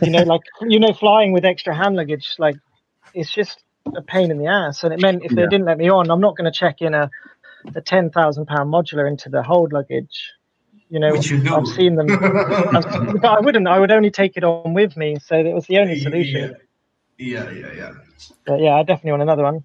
You 0.00 0.10
know, 0.10 0.22
like 0.22 0.42
you 0.62 0.78
know, 0.78 0.92
flying 0.92 1.32
with 1.32 1.44
extra 1.44 1.74
hand 1.74 1.96
luggage, 1.96 2.34
like 2.38 2.56
it's 3.14 3.32
just 3.32 3.62
a 3.96 4.02
pain 4.02 4.30
in 4.30 4.38
the 4.38 4.46
ass. 4.46 4.84
And 4.84 4.92
it 4.92 5.00
meant 5.00 5.24
if 5.24 5.32
they 5.34 5.42
Yeah. 5.42 5.48
didn't 5.48 5.66
let 5.66 5.78
me 5.78 5.88
on, 5.90 6.10
I'm 6.10 6.20
not 6.20 6.36
going 6.36 6.50
to 6.50 6.56
check 6.56 6.80
in 6.80 6.94
a 6.94 7.10
a 7.74 7.80
ten 7.80 8.10
thousand 8.10 8.46
pound 8.46 8.72
modular 8.72 9.08
into 9.08 9.28
the 9.28 9.42
hold 9.42 9.72
luggage. 9.72 10.32
You 10.88 11.00
know, 11.00 11.12
Which 11.12 11.30
you 11.30 11.40
do. 11.42 11.54
I've 11.54 11.66
seen 11.68 11.94
them, 11.96 12.10
I've- 12.12 13.18
but 13.18 13.24
I 13.24 13.40
wouldn't. 13.40 13.66
I 13.66 13.78
would 13.78 13.90
only 13.90 14.10
take 14.10 14.36
it 14.36 14.44
on 14.44 14.74
with 14.74 14.96
me, 14.96 15.16
so 15.24 15.36
it 15.36 15.54
was 15.54 15.66
the 15.66 15.78
only 15.78 15.98
solution. 15.98 16.54
Yeah, 17.18 17.50
yeah, 17.50 17.72
yeah. 17.72 17.92
But 18.46 18.60
yeah, 18.60 18.74
I 18.74 18.82
definitely 18.82 19.12
want 19.12 19.22
another 19.22 19.42
one. 19.44 19.64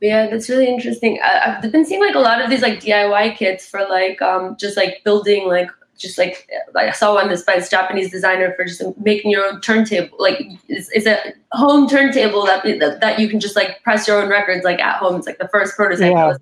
Yeah, 0.00 0.28
that's 0.28 0.48
really 0.48 0.66
interesting. 0.68 1.18
I, 1.22 1.56
I've 1.62 1.72
been 1.72 1.84
seeing 1.84 2.00
like 2.00 2.14
a 2.14 2.20
lot 2.20 2.40
of 2.40 2.50
these 2.50 2.62
like 2.62 2.80
DIY 2.80 3.36
kits 3.36 3.66
for 3.68 3.80
like 3.88 4.20
um 4.22 4.56
just 4.58 4.76
like 4.76 5.02
building 5.04 5.46
like 5.48 5.70
just 5.98 6.16
like 6.16 6.48
like 6.74 6.88
I 6.88 6.92
saw 6.92 7.14
one 7.14 7.28
this 7.28 7.42
by 7.42 7.56
this 7.56 7.68
Japanese 7.68 8.10
designer 8.10 8.54
for 8.54 8.64
just 8.64 8.82
making 8.98 9.30
your 9.30 9.44
own 9.44 9.60
turntable. 9.60 10.16
Like 10.18 10.40
it's, 10.68 10.88
it's 10.90 11.06
a 11.06 11.34
home 11.52 11.88
turntable 11.88 12.46
that, 12.46 12.64
that 12.80 13.00
that 13.00 13.18
you 13.18 13.28
can 13.28 13.40
just 13.40 13.56
like 13.56 13.82
press 13.82 14.08
your 14.08 14.22
own 14.22 14.30
records 14.30 14.64
like 14.64 14.80
at 14.80 14.96
home. 14.96 15.16
It's 15.16 15.26
like 15.26 15.38
the 15.38 15.48
first 15.48 15.76
prototype, 15.76 16.12
Yeah. 16.12 16.34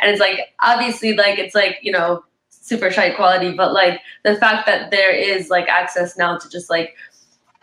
And 0.00 0.10
it's 0.10 0.20
like 0.20 0.54
obviously 0.60 1.14
like 1.16 1.38
it's 1.38 1.54
like 1.54 1.78
you 1.82 1.90
know 1.90 2.22
super 2.50 2.90
shite 2.90 3.16
quality, 3.16 3.52
but 3.52 3.72
like 3.72 4.00
the 4.22 4.36
fact 4.36 4.66
that 4.66 4.90
there 4.90 5.12
is 5.12 5.48
like 5.48 5.68
access 5.68 6.16
now 6.16 6.36
to 6.36 6.48
just 6.48 6.70
like 6.70 6.94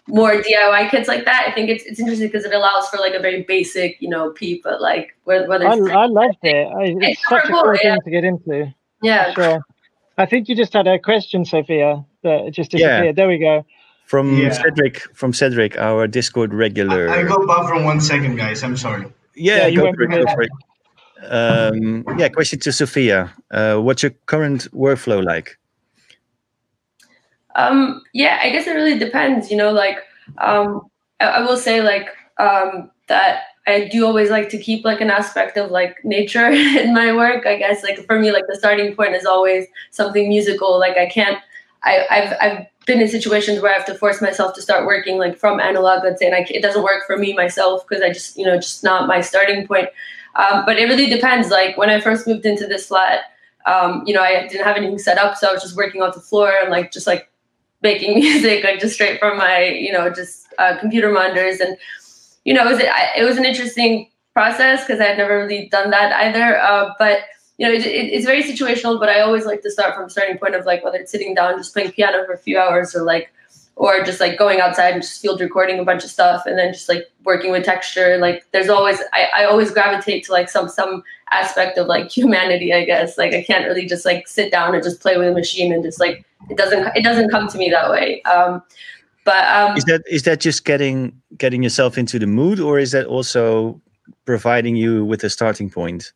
more 0.07 0.31
DIY 0.31 0.89
kits 0.89 1.07
like 1.07 1.25
that, 1.25 1.45
I 1.47 1.51
think 1.51 1.69
it's 1.69 1.85
it's 1.85 1.99
interesting 1.99 2.27
because 2.27 2.45
it 2.45 2.53
allows 2.53 2.89
for 2.89 2.97
like 2.97 3.13
a 3.13 3.19
very 3.19 3.43
basic 3.43 4.01
you 4.01 4.09
know 4.09 4.31
peep, 4.31 4.63
but 4.63 4.81
like 4.81 5.15
whether 5.25 5.47
whether 5.47 5.67
I, 5.67 5.75
I 5.75 6.05
loved 6.07 6.37
it. 6.41 6.67
I, 6.67 6.83
it's 6.83 7.19
It's 7.19 7.29
such 7.29 7.45
a 7.45 7.47
cool, 7.47 7.63
cool 7.63 7.75
yeah. 7.75 7.95
thing 7.95 8.01
to 8.05 8.09
get 8.09 8.23
into. 8.23 8.73
yeah. 9.03 9.33
Sure. 9.33 9.61
I 10.17 10.25
think 10.25 10.49
you 10.49 10.55
just 10.55 10.73
had 10.73 10.87
a 10.87 10.97
question, 10.99 11.45
Sophia, 11.45 12.03
that 12.23 12.51
just 12.51 12.71
disappeared. 12.71 13.05
Yeah. 13.05 13.11
There 13.11 13.27
we 13.27 13.37
go. 13.37 13.65
From 14.05 14.37
Yeah. 14.37 14.51
Cedric, 14.51 15.01
from 15.15 15.33
Cedric, 15.33 15.77
our 15.77 16.07
Discord 16.07 16.53
regular. 16.53 17.09
I, 17.09 17.19
I 17.19 17.23
go 17.23 17.45
bathroom 17.45 17.83
one 17.83 18.01
second, 18.01 18.35
guys. 18.37 18.63
I'm 18.63 18.77
sorry. 18.77 19.05
yeah, 19.35 19.57
Yeah, 19.57 19.67
you 19.67 19.77
go 19.77 19.83
went 19.83 19.95
for 19.97 20.03
it. 20.03 20.09
Go 20.09 20.33
for 20.33 20.41
it. 20.43 20.49
Um, 21.29 22.05
yeah, 22.17 22.29
question 22.29 22.59
to 22.59 22.71
Sophia. 22.71 23.33
Uh, 23.51 23.77
what's 23.77 24.03
your 24.03 24.11
current 24.27 24.71
workflow 24.71 25.23
like? 25.23 25.57
Um, 27.55 28.01
yeah, 28.13 28.39
I 28.41 28.49
guess 28.51 28.67
it 28.67 28.71
really 28.73 28.99
depends. 28.99 29.49
You 29.49 29.57
know, 29.57 29.71
like 29.71 29.97
um, 30.37 30.81
I, 31.19 31.25
I 31.25 31.39
will 31.41 31.57
say 31.57 31.81
like 31.81 32.09
um, 32.39 32.91
that 33.07 33.41
I 33.67 33.89
do 33.89 34.05
always 34.05 34.29
like 34.29 34.49
to 34.49 34.57
keep 34.57 34.85
like 34.85 35.01
an 35.01 35.11
aspect 35.11 35.57
of 35.57 35.71
like 35.71 36.03
nature 36.03 36.47
in 36.51 36.93
my 36.93 37.13
work. 37.13 37.45
I 37.45 37.57
guess 37.57 37.83
like 37.83 38.03
for 38.05 38.17
me, 38.17 38.31
like 38.31 38.45
the 38.47 38.55
starting 38.55 38.95
point 38.95 39.13
is 39.13 39.25
always 39.25 39.67
something 39.91 40.29
musical. 40.29 40.79
Like 40.79 40.97
I 40.97 41.07
can't. 41.07 41.37
I, 41.83 42.05
I've 42.09 42.37
I've 42.41 42.65
been 42.85 43.01
in 43.01 43.07
situations 43.07 43.61
where 43.61 43.71
I 43.71 43.77
have 43.77 43.85
to 43.85 43.95
force 43.95 44.21
myself 44.21 44.55
to 44.55 44.61
start 44.61 44.85
working 44.85 45.17
like 45.17 45.37
from 45.37 45.59
analog, 45.59 46.03
let's 46.03 46.19
say, 46.19 46.25
and 46.25 46.35
I, 46.35 46.47
it 46.49 46.61
doesn't 46.61 46.83
work 46.83 47.05
for 47.05 47.17
me 47.17 47.33
myself 47.33 47.85
because 47.87 48.01
I 48.01 48.09
just 48.09 48.37
you 48.37 48.45
know 48.45 48.55
just 48.55 48.83
not 48.83 49.07
my 49.07 49.21
starting 49.21 49.67
point. 49.67 49.89
Um, 50.35 50.65
but 50.65 50.77
it 50.77 50.85
really 50.85 51.07
depends. 51.07 51.49
Like 51.49 51.77
when 51.77 51.89
I 51.89 51.99
first 51.99 52.25
moved 52.25 52.45
into 52.45 52.65
this 52.67 52.87
flat, 52.87 53.21
um, 53.65 54.03
you 54.05 54.13
know, 54.13 54.21
I 54.21 54.47
didn't 54.47 54.63
have 54.63 54.77
anything 54.77 54.97
set 54.97 55.17
up, 55.17 55.35
so 55.35 55.49
I 55.49 55.53
was 55.53 55.61
just 55.61 55.75
working 55.75 56.01
off 56.01 56.13
the 56.13 56.21
floor 56.21 56.53
and 56.61 56.71
like 56.71 56.91
just 56.91 57.05
like 57.05 57.29
making 57.83 58.15
music 58.19 58.63
like 58.63 58.79
just 58.79 58.95
straight 58.95 59.19
from 59.19 59.37
my 59.37 59.63
you 59.65 59.91
know 59.91 60.09
just 60.09 60.47
uh, 60.57 60.77
computer 60.79 61.11
monitors 61.11 61.59
and 61.59 61.77
you 62.47 62.53
know 62.53 62.65
it 62.65 62.71
was 62.71 62.79
it 62.79 63.23
was 63.25 63.37
an 63.37 63.45
interesting 63.45 64.09
process 64.33 64.81
because 64.81 65.01
I 65.01 65.03
had 65.03 65.17
never 65.17 65.37
really 65.37 65.67
done 65.67 65.91
that 65.91 66.13
either 66.13 66.57
uh, 66.59 66.93
but 66.97 67.19
you 67.57 67.67
know 67.67 67.73
it, 67.73 67.85
it, 67.85 68.13
it's 68.13 68.25
very 68.25 68.41
situational 68.41 68.99
but 68.99 69.09
I 69.09 69.19
always 69.19 69.45
like 69.45 69.61
to 69.63 69.69
start 69.69 69.93
from 69.93 70.05
a 70.05 70.09
starting 70.09 70.37
point 70.37 70.55
of 70.55 70.65
like 70.65 70.83
whether 70.83 70.97
it's 70.97 71.11
sitting 71.11 71.35
down 71.35 71.57
just 71.57 71.73
playing 71.73 71.91
piano 71.91 72.25
for 72.25 72.31
a 72.33 72.37
few 72.37 72.57
hours 72.57 72.95
or 72.95 73.03
like 73.03 73.29
or 73.77 74.03
just 74.03 74.19
like 74.19 74.39
going 74.39 74.59
outside 74.59 74.93
and 74.93 75.03
just 75.03 75.21
field 75.21 75.39
recording 75.39 75.77
a 75.77 75.83
bunch 75.83 76.03
of 76.03 76.09
stuff 76.09 76.47
and 76.47 76.57
then 76.57 76.73
just 76.73 76.89
like 76.89 77.05
working 77.23 77.51
with 77.51 77.63
texture. 77.63 78.17
Like 78.17 78.43
there's 78.51 78.69
always 78.69 78.99
I, 79.13 79.27
I 79.35 79.45
always 79.45 79.69
gravitate 79.69 80.23
to 80.25 80.31
like 80.31 80.49
some 80.49 80.67
some 80.67 81.03
aspect 81.29 81.77
of 81.77 81.85
like 81.85 82.09
humanity 82.17 82.73
I 82.73 82.85
guess. 82.85 83.17
Like 83.17 83.33
I 83.33 83.43
can't 83.43 83.65
really 83.65 83.85
just 83.85 84.03
like 84.03 84.27
sit 84.27 84.51
down 84.51 84.73
and 84.73 84.83
just 84.83 84.99
play 84.99 85.17
with 85.17 85.27
a 85.27 85.33
machine 85.33 85.71
and 85.71 85.83
just 85.83 85.99
like 85.99 86.25
it 86.49 86.57
doesn't 86.57 86.95
it 86.95 87.03
doesn't 87.03 87.29
come 87.29 87.47
to 87.49 87.57
me 87.57 87.69
that 87.69 87.91
way. 87.91 88.21
Um 88.23 88.63
but 89.27 89.43
um 89.53 89.75
Is 89.75 89.83
that 89.83 90.01
is 90.09 90.23
that 90.23 90.39
just 90.39 90.63
getting 90.63 91.11
getting 91.37 91.61
yourself 91.61 91.97
into 91.97 92.17
the 92.17 92.27
mood, 92.27 92.59
or 92.59 92.79
is 92.79 92.91
that 92.91 93.05
also 93.05 93.81
providing 94.25 94.75
you 94.77 95.03
with 95.05 95.23
a 95.23 95.29
starting 95.29 95.69
point? 95.69 96.13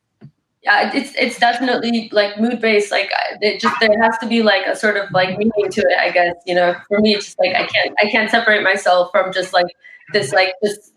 yeah 0.64 0.91
it's 0.93 1.12
it's 1.18 1.39
definitely 1.39 2.07
like 2.12 2.39
mood 2.39 2.62
based 2.62 2.91
like 2.91 3.09
it 3.41 3.59
just 3.59 3.76
there 3.80 3.99
has 4.01 4.16
to 4.20 4.28
be 4.28 4.43
like 4.43 4.66
a 4.68 4.76
sort 4.76 4.95
of 4.95 5.09
like 5.12 5.36
meaning 5.38 5.70
to 5.72 5.82
it 5.82 5.97
i 5.99 6.12
guess 6.12 6.36
you 6.45 6.53
know 6.53 6.76
for 6.88 6.99
me 6.99 7.16
it's 7.16 7.26
just 7.26 7.39
like 7.39 7.55
i 7.55 7.66
can't 7.66 7.95
i 7.99 8.09
can't 8.09 8.30
separate 8.30 8.62
myself 8.62 9.09
from 9.12 9.34
just 9.34 9.53
like 9.53 9.66
this 10.14 10.32
like 10.32 10.53
this 10.62 10.91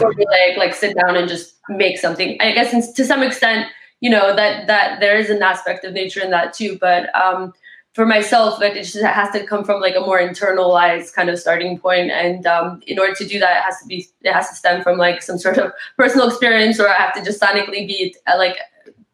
formulaic 0.00 0.56
like 0.56 0.74
sit 0.74 0.96
down 0.96 1.16
and 1.16 1.28
just 1.28 1.60
make 1.68 1.96
something 1.96 2.36
i 2.40 2.50
guess 2.50 2.92
to 2.92 3.04
some 3.04 3.22
extent 3.22 3.68
you 4.00 4.10
know 4.10 4.34
that 4.34 4.66
that 4.66 4.98
there 4.98 5.16
is 5.16 5.30
an 5.30 5.40
aspect 5.42 5.84
of 5.84 5.92
nature 5.92 6.20
in 6.20 6.30
that 6.30 6.52
too 6.52 6.76
but 6.80 7.14
um 7.14 7.52
for 7.94 8.04
myself 8.04 8.58
but 8.58 8.76
it 8.76 8.84
just 8.84 9.02
has 9.02 9.30
to 9.30 9.46
come 9.46 9.64
from 9.64 9.80
like 9.80 9.96
a 9.96 10.00
more 10.00 10.18
internalized 10.18 11.14
kind 11.14 11.30
of 11.30 11.38
starting 11.38 11.78
point 11.78 12.10
and 12.10 12.46
um, 12.46 12.80
in 12.86 12.98
order 12.98 13.14
to 13.14 13.26
do 13.26 13.38
that 13.38 13.56
it 13.56 13.62
has 13.62 13.80
to 13.80 13.86
be 13.86 14.06
it 14.22 14.32
has 14.32 14.48
to 14.48 14.54
stem 14.54 14.82
from 14.82 14.98
like 14.98 15.22
some 15.22 15.38
sort 15.38 15.56
of 15.56 15.72
personal 15.96 16.28
experience 16.28 16.78
or 16.78 16.88
i 16.88 16.94
have 16.94 17.14
to 17.14 17.24
just 17.24 17.40
sonically 17.40 17.86
be 17.86 18.14
uh, 18.26 18.36
like 18.36 18.58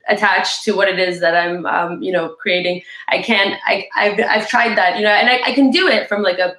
attached 0.09 0.65
to 0.65 0.73
what 0.73 0.89
it 0.89 0.99
is 0.99 1.21
that 1.21 1.37
I'm, 1.37 1.65
um, 1.67 2.03
you 2.03 2.11
know, 2.11 2.31
creating. 2.31 2.83
I 3.09 3.23
can't. 3.23 3.61
I, 3.65 3.87
I've, 3.95 4.21
I've 4.29 4.49
tried 4.49 4.77
that, 4.77 4.97
you 4.97 5.05
know, 5.05 5.11
and 5.11 5.29
I, 5.29 5.41
I 5.47 5.53
can 5.53 5.71
do 5.71 5.87
it 5.87 6.09
from 6.09 6.23
like 6.23 6.39
a 6.39 6.57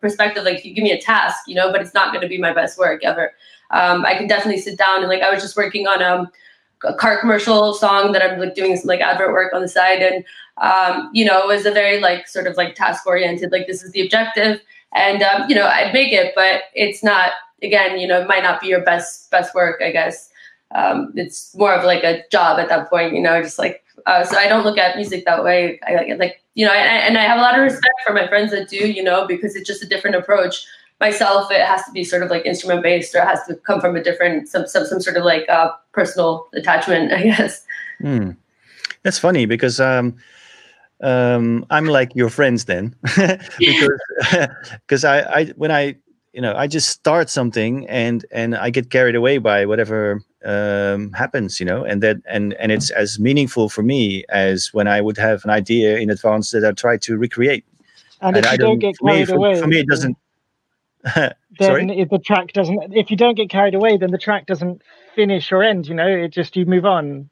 perspective, 0.00 0.44
like 0.44 0.58
if 0.58 0.64
you 0.64 0.74
give 0.74 0.84
me 0.84 0.92
a 0.92 1.00
task, 1.00 1.44
you 1.46 1.54
know, 1.54 1.70
but 1.70 1.80
it's 1.80 1.94
not 1.94 2.12
going 2.12 2.22
to 2.22 2.28
be 2.28 2.38
my 2.38 2.52
best 2.52 2.78
work 2.78 3.04
ever. 3.04 3.32
Um, 3.70 4.04
I 4.04 4.14
can 4.14 4.26
definitely 4.26 4.60
sit 4.60 4.78
down 4.78 5.00
and 5.00 5.08
like 5.08 5.22
I 5.22 5.32
was 5.32 5.42
just 5.42 5.56
working 5.56 5.86
on 5.86 6.02
um, 6.02 6.28
a 6.84 6.94
car 6.94 7.20
commercial 7.20 7.74
song 7.74 8.12
that 8.12 8.22
I'm 8.22 8.38
like 8.38 8.54
doing 8.54 8.76
some 8.76 8.88
like 8.88 9.00
advert 9.00 9.32
work 9.32 9.52
on 9.52 9.60
the 9.60 9.68
side, 9.68 10.00
and 10.00 10.24
um, 10.60 11.10
you 11.12 11.24
know, 11.24 11.40
it 11.40 11.46
was 11.46 11.66
a 11.66 11.70
very 11.70 12.00
like 12.00 12.28
sort 12.28 12.46
of 12.46 12.56
like 12.56 12.74
task 12.74 13.06
oriented. 13.06 13.52
Like 13.52 13.66
this 13.66 13.82
is 13.82 13.92
the 13.92 14.02
objective, 14.02 14.60
and 14.94 15.22
um, 15.22 15.48
you 15.48 15.54
know, 15.54 15.66
I'd 15.66 15.92
make 15.92 16.12
it, 16.12 16.32
but 16.34 16.62
it's 16.74 17.02
not. 17.02 17.32
Again, 17.60 17.98
you 17.98 18.06
know, 18.06 18.20
it 18.20 18.28
might 18.28 18.44
not 18.44 18.60
be 18.60 18.68
your 18.68 18.82
best 18.82 19.32
best 19.32 19.52
work, 19.52 19.82
I 19.82 19.90
guess 19.90 20.30
um, 20.74 21.12
it's 21.14 21.54
more 21.56 21.72
of 21.72 21.84
like 21.84 22.04
a 22.04 22.24
job 22.30 22.58
at 22.58 22.68
that 22.68 22.90
point, 22.90 23.14
you 23.14 23.20
know, 23.22 23.40
just 23.42 23.58
like, 23.58 23.82
uh, 24.06 24.24
so 24.24 24.36
I 24.36 24.48
don't 24.48 24.64
look 24.64 24.78
at 24.78 24.96
music 24.96 25.24
that 25.24 25.42
way. 25.42 25.80
I 25.86 26.14
like, 26.18 26.42
you 26.54 26.66
know, 26.66 26.72
and, 26.72 26.88
and 26.88 27.18
I 27.18 27.22
have 27.22 27.38
a 27.38 27.42
lot 27.42 27.58
of 27.58 27.62
respect 27.62 27.94
for 28.06 28.12
my 28.12 28.26
friends 28.28 28.50
that 28.52 28.68
do, 28.68 28.76
you 28.76 29.02
know, 29.02 29.26
because 29.26 29.56
it's 29.56 29.66
just 29.66 29.82
a 29.82 29.88
different 29.88 30.16
approach. 30.16 30.66
Myself, 31.00 31.50
it 31.50 31.60
has 31.60 31.84
to 31.84 31.92
be 31.92 32.04
sort 32.04 32.22
of 32.22 32.30
like 32.30 32.44
instrument 32.44 32.82
based 32.82 33.14
or 33.14 33.18
it 33.18 33.26
has 33.26 33.44
to 33.46 33.54
come 33.54 33.80
from 33.80 33.96
a 33.96 34.02
different, 34.02 34.48
some, 34.48 34.66
some, 34.66 34.84
some 34.84 35.00
sort 35.00 35.16
of 35.16 35.24
like 35.24 35.48
uh, 35.48 35.70
personal 35.92 36.48
attachment, 36.54 37.12
I 37.12 37.22
guess. 37.22 37.64
Hmm. 38.00 38.32
That's 39.04 39.18
funny 39.18 39.46
because 39.46 39.80
um, 39.80 40.16
um, 41.02 41.64
I'm 41.70 41.86
like 41.86 42.14
your 42.14 42.28
friends 42.28 42.64
then, 42.64 42.94
because 43.58 44.00
because 44.86 45.04
I, 45.04 45.20
I 45.20 45.44
when 45.56 45.70
I 45.70 45.96
you 46.32 46.40
know 46.40 46.54
I 46.54 46.66
just 46.66 46.88
start 46.88 47.30
something 47.30 47.88
and 47.88 48.24
and 48.30 48.56
I 48.56 48.70
get 48.70 48.90
carried 48.90 49.14
away 49.14 49.38
by 49.38 49.66
whatever 49.66 50.22
um, 50.44 51.12
happens, 51.12 51.60
you 51.60 51.66
know, 51.66 51.84
and 51.84 52.02
that 52.02 52.18
and 52.26 52.54
and 52.54 52.72
it's 52.72 52.90
as 52.90 53.18
meaningful 53.18 53.68
for 53.68 53.82
me 53.82 54.24
as 54.28 54.72
when 54.72 54.88
I 54.88 55.00
would 55.00 55.16
have 55.18 55.44
an 55.44 55.50
idea 55.50 55.98
in 55.98 56.10
advance 56.10 56.50
that 56.50 56.64
I 56.64 56.72
try 56.72 56.96
to 56.98 57.16
recreate. 57.16 57.64
And, 58.20 58.36
if 58.36 58.46
I 58.46 58.52
you 58.52 58.58
don't 58.58 58.78
get 58.78 58.96
for 58.96 59.06
me, 59.06 59.12
carried 59.12 59.28
for, 59.28 59.34
away, 59.36 59.60
for 59.60 59.66
me, 59.66 59.80
it 59.80 59.86
doesn't. 59.86 60.16
then 61.14 61.34
Sorry? 61.60 62.00
if 62.00 62.08
the 62.08 62.18
track 62.18 62.52
doesn't, 62.52 62.92
if 62.92 63.10
you 63.10 63.16
don't 63.16 63.36
get 63.36 63.50
carried 63.50 63.74
away, 63.74 63.96
then 63.96 64.10
the 64.10 64.18
track 64.18 64.46
doesn't 64.46 64.82
finish 65.14 65.52
or 65.52 65.62
end. 65.62 65.86
You 65.86 65.94
know, 65.94 66.08
it 66.08 66.30
just 66.30 66.56
you 66.56 66.66
move 66.66 66.84
on. 66.84 67.28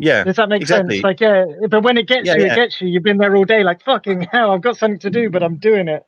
Yeah, 0.00 0.24
Does 0.24 0.36
that 0.36 0.48
make 0.48 0.62
exactly. 0.62 0.96
sense? 0.96 1.04
Like, 1.04 1.20
yeah, 1.20 1.44
but 1.68 1.82
when 1.82 1.96
it 1.98 2.06
gets 2.08 2.26
Yeah, 2.26 2.36
you, 2.36 2.46
yeah. 2.46 2.52
it 2.52 2.56
gets 2.56 2.80
you. 2.80 2.88
You've 2.88 3.02
been 3.02 3.18
there 3.18 3.36
all 3.36 3.44
day, 3.44 3.62
like 3.62 3.82
fucking 3.84 4.22
hell. 4.32 4.50
I've 4.52 4.62
got 4.62 4.76
something 4.76 4.98
to 5.00 5.10
do, 5.10 5.30
but 5.30 5.42
I'm 5.42 5.56
doing 5.56 5.88
it. 5.88 6.04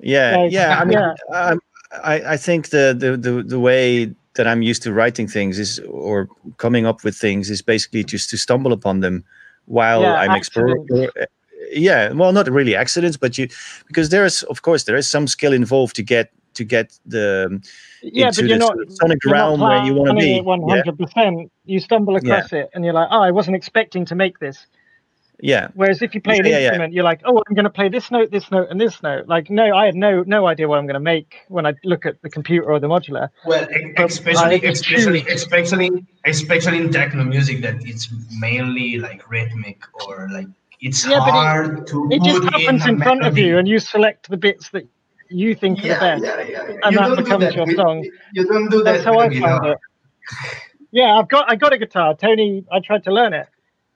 yeah 0.00 0.36
Like, 0.36 0.52
yeah 0.52 0.78
i 0.80 0.84
mean 0.84 0.98
yeah. 0.98 1.14
um, 1.32 1.58
I, 2.04 2.34
I 2.34 2.36
think 2.36 2.68
the, 2.68 2.94
the 2.98 3.16
the 3.16 3.42
the 3.42 3.58
way 3.58 4.12
that 4.34 4.46
i'm 4.46 4.60
used 4.62 4.82
to 4.82 4.92
writing 4.92 5.26
things 5.28 5.58
is 5.58 5.80
or 5.88 6.28
coming 6.58 6.84
up 6.86 7.02
with 7.04 7.16
things 7.16 7.48
is 7.50 7.62
basically 7.62 8.04
just 8.04 8.28
to 8.30 8.36
stumble 8.36 8.72
upon 8.72 9.00
them 9.00 9.24
while 9.64 10.04
i'm 10.04 10.32
exploring 10.36 10.86
yeah 11.72 12.12
well 12.12 12.32
not 12.32 12.46
really 12.48 12.76
accidents 12.76 13.16
but 13.16 13.38
you 13.38 13.48
because 13.88 14.10
there 14.10 14.24
is 14.26 14.42
of 14.44 14.60
course 14.62 14.84
there 14.84 14.96
is 14.98 15.08
some 15.08 15.26
skill 15.26 15.52
involved 15.54 15.96
to 15.96 16.02
get 16.02 16.30
to 16.54 16.64
get 16.64 16.98
the 17.06 17.48
Yeah, 18.02 18.28
into 18.28 18.42
but 18.42 18.48
you're 18.48 18.58
the 18.58 18.64
not. 18.64 18.74
sort 18.74 18.86
of 18.86 18.92
sonic 18.92 19.18
you're 19.24 19.34
not 19.34 19.58
where 19.58 19.84
you 19.84 19.94
want 19.94 20.08
to 20.10 20.14
be 20.24 20.40
One 20.40 20.62
hundred 20.62 20.98
percent. 20.98 21.50
You 21.64 21.80
stumble 21.80 22.16
across 22.16 22.52
it, 22.52 22.68
and 22.74 22.84
you're 22.84 22.94
like, 22.94 23.08
"Oh, 23.10 23.22
I 23.22 23.30
wasn't 23.30 23.56
expecting 23.56 24.04
to 24.06 24.14
make 24.14 24.38
this." 24.38 24.66
yeah 25.40 25.68
Whereas 25.74 26.00
if 26.00 26.14
you 26.14 26.22
play 26.22 26.38
an 26.38 26.46
Yeah, 26.46 26.52
yeah, 26.52 26.58
yeah. 26.58 26.64
instrument, 26.68 26.94
you're 26.94 27.04
like, 27.04 27.20
"Oh, 27.24 27.42
I'm 27.46 27.54
going 27.54 27.64
to 27.64 27.70
play 27.70 27.88
this 27.90 28.10
note, 28.10 28.30
this 28.30 28.50
note, 28.50 28.68
and 28.70 28.80
this 28.80 29.02
note." 29.02 29.26
Like, 29.28 29.50
no, 29.50 29.74
I 29.76 29.84
had 29.86 29.94
no 29.94 30.22
no 30.26 30.46
idea 30.46 30.66
what 30.68 30.78
I'm 30.78 30.86
going 30.86 30.94
to 30.94 31.00
make 31.14 31.36
when 31.48 31.66
I 31.66 31.74
look 31.84 32.06
at 32.06 32.20
the 32.22 32.30
computer 32.30 32.66
or 32.70 32.78
the 32.80 32.86
modular. 32.88 33.28
Well, 33.44 33.66
But 33.96 34.06
especially, 34.06 34.64
I 34.66 34.70
especially, 34.70 35.20
especially, 35.28 35.90
especially 36.24 36.78
in 36.78 36.90
techno 36.90 37.24
music, 37.24 37.60
that 37.62 37.76
it's 37.80 38.08
mainly 38.38 38.98
like 38.98 39.28
rhythmic 39.30 39.78
or 40.06 40.28
like 40.32 40.48
it's 40.80 41.06
Yeah, 41.06 41.18
but 41.18 41.28
it- 41.28 41.32
hard 41.32 41.86
to 41.88 42.08
It 42.10 42.22
just 42.22 42.42
happens 42.44 42.86
a 42.86 42.88
in 42.90 42.98
front 42.98 43.24
of 43.26 43.36
you, 43.36 43.58
and 43.58 43.66
you 43.68 43.78
select 43.78 44.30
the 44.30 44.36
bits 44.36 44.70
that 44.70 44.84
you 45.30 45.54
think 45.54 45.78
are 45.80 45.82
the 45.82 45.88
best. 45.88 46.24
yeah, 46.24 46.40
yeah, 46.40 46.48
yeah. 46.48 46.76
and 46.84 46.92
You 46.92 46.98
that 46.98 47.16
becomes 47.16 47.44
that 47.44 47.54
your 47.54 47.66
with- 47.66 47.76
song. 47.76 48.04
You 48.32 48.46
don't 48.46 48.70
do 48.70 48.82
that. 48.82 48.92
That's 48.92 49.04
how 49.04 49.18
I 49.18 49.28
with 49.28 49.38
found 49.40 49.66
it. 49.66 49.78
Yeah, 50.92 51.18
I've 51.18 51.28
got 51.28 51.50
I 51.50 51.56
got 51.56 51.72
a 51.72 51.78
guitar. 51.78 52.14
Tony, 52.16 52.64
I 52.72 52.80
tried 52.80 53.04
to 53.04 53.10
learn 53.12 53.32
it, 53.34 53.46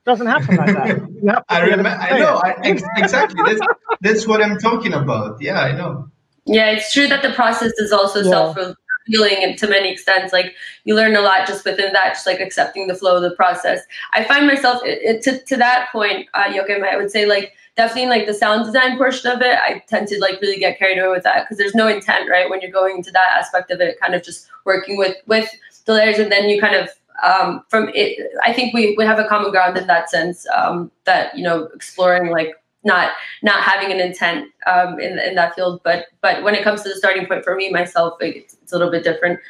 Doesn't 0.04 0.26
happen 0.26 0.56
like 0.56 0.74
that. 0.74 1.44
I 1.48 1.60
remember. 1.60 1.88
I 1.88 2.18
know. 2.18 2.40
I, 2.44 2.54
ex- 2.64 2.82
exactly. 2.96 3.42
That's 3.46 3.60
that's 4.00 4.26
what 4.26 4.42
I'm 4.42 4.58
talking 4.58 4.92
about. 4.92 5.40
Yeah, 5.40 5.60
I 5.60 5.72
know. 5.72 6.08
Yeah, 6.46 6.70
it's 6.70 6.92
true 6.92 7.06
that 7.08 7.22
the 7.22 7.30
process 7.32 7.72
is 7.78 7.92
also 7.92 8.22
Yeah. 8.22 8.30
self 8.30 8.58
healing 9.06 9.38
and 9.42 9.56
to 9.58 9.66
many 9.68 9.90
extents. 9.92 10.32
Like 10.32 10.54
you 10.84 10.94
learn 10.94 11.16
a 11.16 11.20
lot 11.20 11.46
just 11.46 11.64
within 11.64 11.92
that, 11.92 12.14
just 12.14 12.26
like 12.26 12.40
accepting 12.40 12.86
the 12.86 12.94
flow 12.94 13.16
of 13.16 13.22
the 13.22 13.30
process. 13.36 13.80
I 14.12 14.24
find 14.24 14.46
myself 14.46 14.82
it, 14.84 14.98
it, 15.02 15.22
to 15.22 15.38
to 15.46 15.56
that 15.56 15.88
point, 15.92 16.28
uh, 16.34 16.50
Joachim, 16.52 16.84
I 16.84 16.96
would 16.96 17.10
say 17.10 17.24
like 17.26 17.52
definitely 17.76 18.10
like 18.10 18.26
the 18.26 18.34
sound 18.34 18.64
design 18.64 18.96
portion 18.96 19.30
of 19.30 19.40
it, 19.40 19.58
I 19.58 19.82
tend 19.88 20.08
to 20.08 20.20
like 20.20 20.40
really 20.40 20.58
get 20.58 20.78
carried 20.78 20.98
away 20.98 21.10
with 21.10 21.24
that 21.24 21.44
because 21.44 21.58
there's 21.58 21.74
no 21.74 21.88
intent, 21.88 22.28
right? 22.28 22.48
When 22.48 22.60
you're 22.60 22.70
going 22.70 22.96
into 22.96 23.10
that 23.12 23.36
aspect 23.38 23.70
of 23.70 23.80
it, 23.80 24.00
kind 24.00 24.14
of 24.14 24.22
just 24.22 24.48
working 24.64 24.96
with 24.96 25.16
with 25.26 25.48
the 25.86 25.94
layers, 25.94 26.18
and 26.18 26.30
then 26.30 26.48
you 26.48 26.60
kind 26.60 26.74
of 26.74 26.88
um, 27.22 27.62
from 27.68 27.90
it. 27.94 28.30
I 28.44 28.52
think 28.52 28.74
we 28.74 28.94
we 28.96 29.04
have 29.04 29.18
a 29.18 29.24
common 29.24 29.50
ground 29.50 29.76
in 29.76 29.86
that 29.86 30.10
sense 30.10 30.46
um, 30.56 30.90
that 31.04 31.36
you 31.36 31.44
know 31.44 31.68
exploring 31.74 32.30
like 32.30 32.52
not 32.84 33.12
not 33.42 33.62
having 33.62 33.92
an 33.92 34.00
intent 34.00 34.50
um, 34.66 34.98
in 34.98 35.18
in 35.18 35.34
that 35.34 35.54
field, 35.54 35.80
but 35.84 36.06
but 36.20 36.42
when 36.42 36.54
it 36.54 36.64
comes 36.64 36.82
to 36.82 36.88
the 36.88 36.96
starting 36.96 37.26
point 37.26 37.44
for 37.44 37.54
me 37.54 37.70
myself, 37.70 38.14
it's, 38.20 38.56
it's 38.62 38.72
a 38.72 38.78
little 38.78 38.92
bit 38.92 39.04
different. 39.04 39.40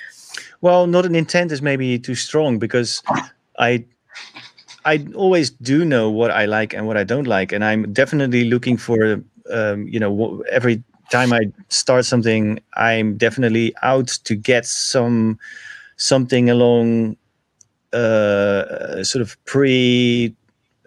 Well, 0.60 0.86
not 0.86 1.06
an 1.06 1.14
intent 1.14 1.52
is 1.52 1.62
maybe 1.62 1.98
too 1.98 2.14
strong 2.14 2.58
because 2.58 3.02
I 3.58 3.84
I 4.84 5.06
always 5.14 5.50
do 5.50 5.84
know 5.84 6.10
what 6.10 6.30
I 6.30 6.46
like 6.46 6.72
and 6.74 6.86
what 6.86 6.96
I 6.96 7.04
don't 7.04 7.26
like, 7.26 7.52
and 7.52 7.64
I'm 7.64 7.92
definitely 7.92 8.44
looking 8.44 8.76
for 8.76 9.22
um, 9.50 9.86
you 9.88 10.00
know 10.00 10.42
every 10.50 10.82
time 11.10 11.32
I 11.32 11.50
start 11.68 12.04
something, 12.04 12.60
I'm 12.74 13.16
definitely 13.16 13.74
out 13.82 14.08
to 14.24 14.34
get 14.34 14.64
some 14.66 15.38
something 15.96 16.48
along 16.48 17.16
uh, 17.92 19.04
sort 19.04 19.22
of 19.22 19.36
pre 19.44 20.34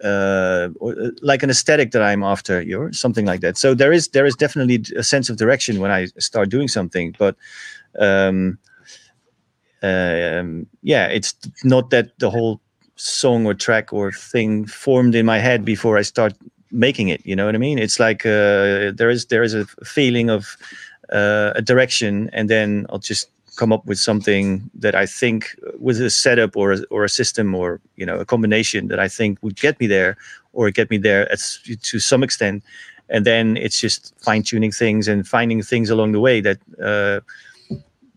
uh, 0.02 0.68
uh, 0.82 1.10
like 1.22 1.42
an 1.42 1.50
aesthetic 1.50 1.92
that 1.92 2.02
I'm 2.02 2.22
after, 2.22 2.64
or 2.76 2.92
something 2.92 3.26
like 3.26 3.40
that. 3.40 3.56
So 3.56 3.74
there 3.74 3.92
is 3.92 4.08
there 4.08 4.26
is 4.26 4.36
definitely 4.36 4.84
a 4.96 5.02
sense 5.02 5.30
of 5.30 5.36
direction 5.36 5.80
when 5.80 5.90
I 5.90 6.06
start 6.18 6.48
doing 6.50 6.68
something, 6.68 7.14
but 7.18 7.36
um, 7.98 8.58
um, 9.82 10.66
yeah, 10.82 11.06
it's 11.06 11.34
not 11.62 11.90
that 11.90 12.18
the 12.18 12.30
whole 12.30 12.60
song 12.96 13.46
or 13.46 13.54
track 13.54 13.92
or 13.92 14.12
thing 14.12 14.66
formed 14.66 15.14
in 15.14 15.26
my 15.26 15.38
head 15.38 15.64
before 15.64 15.98
I 15.98 16.02
start 16.02 16.34
making 16.70 17.08
it. 17.08 17.24
You 17.24 17.36
know 17.36 17.46
what 17.46 17.54
I 17.54 17.58
mean? 17.58 17.78
It's 17.78 17.98
like 17.98 18.26
uh, 18.26 18.92
there 18.94 19.10
is 19.10 19.26
there 19.26 19.42
is 19.42 19.54
a 19.54 19.64
feeling 19.84 20.30
of 20.30 20.56
uh, 21.12 21.52
a 21.54 21.62
direction, 21.62 22.30
and 22.32 22.48
then 22.48 22.86
I'll 22.90 22.98
just 22.98 23.30
come 23.56 23.72
up 23.72 23.86
with 23.86 23.98
something 23.98 24.68
that 24.74 24.94
I 24.94 25.06
think 25.06 25.56
with 25.78 26.00
a 26.00 26.10
setup 26.10 26.56
or 26.56 26.72
a, 26.72 26.78
or 26.90 27.04
a 27.04 27.08
system 27.08 27.54
or 27.54 27.80
you 27.96 28.06
know 28.06 28.18
a 28.18 28.24
combination 28.24 28.88
that 28.88 28.98
I 28.98 29.08
think 29.08 29.38
would 29.42 29.56
get 29.56 29.78
me 29.80 29.86
there 29.86 30.16
or 30.52 30.70
get 30.70 30.90
me 30.90 30.98
there 30.98 31.30
at, 31.30 31.40
to 31.82 32.00
some 32.00 32.22
extent, 32.22 32.62
and 33.08 33.24
then 33.24 33.56
it's 33.56 33.80
just 33.80 34.14
fine 34.20 34.42
tuning 34.42 34.72
things 34.72 35.08
and 35.08 35.26
finding 35.26 35.62
things 35.62 35.90
along 35.90 36.12
the 36.12 36.20
way 36.20 36.40
that 36.40 36.58
uh, 36.82 37.20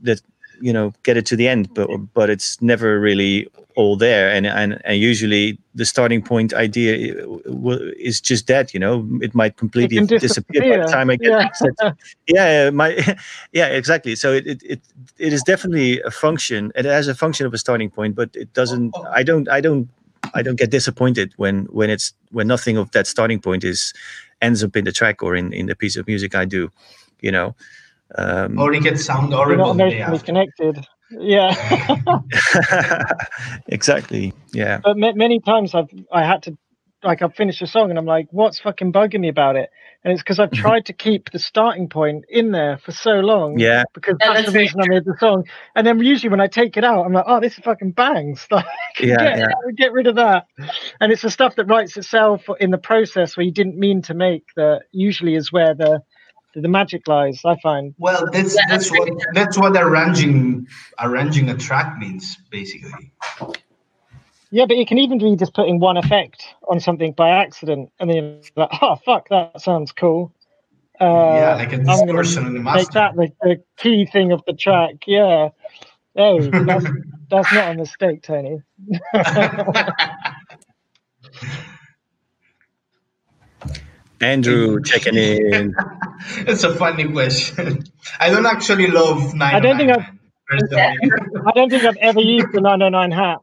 that 0.01 0.21
you 0.61 0.73
know 0.73 0.93
get 1.03 1.17
it 1.17 1.25
to 1.27 1.35
the 1.35 1.47
end, 1.47 1.73
but 1.73 1.87
but 2.13 2.29
it's 2.29 2.61
never 2.61 2.99
really 2.99 3.47
all 3.75 3.95
there, 3.95 4.29
and 4.29 4.45
and, 4.45 4.81
and 4.85 4.99
usually 4.99 5.57
the 5.75 5.85
starting 5.85 6.21
point 6.21 6.53
idea 6.53 7.23
uh, 7.25 7.77
is 7.99 8.19
just 8.19 8.47
that 8.47 8.73
you 8.73 8.79
know? 8.79 9.07
It 9.21 9.35
might 9.35 9.57
completely 9.57 9.97
can 9.97 10.07
disappear 10.07 10.61
by 10.61 10.85
the 10.85 10.91
time 10.91 11.09
I 11.09 11.15
get 11.17 11.29
yeah. 11.29 11.51
set- 11.51 11.97
yeah 12.27 12.69
my 12.71 13.17
yeah 13.51 13.67
exactly. 13.67 14.15
So 14.15 14.33
it, 14.33 14.47
it 14.47 14.63
it 14.63 14.81
it 15.17 15.33
is 15.33 15.43
definitely 15.43 16.01
a 16.01 16.11
function. 16.11 16.71
It 16.75 16.85
has 16.85 17.07
a 17.07 17.15
function 17.15 17.45
of 17.45 17.53
a 17.53 17.57
starting 17.57 17.89
point 17.89 18.15
but 18.15 18.29
it 18.35 18.51
doesn't 18.53 18.93
i 19.11 19.23
don't 19.23 19.47
i 19.49 19.61
don't 19.61 19.87
i 20.33 20.41
don't 20.41 20.57
get 20.57 20.71
disappointed 20.71 21.33
when 21.37 21.65
when 21.65 21.89
it's 21.89 22.13
when 22.31 22.47
nothing 22.47 22.77
of 22.77 22.91
that 22.91 23.07
starting 23.07 23.39
point 23.39 23.63
is 23.63 23.93
ends 24.41 24.63
up 24.63 24.75
in 24.75 24.85
the 24.85 24.91
track 24.91 25.23
or 25.23 25.35
in 25.35 25.53
in 25.53 25.65
the 25.67 25.75
piece 25.75 25.95
of 25.95 26.07
music 26.07 26.35
i 26.35 26.45
do 26.45 26.69
you 27.21 27.31
know 27.31 27.55
um 28.15 28.59
Or 28.59 28.73
it 28.73 28.83
gets 28.83 29.05
sound 29.05 29.29
We're 29.31 29.37
horrible 29.37 29.57
not 29.57 29.77
the 29.77 29.83
day 29.85 30.01
emotionally 30.01 30.01
after. 30.01 30.25
connected. 30.25 30.85
Yeah. 31.11 31.55
exactly 33.67 34.33
yeah 34.53 34.79
but 34.83 34.97
ma- 34.97 35.13
many 35.13 35.39
times 35.39 35.73
I've 35.75 35.89
I 36.11 36.23
had 36.25 36.43
to 36.43 36.57
like 37.03 37.21
I've 37.21 37.35
finished 37.35 37.61
a 37.61 37.67
song 37.67 37.89
and 37.91 37.99
I'm 37.99 38.05
like, 38.05 38.27
what's 38.31 38.59
fucking 38.59 38.91
bugging 38.91 39.19
me 39.19 39.29
about 39.29 39.55
it? 39.55 39.69
And 40.03 40.11
it's 40.11 40.21
because 40.21 40.39
I've 40.39 40.51
tried 40.51 40.85
to 40.87 40.93
keep 40.93 41.31
the 41.31 41.37
starting 41.39 41.89
point 41.89 42.25
in 42.27 42.51
there 42.51 42.79
for 42.79 42.91
so 42.91 43.19
long. 43.19 43.59
yeah 43.59 43.83
Because 43.93 44.15
Yeah, 44.19 44.33
that's, 44.33 44.39
that's 44.39 44.45
the 44.47 44.51
very 44.53 44.63
reason 44.63 44.81
I 44.81 44.87
made 44.87 45.05
the 45.05 45.15
song. 45.19 45.43
And 45.75 45.85
then 45.85 45.99
usually 45.99 46.29
when 46.29 46.41
I 46.41 46.47
take 46.47 46.75
it 46.75 46.83
out, 46.83 47.05
I'm 47.05 47.13
like, 47.13 47.25
oh, 47.27 47.39
this 47.39 47.53
is 47.57 47.63
fucking 47.63 47.91
bangs. 47.91 48.47
Like, 48.51 48.65
Yeah, 48.99 49.15
get, 49.17 49.37
yeah. 49.37 49.47
get 49.77 49.93
rid 49.93 50.07
of 50.07 50.15
that. 50.15 50.47
And 50.99 51.11
it's 51.11 51.21
the 51.21 51.29
stuff 51.29 51.55
that 51.57 51.65
writes 51.65 51.95
itself 51.97 52.43
in 52.59 52.71
the 52.71 52.77
process 52.79 53.37
where 53.37 53.45
you 53.45 53.51
didn't 53.51 53.77
mean 53.77 54.01
to 54.03 54.15
make 54.15 54.43
that 54.55 54.81
usually 54.91 55.35
is 55.35 55.51
where 55.51 55.75
the 55.75 56.01
the 56.61 56.67
magic 56.67 57.07
lies. 57.07 57.41
I 57.45 57.57
find. 57.61 57.93
Well, 57.97 58.25
that's 58.31 58.55
Yeah, 58.55 58.61
that's 58.69 58.89
that's 58.89 58.99
what 58.99 59.09
that's 59.33 59.57
what 59.57 59.77
arranging 59.77 60.67
arranging 60.99 61.49
a 61.49 61.57
track 61.57 61.97
means, 61.97 62.37
basically. 62.49 63.11
Yeah, 64.49 64.65
but 64.65 64.77
it 64.77 64.87
can 64.87 64.97
even 64.97 65.17
be 65.17 65.35
just 65.35 65.53
putting 65.53 65.79
one 65.79 65.97
effect 65.97 66.41
on 66.69 66.79
something 66.79 67.11
by 67.11 67.29
accident, 67.29 67.91
and 67.99 68.09
then 68.09 68.17
you're 68.17 68.41
like, 68.55 68.69
oh 68.81 68.95
fuck, 69.05 69.27
that 69.29 69.61
sounds 69.61 69.91
cool. 69.91 70.33
Uh, 70.99 71.05
yeah, 71.05 71.55
like 71.55 71.73
a 71.73 71.75
I'm 71.75 71.85
gonna 71.85 72.05
distortion 72.05 72.45
on 72.45 72.53
the 72.53 72.59
make 72.59 72.89
that 72.91 73.15
the, 73.15 73.31
the 73.41 73.63
key 73.77 74.05
thing 74.05 74.31
of 74.31 74.41
the 74.47 74.53
track. 74.53 74.95
Yeah. 75.05 75.49
Oh, 76.15 76.41
that's 76.65 76.85
that's 77.29 77.53
not 77.53 77.71
a 77.71 77.73
mistake, 77.75 78.23
Tony. 78.23 78.61
andrew 84.21 84.81
checking 84.83 85.15
in 85.15 85.75
it's 86.39 86.63
a 86.63 86.73
funny 86.75 87.07
question. 87.11 87.83
I 88.19 88.29
don't 88.29 88.45
actually 88.45 88.87
love 88.87 89.33
nine. 89.35 89.53
Oh 89.53 89.57
I 89.57 89.59
don't 89.59 89.77
think 89.77 89.91
I've- 89.91 90.07
I 91.45 91.51
don't 91.53 91.69
think 91.69 91.83
I've 91.83 91.97
ever 91.97 92.21
used 92.21 92.47
the 92.53 92.61
909 92.61 93.11
hat. 93.11 93.39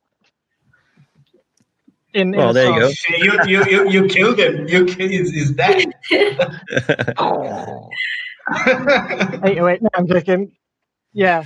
In, 2.14 2.32
in 2.32 2.38
Well, 2.38 2.50
a 2.50 2.52
there 2.54 2.72
you 2.72 2.80
go. 2.80 2.88
you, 3.08 3.38
you, 3.46 3.64
you, 3.66 3.90
you 3.90 4.06
killed 4.08 4.38
him. 4.38 4.66
You 4.68 4.86
killed 4.86 5.10
is, 5.12 5.30
is 5.32 5.54
that? 5.56 5.84
Eight 9.44 9.58
oh 9.58 9.68
eight. 9.68 9.82
No, 9.82 9.88
I'm 9.94 10.06
joking. 10.06 10.52
Yeah. 11.12 11.44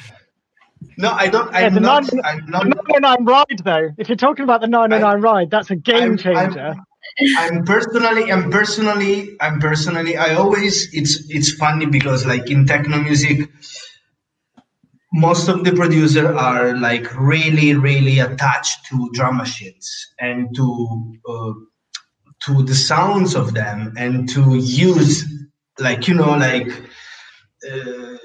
no, 0.97 1.11
I 1.11 1.29
don't. 1.29 1.53
I'm 1.55 1.75
the 1.75 1.81
not. 1.81 2.13
nine- 2.13 2.23
I'm 2.25 2.47
The 2.71 2.83
909 2.91 3.25
ride, 3.25 3.59
though. 3.65 3.91
If 3.99 4.09
you're 4.09 4.17
talking 4.17 4.45
about 4.45 4.61
the 4.61 4.67
909 4.69 5.21
ride, 5.21 5.51
that's 5.51 5.71
a 5.71 5.77
game 5.77 6.03
I'm- 6.03 6.17
changer. 6.19 6.75
I'm, 6.77 6.85
I'm 7.39 7.65
personally, 7.65 8.31
I'm 8.31 8.51
personally, 8.51 9.37
I'm 9.41 9.61
personally. 9.61 10.17
I 10.17 10.35
always. 10.35 10.89
It's 10.95 11.29
it's 11.29 11.53
funny 11.55 11.87
because 11.87 12.27
like 12.27 12.51
in 12.51 12.67
techno 12.67 13.01
music, 13.01 13.49
most 15.13 15.49
of 15.49 15.65
the 15.65 15.73
producers 15.73 16.25
are 16.25 16.77
like 16.77 17.13
really, 17.19 17.75
really 17.75 18.21
attached 18.21 18.87
to 18.91 19.11
drum 19.15 19.39
machines 19.39 19.91
and 20.21 20.55
to 20.55 21.15
uh, 21.29 21.53
to 22.45 22.63
the 22.63 22.75
sounds 22.75 23.35
of 23.35 23.55
them 23.55 23.95
and 23.97 24.29
to 24.31 24.57
use 24.57 25.25
like 25.79 26.09
you 26.09 26.15
know 26.15 26.37
like. 26.37 26.69
Uh, 27.69 28.17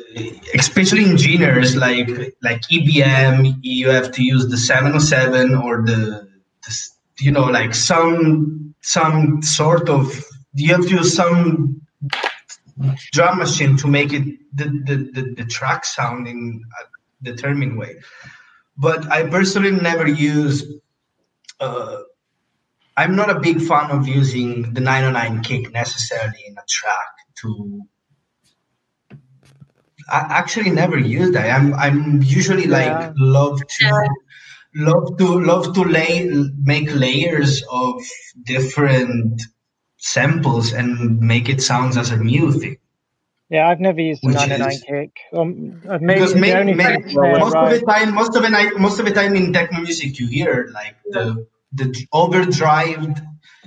especially 0.54 1.04
in 1.04 1.18
genres 1.18 1.76
like 1.76 2.08
like 2.44 2.62
EBM, 2.72 3.58
you 3.64 3.90
have 3.90 4.12
to 4.12 4.24
use 4.24 4.48
the 4.48 4.58
707 4.58 5.56
or 5.56 5.82
the, 5.84 6.28
the 6.62 6.90
you 7.20 7.32
know 7.32 7.46
like 7.46 7.74
some 7.74 8.63
some 8.84 9.42
sort 9.42 9.90
of 9.90 10.24
you 10.54 10.74
have 10.76 10.84
to 10.84 10.90
use 10.90 11.16
some 11.16 11.82
drum 13.14 13.40
machine 13.40 13.78
to 13.78 13.88
make 13.88 14.14
it 14.14 14.24
the 14.56 14.66
the, 14.66 14.96
the, 15.14 15.34
the 15.38 15.46
track 15.46 15.86
sound 15.86 16.28
in 16.28 16.62
a 16.82 17.24
determined 17.24 17.78
way. 17.78 17.96
But 18.78 19.12
I 19.12 19.24
personally 19.30 19.72
never 19.72 20.08
use. 20.08 20.66
Uh, 21.60 22.00
I'm 22.98 23.16
not 23.16 23.30
a 23.30 23.40
big 23.40 23.62
fan 23.62 23.92
of 23.92 24.08
using 24.08 24.74
the 24.74 24.82
909 24.82 25.42
kick 25.44 25.72
necessarily 25.74 26.44
in 26.48 26.58
a 26.58 26.64
track 26.70 27.08
to 27.42 27.82
I 30.12 30.20
actually 30.30 30.72
never 30.72 30.98
use 30.98 31.32
that. 31.32 31.50
I'm 31.52 31.74
I'm 31.76 32.22
usually 32.24 32.68
like 32.68 32.88
Yeah. 32.88 33.14
love 33.18 33.60
to 33.80 34.10
love 34.76 35.18
to 35.18 35.40
love 35.40 35.74
to 35.76 35.82
lay 35.84 36.30
make 36.64 36.94
layers 36.94 37.64
of 37.72 38.02
different 38.46 39.42
samples 39.98 40.74
and 40.74 41.20
make 41.20 41.50
it 41.50 41.62
sounds 41.62 41.98
as 41.98 42.12
a 42.12 42.18
new 42.18 42.52
thing. 42.52 42.78
Yeah, 43.50 43.70
I've 43.70 43.80
never 43.80 44.02
used 44.02 44.24
the 44.24 44.28
Which 44.30 44.36
909 44.36 44.72
is- 44.72 44.84
kick. 44.84 45.18
Um, 45.34 45.82
I've 45.90 46.02
made 46.02 46.16
Because 46.16 46.34
the 46.34 46.40
ma- 46.40 46.60
only 46.60 46.74
ma- 46.74 46.84
thing 46.86 47.14
most 47.14 47.54
right. 47.54 47.74
of 47.74 47.80
the 47.80 47.86
time, 47.86 48.14
most 48.16 48.36
of 48.36 48.42
the 48.42 48.50
night, 48.50 48.72
most 48.78 49.00
of 49.00 49.06
the 49.06 49.12
time 49.12 49.36
in 49.36 49.54
techno 49.54 49.80
music, 49.82 50.20
you 50.20 50.28
hear 50.28 50.70
like 50.74 50.96
the 51.12 51.46
the 51.74 52.08
overdrive 52.14 53.22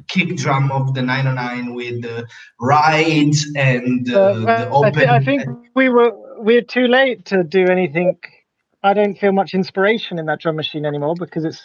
kick 0.08 0.36
drum 0.36 0.70
of 0.72 0.94
the 0.94 1.02
909 1.02 1.74
with 1.74 2.02
the 2.02 2.26
rides 2.60 3.46
and 3.56 4.08
uh, 4.12 4.18
Uh, 4.20 4.32
the 4.34 4.44
well, 4.44 4.84
I, 4.84 4.88
open. 4.88 5.08
I 5.08 5.20
think 5.24 5.42
we 5.74 5.88
were 5.88 6.12
we're 6.38 6.62
too 6.62 6.86
late 6.86 7.24
to 7.26 7.42
do 7.44 7.64
anything 7.66 8.18
I 8.86 8.94
don't 8.94 9.18
feel 9.18 9.32
much 9.32 9.52
inspiration 9.52 10.18
in 10.18 10.26
that 10.26 10.40
drum 10.40 10.54
machine 10.54 10.86
anymore 10.86 11.16
because 11.18 11.44
it's 11.44 11.60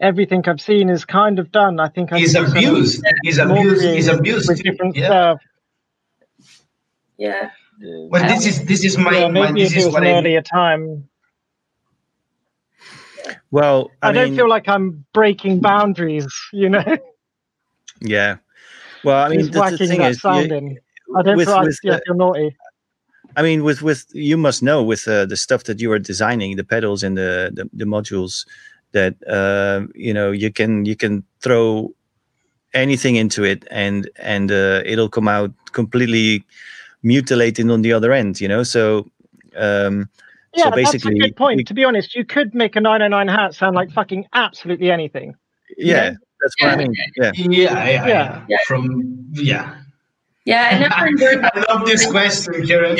everything 0.00 0.42
I've 0.46 0.60
seen 0.60 0.90
is 0.90 1.06
kind 1.06 1.38
of 1.38 1.50
done. 1.50 1.80
I 1.80 1.88
think 1.88 2.12
I 2.12 2.18
he's 2.18 2.34
abused. 2.34 3.02
He's 3.22 3.38
abused. 3.38 3.84
He's 3.84 4.08
abused. 4.08 4.48
With 4.48 4.62
different 4.62 4.94
yeah. 4.94 5.06
stuff. 5.06 5.40
Yeah. 7.16 7.50
Well, 7.80 8.22
this 8.28 8.44
is 8.44 8.64
this 8.66 8.84
is 8.84 8.98
my, 8.98 9.12
yeah, 9.12 9.28
maybe 9.28 9.52
my 9.52 9.58
this 9.58 9.70
if 9.70 9.76
it 9.76 9.80
is 9.80 9.84
was 9.86 9.94
what 9.94 10.02
an 10.02 10.08
I 10.08 10.18
earlier 10.18 10.42
time. 10.42 11.08
Well, 13.50 13.90
I, 14.02 14.08
I, 14.08 14.12
don't 14.12 14.28
mean, 14.30 14.36
feel 14.36 14.48
like 14.48 14.68
I'm 14.68 15.06
breaking 15.14 15.60
boundaries, 15.60 16.26
you 16.52 16.68
know. 16.68 16.84
Yeah. 18.00 18.36
Well, 19.04 19.24
I 19.24 19.28
mean, 19.28 19.40
He's 19.40 19.50
the, 19.50 19.70
the 19.70 19.78
thing 19.78 19.98
that 20.00 20.10
is, 20.12 20.20
sound 20.20 20.50
you- 20.50 20.56
in. 20.56 20.78
I 21.16 21.22
don't 21.22 21.36
with- 21.36 21.48
feel 21.48 21.56
like 21.56 21.66
with 21.66 21.78
yeah, 21.82 21.94
the- 21.94 22.02
feel 22.06 22.14
naughty. 22.14 22.56
I 23.36 23.42
mean, 23.42 23.62
with 23.62 23.82
with 23.82 24.06
you 24.12 24.36
must 24.36 24.62
know 24.62 24.82
with 24.82 25.06
uh, 25.08 25.26
the 25.26 25.36
stuff 25.36 25.64
that 25.64 25.80
you 25.80 25.92
are 25.92 25.98
designing, 25.98 26.56
the 26.56 26.64
pedals 26.64 27.02
and 27.02 27.16
the 27.16 27.50
the, 27.54 27.68
the 27.72 27.84
modules, 27.84 28.46
that 28.92 29.14
uh, 29.28 29.86
you 29.94 30.12
know 30.14 30.32
you 30.32 30.52
can 30.52 30.84
you 30.84 30.96
can 30.96 31.22
throw 31.40 31.92
anything 32.74 33.16
into 33.16 33.44
it 33.44 33.64
and 33.70 34.10
and 34.18 34.50
uh, 34.50 34.82
it'll 34.84 35.08
come 35.08 35.28
out 35.28 35.52
completely 35.72 36.44
mutilated 37.02 37.70
on 37.70 37.82
the 37.82 37.92
other 37.92 38.12
end. 38.12 38.40
You 38.40 38.48
know, 38.48 38.62
so 38.64 39.06
um, 39.56 40.08
Yeah, 40.54 40.64
so 40.64 40.70
that's 40.70 40.88
a 40.88 40.92
basically, 40.92 41.18
good 41.20 41.36
point. 41.36 41.56
we- 41.58 41.64
to 41.64 41.74
be 41.74 41.84
honest, 41.84 42.14
you 42.16 42.24
could 42.24 42.54
make 42.54 42.74
a 42.76 42.80
909 42.80 43.28
hat 43.28 43.54
sound 43.54 43.76
like 43.76 43.90
fucking 43.92 44.26
absolutely 44.32 44.90
anything. 44.90 45.34
yeah, 45.76 46.14
that's 46.40 46.54
what 46.60 46.70
I 46.72 46.76
mean. 46.76 46.94
Yeah, 47.16 47.32
Yeah, 47.34 47.50
yeah, 47.50 47.84
Yeah. 47.84 48.06
yeah. 48.06 48.44
Yeah. 48.48 48.56
From 48.66 49.24
yeah. 49.34 49.74
Yeah, 50.48 50.68
I 50.72 50.78
never 50.78 51.06
enjoyed 51.08 51.44
I 51.54 51.64
love 51.72 51.86
this 51.86 52.06
question, 52.10 52.66
Karen. 52.66 52.98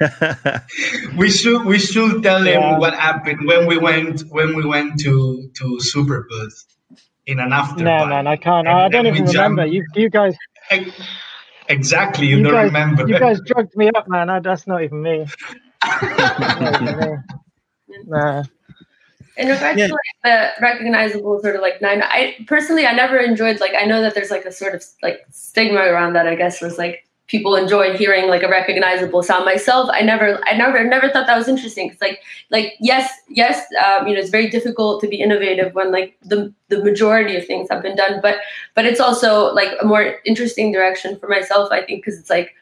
we 1.18 1.30
should 1.30 1.64
we 1.66 1.78
should 1.78 2.22
tell 2.22 2.44
Yeah. 2.44 2.76
him 2.76 2.78
what 2.78 2.94
happened 2.94 3.40
when 3.46 3.66
we 3.66 3.78
went 3.78 4.22
when 4.30 4.56
we 4.56 4.64
went 4.66 5.00
to 5.00 5.50
to 5.58 5.66
Superbooth 5.92 6.56
in 7.26 7.40
an 7.40 7.52
after 7.52 7.84
No, 7.84 8.06
man, 8.06 8.26
I 8.26 8.36
can't. 8.36 8.68
And 8.68 8.78
I 8.78 8.88
don't 8.88 9.06
even 9.06 9.26
remember. 9.26 9.66
You, 9.66 9.84
you 9.94 10.10
guys, 10.10 10.36
Ex- 10.70 10.90
Exactly, 11.68 12.26
you, 12.28 12.38
you 12.38 12.42
don't 12.42 12.52
guys, 12.52 12.66
remember. 12.66 13.04
you 13.04 13.16
guys 13.16 13.40
drugged 13.46 13.76
me 13.76 13.90
up, 13.96 14.08
man. 14.08 14.30
I, 14.30 14.40
that's 14.40 14.66
not 14.66 14.82
even 14.84 15.02
me. 15.02 15.32
Not 16.58 16.74
even 16.74 16.96
me. 16.96 17.16
Nah. 18.06 18.44
In 19.36 19.48
regards 19.48 19.78
Yeah. 19.78 19.88
to 19.88 19.92
like 19.92 20.00
the 20.24 20.62
recognizable 20.62 21.40
sort 21.40 21.56
of 21.56 21.62
like 21.62 21.80
nine 21.82 22.02
i 22.02 22.36
personally 22.46 22.86
i 22.86 22.92
never 22.92 23.18
enjoyed 23.18 23.60
like 23.60 23.72
i 23.78 23.84
know 23.84 24.00
that 24.00 24.14
there's 24.14 24.30
like 24.30 24.44
a 24.44 24.52
sort 24.52 24.74
of 24.74 24.84
like 25.02 25.24
stigma 25.30 25.80
around 25.80 26.12
that 26.14 26.26
i 26.26 26.34
guess 26.34 26.60
was 26.60 26.78
like 26.78 27.06
people 27.26 27.56
enjoy 27.56 27.96
hearing 27.96 28.28
like 28.28 28.42
a 28.42 28.48
recognizable 28.48 29.22
sound 29.22 29.44
myself 29.44 29.88
i 29.92 30.02
never 30.02 30.38
i 30.46 30.54
never 30.56 30.84
never 30.84 31.08
thought 31.10 31.26
that 31.26 31.38
was 31.38 31.48
interesting 31.48 31.88
because 31.88 32.00
like 32.00 32.18
like 32.50 32.74
yes 32.80 33.10
yes 33.28 33.64
um, 33.84 34.06
you 34.06 34.14
know 34.14 34.20
it's 34.20 34.30
very 34.30 34.48
difficult 34.50 35.00
to 35.00 35.08
be 35.08 35.16
innovative 35.16 35.74
when 35.74 35.90
like 35.90 36.16
the 36.22 36.52
the 36.68 36.82
majority 36.84 37.34
of 37.36 37.46
things 37.46 37.66
have 37.70 37.82
been 37.82 37.96
done 37.96 38.20
but 38.20 38.38
but 38.74 38.84
it's 38.84 39.00
also 39.00 39.52
like 39.54 39.70
a 39.80 39.86
more 39.86 40.16
interesting 40.26 40.70
direction 40.70 41.18
for 41.18 41.26
myself 41.28 41.68
i 41.72 41.80
think 41.82 42.04
because 42.04 42.18
it's 42.18 42.30
like 42.30 42.54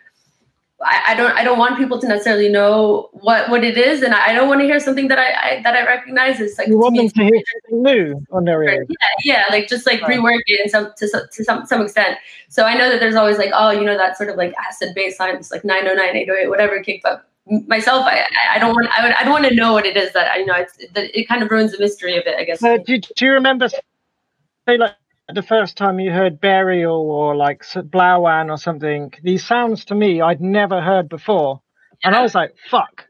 I, 0.85 1.03
I 1.09 1.14
don't 1.14 1.33
I 1.33 1.45
don't 1.45 1.59
want 1.59 1.76
people 1.78 2.01
to 2.01 2.09
necessarily 2.09 2.49
know 2.49 3.09
what 3.12 3.49
what 3.51 3.62
it 3.64 3.76
is, 3.78 4.03
and 4.03 4.12
I, 4.14 4.33
don't 4.33 4.49
want 4.49 4.61
to 4.61 4.66
hear 4.66 4.80
something 4.80 5.09
that 5.09 5.18
I, 5.18 5.57
I 5.59 5.62
that 5.62 5.74
I 5.74 5.85
recognize. 5.87 6.41
It's 6.41 6.59
like 6.59 6.68
You 6.68 6.78
want 6.78 6.97
to 6.97 7.03
them 7.03 7.09
to 7.11 7.24
hear 7.24 7.43
something 7.53 7.83
new 7.83 8.26
on 8.33 8.45
their 8.45 8.62
ears. 8.64 8.87
yeah, 8.89 9.07
yeah, 9.24 9.45
like 9.51 9.68
just 9.68 9.87
like 9.87 10.03
Right. 10.03 10.18
rework 10.18 10.41
it 10.47 10.61
in 10.64 10.68
some 10.68 10.93
to, 10.97 11.07
some- 11.09 11.26
to 11.33 11.45
some 11.45 11.66
some 11.66 11.83
extent. 11.83 12.18
So 12.49 12.64
I 12.64 12.74
know 12.74 12.89
that 12.91 13.01
there's 13.01 13.14
always 13.14 13.39
like 13.39 13.51
oh 13.55 13.70
you 13.70 13.85
know 13.85 13.97
that 13.97 14.16
sort 14.16 14.28
of 14.30 14.37
like 14.37 14.55
acid 14.59 14.95
bass 14.95 15.18
line, 15.20 15.37
it's 15.37 15.51
like 15.51 15.64
909, 15.64 16.16
808, 16.16 16.49
whatever 16.49 16.83
kick. 16.83 17.01
But 17.03 17.24
myself, 17.68 18.05
I 18.07 18.20
I- 18.20 18.57
I 18.57 18.59
don't 18.59 18.74
want 18.74 18.89
I 18.99 19.05
would 19.05 19.12
I 19.14 19.22
don't 19.24 19.33
want 19.33 19.47
to 19.47 19.55
know 19.55 19.72
what 19.72 19.87
it 19.87 19.97
is 19.97 20.12
that 20.14 20.30
I 20.33 20.39
you 20.39 20.47
know 20.47 20.55
it's 20.57 20.76
that 20.95 21.16
it 21.18 21.28
kind 21.28 21.43
of 21.43 21.51
ruins 21.51 21.72
the 21.72 21.78
mystery 21.78 22.16
of 22.16 22.24
it. 22.26 22.37
I 22.37 22.45
guess. 22.45 22.62
Uh, 22.62 22.78
do, 22.78 22.99
do 22.99 23.24
you 23.24 23.33
remember, 23.33 23.68
say, 23.68 24.76
like 24.78 24.95
the 25.33 25.43
first 25.43 25.77
time 25.77 26.01
you 26.01 26.11
heard 26.11 26.41
Burial 26.41 27.11
or 27.11 27.37
like 27.37 27.62
S- 27.62 27.75
Blawan 27.75 28.51
or 28.51 28.59
something? 28.59 29.12
These 29.23 29.47
sounds 29.47 29.85
to 29.87 29.95
me 29.95 30.20
I'd 30.20 30.41
never 30.41 30.81
heard 30.81 31.09
before, 31.09 31.61
and 32.03 32.14
I 32.14 32.23
was 32.23 32.35
like, 32.35 32.55
"Fuck." 32.70 33.07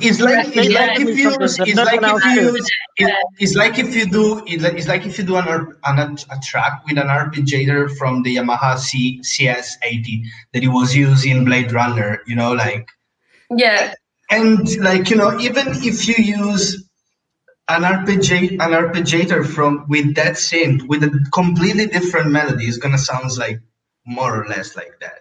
It's 0.00 0.20
like 0.20 0.48
it's 0.56 0.74
like 0.74 1.00
if 1.00 1.18
you 1.18 1.30
Something 1.30 1.66
it's 1.66 1.76
like 1.76 2.00
if 2.02 2.24
you 2.24 2.52
does. 2.52 2.70
it's 3.38 3.54
like 3.54 3.78
if 3.78 3.94
you 3.94 4.06
do 4.06 4.42
it's 4.46 4.88
like, 4.88 5.06
if 5.06 5.18
you 5.18 5.24
do 5.24 5.36
an, 5.36 5.46
ar- 5.46 5.76
an 5.84 6.16
a 6.30 6.38
track 6.42 6.82
with 6.86 6.98
an 6.98 7.08
arpeggiator 7.08 7.94
from 7.98 8.22
the 8.22 8.36
Yamaha 8.36 8.78
C, 8.78 9.20
CS80 9.20 10.24
that 10.52 10.62
it 10.64 10.68
was 10.68 10.96
used 10.96 11.26
in 11.26 11.44
Blade 11.44 11.72
Runner, 11.72 12.20
you 12.26 12.34
know, 12.34 12.52
like 12.52 12.88
yeah, 13.50 13.94
and 14.30 14.76
like 14.78 15.10
you 15.10 15.16
know 15.16 15.38
even 15.38 15.68
if 15.68 16.08
you 16.08 16.14
use 16.24 16.83
an 17.68 17.82
arpeggi 17.82 18.52
an 18.52 18.72
arpeggiator 18.80 19.46
from 19.46 19.86
with 19.88 20.14
that 20.16 20.34
synth 20.34 20.86
with 20.86 21.02
a 21.04 21.26
completely 21.32 21.86
different 21.86 22.30
melody, 22.30 22.66
it's 22.66 22.78
gonna 22.78 22.98
sound 22.98 23.36
like 23.38 23.60
more 24.06 24.42
or 24.42 24.46
less 24.48 24.76
like 24.76 24.92
that, 25.00 25.20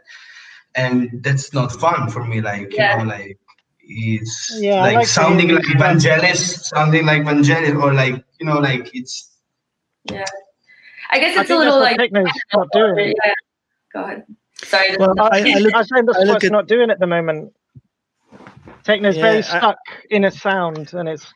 and 0.75 1.23
that's 1.23 1.53
not 1.53 1.71
fun 1.71 2.09
for 2.09 2.23
me. 2.25 2.41
Like 2.41 2.73
Yeah. 2.75 2.97
you 2.99 3.05
know, 3.05 3.09
like 3.15 3.37
it's 3.79 4.51
Yeah, 4.59 4.81
like, 4.81 4.95
like 4.95 5.07
sounding 5.07 5.47
hear 5.49 5.57
like 5.57 5.65
these. 5.65 5.75
Vangelis, 5.75 6.63
sounding 6.65 7.05
like 7.05 7.23
Vangelis, 7.23 7.81
or 7.81 7.93
like 7.93 8.23
you 8.39 8.45
know, 8.45 8.59
like 8.59 8.89
it's 8.93 9.29
yeah. 10.11 10.25
I 11.09 11.19
guess 11.19 11.37
it's 11.37 11.49
a 11.49 11.55
little 11.57 11.79
like 11.79 11.97
Techno's 11.97 12.31
not 12.53 12.67
doing. 12.73 13.13
Yeah. 13.23 13.33
Go 13.93 14.03
ahead. 14.03 14.23
Sorry. 14.63 14.95
Well, 14.97 15.13
I, 15.19 15.39
I 15.39 15.59
look, 15.59 15.73
I 15.75 15.77
was 15.79 15.89
that's 15.89 15.91
I 15.93 15.99
look 16.01 16.27
what's 16.33 16.45
at- 16.45 16.51
not 16.51 16.67
doing 16.67 16.89
at 16.89 16.99
the 16.99 17.07
moment. 17.07 17.53
Techno's 18.83 19.15
Yeah, 19.15 19.21
very 19.21 19.37
I- 19.37 19.41
stuck 19.41 19.77
in 20.09 20.25
a 20.25 20.31
sound, 20.31 20.93
and 20.93 21.07
it's 21.07 21.31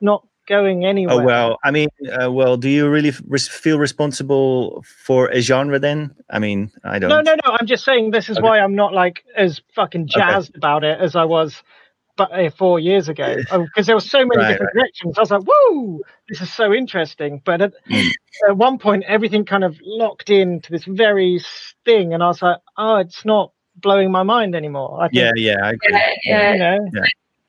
not 0.00 0.26
going 0.46 0.84
anywhere. 0.84 1.20
Oh 1.20 1.24
well, 1.24 1.58
I 1.64 1.70
mean, 1.70 1.88
uh, 2.12 2.30
well, 2.30 2.56
do 2.56 2.68
you 2.68 2.88
really 2.88 3.12
res- 3.26 3.48
feel 3.48 3.78
responsible 3.78 4.84
for 5.04 5.28
a 5.28 5.40
genre 5.40 5.78
then? 5.78 6.14
I 6.30 6.38
mean, 6.38 6.70
I 6.84 6.98
don't. 6.98 7.10
No, 7.10 7.20
no, 7.20 7.34
no. 7.44 7.56
I'm 7.58 7.66
just 7.66 7.84
saying 7.84 8.10
this 8.10 8.28
is 8.28 8.38
Okay. 8.38 8.44
why 8.44 8.60
I'm 8.60 8.74
not 8.74 8.92
like 8.92 9.24
as 9.36 9.60
fucking 9.74 10.08
jazzed 10.08 10.56
about 10.56 10.84
it 10.84 11.00
as 11.00 11.16
I 11.16 11.24
was, 11.24 11.62
but 12.16 12.30
uh, 12.32 12.50
four 12.50 12.78
years 12.80 13.08
ago 13.08 13.36
because 13.50 13.86
there 13.86 13.96
were 13.96 14.00
so 14.00 14.24
many 14.24 14.38
Right, 14.42 14.48
different 14.52 14.72
directions. 14.74 15.18
I 15.18 15.20
was 15.22 15.30
like, 15.30 15.42
"Whoa, 15.46 16.00
this 16.28 16.40
is 16.40 16.52
so 16.52 16.72
interesting!" 16.72 17.42
But 17.44 17.60
at, 17.60 17.72
Mm. 17.90 18.10
at 18.48 18.56
one 18.56 18.78
point, 18.78 19.04
everything 19.06 19.44
kind 19.44 19.64
of 19.64 19.76
locked 19.84 20.30
into 20.30 20.70
this 20.70 20.84
very 20.84 21.40
thing, 21.84 22.14
and 22.14 22.22
I 22.22 22.26
was 22.28 22.42
like, 22.42 22.58
"Oh, 22.76 22.96
it's 22.96 23.24
not 23.24 23.52
blowing 23.76 24.10
my 24.10 24.22
mind 24.22 24.54
anymore." 24.54 25.00
I 25.00 25.08
think, 25.08 25.14
Yeah, 25.14 25.32
yeah, 25.36 25.56
I 25.64 25.70
agree. 25.72 25.92
Yeah, 25.92 26.14
yeah. 26.24 26.52
you 26.52 26.58
know, 26.58 26.90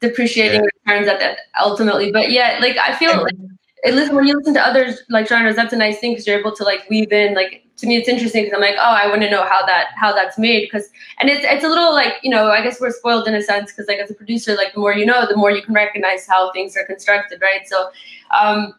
depreciating 0.01 0.61
returns 0.61 1.07
at 1.07 1.19
that 1.19 1.39
ultimately. 1.61 2.11
But 2.11 2.31
yeah, 2.31 2.57
like 2.61 2.77
I 2.77 2.95
feel 2.95 3.21
like 3.21 3.35
it, 3.83 3.93
listen 3.93 4.15
when 4.15 4.27
you 4.27 4.37
listen 4.37 4.53
to 4.55 4.61
other 4.61 4.93
like 5.09 5.27
genres, 5.27 5.55
that's 5.55 5.73
a 5.73 5.77
nice 5.77 5.99
thing 5.99 6.11
because 6.11 6.27
you're 6.27 6.39
able 6.39 6.55
to 6.55 6.63
like 6.63 6.89
weave 6.89 7.11
in. 7.11 7.33
Like 7.33 7.65
to 7.77 7.87
me, 7.87 7.97
it's 7.97 8.07
interesting 8.07 8.43
because 8.43 8.55
I'm 8.55 8.61
like, 8.61 8.75
oh, 8.77 8.95
I 9.03 9.07
want 9.07 9.21
to 9.21 9.29
know 9.29 9.43
how 9.43 9.65
that 9.65 9.87
how 9.95 10.13
that's 10.13 10.37
made 10.37 10.65
because 10.65 10.89
and 11.19 11.29
it's 11.29 11.45
it's 11.47 11.63
a 11.63 11.67
little 11.67 11.93
like 11.93 12.13
you 12.23 12.29
know 12.29 12.49
I 12.49 12.61
guess 12.63 12.79
we're 12.79 12.91
spoiled 12.91 13.27
in 13.27 13.35
a 13.35 13.41
sense 13.41 13.71
because 13.71 13.87
like 13.87 13.99
as 13.99 14.11
a 14.11 14.15
producer, 14.15 14.55
like 14.55 14.73
the 14.73 14.79
more 14.79 14.93
you 14.93 15.05
know, 15.05 15.25
the 15.27 15.37
more 15.37 15.51
you 15.51 15.61
can 15.61 15.73
recognize 15.73 16.27
how 16.27 16.51
things 16.51 16.75
are 16.77 16.85
constructed, 16.85 17.41
right? 17.41 17.67
So. 17.67 17.89
um 18.37 18.73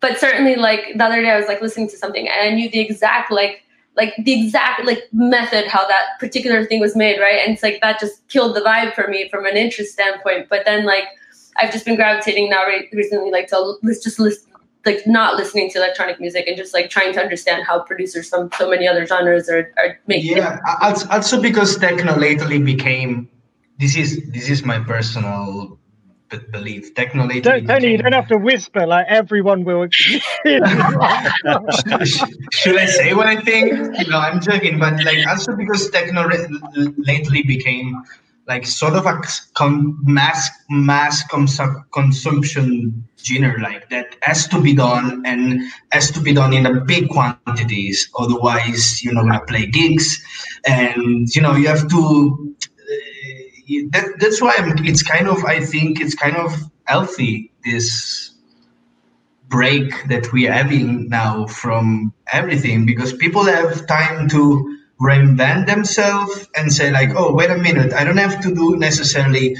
but 0.00 0.18
certainly 0.18 0.56
like 0.56 0.92
the 0.94 1.02
other 1.02 1.22
day 1.22 1.30
I 1.30 1.38
was 1.38 1.48
like 1.48 1.62
listening 1.62 1.88
to 1.88 1.96
something 1.96 2.28
and 2.28 2.48
I 2.48 2.54
knew 2.54 2.68
the 2.70 2.80
exact 2.80 3.32
like 3.32 3.62
like 3.96 4.14
the 4.18 4.44
exact 4.44 4.84
like 4.84 5.04
method 5.12 5.66
how 5.66 5.86
that 5.86 6.18
particular 6.20 6.64
thing 6.64 6.80
was 6.80 6.94
made, 6.94 7.18
right? 7.18 7.40
And 7.42 7.54
it's 7.54 7.62
like 7.62 7.80
that 7.82 7.98
just 7.98 8.26
killed 8.28 8.54
the 8.54 8.60
vibe 8.60 8.94
for 8.94 9.08
me 9.08 9.28
from 9.28 9.46
an 9.46 9.56
interest 9.56 9.92
standpoint. 9.92 10.48
But 10.48 10.64
then 10.66 10.84
like 10.84 11.04
I've 11.58 11.72
just 11.72 11.84
been 11.84 11.96
gravitating 11.96 12.50
now 12.50 12.64
re- 12.66 12.88
recently 12.92 13.30
like 13.30 13.48
to 13.48 13.76
let's 13.82 14.02
just 14.02 14.18
listen 14.18 14.46
like 14.84 15.04
not 15.06 15.34
listening 15.34 15.68
to 15.68 15.78
electronic 15.78 16.20
music 16.20 16.46
and 16.46 16.56
just 16.56 16.72
like 16.72 16.88
trying 16.88 17.12
to 17.12 17.20
understand 17.20 17.66
how 17.66 17.80
producers 17.80 18.28
from 18.28 18.48
so 18.56 18.70
many 18.70 18.86
other 18.86 19.04
genres 19.04 19.48
are, 19.48 19.72
are 19.76 19.98
making 20.06 20.36
yeah. 20.36 20.60
Also, 20.80 21.08
also 21.08 21.42
because 21.42 21.76
techno 21.76 22.16
lately 22.16 22.62
became 22.62 23.28
this 23.78 23.96
is 23.96 24.22
this 24.30 24.48
is 24.48 24.64
my 24.64 24.78
personal 24.78 25.78
b- 26.30 26.38
belief. 26.50 26.94
Techno 26.94 27.24
lately 27.24 27.40
don't, 27.40 27.66
Tony, 27.66 27.92
you 27.92 27.98
don't 27.98 28.12
have 28.12 28.28
to 28.28 28.38
whisper. 28.38 28.86
Like 28.86 29.06
everyone 29.08 29.64
will. 29.64 29.88
Should 29.90 30.20
I 32.76 32.86
say 32.86 33.14
what 33.14 33.26
I 33.26 33.36
think? 33.40 33.72
No, 34.08 34.18
I'm 34.18 34.40
joking. 34.40 34.78
But 34.78 35.04
like 35.04 35.26
also 35.26 35.56
because 35.56 35.90
techno 35.90 36.28
lately 36.98 37.42
became 37.42 38.02
like 38.46 38.66
sort 38.66 38.94
of 38.94 39.06
a 39.06 39.20
con- 39.54 39.98
mass 40.04 40.48
mass 40.70 41.24
consum- 41.28 41.82
consumption 41.92 43.04
genre 43.24 43.60
like 43.60 43.88
that 43.88 44.14
has 44.22 44.46
to 44.48 44.60
be 44.60 44.72
done 44.74 45.22
and 45.26 45.62
has 45.90 46.10
to 46.12 46.20
be 46.20 46.32
done 46.32 46.52
in 46.52 46.66
a 46.66 46.80
big 46.84 47.08
quantities. 47.08 48.08
Otherwise, 48.18 49.02
you're 49.02 49.14
not 49.14 49.22
gonna 49.22 49.44
play 49.46 49.66
gigs, 49.66 50.22
and 50.66 51.28
you 51.34 51.42
know 51.42 51.54
you 51.56 51.68
have 51.68 51.88
to. 51.88 52.55
That, 53.68 54.14
that's 54.18 54.40
why 54.40 54.54
I'm, 54.58 54.84
it's 54.84 55.02
kind 55.02 55.28
of 55.28 55.44
I 55.44 55.64
think 55.64 56.00
it's 56.00 56.14
kind 56.14 56.36
of 56.36 56.52
healthy 56.84 57.52
this 57.64 58.32
break 59.48 60.08
that 60.08 60.32
we're 60.32 60.52
having 60.52 61.08
now 61.08 61.46
from 61.46 62.12
everything 62.32 62.86
because 62.86 63.12
people 63.12 63.44
have 63.44 63.86
time 63.86 64.28
to 64.28 64.78
reinvent 65.00 65.66
themselves 65.66 66.48
and 66.56 66.72
say 66.72 66.90
like 66.90 67.10
oh 67.14 67.32
wait 67.32 67.50
a 67.50 67.58
minute 67.58 67.92
i 67.92 68.02
don't 68.02 68.16
have 68.16 68.40
to 68.40 68.54
do 68.54 68.76
necessarily 68.76 69.54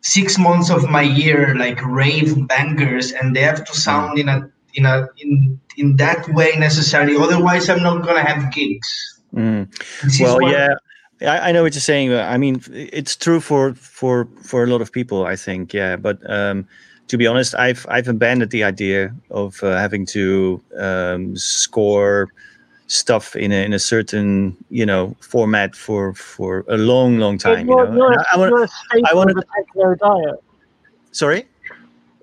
six 0.00 0.36
months 0.36 0.68
of 0.68 0.90
my 0.90 1.02
year 1.02 1.54
like 1.54 1.80
rave 1.86 2.46
bangers 2.48 3.12
and 3.12 3.36
they 3.36 3.40
have 3.40 3.64
to 3.64 3.74
sound 3.74 4.18
in 4.18 4.28
a 4.28 4.50
in 4.74 4.84
a 4.84 5.06
in 5.18 5.60
in 5.76 5.96
that 5.96 6.28
way 6.30 6.52
necessarily 6.58 7.16
otherwise 7.16 7.68
i'm 7.70 7.82
not 7.82 8.04
gonna 8.04 8.24
have 8.24 8.52
gigs 8.52 9.20
mm. 9.32 10.20
well 10.20 10.42
yeah 10.42 10.74
I, 11.22 11.48
I 11.48 11.52
know 11.52 11.62
what 11.62 11.74
you're 11.74 11.80
saying 11.80 12.12
i 12.14 12.36
mean 12.36 12.62
it's 12.72 13.16
true 13.16 13.40
for 13.40 13.74
for 13.74 14.28
for 14.42 14.64
a 14.64 14.66
lot 14.66 14.80
of 14.80 14.92
people 14.92 15.26
i 15.26 15.36
think 15.36 15.72
yeah. 15.72 15.96
But 15.96 16.18
um 16.30 16.66
to 17.08 17.16
be 17.16 17.26
honest 17.26 17.54
i've 17.54 17.86
i've 17.88 18.08
abandoned 18.08 18.50
the 18.50 18.64
idea 18.64 19.14
of 19.30 19.62
uh, 19.62 19.76
having 19.76 20.06
to 20.06 20.60
um 20.78 21.36
score 21.36 22.30
stuff 22.92 23.34
in 23.36 23.52
a, 23.52 23.64
in 23.64 23.72
a 23.72 23.78
certain 23.78 24.56
you 24.70 24.84
know 24.84 25.16
format 25.20 25.74
for 25.74 26.14
for 26.14 26.64
a 26.68 26.76
long 26.76 27.18
long 27.18 27.38
time 27.38 27.66
you're, 27.66 27.86
you 27.86 27.92
know 27.92 28.10
you're, 28.10 28.24
I, 28.32 28.36
want 28.36 28.70
I 29.10 29.14
want 29.14 29.30
to 29.30 29.42
techno 29.56 29.94
diet. 29.94 30.42
Sorry? 31.12 31.46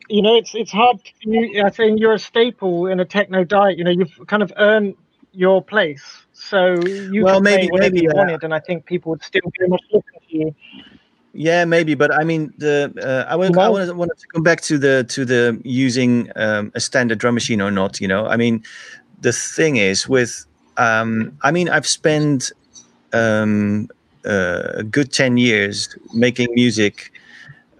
You 0.10 0.22
know 0.22 0.36
it's 0.36 0.54
it's 0.54 0.72
hard 0.72 1.00
you, 1.22 1.64
I 1.64 1.70
think 1.70 2.00
you're 2.00 2.14
a 2.14 2.20
staple 2.20 2.88
in 2.88 3.00
a 3.00 3.06
techno 3.06 3.44
diet 3.44 3.78
you 3.78 3.84
know 3.84 3.92
you've 3.92 4.28
kind 4.28 4.44
of 4.44 4.54
earned 4.58 4.96
your 5.34 5.64
place 5.64 6.19
so 6.50 6.80
you 6.86 7.24
well 7.24 7.42
maybe 7.42 7.70
maybe 7.74 8.02
you 8.02 8.10
uh, 8.10 8.16
wanted 8.16 8.44
and 8.44 8.54
I 8.54 8.60
think 8.60 8.86
people 8.86 9.12
would 9.12 9.24
still 9.24 9.42
very 9.58 9.70
much 9.70 9.84
look 9.92 10.06
at 10.16 10.22
you 10.28 10.56
yeah, 11.32 11.64
maybe, 11.64 11.94
but 11.94 12.12
I 12.12 12.24
mean, 12.24 12.52
the 12.58 12.92
uh, 13.02 13.32
I, 13.32 13.36
want, 13.36 13.56
I 13.56 13.70
wanted, 13.70 13.96
wanted 13.96 14.18
to 14.18 14.28
come 14.34 14.42
back 14.42 14.62
to 14.62 14.80
the 14.80 15.06
to 15.10 15.26
the 15.26 15.62
using 15.64 16.32
um, 16.36 16.72
a 16.74 16.80
standard 16.80 17.20
drum 17.20 17.36
machine 17.36 17.62
or 17.62 17.70
not. 17.70 18.02
You 18.02 18.08
know, 18.08 18.26
I 18.26 18.36
mean, 18.36 18.64
the 19.22 19.32
thing 19.32 19.78
is 19.78 20.10
with 20.10 20.46
um, 20.78 21.38
I 21.44 21.52
mean, 21.52 21.70
I've 21.70 21.86
spent 21.86 22.52
um, 23.14 23.90
uh, 24.26 24.72
a 24.76 24.84
good 24.84 25.12
10 25.12 25.38
years 25.38 25.96
making 26.14 26.48
music 26.54 27.12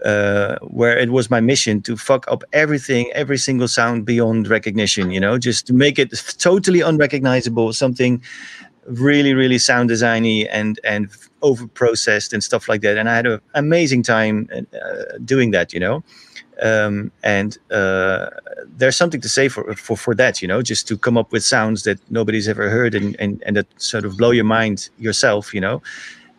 uh, 0.06 0.58
where 0.62 0.98
it 0.98 1.10
was 1.10 1.30
my 1.30 1.42
mission 1.42 1.82
to 1.82 1.98
fuck 1.98 2.26
up 2.32 2.44
everything, 2.54 3.12
every 3.14 3.38
single 3.38 3.68
sound 3.68 4.06
beyond 4.06 4.48
recognition, 4.48 5.12
you 5.12 5.20
know, 5.20 5.38
just 5.38 5.68
to 5.68 5.74
make 5.74 6.00
it 6.00 6.12
totally 6.38 6.82
unrecognizable, 6.82 7.74
something 7.74 8.22
really, 8.90 9.34
really 9.34 9.58
sound 9.58 9.90
designy 9.90 10.48
and, 10.52 10.80
and 10.84 11.10
over 11.42 11.68
processed 11.68 12.34
and 12.34 12.44
stuff 12.44 12.68
like 12.68 12.82
that. 12.82 12.98
And 12.98 13.10
I 13.10 13.16
had 13.16 13.26
an 13.26 13.42
amazing 13.54 14.04
time 14.04 14.50
uh, 14.52 15.18
doing 15.24 15.52
that, 15.52 15.74
you 15.74 15.80
know 15.80 16.04
um, 16.62 17.12
and 17.24 17.58
uh, 17.72 18.30
there's 18.66 18.98
something 18.98 19.22
to 19.22 19.30
say 19.30 19.48
for, 19.48 19.74
for 19.76 19.96
for 19.96 20.16
that 20.16 20.42
you 20.42 20.48
know 20.48 20.62
just 20.62 20.88
to 20.88 20.98
come 20.98 21.18
up 21.18 21.32
with 21.32 21.44
sounds 21.44 21.84
that 21.84 22.00
nobody's 22.12 22.48
ever 22.48 22.70
heard 22.70 22.96
and 22.96 23.16
and, 23.20 23.42
and 23.46 23.56
that 23.56 23.68
sort 23.82 24.06
of 24.06 24.18
blow 24.18 24.32
your 24.32 24.46
mind 24.46 24.90
yourself 24.98 25.54
you 25.54 25.62
know 25.62 25.82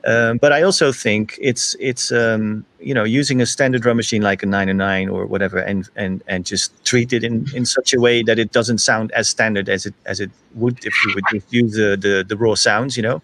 um, 0.06 0.38
but 0.38 0.52
I 0.52 0.62
also 0.62 0.92
think 0.92 1.38
it's 1.40 1.76
it's 1.78 2.12
um, 2.12 2.64
you 2.78 2.94
know 2.94 3.04
using 3.04 3.40
a 3.40 3.46
standard 3.46 3.82
drum 3.82 3.96
machine 3.96 4.22
like 4.22 4.42
a 4.42 4.46
909 4.46 5.08
or 5.08 5.26
whatever 5.26 5.58
and 5.58 5.88
and 5.96 6.22
and 6.26 6.46
just 6.46 6.84
treat 6.84 7.12
it 7.12 7.24
in, 7.24 7.46
in 7.54 7.66
such 7.66 7.92
a 7.92 8.00
way 8.00 8.22
that 8.22 8.38
it 8.38 8.52
doesn't 8.52 8.78
sound 8.78 9.12
as 9.12 9.28
standard 9.28 9.68
as 9.68 9.86
it 9.86 9.94
as 10.06 10.20
it 10.20 10.30
would 10.54 10.78
if 10.84 10.94
you 11.04 11.12
would 11.14 11.24
just 11.30 11.52
use 11.52 11.72
the, 11.74 11.96
the, 11.96 12.24
the 12.26 12.36
raw 12.36 12.54
sounds 12.54 12.96
you 12.96 13.02
know 13.02 13.22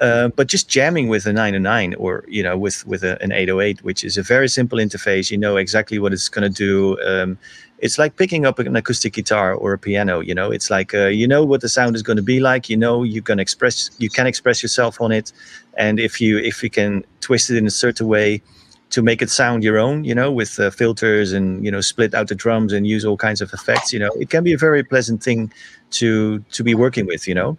uh, 0.00 0.28
but 0.28 0.48
just 0.48 0.68
jamming 0.68 1.08
with 1.08 1.26
a 1.26 1.32
909 1.32 1.94
or 1.94 2.24
you 2.26 2.42
know 2.42 2.58
with 2.58 2.86
with 2.86 3.04
a, 3.04 3.20
an 3.22 3.30
808 3.32 3.84
which 3.84 4.02
is 4.02 4.16
a 4.16 4.22
very 4.22 4.48
simple 4.48 4.78
interface 4.78 5.30
you 5.30 5.38
know 5.38 5.56
exactly 5.56 5.98
what 5.98 6.12
it's 6.12 6.28
going 6.28 6.42
to 6.42 6.54
do 6.54 7.00
um, 7.02 7.38
it's 7.78 7.98
like 7.98 8.16
picking 8.16 8.46
up 8.46 8.58
an 8.58 8.74
acoustic 8.74 9.12
guitar 9.12 9.54
or 9.54 9.72
a 9.72 9.78
piano 9.78 10.20
you 10.20 10.34
know? 10.34 10.50
It's 10.50 10.70
like 10.70 10.94
uh, 10.94 11.06
you 11.06 11.28
know 11.28 11.44
what 11.44 11.60
the 11.60 11.68
sound 11.68 11.94
is 11.96 12.02
going 12.02 12.16
to 12.16 12.22
be 12.22 12.40
like 12.40 12.68
you 12.68 12.76
know 12.76 13.02
you 13.02 13.22
can 13.22 13.38
express 13.38 13.90
you 13.98 14.10
can 14.10 14.26
express 14.26 14.62
yourself 14.62 15.00
on 15.00 15.12
it 15.12 15.32
and 15.76 16.00
if 16.00 16.20
you 16.20 16.38
if 16.38 16.62
you 16.62 16.70
can 16.70 17.04
twist 17.20 17.50
it 17.50 17.56
in 17.56 17.66
a 17.66 17.70
certain 17.70 18.08
way 18.08 18.42
to 18.90 19.02
make 19.02 19.20
it 19.22 19.30
sound 19.30 19.64
your 19.64 19.78
own 19.78 20.04
you 20.04 20.14
know 20.14 20.30
with 20.30 20.60
uh, 20.60 20.70
filters 20.70 21.32
and 21.32 21.64
you 21.64 21.70
know 21.70 21.80
split 21.80 22.14
out 22.14 22.28
the 22.28 22.34
drums 22.34 22.72
and 22.72 22.86
use 22.86 23.04
all 23.04 23.16
kinds 23.16 23.40
of 23.40 23.52
effects 23.52 23.92
you 23.92 23.98
know 23.98 24.10
it 24.20 24.30
can 24.30 24.44
be 24.44 24.52
a 24.52 24.58
very 24.58 24.84
pleasant 24.84 25.22
thing 25.22 25.52
to 25.90 26.38
to 26.50 26.62
be 26.62 26.74
working 26.74 27.06
with 27.06 27.26
you 27.26 27.34
know 27.34 27.56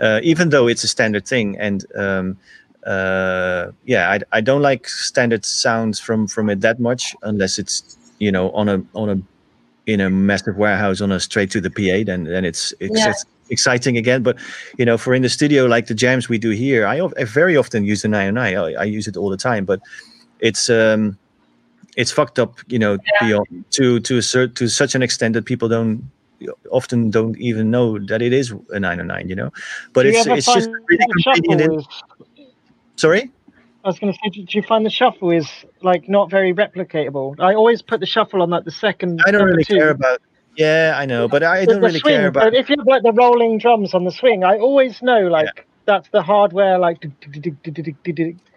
uh, 0.00 0.20
even 0.22 0.50
though 0.50 0.66
it's 0.66 0.84
a 0.84 0.88
standard 0.88 1.26
thing. 1.26 1.56
And 1.58 1.84
um, 1.96 2.36
uh, 2.84 3.70
yeah, 3.84 4.10
I, 4.10 4.38
I 4.38 4.40
don't 4.40 4.62
like 4.62 4.88
standard 4.88 5.44
sounds 5.44 5.98
from 6.00 6.26
from 6.26 6.50
it 6.50 6.60
that 6.60 6.80
much 6.80 7.14
unless 7.22 7.58
it's 7.58 7.96
you 8.18 8.32
know 8.32 8.50
on 8.50 8.68
a 8.68 8.82
on 8.94 9.08
a 9.08 9.22
in 9.86 10.00
a 10.00 10.10
massive 10.10 10.56
warehouse 10.56 11.00
on 11.00 11.12
a 11.12 11.20
straight 11.20 11.50
to 11.52 11.60
the 11.60 11.70
PA. 11.70 12.04
Then 12.04 12.24
then 12.24 12.44
it's 12.44 12.72
it's, 12.80 12.98
yeah. 12.98 13.10
it's 13.10 13.24
exciting 13.50 13.96
again. 13.96 14.22
But 14.22 14.36
you 14.78 14.84
know, 14.84 14.98
for 14.98 15.14
in 15.14 15.22
the 15.22 15.28
studio 15.28 15.66
like 15.66 15.86
the 15.86 15.94
jams 15.94 16.28
we 16.28 16.38
do 16.38 16.50
here, 16.50 16.86
I, 16.86 17.00
I 17.18 17.24
very 17.24 17.56
often 17.56 17.84
use 17.84 18.02
the 18.02 18.08
909. 18.08 18.56
I, 18.56 18.80
I 18.80 18.84
use 18.84 19.06
it 19.06 19.16
all 19.16 19.30
the 19.30 19.36
time, 19.36 19.64
but 19.64 19.80
it's 20.42 20.68
um 20.68 21.16
it's 21.96 22.10
fucked 22.10 22.38
up, 22.38 22.58
you 22.68 22.78
know, 22.78 22.92
yeah. 22.92 23.26
beyond 23.26 23.64
to 23.70 24.00
to 24.00 24.16
a 24.16 24.20
cert, 24.20 24.54
to 24.56 24.68
such 24.68 24.94
an 24.94 25.02
extent 25.02 25.32
that 25.34 25.46
people 25.46 25.68
don't 25.68 26.10
often 26.70 27.10
don't 27.10 27.38
even 27.38 27.70
know 27.70 27.98
that 27.98 28.20
it 28.20 28.32
is 28.32 28.52
a 28.70 28.80
909 28.80 29.28
you 29.28 29.36
know 29.36 29.52
but 29.92 30.06
it's 30.06 30.26
it's 30.26 30.52
just 30.52 30.68
really 30.88 31.06
convenient 31.22 31.60
in... 31.60 31.84
sorry 32.96 33.30
I 33.84 33.88
was 33.88 33.98
going 33.98 34.12
to 34.12 34.18
say, 34.22 34.28
do 34.30 34.46
you 34.50 34.62
find 34.62 34.86
the 34.86 34.90
shuffle 34.90 35.30
is 35.32 35.48
like 35.82 36.08
not 36.08 36.30
very 36.30 36.54
replicatable? 36.54 37.34
I 37.40 37.54
always 37.54 37.82
put 37.82 37.98
the 37.98 38.06
shuffle 38.06 38.40
on 38.40 38.50
like 38.50 38.64
the 38.64 38.70
second. 38.70 39.20
I 39.26 39.32
don't 39.32 39.42
really 39.42 39.64
two. 39.64 39.76
care 39.76 39.90
about. 39.90 40.22
Yeah, 40.56 40.94
I 40.96 41.04
know, 41.06 41.26
but 41.26 41.42
I 41.42 41.64
don't 41.64 41.80
really 41.80 41.98
swing, 41.98 42.14
care 42.14 42.28
about. 42.28 42.54
If 42.54 42.70
you 42.70 42.76
have 42.78 42.86
like 42.86 43.02
the 43.02 43.12
rolling 43.12 43.58
drums 43.58 43.92
on 43.92 44.04
the 44.04 44.12
swing, 44.12 44.44
I 44.44 44.56
always 44.58 45.02
know 45.02 45.22
like 45.26 45.48
yeah. 45.56 45.62
that's 45.86 46.08
the 46.10 46.22
hardware. 46.22 46.78
Like 46.78 47.00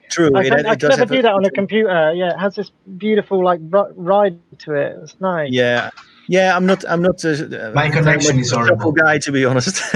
true, 0.09 0.31
I, 0.35 0.43
it, 0.43 0.53
I 0.53 0.73
it 0.73 0.79
could 0.79 0.89
never 0.89 1.05
do 1.05 1.21
that 1.21 1.33
on 1.33 1.45
a 1.45 1.51
computer. 1.51 2.13
Yeah, 2.13 2.33
it 2.33 2.39
has 2.39 2.55
this 2.55 2.71
beautiful 2.97 3.43
like 3.43 3.59
ride 3.71 4.39
to 4.59 4.73
it. 4.73 4.97
It's 5.01 5.19
nice. 5.19 5.51
Yeah, 5.51 5.89
yeah, 6.27 6.55
I'm 6.55 6.65
not. 6.65 6.83
I'm 6.87 7.01
not. 7.01 7.23
A, 7.23 7.71
My 7.75 7.89
connection 7.89 8.39
is 8.39 8.51
horrible. 8.51 8.91
Guy, 8.91 9.19
to 9.19 9.31
be 9.31 9.45
honest. 9.45 9.81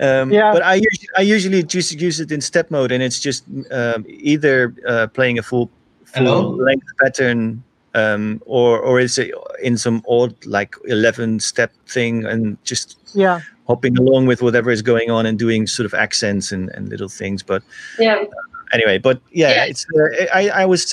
um, 0.00 0.32
yeah. 0.32 0.52
But 0.52 0.62
I 0.62 0.74
usually, 0.74 1.08
I 1.16 1.20
usually 1.22 1.62
just 1.62 2.00
use 2.00 2.20
it 2.20 2.32
in 2.32 2.40
step 2.40 2.70
mode, 2.70 2.92
and 2.92 3.02
it's 3.02 3.20
just 3.20 3.44
um, 3.70 4.04
either 4.08 4.74
uh, 4.86 5.06
playing 5.08 5.38
a 5.38 5.42
full, 5.42 5.70
full 6.04 6.56
length 6.56 6.86
pattern, 7.00 7.62
um, 7.94 8.42
or 8.46 8.80
or 8.80 8.98
is 9.00 9.18
it 9.18 9.32
in 9.62 9.78
some 9.78 10.02
odd 10.08 10.34
like 10.44 10.74
eleven 10.86 11.40
step 11.40 11.72
thing, 11.86 12.24
and 12.24 12.62
just 12.64 12.98
yeah 13.14 13.40
hopping 13.66 13.98
along 13.98 14.26
with 14.26 14.42
whatever 14.42 14.70
is 14.70 14.82
going 14.82 15.10
on 15.10 15.26
and 15.26 15.38
doing 15.38 15.66
sort 15.66 15.86
of 15.86 15.94
accents 15.94 16.52
and, 16.52 16.70
and 16.70 16.88
little 16.88 17.08
things. 17.08 17.42
But 17.42 17.62
yeah. 17.98 18.24
Anyway, 18.72 18.98
but 18.98 19.20
yeah, 19.32 19.50
yeah. 19.50 19.64
it's. 19.64 19.86
Uh, 19.94 20.26
I 20.32 20.48
I 20.62 20.64
was. 20.66 20.92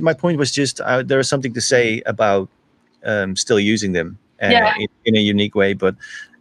My 0.00 0.14
point 0.14 0.38
was 0.38 0.50
just 0.50 0.80
uh, 0.80 1.02
there 1.02 1.20
is 1.20 1.28
something 1.28 1.52
to 1.54 1.60
say 1.60 2.02
about 2.06 2.48
um, 3.04 3.36
still 3.36 3.60
using 3.60 3.92
them 3.92 4.18
uh, 4.42 4.48
yeah. 4.48 4.74
in, 4.78 4.88
in, 5.04 5.16
a 5.16 5.20
unique 5.20 5.54
way. 5.54 5.74
But 5.74 5.96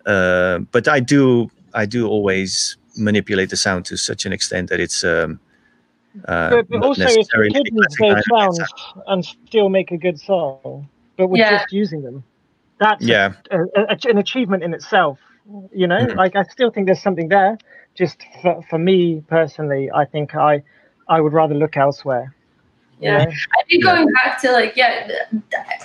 uh, 0.05 0.59
but 0.72 0.88
I 0.88 0.99
do 0.99 1.49
I 1.74 1.86
do 1.86 2.07
always 2.07 2.78
manipulate 2.97 3.49
the 3.49 3.57
sound 3.57 3.86
to 3.86 3.97
such 3.97 4.26
an 4.26 4.34
extent 4.34 4.69
that 4.69 4.80
it's. 4.80 5.03
Um, 5.03 5.39
uh, 6.28 6.49
but, 6.49 6.69
but 6.69 6.84
also, 6.84 7.05
if 7.05 7.28
the 7.28 7.93
kids 7.97 8.26
sounds 8.30 8.59
and 9.07 9.26
still 9.47 9.69
make 9.69 9.91
a 9.91 9.97
good 9.97 10.19
song, 10.19 10.89
but 11.15 11.28
we're 11.28 11.38
yeah. 11.38 11.59
just 11.59 11.72
using 11.72 12.01
them, 12.01 12.24
that's 12.80 13.03
yeah. 13.03 13.34
A, 13.49 13.61
a, 13.61 13.67
a, 13.89 13.97
an 14.09 14.17
achievement 14.17 14.63
in 14.63 14.74
itself. 14.74 15.19
You 15.74 15.88
know, 15.88 15.97
mm-hmm. 15.97 16.17
like 16.17 16.36
I 16.36 16.43
still 16.43 16.69
think 16.69 16.86
there's 16.88 17.01
something 17.01 17.30
there. 17.30 17.57
Just 17.96 18.24
for, 18.42 18.62
for 18.70 18.80
me 18.80 19.24
personally, 19.28 19.89
I 19.94 20.06
think 20.06 20.36
I 20.36 20.64
I 21.08 21.20
would 21.22 21.34
rather 21.34 21.56
look 21.56 21.78
elsewhere. 21.78 22.34
Yeah. 23.02 23.26
I 23.26 23.64
think 23.68 23.84
going 23.84 24.08
back 24.14 24.39
to 24.42 24.52
like 24.52 24.76
yeah 24.76 25.10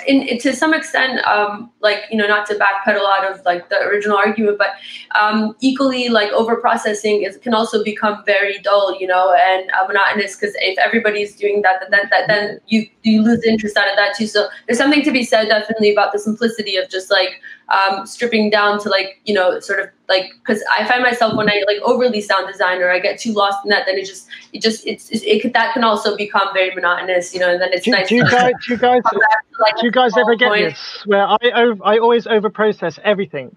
in, 0.06 0.20
in, 0.22 0.38
to 0.40 0.54
some 0.54 0.74
extent 0.74 1.24
um 1.26 1.70
like 1.80 2.00
you 2.10 2.18
know 2.18 2.26
not 2.26 2.46
to 2.48 2.54
backpedal 2.56 3.00
out 3.00 3.32
of 3.32 3.42
like 3.46 3.70
the 3.70 3.76
original 3.76 4.18
argument 4.18 4.58
but 4.58 4.72
um 5.18 5.56
equally 5.60 6.10
like 6.10 6.30
over 6.32 6.56
processing 6.56 7.22
is 7.22 7.38
can 7.38 7.54
also 7.54 7.82
become 7.82 8.22
very 8.26 8.58
dull 8.58 8.94
you 9.00 9.06
know 9.06 9.32
and 9.32 9.70
uh, 9.70 9.86
monotonous 9.86 10.36
because 10.36 10.54
if 10.58 10.78
everybody's 10.78 11.34
doing 11.34 11.62
that 11.62 11.80
then 11.90 12.02
that 12.10 12.28
then 12.28 12.60
you 12.66 12.86
you 13.02 13.22
lose 13.22 13.42
interest 13.44 13.76
out 13.76 13.88
of 13.88 13.96
that 13.96 14.14
too. 14.16 14.26
So 14.26 14.48
there's 14.66 14.78
something 14.78 15.02
to 15.04 15.12
be 15.12 15.24
said 15.24 15.48
definitely 15.48 15.92
about 15.92 16.12
the 16.12 16.18
simplicity 16.18 16.76
of 16.76 16.90
just 16.90 17.10
like 17.10 17.40
um 17.68 18.06
stripping 18.06 18.48
down 18.48 18.80
to 18.80 18.88
like 18.88 19.20
you 19.24 19.34
know 19.34 19.58
sort 19.60 19.80
of 19.80 19.88
like 20.08 20.30
because 20.38 20.62
I 20.78 20.86
find 20.86 21.02
myself 21.02 21.34
when 21.34 21.48
I 21.50 21.62
like 21.66 21.78
overly 21.82 22.20
sound 22.20 22.46
designer, 22.46 22.90
I 22.90 23.00
get 23.00 23.18
too 23.18 23.32
lost 23.32 23.64
in 23.64 23.70
that. 23.70 23.86
Then 23.86 23.96
it 23.96 24.06
just 24.06 24.28
it 24.52 24.62
just 24.62 24.86
it's 24.86 25.10
it, 25.10 25.22
it 25.24 25.52
that 25.52 25.74
can 25.74 25.84
also 25.84 26.16
become 26.16 26.48
very 26.54 26.74
monotonous, 26.74 27.34
you 27.34 27.40
know. 27.40 27.50
And 27.50 27.60
then 27.60 27.72
it's 27.72 27.84
do, 27.84 27.90
nice. 27.90 28.08
Do 28.08 28.16
you 28.16 28.24
guys, 28.24 28.52
do 28.66 28.74
you 28.74 28.78
guys, 28.78 29.02
to, 29.10 29.20
like, 29.60 29.76
do 29.76 29.86
you 29.86 29.90
guys 29.90 30.16
ever 30.16 30.36
get 30.36 30.48
point. 30.48 30.70
this 30.70 31.02
where 31.06 31.26
I 31.26 31.72
I 31.84 31.98
always 31.98 32.26
over 32.26 32.50
process 32.50 32.98
everything 33.02 33.56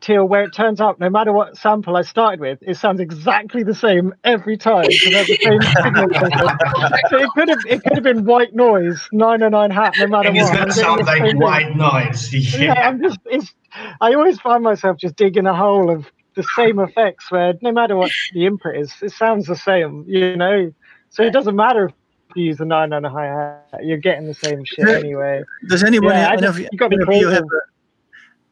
till 0.00 0.24
where 0.26 0.42
it 0.44 0.52
turns 0.54 0.80
out 0.80 0.98
no 0.98 1.10
matter 1.10 1.32
what 1.32 1.56
sample 1.56 1.96
I 1.96 2.02
started 2.02 2.40
with, 2.40 2.58
it 2.62 2.76
sounds 2.76 3.00
exactly 3.00 3.62
the 3.62 3.74
same 3.74 4.14
every 4.24 4.56
time. 4.56 4.90
So, 4.90 5.10
the 5.10 5.24
same 5.42 5.60
so 7.10 7.18
it 7.18 7.30
could 7.34 7.48
have 7.48 7.58
it 7.68 7.82
could 7.82 7.94
have 7.94 8.02
been 8.04 8.24
white 8.24 8.54
noise, 8.54 9.08
909 9.12 9.70
hat, 9.70 9.94
no 9.98 10.06
matter 10.06 10.28
and 10.28 10.36
what. 10.38 10.46
It's 10.48 10.56
gonna 10.58 10.72
sound 10.72 11.04
like 11.06 11.34
white 11.36 11.76
noise. 11.76 12.32
Yeah. 12.60 12.74
yeah, 12.74 12.88
I'm 12.88 13.00
just 13.02 13.18
it's 13.26 13.54
I 14.00 14.14
always 14.14 14.40
find 14.40 14.62
myself 14.64 14.96
just 14.96 15.16
digging 15.16 15.46
a 15.46 15.54
hole 15.54 15.90
of 15.90 16.06
the 16.34 16.42
same 16.56 16.78
effects 16.78 17.30
where 17.30 17.54
no 17.62 17.72
matter 17.72 17.96
what 17.96 18.10
the 18.32 18.46
input 18.46 18.76
is, 18.76 18.92
it 19.02 19.12
sounds 19.12 19.46
the 19.46 19.56
same, 19.56 20.04
you 20.08 20.36
know. 20.36 20.72
So 21.10 21.22
it 21.22 21.32
doesn't 21.32 21.56
matter 21.56 21.86
if 21.86 21.94
you 22.36 22.44
use 22.44 22.60
a 22.60 22.64
nine 22.64 22.92
and 22.92 23.04
a 23.04 23.10
hi 23.10 23.26
hat. 23.26 23.84
You're 23.84 23.98
getting 23.98 24.26
the 24.26 24.34
same 24.34 24.64
shit 24.64 24.88
anyway. 24.88 25.42
Does 25.68 25.82
anyone, 25.84 26.14
Yeah, 26.14 26.28
I 26.28 26.32
any 26.32 26.42
just- 26.42 26.54
of 26.56 26.60
you, 26.60 26.68
you 26.72 26.78
gotta 26.78 26.96
be 26.96 27.02
any 27.06 27.16
of 27.16 27.20
you 27.22 27.28
have? 27.28 27.44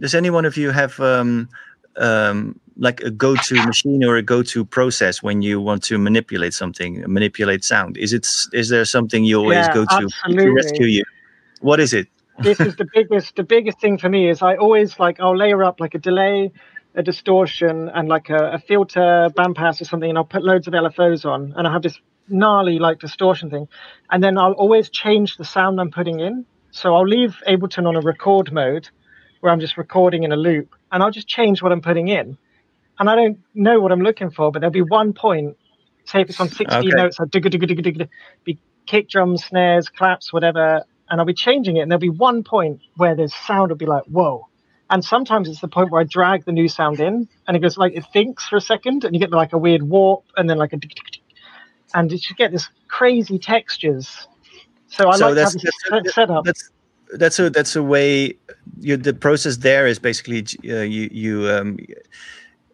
Does 0.01 0.14
any 0.14 0.30
one 0.30 0.44
of 0.44 0.57
you 0.57 0.70
have 0.70 0.99
um, 1.01 1.49
um, 1.96 2.59
like 2.76 3.01
a 3.01 3.11
go-to 3.11 3.62
machine 3.66 4.05
or 4.05 4.16
a 4.16 4.22
go-to 4.22 4.64
process 4.64 5.22
when 5.22 5.42
you 5.42 5.61
want 5.61 5.82
to 5.84 5.99
manipulate 5.99 6.55
something, 6.55 7.05
manipulate 7.07 7.64
sound? 7.64 7.96
Is 7.96 8.12
it 8.12 8.26
is 8.53 8.68
there 8.68 8.84
something 8.84 9.24
you 9.24 9.38
always 9.38 9.68
Yeah, 9.68 9.74
go 9.74 9.84
to 9.84 10.09
to 10.42 10.53
rescue 10.53 10.86
you? 10.86 11.05
What 11.61 11.80
is 11.80 11.92
it? 11.92 12.09
this 12.40 12.61
is 12.61 12.76
the 12.76 12.86
biggest 12.94 13.36
the 13.36 13.42
biggest 13.42 13.80
thing 13.80 13.99
for 13.99 14.09
me 14.09 14.28
is 14.28 14.42
I 14.42 14.57
always 14.57 14.99
like 14.99 15.20
I'll 15.20 15.36
layer 15.36 15.64
up 15.64 15.80
like 15.80 15.94
a 15.94 15.99
delay, 15.99 16.53
a 16.94 17.03
distortion, 17.03 17.88
and 17.88 18.09
like 18.09 18.30
a, 18.30 18.53
a 18.53 18.59
filter, 18.59 19.28
bandpass 19.36 19.80
or 19.80 19.84
something, 19.84 20.09
and 20.09 20.18
I'll 20.18 20.24
put 20.24 20.44
loads 20.44 20.68
of 20.68 20.74
LFOs 20.74 21.24
on, 21.24 21.55
and 21.57 21.66
I 21.66 21.72
have 21.72 21.82
this 21.82 21.99
gnarly 22.28 22.78
like 22.78 23.01
distortion 23.01 23.51
thing, 23.51 23.68
and 24.11 24.22
then 24.22 24.38
I'll 24.38 24.53
always 24.53 24.88
change 24.90 25.36
the 25.36 25.44
sound 25.44 25.80
I'm 25.80 25.90
putting 25.90 26.20
in. 26.20 26.46
So 26.70 26.94
I'll 26.94 27.07
leave 27.07 27.36
Ableton 27.49 27.86
on 27.88 27.96
a 27.96 28.01
record 28.01 28.53
mode, 28.53 28.88
where 29.41 29.53
I'm 29.53 29.61
just 29.61 29.76
recording 29.76 30.22
in 30.24 30.32
a 30.32 30.36
loop, 30.36 30.74
and 30.93 31.03
I'll 31.03 31.11
just 31.11 31.28
change 31.28 31.62
what 31.62 31.72
I'm 31.72 31.80
putting 31.80 32.09
in, 32.09 32.36
and 32.99 33.09
I 33.11 33.14
don't 33.14 33.39
know 33.55 33.80
what 33.80 33.93
I'm 33.93 34.01
looking 34.01 34.30
for, 34.30 34.51
but 34.51 34.61
there'll 34.61 34.72
be 34.72 34.82
one 34.82 35.12
point, 35.12 35.57
say 36.05 36.20
if 36.22 36.30
it's 36.30 36.41
on 36.41 36.49
60 36.49 36.76
Okay. 36.76 36.89
notes, 36.89 37.18
I'll 37.20 37.26
digga 37.26 37.47
digga 37.53 37.68
digga 37.70 37.84
digga, 37.86 38.09
be 38.45 38.59
kick 38.86 39.09
drums, 39.09 39.45
snares, 39.45 39.89
claps, 39.89 40.32
whatever, 40.32 40.82
and 41.11 41.20
I'll 41.20 41.26
be 41.26 41.34
changing 41.34 41.76
it, 41.76 41.80
and 41.80 41.91
there'll 41.91 42.01
be 42.01 42.09
one 42.09 42.43
point 42.43 42.80
where 42.97 43.14
the 43.14 43.28
sound 43.28 43.70
will 43.70 43.76
be 43.76 43.86
like, 43.86 44.05
whoa. 44.05 44.47
And 44.91 45.05
sometimes 45.05 45.49
it's 45.51 45.61
the 45.61 45.68
point 45.68 45.91
where 45.91 46.01
I 46.01 46.05
drag 46.05 46.47
the 46.47 46.53
new 46.53 46.66
sound 46.68 46.99
in, 46.99 47.28
and 47.47 47.57
it 47.57 47.61
goes 47.61 47.76
like 47.76 47.93
it 47.95 48.05
thinks 48.12 48.49
for 48.49 48.57
a 48.57 48.61
second, 48.61 49.05
and 49.05 49.14
you 49.14 49.20
get 49.20 49.30
like 49.30 49.53
a 49.53 49.59
weird 49.59 49.82
warp, 49.82 50.24
and 50.36 50.49
then 50.49 50.57
like 50.57 50.72
a, 50.72 50.78
and 51.95 52.11
you 52.11 52.18
get 52.36 52.53
this 52.53 52.68
crazy 52.89 53.39
textures. 53.39 54.26
So 54.89 55.09
I 55.11 55.16
So 55.16 55.26
like 55.26 55.30
to 55.32 55.34
that's- 55.34 55.53
have 55.55 55.62
this 55.62 55.74
that's- 55.91 56.05
set- 56.07 56.14
setup. 56.14 56.45
That's 56.47 56.70
that's 57.15 57.39
a 57.39 57.51
that's 57.51 57.77
a 57.77 57.83
way. 57.83 58.35
You, 58.81 58.97
the 58.97 59.15
process 59.15 59.57
there 59.59 59.87
is 59.87 59.99
basically 59.99 60.45
uh, 60.71 60.83
you 60.83 61.09
you 61.13 61.49
um, 61.51 61.79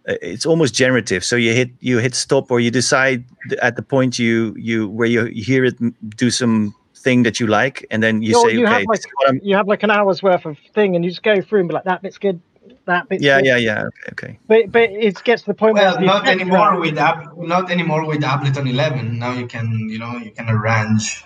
uh, 0.09 0.14
it's 0.22 0.47
almost 0.47 0.74
generative. 0.74 1.24
So 1.24 1.37
you 1.37 1.53
hit 1.55 1.70
you 1.80 1.99
hit 1.99 2.14
stop 2.14 2.51
or 2.51 2.61
you 2.61 2.70
decide 2.70 3.24
at 3.62 3.76
the 3.76 3.82
point 3.82 4.18
you 4.18 4.55
you 4.59 4.89
where 4.89 5.09
you 5.09 5.26
hear 5.26 5.64
it 5.64 5.76
do 6.16 6.30
some 6.30 6.74
thing 6.97 7.22
that 7.24 7.39
you 7.39 7.47
like, 7.47 7.87
and 7.91 8.03
then 8.03 8.22
you 8.22 8.30
You're- 8.30 8.51
say, 8.51 8.57
you 8.59 8.64
okay, 8.64 8.72
have 8.72 8.82
like 8.89 8.97
this 8.99 9.07
is 9.07 9.12
what 9.16 9.26
I'm- 9.28 9.41
you 9.43 9.57
have 9.57 9.68
like 9.68 9.82
an 9.82 9.91
hour's 9.91 10.22
worth 10.22 10.47
of 10.47 10.57
thing, 10.74 10.97
and 10.97 11.05
you 11.05 11.11
just 11.11 11.22
go 11.22 11.41
through 11.43 11.61
and 11.61 11.68
be 11.68 11.74
like, 11.74 11.85
that 11.85 12.01
bit's 12.03 12.16
good, 12.18 12.41
that 12.87 13.09
bit. 13.11 13.20
yeah 13.20 13.39
good. 13.41 13.47
yeah 13.47 13.57
yeah 13.59 13.80
okay 14.12 14.12
okay. 14.12 14.39
But 14.49 14.72
but 14.72 14.91
it 14.91 15.22
gets 15.24 15.43
to 15.43 15.49
the 15.49 15.55
point 15.55 15.74
Well, 15.74 15.97
where 15.99 16.07
not 16.07 16.26
anymore 16.26 16.59
are- 16.59 16.80
with 16.80 16.97
app, 16.99 17.37
not 17.37 17.70
anymore 17.70 18.07
with 18.07 18.22
Ableton 18.22 18.68
11. 18.68 19.18
Now 19.18 19.32
you 19.32 19.47
can, 19.47 19.89
you 19.91 19.99
know, 19.99 20.16
you 20.16 20.30
can 20.30 20.49
arrange. 20.49 21.22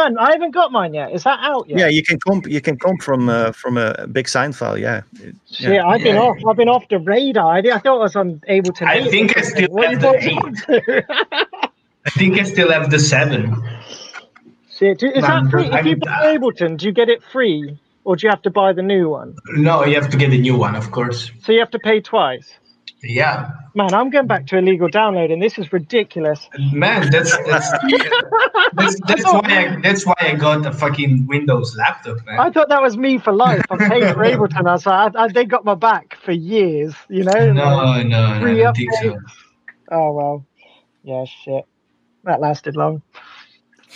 Man, 0.00 0.16
I 0.18 0.32
haven't 0.32 0.52
got 0.52 0.72
mine 0.72 0.94
yet. 0.94 1.12
Is 1.12 1.24
that 1.24 1.38
out 1.42 1.68
yet? 1.68 1.78
Yeah, 1.78 1.88
you 1.88 2.02
can 2.02 2.18
comp 2.20 2.46
you 2.48 2.60
can 2.60 2.78
comp 2.78 3.02
from 3.02 3.28
uh, 3.28 3.52
from 3.52 3.76
a 3.76 4.06
big 4.06 4.28
sign 4.28 4.52
file. 4.52 4.78
Yeah, 4.78 5.02
It- 5.20 5.36
Shit, 5.50 5.74
yeah. 5.74 5.86
I've 5.86 6.02
been 6.02 6.14
Yeah. 6.16 6.22
off. 6.22 6.38
I've 6.48 6.56
been 6.56 6.68
off 6.68 6.88
the 6.88 6.98
radar. 6.98 7.54
I, 7.56 7.58
I 7.58 7.78
thought 7.78 7.98
I 7.98 8.02
was 8.08 8.16
on 8.16 8.40
able 8.48 8.72
to. 8.72 8.88
I 8.88 9.08
think 9.08 9.36
I 9.36 9.42
still 9.42 9.68
What 9.70 9.90
have 9.90 10.00
the 10.00 10.12
guys- 10.12 11.46
I 12.06 12.10
think 12.10 12.38
I 12.40 12.44
still 12.44 12.70
have 12.72 12.90
the 12.90 12.98
seven. 12.98 13.54
Shit, 14.70 14.98
do- 15.00 15.08
is 15.10 15.22
Man, 15.22 15.44
that 15.44 15.50
free? 15.50 15.66
If 15.66 15.72
I'm- 15.74 15.86
you 15.86 15.96
buy 15.96 16.36
Ableton, 16.36 16.78
do 16.78 16.86
you 16.86 16.92
get 16.92 17.08
it 17.10 17.22
free, 17.22 17.78
or 18.04 18.16
do 18.16 18.26
you 18.26 18.30
have 18.30 18.42
to 18.42 18.50
buy 18.50 18.72
the 18.72 18.82
new 18.82 19.10
one? 19.10 19.36
No, 19.54 19.84
you 19.84 19.94
have 20.00 20.08
to 20.10 20.16
get 20.16 20.32
a 20.32 20.38
new 20.38 20.56
one, 20.56 20.74
of 20.76 20.90
course. 20.92 21.30
So 21.42 21.52
you 21.52 21.58
have 21.58 21.70
to 21.72 21.78
pay 21.78 22.00
twice. 22.00 22.54
Yeah, 23.02 23.50
Man, 23.74 23.94
I'm 23.94 24.10
going 24.10 24.26
back 24.26 24.46
to 24.48 24.58
illegal 24.58 24.88
downloading. 24.88 25.38
this 25.38 25.58
is 25.58 25.72
ridiculous. 25.72 26.48
man, 26.72 27.10
that's 27.10 27.36
that's 27.46 27.70
that's, 28.72 29.00
that's 29.06 29.24
why 29.24 29.40
I, 29.44 29.80
that's 29.80 30.04
why 30.04 30.14
I 30.18 30.34
got 30.34 30.66
a 30.66 30.72
fucking 30.72 31.26
Windows 31.26 31.76
laptop, 31.76 32.18
man. 32.26 32.40
I 32.40 32.50
thought 32.50 32.68
that 32.68 32.82
was 32.82 32.96
me 32.96 33.18
for 33.18 33.32
life. 33.32 33.62
I 33.70 33.76
paid 33.76 34.14
for 34.14 34.24
Ableton. 34.24 34.66
I 34.68 34.72
was 34.72 34.86
like, 34.86 35.14
I, 35.14 35.24
I, 35.24 35.28
they 35.28 35.44
got 35.44 35.64
my 35.64 35.76
back 35.76 36.16
for 36.16 36.32
years. 36.32 36.94
You 37.08 37.24
know? 37.24 37.52
no, 37.52 37.52
no, 37.52 38.02
no, 38.02 38.24
I 38.26 38.40
Free 38.40 38.56
don't 38.58 38.76
think 38.76 38.92
so. 38.94 39.18
Oh 39.92 40.12
well. 40.12 40.46
Yeah, 41.04 41.24
shit. 41.24 41.64
That 42.24 42.40
lasted 42.40 42.76
long. 42.76 43.02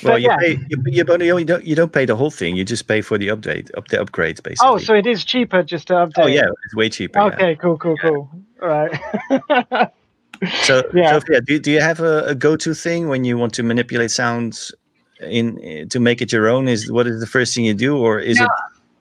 Well, 0.03 0.15
But 0.15 0.23
you 0.23 0.29
yeah. 0.29 0.37
pay 0.39 0.51
you, 0.69 0.83
you, 0.87 1.05
but 1.05 1.21
you 1.21 1.45
don't 1.45 1.65
you 1.65 1.75
don't 1.75 1.93
pay 1.93 2.05
the 2.05 2.17
whole 2.17 2.31
thing. 2.31 2.57
You 2.57 2.65
just 2.65 2.87
pay 2.89 3.01
for 3.01 3.19
the 3.19 3.29
update, 3.29 3.71
up 3.77 3.89
the 3.89 3.99
upgrades, 3.99 4.41
oh, 4.41 4.43
basically. 4.43 4.69
Oh, 4.69 4.79
so 4.79 4.95
it 4.95 5.07
is 5.07 5.25
cheaper 5.25 5.63
just 5.63 5.89
to 5.89 5.95
update. 5.95 6.25
oh 6.25 6.27
yeah, 6.27 6.47
it's 6.65 6.75
way 6.75 6.89
cheaper. 6.89 7.19
yeah. 7.19 7.27
Okay, 7.27 7.57
cool, 7.57 7.77
cool, 7.77 7.97
cool. 7.99 8.31
All 8.65 8.71
right. 8.71 9.91
So, 10.63 10.83
Yeah. 10.95 11.13
Sophia, 11.13 11.41
do, 11.43 11.59
do 11.59 11.71
you 11.71 11.81
have 11.81 12.01
a, 12.01 12.25
a 12.27 12.35
go-to 12.35 12.75
thing 12.75 13.09
when 13.09 13.25
you 13.25 13.37
want 13.37 13.53
to 13.55 13.63
manipulate 13.63 14.11
sounds 14.11 14.73
in 15.21 15.89
to 15.91 16.01
make 16.01 16.23
it 16.23 16.33
your 16.33 16.49
own? 16.49 16.67
Is 16.69 16.91
what 16.91 17.07
is 17.07 17.21
the 17.21 17.27
first 17.27 17.55
thing 17.55 17.65
you 17.67 17.75
do, 17.75 17.97
or 17.97 18.19
is 18.19 18.39
No. 18.41 18.47
it? 18.47 18.51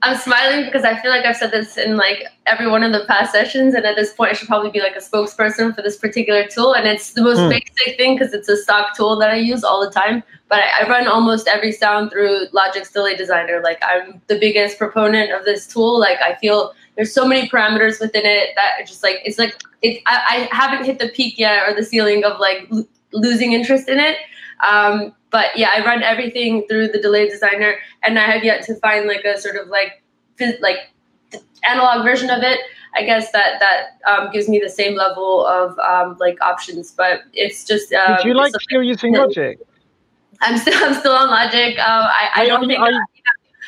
I'm 0.05 0.17
smiling 0.17 0.65
because 0.65 0.83
I 0.83 0.99
feel 0.99 1.11
like 1.11 1.25
I've 1.25 1.37
said 1.37 1.51
this 1.51 1.77
in 1.77 1.95
like 1.95 2.25
every 2.45 2.69
one 2.69 2.83
of 2.83 2.91
the 2.91 3.05
past 3.07 3.31
sessions, 3.31 3.73
and 3.73 3.85
at 3.85 3.95
this 3.95 4.11
point, 4.13 4.31
I 4.31 4.33
should 4.33 4.49
probably 4.49 4.69
be 4.69 4.81
like 4.81 4.97
a 4.97 4.99
spokesperson 4.99 5.73
for 5.73 5.81
this 5.81 5.95
particular 5.95 6.45
tool. 6.45 6.75
And 6.75 6.85
it's 6.85 7.13
the 7.13 7.21
most 7.23 7.39
Hmm. 7.39 7.47
basic 7.49 7.95
thing 7.97 8.17
because 8.17 8.33
it's 8.33 8.49
a 8.49 8.57
stock 8.57 8.97
tool 8.97 9.17
that 9.19 9.29
I 9.29 9.37
use 9.37 9.63
all 9.63 9.79
the 9.79 9.89
time. 9.89 10.21
But 10.49 10.59
I, 10.59 10.83
I 10.83 10.89
run 10.89 11.07
almost 11.07 11.47
every 11.47 11.71
sound 11.71 12.11
through 12.11 12.47
Logic's 12.51 12.91
Delay 12.91 13.15
Designer. 13.15 13.61
Like 13.63 13.81
I'm 13.81 14.21
the 14.27 14.37
biggest 14.37 14.77
proponent 14.77 15.31
of 15.31 15.45
this 15.45 15.65
tool. 15.67 15.97
Like 16.01 16.17
I 16.21 16.35
feel 16.35 16.73
there's 16.95 17.13
so 17.13 17.25
many 17.25 17.49
parameters 17.49 17.99
within 17.99 18.25
it 18.25 18.49
that 18.55 18.79
it 18.79 18.87
just 18.87 19.03
like 19.03 19.21
it's 19.25 19.37
like 19.37 19.55
it. 19.81 20.01
I, 20.05 20.47
I 20.51 20.55
haven't 20.55 20.85
hit 20.85 20.99
the 20.99 21.09
peak 21.09 21.37
yet 21.37 21.67
or 21.67 21.75
the 21.75 21.83
ceiling 21.83 22.23
of 22.23 22.39
like 22.39 22.67
lo- 22.69 22.87
losing 23.11 23.53
interest 23.53 23.89
in 23.89 23.99
it. 23.99 24.17
Um, 24.67 25.13
but 25.31 25.47
yeah, 25.55 25.71
I 25.75 25.83
run 25.83 26.03
everything 26.03 26.65
through 26.67 26.89
the 26.89 26.99
Delay 26.99 27.27
Designer, 27.27 27.75
and 28.03 28.19
I 28.19 28.29
have 28.29 28.43
yet 28.43 28.63
to 28.65 28.75
find 28.75 29.07
like 29.07 29.25
a 29.25 29.39
sort 29.39 29.55
of 29.55 29.67
like 29.67 30.03
phys- 30.39 30.61
like 30.61 30.91
analog 31.67 32.05
version 32.05 32.29
of 32.29 32.43
it. 32.43 32.59
I 32.95 33.03
guess 33.03 33.31
that 33.31 33.59
that 33.59 33.97
um, 34.07 34.31
gives 34.31 34.47
me 34.47 34.59
the 34.63 34.69
same 34.69 34.95
level 34.95 35.45
of 35.47 35.77
um, 35.79 36.17
like 36.19 36.39
options, 36.41 36.91
but 36.91 37.21
it's 37.33 37.65
just. 37.65 37.91
Um, 37.91 38.17
Did 38.17 38.27
you 38.27 38.33
like 38.35 38.53
still 38.61 38.83
using 38.83 39.15
Logic? 39.15 39.59
I'm 40.41 40.57
still 40.59 40.75
I'm 40.75 40.93
still 40.93 41.13
on 41.13 41.29
Logic. 41.29 41.77
Um, 41.79 42.03
I, 42.03 42.29
I 42.35 42.45
don't 42.45 42.67
think. 42.67 42.79
I, 42.79 42.91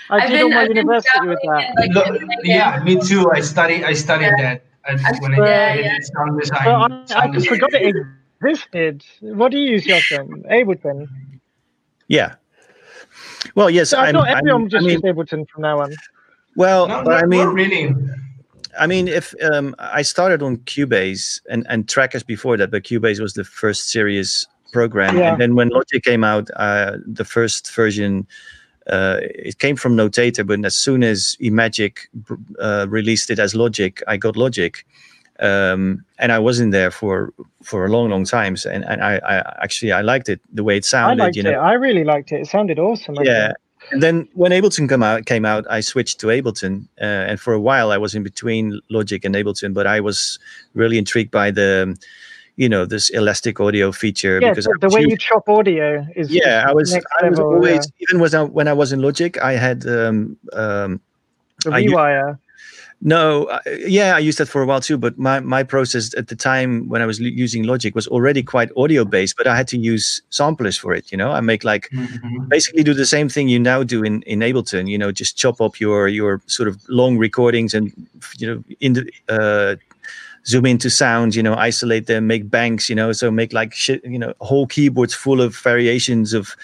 I 0.09 0.17
I've 0.17 0.29
did 0.29 0.41
all 0.41 0.49
been- 0.49 0.55
my 0.55 0.61
I've 0.61 0.69
university 0.69 1.27
with 1.27 1.39
that. 1.43 1.73
in, 1.83 1.93
like, 1.93 2.05
like, 2.21 2.21
yeah, 2.43 2.81
me 2.83 2.99
too. 2.99 3.29
I 3.31 3.41
studied 3.41 3.83
I 3.83 3.93
studied 3.93 4.33
that 4.37 4.61
I'm- 4.87 4.99
when 5.19 5.33
I 5.33 5.47
yeah, 5.47 5.75
did 5.75 5.85
yeah. 5.85 5.97
sound 6.01 6.39
design. 6.39 6.65
Well, 6.65 6.81
I, 7.15 7.19
I 7.21 7.31
just 7.31 7.47
forgot 7.47 7.73
it 7.73 7.95
existed. 8.41 9.03
What 9.21 9.51
do 9.51 9.57
you 9.57 9.71
use, 9.71 9.85
your 9.85 9.99
Jocelyn? 9.99 10.43
Ableton. 10.43 11.07
Yeah. 12.07 12.35
Well, 13.55 13.69
yes, 13.69 13.89
So 13.89 13.97
I 13.99 14.07
I'm, 14.07 14.13
thought 14.15 14.27
I'm- 14.27 14.37
everyone 14.39 14.69
just 14.69 14.83
I 14.83 14.87
mean, 14.87 14.93
used 14.93 15.05
Ableton 15.05 15.47
from 15.49 15.61
now 15.63 15.79
on. 15.81 15.93
well, 16.55 16.87
No, 16.87 17.01
no, 17.01 17.11
I 17.11 17.25
mean, 17.25 17.47
really. 17.47 17.95
I 18.79 18.87
mean, 18.87 19.07
if 19.07 19.33
um, 19.41 19.73
I 19.79 20.01
started 20.01 20.43
on 20.43 20.57
Cubase 20.57 21.39
and 21.49 21.65
and 21.69 21.87
trackers 21.87 22.23
before 22.23 22.57
that, 22.57 22.69
but 22.71 22.83
Cubase 22.83 23.19
was 23.21 23.33
the 23.33 23.43
first 23.45 23.89
serious 23.89 24.45
program, 24.73 25.17
Yeah. 25.17 25.31
and 25.31 25.41
then 25.41 25.55
when 25.55 25.69
Logic 25.69 26.03
came 26.03 26.23
out, 26.23 26.49
uh, 26.57 26.97
the 27.07 27.25
first 27.25 27.73
version. 27.73 28.27
Uh, 28.87 29.19
it 29.21 29.57
came 29.59 29.75
from 29.75 29.95
Notator, 29.95 30.45
but 30.45 30.63
as 30.63 30.77
soon 30.77 31.03
as 31.03 31.37
Emagic 31.39 32.07
uh, 32.59 32.85
released 32.89 33.29
it 33.31 33.39
as 33.39 33.55
Logic, 33.55 34.01
I 34.07 34.17
got 34.17 34.37
Logic, 34.37 34.85
um, 35.39 36.05
and 36.19 36.31
I 36.31 36.39
was 36.39 36.59
in 36.59 36.69
there 36.69 36.91
for 36.91 37.33
for 37.63 37.85
a 37.85 37.89
long, 37.89 38.09
long 38.09 38.25
time. 38.25 38.55
So, 38.57 38.69
and 38.69 38.85
and 38.85 39.03
I, 39.03 39.17
I 39.17 39.63
actually 39.63 39.91
I 39.91 40.01
liked 40.01 40.29
it 40.29 40.39
the 40.53 40.63
way 40.63 40.77
it 40.77 40.85
sounded. 40.85 41.21
I 41.21 41.25
liked 41.25 41.35
you 41.35 41.43
know, 41.43 41.51
it. 41.51 41.55
I 41.55 41.73
really 41.73 42.03
liked 42.03 42.31
it. 42.31 42.41
It 42.41 42.47
sounded 42.47 42.79
awesome. 42.79 43.17
I 43.17 43.23
yeah. 43.23 43.47
think. 43.47 43.57
And 43.91 44.01
then 44.01 44.27
when 44.33 44.51
Ableton 44.51 44.89
come 44.89 45.03
out, 45.03 45.25
came 45.25 45.45
out, 45.45 45.65
I 45.69 45.81
switched 45.81 46.19
to 46.21 46.27
Ableton, 46.27 46.87
uh, 46.99 47.29
and 47.29 47.39
for 47.39 47.53
a 47.53 47.59
while 47.59 47.91
I 47.91 47.97
was 47.97 48.15
in 48.15 48.23
between 48.23 48.81
Logic 48.89 49.23
and 49.23 49.35
Ableton. 49.35 49.73
But 49.73 49.85
I 49.87 49.99
was 49.99 50.39
really 50.73 50.97
intrigued 50.97 51.31
by 51.31 51.51
the, 51.51 51.95
you 52.57 52.69
know, 52.69 52.85
this 52.85 53.09
elastic 53.09 53.59
audio 53.59 53.91
feature 53.91 54.39
Yeah, 54.41 54.49
because 54.49 54.65
the, 54.65 54.77
the 54.81 54.89
way 54.89 55.01
using- 55.01 55.09
you 55.11 55.17
chop 55.17 55.47
audio 55.49 56.05
is 56.15 56.29
yeah, 56.31 56.63
I 56.67 56.73
was 56.73 56.93
I 56.93 57.29
was 57.29 57.37
level, 57.39 57.53
always 57.55 57.91
even 57.99 58.19
was 58.21 58.33
I, 58.33 58.43
when 58.43 58.67
I 58.67 58.73
was 58.73 58.91
in 58.93 59.01
Logic, 59.01 59.37
I 59.41 59.53
had 59.53 59.85
um, 59.87 60.37
um, 60.53 61.01
the 61.63 61.71
I 61.73 61.79
use- 61.79 61.91
rewire. 61.93 62.39
no, 63.01 63.45
uh, 63.45 63.59
yeah, 63.87 64.15
I 64.15 64.19
used 64.19 64.37
that 64.39 64.47
for 64.47 64.61
a 64.61 64.65
while 64.65 64.79
too. 64.81 64.97
But 64.97 65.17
my 65.17 65.39
my 65.41 65.63
process 65.63 66.13
at 66.15 66.27
the 66.27 66.35
time 66.35 66.87
when 66.87 67.01
I 67.01 67.05
was 67.05 67.19
l- 67.19 67.27
using 67.27 67.63
Logic 67.63 67.93
was 67.93 68.07
already 68.07 68.41
quite 68.41 68.69
audio 68.77 69.03
based, 69.05 69.35
but 69.37 69.47
I 69.47 69.55
had 69.55 69.67
to 69.69 69.77
use 69.77 70.21
samplers 70.29 70.77
for 70.77 70.93
it. 70.95 71.11
You 71.11 71.17
know, 71.17 71.31
I 71.31 71.41
make 71.41 71.63
like 71.63 71.89
Mhm. 71.91 72.47
basically 72.49 72.83
do 72.83 72.93
the 72.93 73.05
same 73.05 73.27
thing 73.29 73.49
you 73.49 73.59
now 73.59 73.83
do 73.83 74.03
in, 74.03 74.21
in 74.23 74.39
Ableton. 74.39 74.87
You 74.89 74.97
know, 74.97 75.11
just 75.11 75.37
chop 75.37 75.59
up 75.59 75.79
your 75.79 76.07
your 76.07 76.41
sort 76.47 76.69
of 76.69 76.75
long 76.87 77.17
recordings 77.19 77.73
and 77.73 77.91
you 78.39 78.47
know 78.47 78.63
in 78.79 78.93
the 78.93 79.03
uh, 79.27 79.75
zoom 80.47 80.65
into 80.65 80.89
sound. 80.89 81.35
You 81.35 81.43
know, 81.43 81.55
isolate 81.55 82.07
them, 82.07 82.27
make 82.27 82.49
banks. 82.49 82.89
You 82.89 82.95
know, 82.95 83.11
so 83.11 83.31
make 83.31 83.53
like 83.53 83.73
shit. 83.73 84.03
You 84.05 84.19
know, 84.19 84.33
whole 84.41 84.67
keyboards 84.67 85.13
full 85.13 85.41
of 85.41 85.55
variations 85.55 86.33
of, 86.33 86.55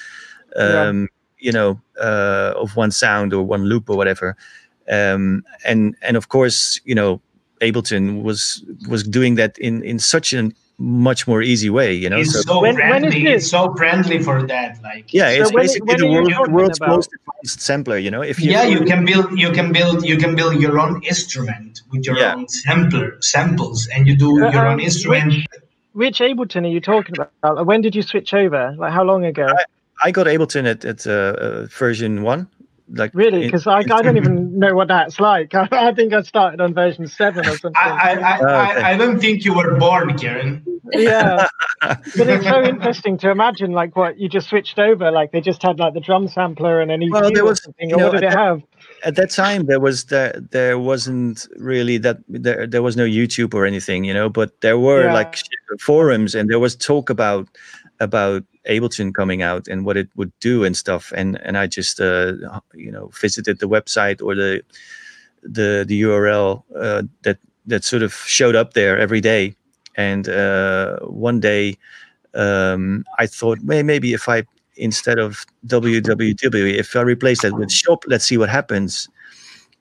Yeah. 0.55 0.87
um, 0.87 1.07
you 1.39 1.51
know, 1.51 1.79
uh, 1.99 2.53
of 2.55 2.75
one 2.75 2.91
sound 2.91 3.33
or 3.33 3.43
one 3.43 3.63
loop 3.65 3.89
or 3.89 3.97
whatever. 3.97 4.35
Um, 4.89 5.43
and 5.65 5.95
and 6.01 6.17
of 6.17 6.27
course, 6.29 6.79
you 6.85 6.95
know, 6.95 7.21
Ableton 7.61 8.23
was 8.23 8.63
was 8.89 9.03
doing 9.03 9.35
that 9.35 9.57
in 9.59 9.83
in 9.83 9.99
such 9.99 10.33
a 10.33 10.51
much 10.81 11.27
more 11.27 11.41
easy 11.41 11.69
way. 11.69 11.93
You 11.93 12.09
know, 12.09 12.17
it's 12.17 12.33
so, 12.43 12.61
When- 12.61 12.75
when 12.75 13.03
is 13.05 13.11
friendly. 13.13 13.23
this? 13.23 13.43
It's 13.43 13.51
so 13.51 13.73
friendly 13.75 14.19
for 14.27 14.37
that. 14.47 14.79
Like 14.83 15.13
yeah, 15.13 15.29
it's 15.29 15.51
when- 15.53 15.63
basically 15.63 15.87
when 15.87 15.97
the 16.25 16.31
world, 16.33 16.51
world's 16.51 16.77
about? 16.79 16.89
most 16.95 17.09
advanced 17.17 17.61
sampler. 17.61 17.97
You 17.97 18.11
know, 18.11 18.21
if 18.21 18.39
you 18.41 18.51
yeah, 18.51 18.63
you 18.63 18.81
can 18.91 19.05
build 19.05 19.27
you 19.39 19.51
can 19.51 19.71
build 19.71 19.97
you 20.11 20.17
can 20.17 20.35
build 20.35 20.53
your 20.61 20.79
own 20.79 21.01
instrument 21.03 21.81
with 21.91 22.05
your 22.07 22.17
Yeah. 22.17 22.35
own 22.35 22.47
sampler 22.47 23.17
samples, 23.21 23.87
and 23.93 24.07
you 24.07 24.15
do 24.15 24.29
Uh, 24.43 24.51
your 24.51 24.65
um, 24.67 24.73
own 24.73 24.79
instrument. 24.79 25.33
Which 25.93 26.19
Ableton 26.19 26.63
are 26.65 26.73
you 26.77 26.79
talking 26.81 27.15
about? 27.19 27.65
When 27.65 27.81
did 27.81 27.93
you 27.95 28.01
switch 28.01 28.33
over? 28.33 28.73
Like 28.77 28.93
how 28.93 29.03
long 29.03 29.23
ago? 29.25 29.47
I 30.03 30.09
got 30.11 30.25
Ableton 30.27 30.65
at 30.73 30.83
at 30.85 31.05
uh, 31.05 31.11
uh, 31.11 31.65
version 31.69 32.23
one. 32.23 32.47
Like 32.93 33.11
Really? 33.13 33.45
Because 33.45 33.67
I, 33.67 33.77
I 33.79 33.83
don't 33.83 34.17
even 34.17 34.59
know 34.59 34.73
what 34.75 34.87
that's 34.89 35.19
like. 35.19 35.53
I, 35.55 35.67
I 35.71 35.93
think 35.93 36.13
I 36.13 36.21
started 36.21 36.61
on 36.61 36.73
version 36.73 37.07
seven 37.07 37.45
or 37.47 37.57
something. 37.57 37.73
I, 37.75 37.89
I, 37.89 38.11
I, 38.13 38.39
Oh, 38.39 38.43
okay. 38.45 38.81
I, 38.81 38.91
I 38.93 38.97
don't 38.97 39.19
think 39.19 39.45
you 39.45 39.53
were 39.53 39.75
born, 39.77 40.17
Kieran 40.17 40.65
yeah, 40.93 41.47
but 41.81 42.01
it's 42.17 42.43
so 42.43 42.61
interesting 42.63 43.17
to 43.19 43.29
imagine 43.29 43.71
like 43.71 43.95
what 43.95 44.19
you 44.19 44.27
just 44.27 44.49
switched 44.49 44.77
over. 44.77 45.09
Like 45.11 45.31
they 45.31 45.39
just 45.39 45.61
had 45.61 45.79
like 45.79 45.93
the 45.93 46.01
drum 46.01 46.27
sampler 46.27 46.81
and 46.81 46.91
an 46.91 46.99
EQ 47.01 47.11
Well, 47.11 47.31
there 47.31 47.43
or 47.43 47.49
was- 47.49 47.63
something. 47.63 47.89
you 47.89 47.95
Or 47.95 47.99
know, 47.99 48.05
what 48.07 48.13
did 48.19 48.23
at 48.25 48.33
it 48.33 48.35
that- 48.35 48.39
have? 48.39 48.61
at 49.03 49.15
that 49.15 49.29
time 49.29 49.67
there 49.67 49.79
was 49.79 50.05
there 50.05 50.33
there 50.51 50.77
wasn't 50.79 51.47
really 51.57 51.97
that 51.99 52.17
there, 52.27 52.65
there 52.67 52.81
was 52.81 52.97
no 52.97 53.05
youtube 53.05 53.53
or 53.53 53.65
anything 53.65 54.03
you 54.03 54.13
know 54.13 54.27
but 54.27 54.59
there 54.61 54.77
were 54.79 55.03
Yeah. 55.05 55.13
like 55.13 55.37
forums 55.79 56.33
and 56.35 56.49
there 56.49 56.59
was 56.59 56.75
talk 56.75 57.09
about 57.09 57.47
about 58.01 58.43
ableton 58.67 59.13
coming 59.13 59.41
out 59.41 59.67
and 59.67 59.85
what 59.85 59.95
it 59.95 60.09
would 60.15 60.31
do 60.39 60.63
and 60.63 60.75
stuff 60.75 61.13
and 61.15 61.39
and 61.43 61.57
i 61.57 61.67
just 61.67 62.01
uh 62.01 62.33
you 62.73 62.91
know 62.91 63.09
visited 63.21 63.59
the 63.59 63.67
website 63.67 64.21
or 64.21 64.35
the 64.35 64.61
the 65.43 65.85
the 65.87 66.01
url 66.01 66.63
uh, 66.75 67.03
that 67.21 67.37
that 67.65 67.83
sort 67.83 68.01
of 68.01 68.13
showed 68.13 68.55
up 68.55 68.73
there 68.73 68.97
every 68.97 69.21
day 69.21 69.55
and 69.95 70.27
uh 70.27 70.97
one 70.99 71.39
day 71.39 71.77
um 72.33 73.05
i 73.19 73.27
thought 73.27 73.61
may 73.61 73.83
maybe 73.83 74.13
if 74.13 74.27
i 74.27 74.43
instead 74.75 75.19
of 75.19 75.45
www 75.67 76.79
if 76.79 76.95
i 76.95 77.01
replace 77.01 77.41
that 77.43 77.53
with 77.53 77.71
shop 77.71 78.03
let's 78.07 78.25
see 78.25 78.37
what 78.37 78.49
happens 78.49 79.09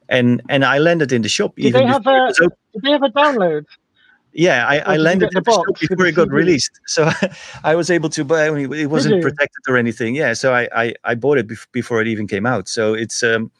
and 0.08 0.42
and 0.48 0.64
i 0.64 0.78
landed 0.78 1.10
in 1.10 1.22
the 1.22 1.28
shop 1.28 1.56
Did 1.56 1.66
even 1.66 1.82
they 1.82 1.86
have 1.86 2.06
a-. 2.06 2.32
Did 2.72 2.82
they 2.82 2.90
have 2.90 3.02
a 3.02 3.08
download? 3.08 3.66
Yeah 4.32 4.66
i, 4.66 4.78
I 4.78 4.96
landed 4.96 5.30
the 5.32 5.38
in 5.38 5.44
the 5.44 5.52
shop 5.52 5.66
box 5.66 5.80
before 5.80 6.06
it 6.06 6.14
got 6.14 6.30
released 6.30 6.80
so 6.86 7.10
i 7.64 7.74
was 7.74 7.90
able 7.90 8.08
to 8.10 8.24
buy 8.24 8.46
I 8.46 8.50
mean, 8.50 8.72
it 8.72 8.86
wasn't 8.86 9.22
protected 9.22 9.62
or 9.68 9.76
anything 9.76 10.14
yeah 10.14 10.32
so 10.34 10.54
i 10.54 10.68
i, 10.74 10.94
I 11.04 11.14
bought 11.14 11.38
it 11.38 11.48
bef- 11.48 11.66
before 11.72 12.00
it 12.00 12.08
even 12.08 12.26
came 12.26 12.46
out 12.46 12.68
so 12.68 12.94
it's 12.94 13.22
um 13.22 13.50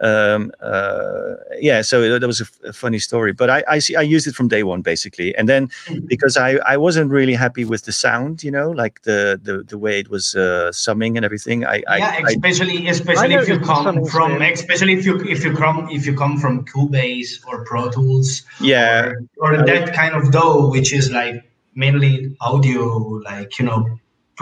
um 0.00 0.52
uh 0.60 1.34
yeah 1.58 1.82
so 1.82 2.02
it, 2.02 2.18
that 2.20 2.26
was 2.26 2.40
a, 2.40 2.44
f- 2.44 2.60
a 2.64 2.72
funny 2.72 2.98
story 2.98 3.32
but 3.32 3.50
i 3.50 3.64
i 3.68 3.78
see 3.78 3.96
i 3.96 4.00
used 4.00 4.26
it 4.26 4.34
from 4.34 4.48
day 4.48 4.62
one 4.62 4.80
basically. 4.80 5.34
And 5.36 5.48
then 5.48 5.70
because 6.06 6.36
i 6.36 6.50
i 6.72 6.76
wasn't 6.76 7.10
really 7.10 7.34
happy 7.34 7.64
with 7.64 7.84
the 7.84 7.92
sound 7.92 8.44
you 8.44 8.50
know 8.50 8.70
like 8.70 9.02
the 9.02 9.40
the, 9.42 9.62
the 9.62 9.78
way 9.78 9.98
it 9.98 10.08
was 10.08 10.34
uh 10.36 10.70
summing 10.72 11.16
and 11.16 11.24
everything 11.24 11.64
i 11.64 11.76
yeah, 11.76 12.14
I, 12.16 12.18
I 12.18 12.30
especially 12.30 12.88
especially 12.88 13.36
I 13.36 13.40
if 13.42 13.48
you 13.48 13.58
come 13.58 14.04
from 14.04 14.38
weird. 14.38 14.52
especially 14.52 14.92
if 14.94 15.04
you 15.04 15.20
if 15.24 15.44
you 15.44 15.52
come 15.54 15.88
if 15.90 16.06
you 16.06 16.14
come 16.16 16.38
from 16.38 16.64
Cubase 16.64 17.44
or 17.46 17.64
Pro 17.64 17.90
Tools 17.90 18.42
yeah. 18.60 19.12
or, 19.38 19.54
or 19.54 19.64
that 19.64 19.94
kind 19.94 20.14
of 20.14 20.30
DAW, 20.32 20.70
which 20.70 20.92
is 20.92 21.10
like 21.10 21.44
mainly 21.74 22.36
audio, 22.40 22.84
like 23.24 23.58
you 23.58 23.64
know, 23.64 23.86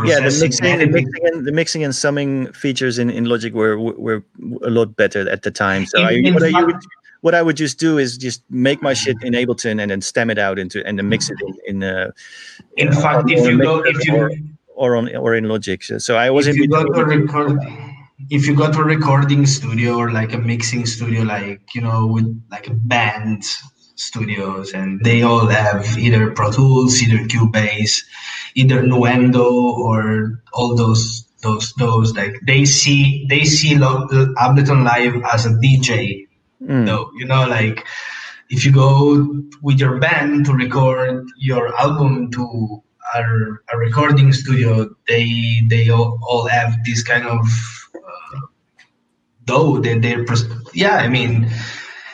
yeah 0.05 0.21
the 0.21 0.39
mixing 0.41 0.79
the 0.79 0.87
mixing 0.87 1.27
and 1.27 1.47
the 1.47 1.53
mixing 1.53 1.85
and 1.85 1.95
summing 1.95 2.53
features 2.53 2.99
in, 2.99 3.11
in 3.11 3.25
logic 3.25 3.55
were 3.55 3.79
were 3.79 4.23
a 4.63 4.71
lot 4.71 4.97
better 4.97 5.29
at 5.29 5.43
the 5.43 5.51
time. 5.51 5.87
So 5.87 5.99
In- 6.01 6.07
I, 6.07 6.13
in 6.13 6.35
what, 6.35 6.55
I 6.55 6.63
would, 6.63 6.77
what 7.23 7.35
I 7.35 7.43
would 7.43 7.57
just 7.57 7.79
do 7.79 7.99
is 7.99 8.17
just 8.17 8.43
make 8.51 8.83
my 8.83 8.95
shit 8.95 9.17
in 9.23 9.33
ableton 9.33 9.81
and 9.81 9.91
then 9.91 10.01
stem 10.01 10.31
it 10.31 10.39
out 10.39 10.59
into 10.59 10.87
and 10.87 10.99
then 10.99 11.09
mix 11.09 11.31
it 11.31 11.37
in 11.47 11.83
in 11.83 11.83
uh, 11.83 12.11
In 12.77 12.89
uh, 12.89 13.01
fact, 13.01 13.31
if 13.31 13.47
you 13.49 13.59
go, 13.61 13.83
if 13.85 14.05
you 14.07 14.17
or, 14.17 14.31
or 14.75 14.97
on 14.97 15.15
or 15.17 15.35
in 15.35 15.49
logic. 15.49 15.83
So, 15.83 16.17
i 16.17 16.31
was 16.31 16.47
if 16.47 16.57
you 16.57 16.69
go 16.69 16.85
to 16.85 17.01
a 17.01 17.05
record, 17.05 17.59
if 18.31 18.47
you 18.47 18.55
go 18.55 18.71
to 18.71 18.81
a 18.81 18.85
recording 18.85 19.47
studio 19.47 19.97
or 19.97 20.11
like 20.13 20.33
a 20.33 20.39
mixing 20.39 20.87
studio, 20.87 21.23
like 21.23 21.75
you 21.75 21.81
know, 21.81 22.07
with 22.07 22.29
like 22.51 22.69
a 22.69 22.75
band 22.75 23.45
studios, 23.97 24.73
and 24.73 25.01
they 25.03 25.23
all 25.23 25.47
have 25.47 25.99
either 25.99 26.31
Pro 26.31 26.53
Tools, 26.53 27.03
either 27.03 27.25
Cubase, 27.25 28.05
either 28.57 28.83
Nuendo, 28.83 29.47
or 29.87 30.43
all 30.53 30.75
those 30.75 31.23
those 31.43 31.73
those 31.79 32.15
like 32.17 32.35
they 32.47 32.65
see 32.65 33.27
they 33.29 33.45
see 33.45 33.77
lo- 33.77 34.09
Ableton 34.45 34.85
Live 34.85 35.23
as 35.33 35.47
a 35.47 35.51
DJ 35.51 36.25
Mm. 36.63 36.87
though 36.87 37.11
you 37.19 37.27
know 37.27 37.45
like 37.47 37.85
if 38.49 38.65
you 38.65 38.73
go 38.73 38.91
with 39.61 39.79
your 39.79 39.99
band 39.99 40.47
to 40.47 40.53
record 40.55 41.23
your 41.37 41.65
album 41.79 42.31
to 42.33 42.43
a, 43.15 43.21
a 43.73 43.77
recording 43.77 44.33
studio 44.33 44.89
they 45.07 45.61
they 45.69 45.91
all, 45.91 46.19
all 46.27 46.47
have 46.49 46.73
this 46.87 47.03
kind 47.03 47.27
of 47.27 47.45
uh, 47.95 48.41
DAW 49.45 49.81
that 49.83 50.01
they're 50.01 50.25
yeah 50.73 50.97
i 50.97 51.09
mean 51.09 51.47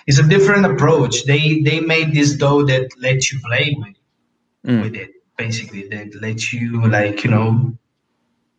it's 0.09 0.19
a 0.19 0.27
different 0.35 0.67
approach 0.67 1.25
they 1.25 1.63
they 1.63 1.79
made 1.79 2.13
this 2.13 2.35
DAW 2.35 2.63
that 2.67 2.89
lets 2.99 3.33
you 3.33 3.39
play 3.49 3.77
with, 3.79 3.95
Mm. 4.67 4.83
with 4.83 4.95
it 4.97 5.11
basically 5.47 5.89
that 5.89 6.09
lets 6.21 6.53
you 6.53 6.87
like 6.87 7.25
you 7.25 7.31
know 7.31 7.49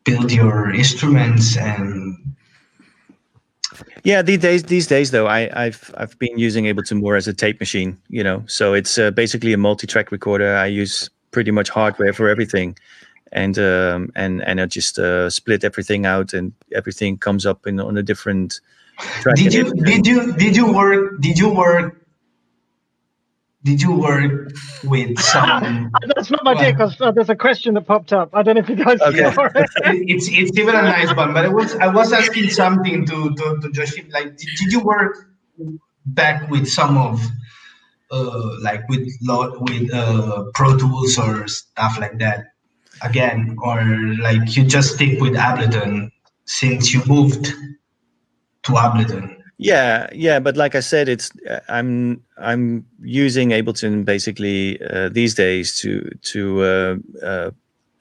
build 0.04 0.32
your 0.32 0.56
instruments 0.74 1.58
and 1.58 2.18
Yeah, 4.04 4.22
these 4.22 4.40
days, 4.40 4.64
these 4.64 4.88
days 4.88 5.12
though, 5.12 5.28
I, 5.28 5.50
I've 5.64 5.84
I've 5.98 6.16
been 6.20 6.38
using 6.48 6.66
Ableton 6.66 7.00
more 7.02 7.16
as 7.16 7.28
a 7.28 7.34
tape 7.34 7.60
machine, 7.60 7.98
you 8.10 8.24
know. 8.28 8.44
So 8.48 8.74
it's 8.80 8.98
uh, 8.98 9.12
basically 9.12 9.54
a 9.54 9.58
multi-track 9.58 10.12
recorder. 10.12 10.50
I 10.66 10.68
use 10.82 11.10
pretty 11.32 11.52
much 11.52 11.70
hardware 11.70 12.14
for 12.14 12.28
everything, 12.28 12.76
and 13.32 13.58
um, 13.58 14.12
and 14.16 14.44
and 14.44 14.60
I 14.60 14.66
just 14.66 15.00
uh, 15.00 15.30
split 15.30 15.64
everything 15.64 16.06
out, 16.06 16.34
and 16.34 16.52
everything 16.80 17.18
comes 17.18 17.46
up 17.46 17.66
in 17.66 17.80
on 17.80 17.98
a 17.98 18.04
different 18.04 18.60
track. 19.22 19.36
did 19.36 19.54
you 19.54 19.74
did 19.74 20.06
you 20.06 20.20
did 20.44 20.56
you 20.60 20.68
work 20.74 21.22
did 21.22 21.38
you 21.40 21.50
work 21.50 22.03
did 23.64 23.82
you 23.82 23.94
work 23.94 24.52
with 24.84 25.18
some 25.20 25.92
That's 26.16 26.30
not 26.30 26.44
my 26.44 26.54
Well- 26.54 26.64
dick. 26.64 26.78
'cause, 26.78 27.00
uh, 27.00 27.12
there's 27.12 27.30
a 27.30 27.36
question 27.36 27.74
that 27.76 27.86
popped 27.88 28.12
up. 28.14 28.30
I 28.34 28.44
don't 28.44 28.56
know 28.56 28.62
if 28.62 28.70
you 28.70 28.76
guys 28.76 29.00
Okay. 29.02 29.34
saw 29.34 29.46
it. 29.46 29.70
it's 30.14 30.28
it's 30.30 30.58
even 30.58 30.76
a 30.76 30.82
nice 30.82 31.14
one 31.16 31.34
but 31.34 31.46
i 31.46 31.48
was 31.50 31.76
i 31.78 31.88
was 31.88 32.12
asking 32.14 32.50
something 32.50 33.06
to 33.06 33.18
to, 33.38 33.46
to 33.62 33.68
josh 33.72 33.94
like 34.12 34.36
did, 34.38 34.50
did 34.60 34.72
you 34.72 34.82
work 34.82 35.14
back 36.06 36.50
with 36.50 36.68
some 36.68 36.98
of 36.98 37.22
uh 38.12 38.50
like 38.62 38.88
with 38.90 39.08
lot 39.22 39.60
with 39.62 39.92
uh 39.94 40.44
pro 40.54 40.78
tools 40.78 41.18
or 41.18 41.48
stuff 41.48 41.98
like 42.00 42.18
that 42.20 42.40
again 43.02 43.56
or 43.64 43.82
like 44.28 44.56
you 44.56 44.64
just 44.66 44.96
stick 44.96 45.20
with 45.22 45.34
ableton 45.34 46.12
since 46.46 46.94
you 46.94 47.02
moved 47.08 47.46
to 48.64 48.72
ableton 48.74 49.36
Yeah, 49.58 50.08
yeah, 50.14 50.40
but 50.40 50.58
like 50.58 50.76
I 50.76 50.80
said, 50.80 51.08
it's 51.08 51.32
uh, 51.50 51.60
I'm 51.70 52.24
I'm 52.38 52.86
using 53.02 53.50
Ableton 53.50 54.04
basically 54.04 54.82
uh, 54.82 55.10
these 55.10 55.36
days 55.36 55.78
to 55.78 56.10
to 56.24 56.64
uh, 56.64 56.96
uh, 57.26 57.52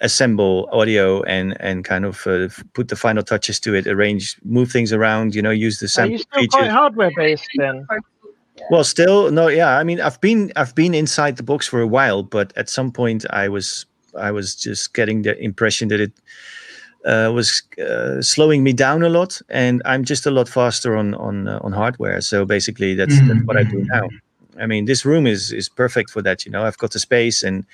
assemble 0.01 0.69
audio 0.73 1.23
and 1.23 1.57
and 1.61 1.85
kind 1.85 2.05
of 2.05 2.27
uh, 2.27 2.49
put 2.73 2.89
the 2.89 2.97
final 2.97 3.23
touches 3.23 3.61
to 3.61 3.75
it, 3.75 3.87
arrange, 3.87 4.37
move 4.45 4.71
things 4.71 4.93
around, 4.93 5.35
you 5.35 5.43
know, 5.43 5.51
use 5.51 5.79
the 5.79 6.03
Are 6.03 6.07
you 6.07 6.19
still 6.19 6.41
features. 6.41 6.55
quite 6.55 6.71
hardware 6.71 7.11
based 7.17 7.49
then? 7.57 7.87
Well, 8.71 8.85
still 8.85 9.31
no, 9.31 9.49
yeah. 9.49 9.79
I 9.79 9.85
mean, 9.85 10.01
I've 10.01 10.21
been 10.21 10.53
I've 10.57 10.75
been 10.75 10.95
inside 10.95 11.37
the 11.37 11.43
box 11.43 11.67
for 11.67 11.81
a 11.81 11.87
while, 11.87 12.23
but 12.23 12.53
at 12.57 12.69
some 12.69 12.93
point 12.93 13.25
I 13.31 13.49
was 13.49 13.87
I 14.19 14.31
was 14.31 14.55
just 14.55 14.95
getting 14.95 15.23
the 15.23 15.39
impression 15.39 15.89
that 15.89 16.01
it 16.01 16.13
uh, 17.05 17.31
was 17.35 17.63
uh, 17.79 18.21
slowing 18.23 18.63
me 18.63 18.73
down 18.73 19.03
a 19.03 19.09
lot, 19.09 19.41
and 19.49 19.83
I'm 19.85 20.05
just 20.05 20.27
a 20.27 20.31
lot 20.31 20.49
faster 20.49 20.97
on 20.97 21.15
on 21.15 21.49
uh, 21.49 21.59
on 21.63 21.73
hardware. 21.73 22.21
So 22.21 22.45
basically, 22.45 22.95
that's 22.95 23.19
that's 23.29 23.45
what 23.45 23.57
I 23.57 23.65
do 23.65 23.85
now. 23.93 24.09
I 24.61 24.67
mean, 24.67 24.85
this 24.87 25.05
room 25.05 25.27
is 25.27 25.53
is 25.53 25.69
perfect 25.69 26.11
for 26.11 26.23
that. 26.23 26.45
You 26.47 26.53
know, 26.53 26.65
I've 26.65 26.79
got 26.79 26.93
the 26.93 26.99
space 26.99 27.43
and. 27.43 27.65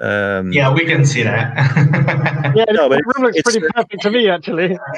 Um, 0.00 0.52
yeah 0.52 0.72
we 0.72 0.84
can 0.84 1.04
see 1.04 1.24
that 1.24 1.52
Yeah, 2.54 2.66
No, 2.70 2.88
but 2.88 2.98
the 2.98 3.12
room 3.16 3.24
looks 3.26 3.36
it's- 3.36 3.42
pretty 3.52 3.66
perfect 3.74 4.00
to 4.02 4.10
me 4.12 4.28
actually. 4.30 4.78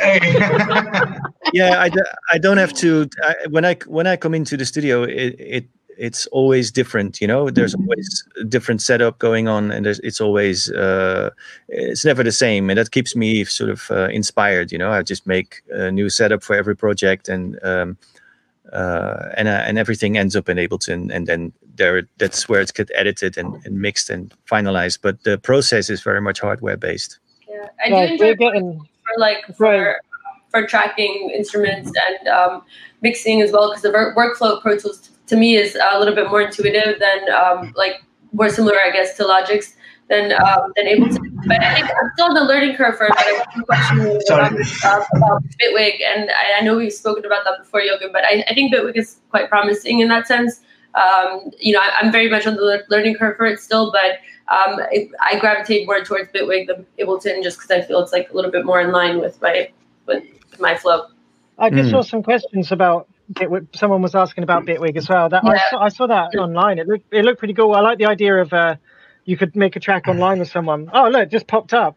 yeah 1.54 1.80
I 1.80 1.90
I 2.32 2.38
don't 2.38 2.58
have 2.58 2.74
to 2.74 3.08
I, 3.22 3.34
when 3.48 3.64
i 3.64 3.76
when 3.86 4.06
i 4.06 4.16
come 4.16 4.34
into 4.34 4.58
the 4.58 4.66
studio 4.66 5.04
it, 5.04 5.36
it 5.40 5.64
it's 5.98 6.26
always 6.26 6.70
different 6.70 7.20
you 7.20 7.26
know 7.26 7.50
there's 7.50 7.74
always 7.74 8.24
a 8.40 8.44
different 8.44 8.80
setup 8.80 9.18
going 9.18 9.48
on 9.48 9.70
and 9.70 9.84
there's, 9.86 10.00
it's 10.00 10.20
always 10.20 10.70
uh, 10.72 11.30
it's 11.68 12.04
never 12.04 12.22
the 12.22 12.32
same 12.32 12.70
and 12.70 12.78
that 12.78 12.90
keeps 12.90 13.14
me 13.14 13.44
sort 13.44 13.70
of 13.70 13.90
uh, 13.90 14.08
inspired 14.08 14.72
you 14.72 14.78
know 14.78 14.90
i 14.90 15.02
just 15.02 15.26
make 15.26 15.62
a 15.70 15.90
new 15.90 16.08
setup 16.08 16.42
for 16.42 16.56
every 16.56 16.76
project 16.76 17.28
and 17.28 17.62
um, 17.64 17.96
uh, 18.72 19.30
and 19.36 19.48
uh, 19.48 19.62
and 19.66 19.78
everything 19.78 20.16
ends 20.16 20.36
up 20.36 20.48
in 20.48 20.56
Ableton, 20.56 21.12
and 21.12 21.26
then 21.26 21.52
there 21.74 22.02
that's 22.18 22.48
where 22.48 22.60
it's 22.60 22.70
get 22.70 22.90
edited 22.94 23.36
and, 23.36 23.54
and 23.64 23.80
mixed 23.80 24.10
and 24.10 24.32
finalized. 24.50 25.00
But 25.02 25.24
the 25.24 25.38
process 25.38 25.90
is 25.90 26.02
very 26.02 26.20
much 26.20 26.40
hardware 26.40 26.76
based. 26.76 27.18
Yeah, 27.48 27.66
I 27.84 27.88
do 27.88 27.94
Right, 27.94 28.12
enjoy 28.12 28.24
we're 28.26 28.34
getting 28.36 28.78
for 28.78 29.18
like 29.18 29.56
for 29.56 29.96
for 30.50 30.66
tracking 30.66 31.30
instruments 31.34 31.90
and 32.08 32.28
um, 32.28 32.62
mixing 33.02 33.40
as 33.40 33.52
well 33.52 33.70
because 33.70 33.82
the 33.82 33.90
work- 33.90 34.16
workflow 34.16 34.56
of 34.56 34.62
Pro 34.62 34.78
Tools 34.78 35.10
to 35.30 35.36
me 35.36 35.56
is 35.56 35.76
a 35.76 35.98
little 35.98 36.14
bit 36.14 36.28
more 36.28 36.42
intuitive 36.42 37.00
than 37.00 37.32
um, 37.32 37.72
like 37.76 38.02
more 38.32 38.50
similar, 38.50 38.76
I 38.84 38.90
guess, 38.90 39.16
to 39.16 39.24
Logic's. 39.24 39.74
than 40.10 40.32
um, 40.32 40.72
than 40.76 40.86
Ableton. 40.86 41.30
But 41.46 41.62
I 41.62 41.74
think 41.74 41.86
I'm 41.86 42.10
still 42.14 42.26
on 42.26 42.34
the 42.34 42.42
learning 42.42 42.76
curve 42.76 42.96
for 42.98 43.06
it. 43.06 43.12
But 43.16 43.26
I 43.26 43.44
a 43.56 43.62
question 43.62 44.00
about, 44.28 44.52
uh, 44.84 45.04
about 45.16 45.42
Bitwig, 45.62 46.02
and 46.02 46.30
I, 46.30 46.58
I, 46.58 46.60
know 46.62 46.76
we've 46.76 46.92
spoken 46.92 47.24
about 47.24 47.44
that 47.44 47.60
before, 47.60 47.80
Jochen. 47.82 48.10
But 48.12 48.24
I, 48.24 48.44
I 48.48 48.54
think 48.54 48.74
Bitwig 48.74 48.96
is 48.96 49.20
quite 49.30 49.48
promising 49.48 50.00
in 50.00 50.08
that 50.08 50.26
sense. 50.26 50.60
Um, 50.94 51.52
you 51.60 51.72
know, 51.72 51.80
I, 51.80 52.04
am 52.04 52.10
very 52.10 52.28
much 52.28 52.46
on 52.46 52.56
the 52.56 52.84
learning 52.90 53.14
curve 53.14 53.36
for 53.36 53.46
it 53.46 53.60
still, 53.60 53.92
but 53.92 54.18
um, 54.52 54.80
it, 54.90 55.10
I 55.20 55.38
gravitate 55.38 55.86
more 55.86 56.02
towards 56.02 56.28
Bitwig 56.32 56.66
than 56.66 56.84
Ableton 56.98 57.44
just 57.44 57.58
because 57.58 57.70
I 57.70 57.80
feel 57.80 58.00
it's 58.00 58.12
like 58.12 58.30
a 58.30 58.34
little 58.34 58.50
bit 58.50 58.64
more 58.66 58.80
in 58.80 58.90
line 58.90 59.20
with 59.20 59.40
my 59.40 59.70
with 60.06 60.24
my 60.58 60.76
flow. 60.76 61.06
I 61.58 61.70
just 61.70 61.88
mm. 61.88 61.90
saw 61.92 62.02
some 62.02 62.22
questions 62.24 62.72
about 62.72 63.06
Bitwig. 63.32 63.76
Someone 63.76 64.02
was 64.02 64.14
asking 64.14 64.44
about 64.44 64.64
Bitwig 64.64 64.96
as 64.96 65.08
well. 65.08 65.28
That 65.28 65.44
yeah. 65.44 65.52
I, 65.52 65.70
saw, 65.70 65.82
I 65.82 65.88
saw 65.88 66.06
that 66.06 66.34
online. 66.36 66.78
It 66.78 66.88
looked 66.88 67.12
it 67.12 67.24
looked 67.24 67.38
pretty 67.38 67.54
cool. 67.54 67.74
I 67.74 67.80
like 67.80 67.98
the 67.98 68.06
idea 68.06 68.36
of 68.36 68.52
uh, 68.52 68.76
you 69.24 69.36
could 69.36 69.54
make 69.54 69.76
a 69.76 69.80
track 69.80 70.08
online 70.08 70.38
with 70.38 70.50
someone. 70.50 70.90
Oh 70.92 71.08
look, 71.08 71.22
it 71.22 71.30
just 71.30 71.46
popped 71.46 71.72
up. 71.72 71.96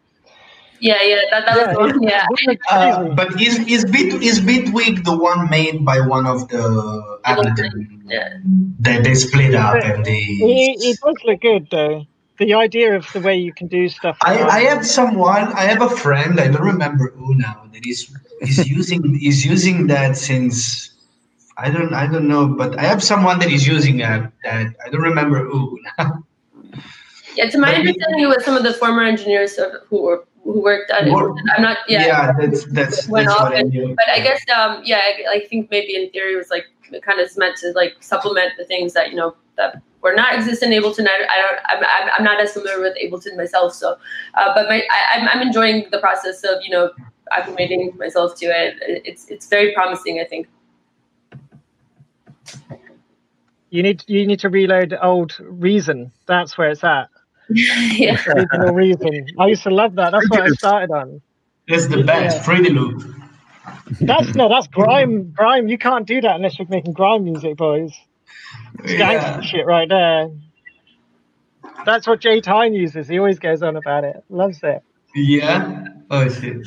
Yeah, 0.80 1.02
yeah, 1.02 1.22
that, 1.32 1.46
that 1.46 1.58
yeah, 1.58 1.78
was 1.78 1.94
yeah. 2.02 2.56
Uh, 2.70 3.16
but 3.16 3.42
is 3.42 3.58
is 3.60 3.86
Bit 3.86 4.22
is 4.22 4.42
Bitwig 4.42 5.06
the 5.06 5.18
one 5.18 5.50
made 5.50 5.86
by 5.86 6.02
one 6.02 6.28
of 6.28 6.50
the 6.50 7.20
Ableton? 7.26 8.02
Yeah. 8.06 8.38
They 8.80 9.00
they 9.00 9.16
split 9.16 9.56
up 9.56 9.82
and 9.82 10.04
they. 10.04 10.20
It, 10.20 10.84
it 10.84 11.00
does 11.00 11.16
look 11.24 11.42
good 11.42 11.68
though. 11.72 12.06
The 12.38 12.54
idea 12.56 12.98
of 12.98 13.08
the 13.14 13.22
way 13.22 13.38
you 13.38 13.54
can 13.54 13.68
do 13.68 13.88
stuff. 13.88 14.18
I, 14.22 14.44
I 14.44 14.60
have 14.62 14.86
someone. 14.86 15.54
I 15.54 15.62
have 15.62 15.82
a 15.82 15.90
friend. 15.90 16.40
I 16.40 16.50
don't 16.50 16.64
remember 16.64 17.12
who 17.16 17.36
now. 17.36 17.70
That 17.72 17.86
is 17.86 18.14
is 18.42 18.68
using 18.78 19.20
is 19.24 19.46
using 19.46 19.88
that 19.88 20.18
since 20.18 20.93
I 21.58 21.70
don't 21.70 21.94
I 21.94 22.08
don't 22.08 22.28
know, 22.28 22.48
but 22.48 22.78
I 22.80 22.84
have 22.84 23.04
someone 23.04 23.40
that 23.40 23.52
is 23.52 23.68
using 23.68 23.98
that. 23.98 24.32
That 24.44 24.76
I 24.86 24.90
don't 24.90 25.02
remember 25.02 25.46
who. 25.46 25.80
yeah, 27.36 27.50
to 27.50 27.58
my 27.58 27.72
but 27.72 27.80
understanding, 27.80 28.22
it 28.22 28.28
was 28.28 28.44
some 28.44 28.56
of 28.56 28.64
the 28.64 28.74
former 28.74 29.04
engineers 29.04 29.60
who 29.90 30.02
were 30.02 30.26
who 30.44 30.62
worked 30.62 30.92
at 30.92 31.08
it. 31.08 31.14
I'm 31.14 31.62
not. 31.62 31.78
Yeah, 31.88 32.06
yeah, 32.06 32.32
that's 32.40 32.66
that's, 32.66 33.08
went 33.08 33.28
that's 33.28 33.40
off 33.40 33.50
what 33.50 33.58
I 33.58 33.62
knew. 33.62 33.96
But 33.96 34.10
I 34.10 34.20
guess, 34.20 34.42
um, 34.50 34.82
yeah, 34.84 34.98
I, 34.98 35.36
I, 35.36 35.48
think 35.48 35.72
maybe 35.72 35.96
in 35.96 36.10
theory 36.12 36.34
it 36.34 36.38
was 36.38 36.50
like 36.50 36.66
it 36.92 37.02
kind 37.04 37.20
of 37.20 37.36
meant 37.38 37.58
to 37.58 37.72
like 37.74 37.96
supplement 38.02 38.54
the 38.58 38.66
things 38.66 38.94
that 38.94 39.10
you 39.12 39.16
know 39.16 39.36
that 39.56 39.82
were 40.02 40.14
not 40.14 40.34
existent 40.34 40.74
in 40.74 40.84
Ableton. 40.84 41.08
I, 41.08 41.26
I 41.30 41.38
don't. 41.42 41.86
I'm, 41.86 42.10
I'm 42.18 42.24
not 42.24 42.42
as 42.42 42.54
familiar 42.54 42.82
with 42.82 42.98
Ableton 42.98 43.38
myself, 43.38 43.74
so. 43.74 43.96
Uh, 44.34 44.54
but 44.54 44.68
my, 44.68 44.84
I, 44.90 45.20
I'm, 45.20 45.28
I'm 45.30 45.42
enjoying 45.46 45.86
the 45.92 46.00
process 46.00 46.44
of 46.44 46.62
you 46.64 46.72
know 46.72 46.92
acclimating 47.32 47.98
myself 47.98 48.36
to 48.40 48.46
it. 48.48 48.76
It's 49.06 49.30
it's 49.30 49.48
very 49.48 49.74
promising. 49.74 50.20
I 50.20 50.26
think. 50.26 50.48
You 53.70 53.82
need 53.82 54.04
you 54.08 54.28
need 54.28 54.40
to 54.42 54.50
reload 54.50 54.96
old 55.02 55.36
Reason. 55.40 56.12
That's 56.28 56.58
where 56.58 56.70
it's 56.70 56.84
at. 56.84 57.10
yeah. 57.50 58.22
Original 58.28 58.74
reason. 58.74 59.28
I 59.40 59.48
used 59.48 59.64
to 59.64 59.72
love 59.72 59.96
that. 59.96 60.12
That's 60.12 60.30
what 60.30 60.42
I 60.42 60.50
started 60.50 60.92
on. 60.92 61.22
It's 61.68 61.88
the 61.88 62.04
best. 62.04 62.38
Yeah. 62.38 62.44
Fruity 62.44 62.70
Loop. 62.70 63.04
That's 64.02 64.36
no, 64.36 64.50
that's 64.50 64.68
grime. 64.72 65.32
Grime. 65.32 65.68
You 65.68 65.78
can't 65.78 66.06
do 66.06 66.22
that 66.22 66.36
unless 66.36 66.60
you're 66.60 66.68
making 66.68 66.94
grime 66.94 67.24
music, 67.24 67.58
boys. 67.58 67.94
yeah. 68.86 69.42
shit 69.42 69.66
right 69.66 69.90
there. 69.90 70.30
That's 71.86 72.08
what 72.08 72.20
Jay 72.20 72.42
Tyne 72.42 72.74
uses. 72.74 73.08
He 73.08 73.18
always 73.18 73.40
goes 73.40 73.64
on 73.64 73.76
about 73.76 74.04
it. 74.04 74.24
Loves 74.30 74.60
it. 74.64 74.84
Yeah. 75.16 75.86
Oh 76.10 76.30
shit. 76.30 76.66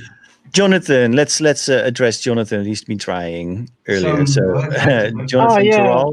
Jonathan, 0.53 1.13
let's 1.13 1.41
let's 1.41 1.69
uh, 1.69 1.83
address 1.85 2.21
Jonathan. 2.21 2.65
He's 2.65 2.85
been 2.85 2.99
trying 2.99 3.71
earlier. 3.89 4.27
So, 4.27 4.43
so 4.43 4.59
uh, 4.59 5.11
Jonathan 5.27 5.37
oh, 5.39 5.59
yeah. 5.59 6.05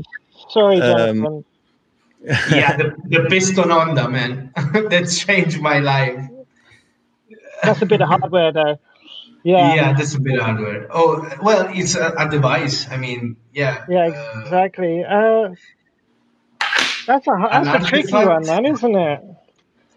Sorry, 0.50 0.82
um, 0.82 1.22
Jonathan. 1.22 1.26
Um, 1.26 1.46
yeah, 2.52 2.78
the, 2.78 2.96
the 3.06 3.26
piston 3.30 3.70
Honda, 3.70 4.08
man. 4.08 4.52
that 4.56 5.10
changed 5.10 5.60
my 5.60 5.80
life. 5.80 6.30
That's 7.62 7.82
a 7.82 7.86
bit 7.86 8.02
of 8.02 8.08
hardware, 8.08 8.52
though. 8.52 8.80
Yeah. 9.44 9.76
Yeah, 9.76 9.94
that's 9.94 10.16
a 10.16 10.22
bit 10.22 10.40
of 10.40 10.46
hardware. 10.46 10.88
Oh, 10.90 11.30
well, 11.42 11.70
it's 11.74 11.96
a, 11.96 12.14
a 12.18 12.30
device. 12.30 12.90
I 12.90 12.96
mean, 12.96 13.36
yeah. 13.54 13.84
Yeah, 13.90 14.06
exactly. 14.06 15.04
Uh, 15.04 15.50
that's 17.06 17.28
a 17.28 17.50
that's 17.52 17.86
a 17.86 17.90
tricky 17.90 18.14
one, 18.14 18.46
man, 18.46 18.66
isn't 18.66 18.96
it? 18.96 19.22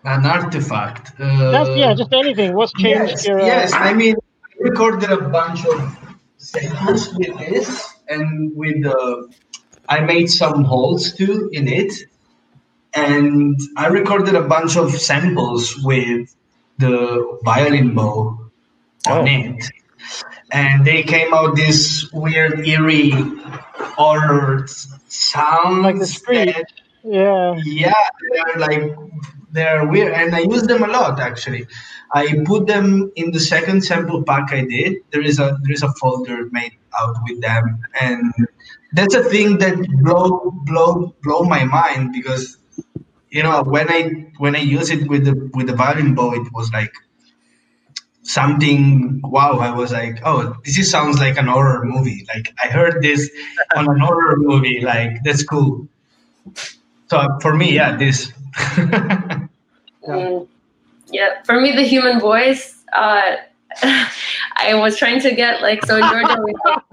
An 0.02 0.26
artifact. 0.26 1.12
Uh, 1.18 1.50
that's, 1.52 1.70
yeah, 1.70 1.94
just 1.94 2.12
anything. 2.12 2.54
What's 2.54 2.72
changed 2.72 3.10
yes, 3.10 3.26
your? 3.26 3.40
Uh, 3.40 3.46
yes, 3.46 3.72
I 3.72 3.92
mean, 3.92 4.16
I 4.16 4.25
recorded 4.60 5.10
a 5.10 5.28
bunch 5.28 5.64
of 5.66 5.98
samples 6.38 7.14
with 7.14 7.38
this, 7.38 7.94
and 8.08 8.54
with 8.56 8.82
the, 8.82 9.32
I 9.88 10.00
made 10.00 10.30
some 10.30 10.64
holes 10.64 11.12
too 11.12 11.50
in 11.52 11.68
it, 11.68 11.92
and 12.94 13.58
I 13.76 13.88
recorded 13.88 14.34
a 14.34 14.42
bunch 14.42 14.76
of 14.76 14.92
samples 14.92 15.76
with 15.82 16.34
the 16.78 17.38
violin 17.44 17.94
bow 17.94 18.50
on 19.08 19.18
oh. 19.18 19.24
it. 19.26 19.64
And 20.52 20.84
they 20.84 21.02
came 21.02 21.34
out 21.34 21.56
this 21.56 22.08
weird, 22.12 22.66
eerie 22.66 23.10
horror 23.10 24.66
sound. 25.08 25.82
Like 25.82 25.98
the 25.98 26.06
street. 26.06 26.54
That, 26.54 26.72
yeah. 27.02 27.54
Yeah, 27.64 27.94
they're 28.32 28.56
like 28.58 28.96
they're 29.56 29.86
weird 29.86 30.12
and 30.12 30.34
I 30.34 30.40
use 30.40 30.62
them 30.62 30.82
a 30.82 30.88
lot 30.88 31.18
actually. 31.20 31.66
I 32.14 32.42
put 32.44 32.66
them 32.66 33.10
in 33.16 33.32
the 33.32 33.40
second 33.40 33.82
sample 33.82 34.22
pack 34.22 34.52
I 34.52 34.64
did. 34.64 34.98
There 35.10 35.22
is 35.22 35.38
a 35.38 35.58
there 35.62 35.72
is 35.72 35.82
a 35.82 35.92
folder 36.00 36.48
made 36.50 36.74
out 36.98 37.16
with 37.28 37.40
them 37.40 37.80
and 38.00 38.32
that's 38.92 39.14
a 39.14 39.24
thing 39.24 39.58
that 39.58 39.76
blow 40.02 40.50
blow 40.64 41.14
blow 41.22 41.42
my 41.42 41.64
mind 41.64 42.12
because 42.12 42.58
you 43.30 43.42
know 43.42 43.62
when 43.62 43.88
i 43.90 44.02
when 44.38 44.56
i 44.56 44.58
use 44.58 44.90
it 44.90 45.08
with 45.08 45.24
the 45.24 45.50
with 45.54 45.66
the 45.66 45.74
violin 45.74 46.14
bow 46.14 46.32
it 46.32 46.48
was 46.52 46.70
like 46.72 46.92
something 48.22 49.20
wow 49.24 49.58
i 49.58 49.70
was 49.70 49.92
like 49.92 50.18
oh 50.24 50.54
this 50.64 50.78
is, 50.78 50.90
sounds 50.90 51.18
like 51.18 51.36
an 51.36 51.46
horror 51.46 51.84
movie 51.84 52.26
like 52.34 52.52
i 52.62 52.68
heard 52.68 53.02
this 53.02 53.30
on 53.76 53.88
an 53.88 53.98
horror 53.98 54.36
movie 54.36 54.80
like 54.80 55.22
that's 55.24 55.42
cool 55.42 55.88
so 57.08 57.26
for 57.40 57.54
me 57.54 57.74
yeah 57.74 57.96
this 57.96 58.32
mm, 60.06 60.48
yeah 61.10 61.42
for 61.44 61.60
me 61.60 61.72
the 61.72 61.82
human 61.82 62.20
voice 62.20 62.82
uh 62.92 63.36
I 63.82 64.74
was 64.74 64.96
trying 64.96 65.20
to 65.20 65.34
get 65.34 65.60
like 65.60 65.84
so 65.84 65.96
in 65.96 66.02
Georgia. 66.02 66.38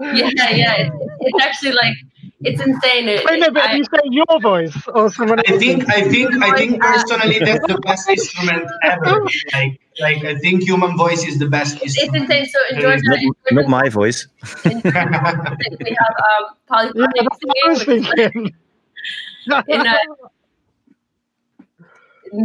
yeah, 0.00 0.50
yeah, 0.50 0.74
it, 0.74 0.92
it's 1.20 1.42
actually 1.42 1.72
like 1.72 1.96
it's 2.40 2.60
insane. 2.60 3.08
It, 3.08 3.24
Wait, 3.24 3.40
no, 3.40 3.50
but 3.50 3.62
I, 3.62 3.76
you 3.76 3.84
say 3.84 4.00
your 4.04 4.40
voice 4.40 4.76
or 4.88 5.10
someone 5.10 5.40
I 5.48 5.56
think, 5.56 5.88
I 5.88 6.02
think, 6.02 6.34
I 6.42 6.56
think 6.56 6.80
personally 6.80 7.38
that's 7.38 7.66
the 7.66 7.78
best 7.80 8.08
instrument 8.08 8.68
ever. 8.82 9.24
Like, 9.52 9.80
like 10.00 10.24
I 10.24 10.34
think 10.36 10.64
human 10.64 10.96
voice 10.96 11.24
is 11.24 11.38
the 11.38 11.46
best 11.46 11.80
instrument. 11.82 12.16
It's 12.16 12.30
insane. 12.30 12.46
So 12.46 12.58
in 12.70 12.80
Georgia, 12.82 13.02
not, 13.04 13.18
in 13.18 13.56
not 13.56 13.68
my 13.68 13.88
voice. 13.88 14.26
Georgia, 14.62 14.80
we 15.80 15.96
have 15.98 16.16
um, 16.28 16.44
polyphonic 16.66 17.28
yeah, 17.64 17.74
singing. 17.74 18.52
in, 19.46 19.52
uh, 19.52 19.62
in 19.68 19.86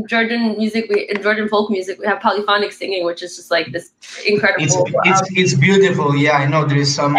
Georgian 0.08 0.58
music, 0.58 0.88
we 0.90 1.10
in 1.10 1.22
Georgian 1.22 1.48
folk 1.48 1.70
music, 1.70 2.00
we 2.00 2.06
have 2.06 2.20
polyphonic 2.20 2.72
singing, 2.72 3.06
which 3.06 3.24
is 3.24 3.36
just 3.36 3.52
like 3.52 3.72
this 3.72 3.92
incredible. 4.26 4.64
It's 4.64 4.76
it's, 4.76 5.22
um, 5.22 5.28
it's 5.32 5.54
beautiful. 5.54 6.16
Yeah, 6.16 6.38
I 6.38 6.48
know. 6.48 6.66
There 6.66 6.78
is 6.78 6.94
some. 6.94 7.14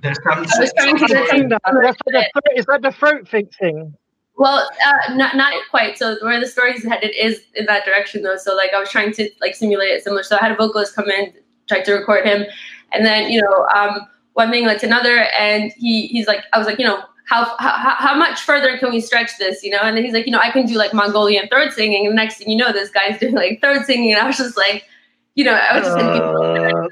There's 0.00 0.18
some. 0.22 0.38
I 0.38 0.40
was 0.40 0.72
trying 0.76 0.96
to 0.98 1.06
that. 1.48 2.30
Is 2.56 2.66
that 2.66 2.82
the 2.82 2.92
throat 2.92 3.28
fixing? 3.28 3.94
Well, 4.36 4.68
uh, 4.86 5.14
not 5.14 5.36
not 5.36 5.52
quite. 5.70 5.98
So 5.98 6.16
where 6.22 6.40
the 6.40 6.46
story 6.46 6.72
is 6.72 6.84
headed 6.84 7.12
is 7.14 7.42
in 7.54 7.66
that 7.66 7.84
direction, 7.84 8.22
though. 8.22 8.36
So 8.36 8.54
like 8.54 8.72
I 8.74 8.80
was 8.80 8.90
trying 8.90 9.12
to 9.14 9.30
like 9.40 9.54
simulate 9.54 9.90
it 9.90 10.02
similar. 10.02 10.22
So 10.22 10.36
I 10.40 10.44
had 10.44 10.52
a 10.52 10.56
vocalist 10.56 10.94
come 10.94 11.08
in, 11.08 11.32
tried 11.68 11.84
to 11.84 11.92
record 11.92 12.26
him, 12.26 12.44
and 12.92 13.06
then 13.06 13.30
you 13.30 13.40
know 13.40 13.66
um, 13.74 14.00
one 14.32 14.50
thing 14.50 14.66
led 14.66 14.80
to 14.80 14.86
another, 14.86 15.28
and 15.38 15.72
he 15.76 16.08
he's 16.08 16.26
like 16.26 16.44
I 16.52 16.58
was 16.58 16.66
like 16.66 16.78
you 16.78 16.84
know 16.84 17.04
how, 17.24 17.56
how 17.58 17.94
how 17.98 18.14
much 18.14 18.42
further 18.42 18.76
can 18.78 18.90
we 18.90 19.00
stretch 19.00 19.38
this, 19.38 19.62
you 19.62 19.70
know? 19.70 19.80
And 19.80 19.96
then 19.96 20.04
he's 20.04 20.12
like, 20.12 20.26
you 20.26 20.32
know, 20.32 20.40
I 20.40 20.50
can 20.50 20.66
do 20.66 20.74
like 20.74 20.92
Mongolian 20.92 21.48
throat 21.48 21.72
singing. 21.72 22.06
And 22.06 22.12
the 22.12 22.22
next 22.22 22.38
thing 22.38 22.50
you 22.50 22.56
know, 22.56 22.72
this 22.72 22.90
guy's 22.90 23.18
doing 23.20 23.34
like 23.34 23.60
throat 23.60 23.86
singing, 23.86 24.12
and 24.12 24.20
I 24.20 24.26
was 24.26 24.36
just 24.36 24.56
like, 24.56 24.84
you 25.34 25.44
know, 25.44 25.54
I 25.54 25.78
was 25.78 25.86
just 25.86 25.98
uh, 25.98 26.88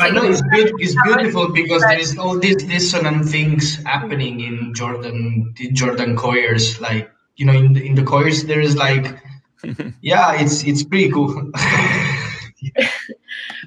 I 0.00 0.10
know 0.10 0.24
it's, 0.24 0.42
be- 0.42 0.72
it's 0.82 0.96
beautiful 1.04 1.52
because 1.52 1.82
there 1.82 1.98
is 1.98 2.18
all 2.18 2.38
these 2.38 2.56
dissonant 2.56 3.28
things 3.28 3.76
happening 3.84 4.40
in 4.40 4.74
Georgian, 4.74 5.54
the 5.56 5.70
Georgian 5.70 6.16
choirs. 6.16 6.80
Like 6.80 7.10
you 7.36 7.46
know, 7.46 7.52
in 7.52 7.72
the, 7.72 7.84
in 7.84 7.94
the 7.94 8.02
choirs 8.02 8.44
there 8.44 8.60
is 8.60 8.76
like, 8.76 9.18
yeah, 10.02 10.34
it's 10.40 10.64
it's 10.64 10.84
pretty 10.84 11.10
cool. 11.10 11.50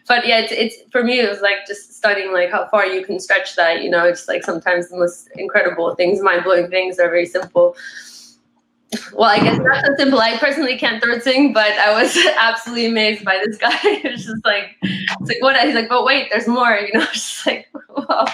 but 0.08 0.28
yeah, 0.28 0.40
it's, 0.40 0.52
it's 0.52 0.92
for 0.92 1.04
me. 1.04 1.20
It 1.20 1.30
was 1.30 1.42
like 1.42 1.66
just 1.68 1.96
studying 1.96 2.32
like 2.32 2.52
how 2.52 2.68
far 2.68 2.86
you 2.86 3.04
can 3.04 3.20
stretch 3.20 3.56
that. 3.56 3.84
You 3.84 3.90
know, 3.90 4.06
it's 4.06 4.28
like 4.28 4.44
sometimes 4.44 4.90
the 4.90 4.98
most 4.98 5.30
incredible 5.36 5.94
things, 5.96 6.22
mind 6.22 6.44
blowing 6.44 6.70
things, 6.70 7.00
are 7.00 7.10
very 7.10 7.26
simple. 7.26 7.76
Well, 9.14 9.30
I 9.30 9.40
guess 9.40 9.58
not 9.58 9.86
so 9.86 9.96
simple. 9.98 10.20
I 10.20 10.38
personally 10.38 10.78
can't 10.78 11.04
throat 11.04 11.24
sing, 11.24 11.54
but 11.54 11.72
I 11.72 11.92
was 12.02 12.16
absolutely 12.38 12.86
amazed 12.86 13.26
by 13.26 13.42
this 13.46 13.58
guy. 13.58 13.78
it's 13.84 14.26
just 14.26 14.46
like, 14.46 14.76
it's 14.82 15.30
like 15.30 15.42
what? 15.42 15.60
He's 15.60 15.76
like, 15.76 15.90
but 15.90 16.06
wait, 16.06 16.30
there's 16.32 16.48
more. 16.48 16.76
You 16.76 17.00
know, 17.00 17.06
it's 17.06 17.14
just 17.44 17.48
like, 17.48 17.68
wow. 17.90 18.26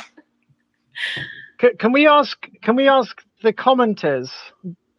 Can, 1.58 1.78
can 1.78 1.92
we 1.92 2.08
ask? 2.08 2.48
Can 2.62 2.76
we 2.76 2.88
ask 2.88 3.22
the 3.44 3.54
commenters 3.54 4.30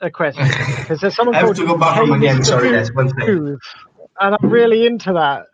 a 0.03 0.11
question 0.11 0.47
because 0.79 1.01
there's 1.01 1.15
someone 1.15 1.35
I 1.35 1.41
have 1.41 1.55
to 1.55 1.67
go 1.67 1.79
back 1.79 1.97
home 1.97 2.13
again. 2.13 2.45
Sorry, 2.45 2.71
Booth, 2.71 2.91
one 2.95 3.07
One 3.07 3.09
second. 3.21 3.59
And 4.21 4.37
I'm 4.41 4.51
really 4.51 4.87
into 4.87 5.13
that. 5.13 5.47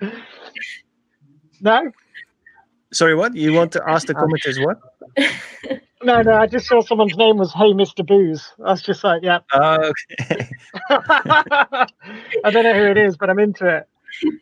no, 1.60 1.92
Sorry, 2.92 3.14
what? 3.14 3.34
You 3.36 3.52
want 3.52 3.72
to 3.72 3.82
ask 3.86 4.06
the 4.06 4.16
uh, 4.16 4.22
commenters 4.22 4.64
what? 4.64 4.78
no, 6.02 6.22
no. 6.22 6.32
I 6.34 6.46
just 6.46 6.66
saw 6.66 6.80
someone's 6.80 7.16
name 7.16 7.36
was 7.36 7.52
Hey 7.52 7.72
Mr. 7.72 8.06
Booze. 8.06 8.52
I 8.64 8.70
was 8.70 8.82
just 8.82 9.04
like, 9.04 9.22
yeah. 9.22 9.40
Oh, 9.52 9.92
okay. 10.20 10.48
I 10.90 11.86
don't 12.50 12.64
know 12.64 12.74
who 12.74 12.90
it 12.90 12.96
is, 12.96 13.16
but 13.16 13.28
I'm 13.28 13.38
into 13.38 13.66
it. 13.66 13.88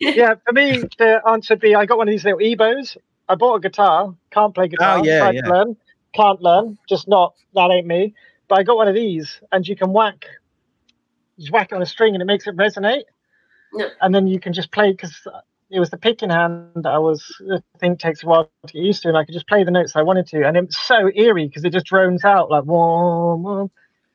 Yeah, 0.01 0.35
for 0.45 0.53
me, 0.53 0.85
the 0.99 1.21
answer 1.27 1.55
would 1.55 1.61
be 1.61 1.75
I 1.75 1.87
got 1.87 1.99
one 1.99 2.09
of 2.09 2.13
these 2.13 2.25
little 2.25 2.39
EBows. 2.39 2.97
I 3.29 3.35
bought 3.35 3.57
a 3.57 3.61
guitar, 3.61 4.15
can't 4.31 4.55
play 4.55 4.67
oh, 4.67 4.69
guitar, 4.69 4.99
Oh, 4.99 5.05
yeah, 5.05 5.19
tried 5.19 5.35
yeah. 5.35 5.41
to 5.43 5.51
learn, 5.51 5.77
can't 6.15 6.41
learn, 6.41 6.79
just 6.89 7.09
not, 7.09 7.35
that 7.55 7.71
ain't 7.73 7.87
me. 7.87 8.15
But 8.47 8.61
I 8.61 8.63
got 8.63 8.77
one 8.77 8.87
of 8.87 8.95
these, 8.95 9.41
and 9.51 9.67
you 9.67 9.75
can 9.75 9.93
whack, 9.93 10.25
just 11.39 11.53
whack 11.53 11.73
it 11.73 11.75
on 11.75 11.83
a 11.83 11.87
string 11.87 12.15
and 12.15 12.23
it 12.23 12.27
makes 12.27 12.47
it 12.47 12.57
resonate. 12.57 13.05
Yeah. 13.75 13.89
And 14.01 14.15
then 14.15 14.27
you 14.27 14.41
can 14.41 14.53
just 14.53 14.73
play, 14.73 14.93
because 14.93 15.27
it 15.71 15.81
was 15.81 15.91
the 15.91 15.99
picking 15.99 16.31
hand 16.31 16.71
that 16.77 16.93
I 16.93 16.99
was, 16.99 17.25
I 17.53 17.59
think 17.79 17.99
takes 17.99 18.23
a 18.23 18.27
while 18.27 18.51
to 18.67 18.73
get 18.73 18.83
used 18.83 19.03
to, 19.03 19.09
and 19.09 19.17
I 19.17 19.25
could 19.25 19.35
just 19.35 19.49
play 19.49 19.65
the 19.65 19.71
notes 19.71 19.97
I 19.97 20.03
wanted 20.03 20.27
to. 20.29 20.47
And 20.47 20.57
it's 20.57 20.79
so 20.79 21.11
eerie 21.15 21.49
because 21.49 21.65
it 21.65 21.73
just 21.73 21.87
drones 21.87 22.25
out 22.25 22.51
like, 22.51 22.65
whoa. 22.65 23.71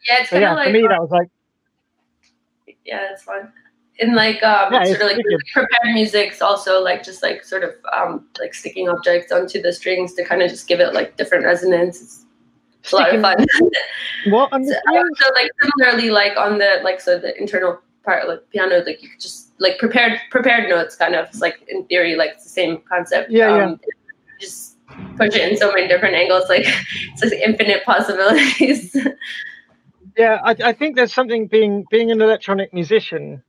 Yeah, 0.07 0.21
it's 0.21 0.29
So 0.29 0.39
yeah, 0.39 0.53
like 0.53 0.67
for 0.67 0.73
me, 0.73 0.81
that 0.87 0.99
was 0.99 1.11
like, 1.11 1.27
yeah, 2.85 3.11
it's 3.11 3.23
fun. 3.23 3.51
In 3.99 4.15
like 4.15 4.41
um, 4.41 4.73
Yeah, 4.73 4.85
sort 4.85 5.01
of 5.01 5.07
like 5.07 5.25
prepared 5.53 5.93
music's 5.93 6.41
also 6.41 6.81
like 6.81 7.03
just 7.03 7.21
like 7.21 7.43
sort 7.43 7.63
of 7.63 7.71
um, 7.95 8.27
like 8.39 8.55
sticking 8.55 8.89
objects 8.89 9.31
onto 9.31 9.61
the 9.61 9.71
strings 9.71 10.15
to 10.15 10.23
kind 10.23 10.41
of 10.41 10.49
just 10.49 10.67
give 10.67 10.79
it 10.79 10.93
like 10.93 11.17
different 11.17 11.45
resonance. 11.45 12.01
It's, 12.01 12.20
it's 12.83 12.93
a 12.93 12.95
lot 12.95 13.13
of 13.13 13.21
fun. 13.21 13.45
what? 14.27 14.49
so, 14.51 14.59
so, 14.61 15.33
like 15.33 15.51
similarly 15.77 16.09
like 16.09 16.35
on 16.37 16.57
the 16.57 16.79
like 16.83 16.99
so 16.99 17.19
the 17.19 17.37
internal 17.39 17.79
part 18.03 18.27
like 18.27 18.49
piano 18.49 18.83
like 18.85 19.01
you 19.01 19.09
could 19.09 19.19
just 19.19 19.53
like 19.59 19.77
prepared 19.77 20.19
prepared 20.31 20.67
notes 20.67 20.95
kind 20.95 21.13
of 21.13 21.27
it's 21.27 21.39
like 21.39 21.63
in 21.67 21.85
theory 21.85 22.15
like 22.15 22.31
it's 22.31 22.43
the 22.43 22.49
same 22.49 22.81
concept. 22.89 23.31
Yeah, 23.31 23.55
yeah. 23.55 23.65
um, 23.65 23.79
Just 24.39 24.77
push 25.17 25.35
it 25.35 25.51
in 25.51 25.57
so 25.57 25.71
many 25.71 25.87
different 25.87 26.15
angles 26.15 26.49
like 26.49 26.65
it's 27.13 27.23
like 27.23 27.33
infinite 27.33 27.83
possibilities. 27.83 28.95
Yeah, 30.17 30.39
I, 30.43 30.55
I 30.63 30.73
think 30.73 30.97
there's 30.97 31.13
something 31.13 31.47
being 31.47 31.85
being 31.89 32.11
an 32.11 32.21
electronic 32.21 32.73
musician. 32.73 33.43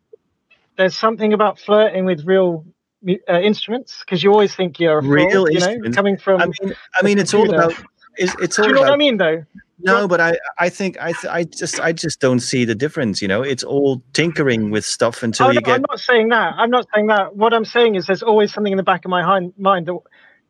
There's 0.76 0.96
something 0.96 1.32
about 1.32 1.58
flirting 1.58 2.04
with 2.04 2.24
real 2.24 2.64
uh, 3.28 3.40
instruments 3.40 4.02
because 4.04 4.22
you 4.22 4.30
always 4.30 4.54
think 4.54 4.78
you're 4.78 4.98
a 4.98 5.02
Real 5.02 5.46
fraud, 5.46 5.52
you 5.52 5.60
know, 5.60 5.90
coming 5.90 6.16
from. 6.16 6.40
I 6.40 6.46
mean, 6.46 6.74
I 6.94 7.02
mean, 7.02 7.18
it's 7.18 7.34
all 7.34 7.52
about. 7.52 7.74
It's, 8.16 8.34
it's 8.40 8.56
do 8.56 8.62
all 8.62 8.68
you 8.68 8.74
know 8.74 8.80
about. 8.82 8.90
what 8.90 8.94
I 8.94 8.98
mean, 8.98 9.16
though? 9.16 9.44
No, 9.84 10.06
but 10.06 10.20
I, 10.20 10.38
I 10.60 10.68
think 10.68 10.96
I, 11.00 11.12
th- 11.12 11.26
I 11.26 11.42
just, 11.44 11.80
I 11.80 11.92
just 11.92 12.20
don't 12.20 12.38
see 12.38 12.64
the 12.64 12.74
difference. 12.74 13.20
You 13.20 13.26
know, 13.26 13.42
it's 13.42 13.64
all 13.64 14.00
tinkering 14.12 14.70
with 14.70 14.84
stuff 14.84 15.22
until 15.24 15.48
I'm, 15.48 15.54
you 15.54 15.60
get. 15.60 15.74
I'm 15.76 15.84
not 15.88 15.98
saying 15.98 16.28
that. 16.28 16.54
I'm 16.56 16.70
not 16.70 16.86
saying 16.94 17.08
that. 17.08 17.34
What 17.36 17.52
I'm 17.52 17.64
saying 17.64 17.96
is 17.96 18.06
there's 18.06 18.22
always 18.22 18.52
something 18.52 18.72
in 18.72 18.76
the 18.76 18.84
back 18.84 19.04
of 19.04 19.10
my 19.10 19.22
hind, 19.24 19.52
mind 19.58 19.86
that 19.86 19.98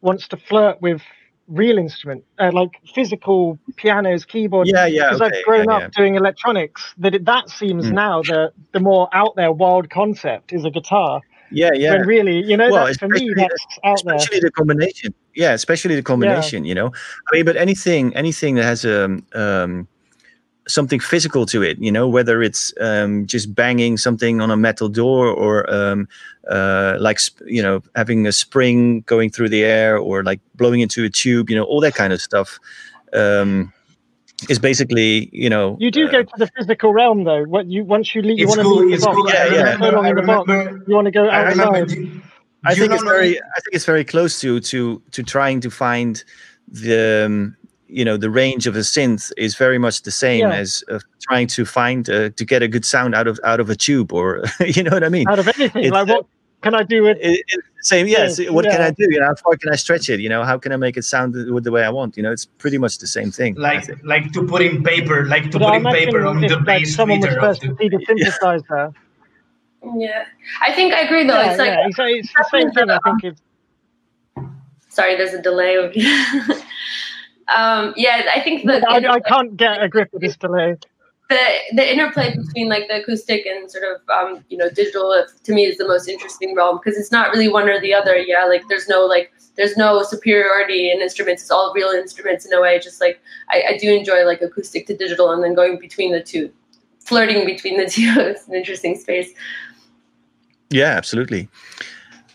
wants 0.02 0.28
to 0.28 0.36
flirt 0.36 0.82
with 0.82 1.00
real 1.48 1.78
instrument, 1.78 2.24
uh, 2.38 2.50
like 2.52 2.70
physical 2.94 3.58
pianos, 3.76 4.26
keyboards. 4.26 4.70
Yeah, 4.70 4.86
yeah, 4.86 5.04
Because 5.12 5.22
okay, 5.22 5.38
I've 5.38 5.44
grown 5.44 5.64
yeah, 5.66 5.76
up 5.76 5.82
yeah. 5.82 5.88
doing 5.96 6.14
electronics. 6.16 6.94
That 6.98 7.14
it, 7.14 7.24
that 7.24 7.48
seems 7.48 7.86
Mm. 7.86 7.92
now 7.92 8.22
the 8.22 8.52
the 8.72 8.80
more 8.80 9.08
out 9.14 9.34
there 9.36 9.50
wild 9.52 9.88
concept 9.88 10.52
is 10.52 10.64
a 10.66 10.70
guitar. 10.70 11.22
Yeah, 11.52 11.70
yeah. 11.74 11.92
When 11.92 12.06
really, 12.06 12.42
you 12.42 12.56
know, 12.56 12.70
Well, 12.70 12.86
that's 12.86 12.98
for 12.98 13.08
me, 13.08 13.28
especially- 13.30 13.48
that's 13.82 14.04
out 14.06 14.30
there. 14.30 14.40
the 14.40 14.50
combination 14.50 15.14
yeah 15.34 15.52
especially 15.52 15.94
the 15.94 16.02
combination 16.02 16.64
you 16.66 16.74
know 16.74 16.88
i 16.88 17.34
mean 17.34 17.44
but 17.46 17.56
anything 17.56 18.14
anything 18.14 18.54
that 18.56 18.64
has 18.64 18.84
a 18.84 19.04
um 19.34 19.88
something 20.68 21.00
physical 21.00 21.46
to 21.46 21.62
it 21.62 21.78
you 21.78 21.90
know 21.90 22.06
whether 22.06 22.42
it's 22.42 22.72
um 22.80 23.26
just 23.26 23.54
banging 23.54 23.96
something 23.96 24.40
on 24.42 24.50
a 24.50 24.56
metal 24.56 24.88
door 24.90 25.26
or 25.28 25.68
um 25.72 26.06
uh 26.50 26.96
like 27.00 27.18
you 27.46 27.62
know 27.62 27.80
having 27.96 28.26
a 28.26 28.32
spring 28.32 29.00
going 29.06 29.30
through 29.30 29.48
the 29.48 29.64
air 29.64 29.96
or 29.96 30.22
like 30.22 30.40
blowing 30.54 30.80
into 30.80 31.02
a 31.04 31.08
tube 31.10 31.48
you 31.50 31.56
know 31.56 31.64
all 31.64 31.80
that 31.80 31.94
kind 31.94 32.12
of 32.12 32.20
stuff 32.20 32.58
um 33.14 33.72
is 34.48 34.58
basically 34.58 35.28
you 35.32 35.48
know 35.50 35.76
You 35.80 35.90
do 35.90 36.06
uh, 36.08 36.10
go 36.10 36.22
to 36.22 36.32
the 36.38 36.46
physical 36.56 36.92
realm, 36.92 37.24
though. 37.24 37.44
What 37.44 37.66
you 37.66 37.84
once 37.84 38.14
you 38.14 38.22
leave, 38.22 38.38
you 38.38 38.46
want 38.48 38.58
to 38.60 38.64
cool. 38.64 38.84
leave 38.86 39.00
the 39.00 39.06
box. 39.06 39.16
cool. 39.16 39.28
Yeah, 39.30 39.44
yeah. 39.46 39.50
So 39.50 39.86
remember. 39.86 39.92
long 39.96 40.06
I 40.06 40.08
in 40.10 40.16
the 40.16 40.22
box, 40.22 40.48
you 40.88 40.94
want 40.94 41.04
to 41.06 41.10
go 41.10 41.28
I 41.28 41.42
remember. 41.42 41.76
outside. 41.78 41.88
do- 41.96 42.20
I 42.64 42.74
think 42.76 42.92
it's 42.92 43.02
know- 43.02 43.10
very 43.10 43.38
I 43.38 43.58
think 43.60 43.72
it's 43.74 43.84
very 43.84 44.04
close 44.04 44.40
to 44.40 44.60
to 44.60 45.02
to 45.10 45.22
trying 45.22 45.60
to 45.60 45.70
find 45.70 46.22
the 46.68 47.24
um, 47.26 47.56
you 47.88 48.04
know 48.04 48.16
the 48.16 48.30
range 48.30 48.66
of 48.66 48.76
a 48.76 48.80
synth 48.80 49.32
is 49.36 49.56
very 49.56 49.78
much 49.78 50.02
the 50.02 50.10
same 50.10 50.40
Yeah. 50.40 50.54
as 50.54 50.84
uh, 50.90 50.98
trying 51.28 51.46
to 51.48 51.64
find 51.64 52.08
uh, 52.08 52.30
to 52.30 52.44
get 52.44 52.62
a 52.62 52.68
good 52.68 52.84
sound 52.84 53.14
out 53.14 53.26
of 53.26 53.38
out 53.44 53.60
of 53.60 53.68
a 53.68 53.74
tube 53.76 54.12
or 54.12 54.44
you 54.60 54.82
know 54.82 54.90
what 54.92 55.04
I 55.04 55.08
mean. 55.08 55.28
out 55.28 55.38
of 55.38 55.48
anything. 55.48 55.84
It's, 55.84 55.92
like, 55.92 56.08
what 56.08 56.26
can 56.62 56.74
I 56.74 56.84
do 56.84 57.02
with? 57.02 57.18
It, 57.20 57.42
it's 57.48 57.66
the 57.71 57.71
same, 57.82 58.06
yes. 58.06 58.38
Yes, 58.38 58.50
what 58.50 58.64
can. 58.64 58.80
I 58.80 58.90
do? 58.90 59.06
You 59.10 59.20
know, 59.20 59.26
how 59.26 59.34
far 59.34 59.56
can 59.56 59.72
I 59.72 59.76
stretch 59.76 60.08
it? 60.08 60.20
You 60.20 60.28
know, 60.28 60.44
how 60.44 60.56
can 60.56 60.72
I 60.72 60.76
make 60.76 60.96
it 60.96 61.02
sound 61.02 61.34
with 61.34 61.64
the 61.64 61.72
way 61.72 61.84
I 61.84 61.90
want? 61.90 62.16
You 62.16 62.22
know, 62.22 62.30
it's 62.30 62.44
pretty 62.44 62.78
much 62.78 62.98
the 62.98 63.08
same 63.08 63.30
thing. 63.32 63.56
Like, 63.56 63.88
like 64.04 64.32
to 64.32 64.46
put 64.46 64.62
in 64.62 64.84
paper, 64.84 65.26
like 65.26 65.50
to 65.50 65.58
But 65.58 65.72
I 65.74 65.78
put 65.82 65.86
in 65.86 66.04
paper 66.04 66.26
on 66.26 66.44
if 66.44 66.50
the 66.50 66.56
like, 66.56 66.66
bass 66.66 66.94
someone 66.94 67.18
was 67.18 67.28
meter 67.28 67.40
of 67.40 67.42
first 67.42 67.62
to 67.62 67.76
see 67.80 67.88
the 67.88 67.98
synthesizer. 67.98 68.94
yeah, 69.96 70.24
I 70.60 70.72
think 70.72 70.94
I 70.94 71.00
agree 71.00 71.26
though. 71.26 71.34
Yeah, 71.34 71.50
it's 71.50 71.58
like 71.58 71.68
yeah, 71.68 71.86
it's, 71.86 71.98
it's 71.98 72.34
the 72.34 72.48
same 72.52 72.70
thing. 72.70 72.88
I 72.88 72.98
think 73.00 73.24
it's 73.24 73.42
sorry, 74.88 75.16
there's 75.16 75.34
a 75.34 75.42
delay. 75.42 75.76
um, 77.48 77.94
yeah, 77.96 78.22
I 78.32 78.40
think 78.40 78.64
the 78.64 78.84
I, 78.88 79.14
I 79.14 79.20
can't 79.20 79.56
get 79.56 79.82
a 79.82 79.88
grip 79.88 80.14
of 80.14 80.20
this 80.20 80.36
delay. 80.36 80.76
The 81.32 81.76
the 81.76 81.92
interplay 81.92 82.36
between 82.36 82.68
like 82.68 82.88
the 82.88 83.00
acoustic 83.02 83.46
and 83.46 83.70
sort 83.70 83.84
of 83.84 84.00
um, 84.08 84.44
you 84.48 84.56
know 84.56 84.68
digital 84.70 85.10
uh, 85.10 85.24
to 85.44 85.52
me 85.52 85.64
is 85.64 85.78
the 85.78 85.86
most 85.86 86.08
interesting 86.08 86.54
realm 86.54 86.78
because 86.82 86.98
it's 86.98 87.12
not 87.12 87.30
really 87.32 87.48
one 87.48 87.68
or 87.68 87.80
the 87.80 87.94
other. 87.94 88.16
Yeah, 88.16 88.44
like 88.44 88.62
there's 88.68 88.88
no 88.88 89.04
like 89.06 89.32
there's 89.56 89.76
no 89.76 90.02
superiority 90.02 90.90
in 90.90 91.00
instruments. 91.00 91.42
It's 91.42 91.50
all 91.50 91.72
real 91.74 91.88
instruments 91.90 92.46
in 92.46 92.52
a 92.52 92.60
way. 92.60 92.78
Just 92.78 93.00
like 93.00 93.20
I, 93.50 93.62
I 93.70 93.78
do 93.78 93.92
enjoy 93.92 94.24
like 94.24 94.42
acoustic 94.42 94.86
to 94.86 94.96
digital 94.96 95.30
and 95.32 95.42
then 95.42 95.54
going 95.54 95.78
between 95.78 96.12
the 96.12 96.22
two, 96.22 96.50
flirting 97.00 97.44
between 97.46 97.78
the 97.78 97.86
two. 97.96 98.14
it's 98.18 98.46
an 98.48 98.54
interesting 98.54 98.96
space. 98.98 99.30
Yeah, 100.70 100.96
absolutely. 100.96 101.48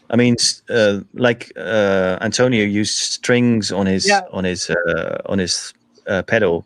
I 0.09 0.15
mean, 0.15 0.35
uh, 0.69 1.01
like 1.13 1.51
uh, 1.57 2.17
Antonio 2.21 2.63
used 2.63 2.97
strings 2.97 3.71
on 3.71 3.85
his 3.87 4.07
Yeah. 4.07 4.21
on 4.31 4.43
his 4.45 4.69
uh, 4.69 5.17
on 5.25 5.39
his 5.39 5.73
uh, 6.07 6.21
pedal. 6.23 6.65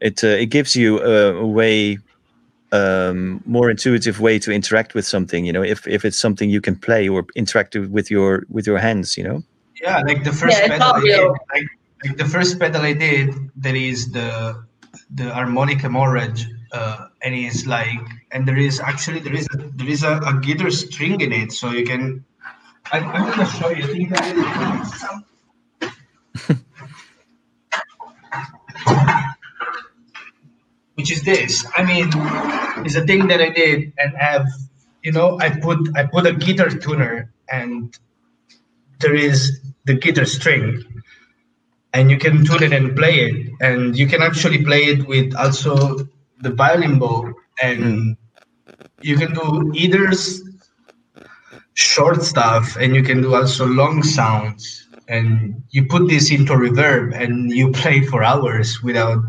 It 0.00 0.22
uh, 0.24 0.28
it 0.28 0.46
gives 0.46 0.76
you 0.76 1.00
a, 1.00 1.36
a 1.36 1.46
way 1.46 1.98
um, 2.72 3.42
more 3.46 3.70
intuitive 3.70 4.20
way 4.20 4.38
to 4.40 4.52
interact 4.52 4.94
with 4.94 5.06
something. 5.06 5.44
You 5.44 5.52
know, 5.52 5.62
if 5.62 5.86
if 5.86 6.04
it's 6.04 6.18
something 6.18 6.50
you 6.50 6.60
can 6.60 6.76
play 6.76 7.08
or 7.08 7.26
interact 7.34 7.74
with 7.76 8.10
your 8.10 8.44
with 8.48 8.66
your 8.66 8.78
hands. 8.78 9.16
You 9.16 9.24
know. 9.24 9.42
Yeah, 9.80 10.00
like 10.06 10.24
the 10.24 10.32
first 10.32 10.58
Yeah, 10.58 10.68
pedal 10.68 10.88
all 10.88 10.96
I 10.96 11.00
did, 11.00 11.18
real. 11.20 11.36
like, 11.52 11.68
like 12.04 12.16
the 12.16 12.24
first 12.24 12.58
pedal 12.58 12.82
I 12.82 12.94
did, 12.94 13.34
there 13.56 13.76
is 13.76 14.10
the 14.12 14.64
the 15.14 15.32
harmonica 15.32 15.88
mortgage, 15.88 16.46
uh, 16.72 17.08
and 17.22 17.34
it's 17.34 17.66
like, 17.66 18.00
and 18.32 18.48
there 18.48 18.56
is 18.58 18.80
actually 18.80 19.20
there 19.20 19.34
is 19.34 19.46
a, 19.54 19.58
there 19.76 19.88
is 19.88 20.02
a, 20.02 20.18
a 20.18 20.40
guitar 20.40 20.70
string 20.70 21.20
in 21.20 21.32
it, 21.32 21.52
so 21.52 21.70
you 21.70 21.84
can. 21.84 22.24
I, 22.92 23.00
I'm 23.00 23.30
gonna 23.30 23.46
show 23.46 23.68
you. 23.70 23.84
I 23.84 23.86
think 23.86 24.10
that 24.10 24.82
is 24.82 25.00
some. 25.00 25.24
Which 31.06 31.18
is 31.18 31.22
this? 31.22 31.64
I 31.76 31.84
mean, 31.84 32.10
it's 32.84 32.96
a 32.96 33.06
thing 33.06 33.28
that 33.28 33.40
I 33.40 33.50
did 33.50 33.92
and 33.96 34.12
have. 34.16 34.44
You 35.04 35.12
know, 35.12 35.38
I 35.38 35.50
put 35.50 35.78
I 35.94 36.04
put 36.04 36.26
a 36.26 36.32
guitar 36.32 36.68
tuner 36.68 37.32
and 37.48 37.96
there 38.98 39.14
is 39.14 39.60
the 39.84 39.94
guitar 39.94 40.24
string 40.24 40.82
and 41.92 42.10
you 42.10 42.18
can 42.18 42.44
tune 42.44 42.64
it 42.64 42.72
and 42.72 42.96
play 42.96 43.20
it 43.20 43.52
and 43.60 43.96
you 43.96 44.08
can 44.08 44.20
actually 44.20 44.64
play 44.64 44.82
it 44.86 45.06
with 45.06 45.32
also 45.36 46.08
the 46.40 46.50
violin 46.50 46.98
bow 46.98 47.32
and 47.62 47.84
hmm. 47.84 48.12
you 49.00 49.16
can 49.16 49.32
do 49.32 49.70
either 49.76 50.10
short 51.74 52.24
stuff 52.24 52.76
and 52.80 52.96
you 52.96 53.04
can 53.04 53.22
do 53.22 53.36
also 53.36 53.64
long 53.64 54.02
sounds 54.02 54.88
and 55.06 55.62
you 55.70 55.86
put 55.86 56.08
this 56.08 56.32
into 56.32 56.52
reverb 56.54 57.14
and 57.14 57.52
you 57.52 57.70
play 57.80 58.00
for 58.00 58.24
hours 58.24 58.82
without 58.82 59.22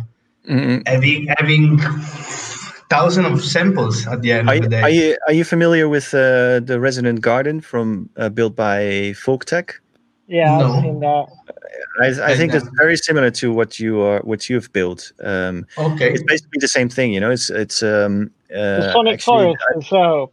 Mhm. 0.47 0.87
having 0.87 1.27
having 1.37 1.77
thousands 2.89 3.27
of 3.27 3.43
samples 3.43 4.07
at 4.07 4.21
the 4.21 4.31
end 4.31 4.49
Are, 4.49 4.55
of 4.55 4.61
the 4.61 4.65
you- 4.65 4.69
day 4.69 4.81
are 4.81 4.89
you 4.89 5.17
are 5.27 5.33
you 5.33 5.43
familiar 5.43 5.87
with 5.89 6.13
uh, 6.13 6.59
the 6.69 6.79
Resonant 6.79 7.19
Garden 7.21 7.61
from 7.61 8.09
uh, 8.17 8.29
built 8.29 8.55
by 8.55 9.13
Folktek? 9.23 9.71
Yeah, 10.27 10.57
No. 10.57 10.73
I've 10.73 10.81
seen 10.83 10.99
that. 10.99 11.25
I, 12.01 12.31
I 12.31 12.35
think 12.35 12.53
it's 12.53 12.67
very 12.77 12.97
similar 12.97 13.31
to 13.31 13.51
what 13.53 13.79
you 13.79 14.01
are 14.01 14.19
what 14.21 14.49
you've 14.49 14.71
built. 14.73 15.11
Um, 15.23 15.65
okay 15.77 16.11
it's 16.13 16.23
basically 16.23 16.59
the 16.59 16.67
same 16.67 16.89
thing, 16.89 17.13
you 17.13 17.19
know. 17.19 17.31
It's 17.31 17.49
it's 17.49 17.81
um, 17.81 18.31
The 18.49 18.87
uh, 18.89 18.93
Sonic 18.93 19.13
actually, 19.15 19.55
Forest 19.55 19.63
as 19.77 19.91
well. 19.91 20.31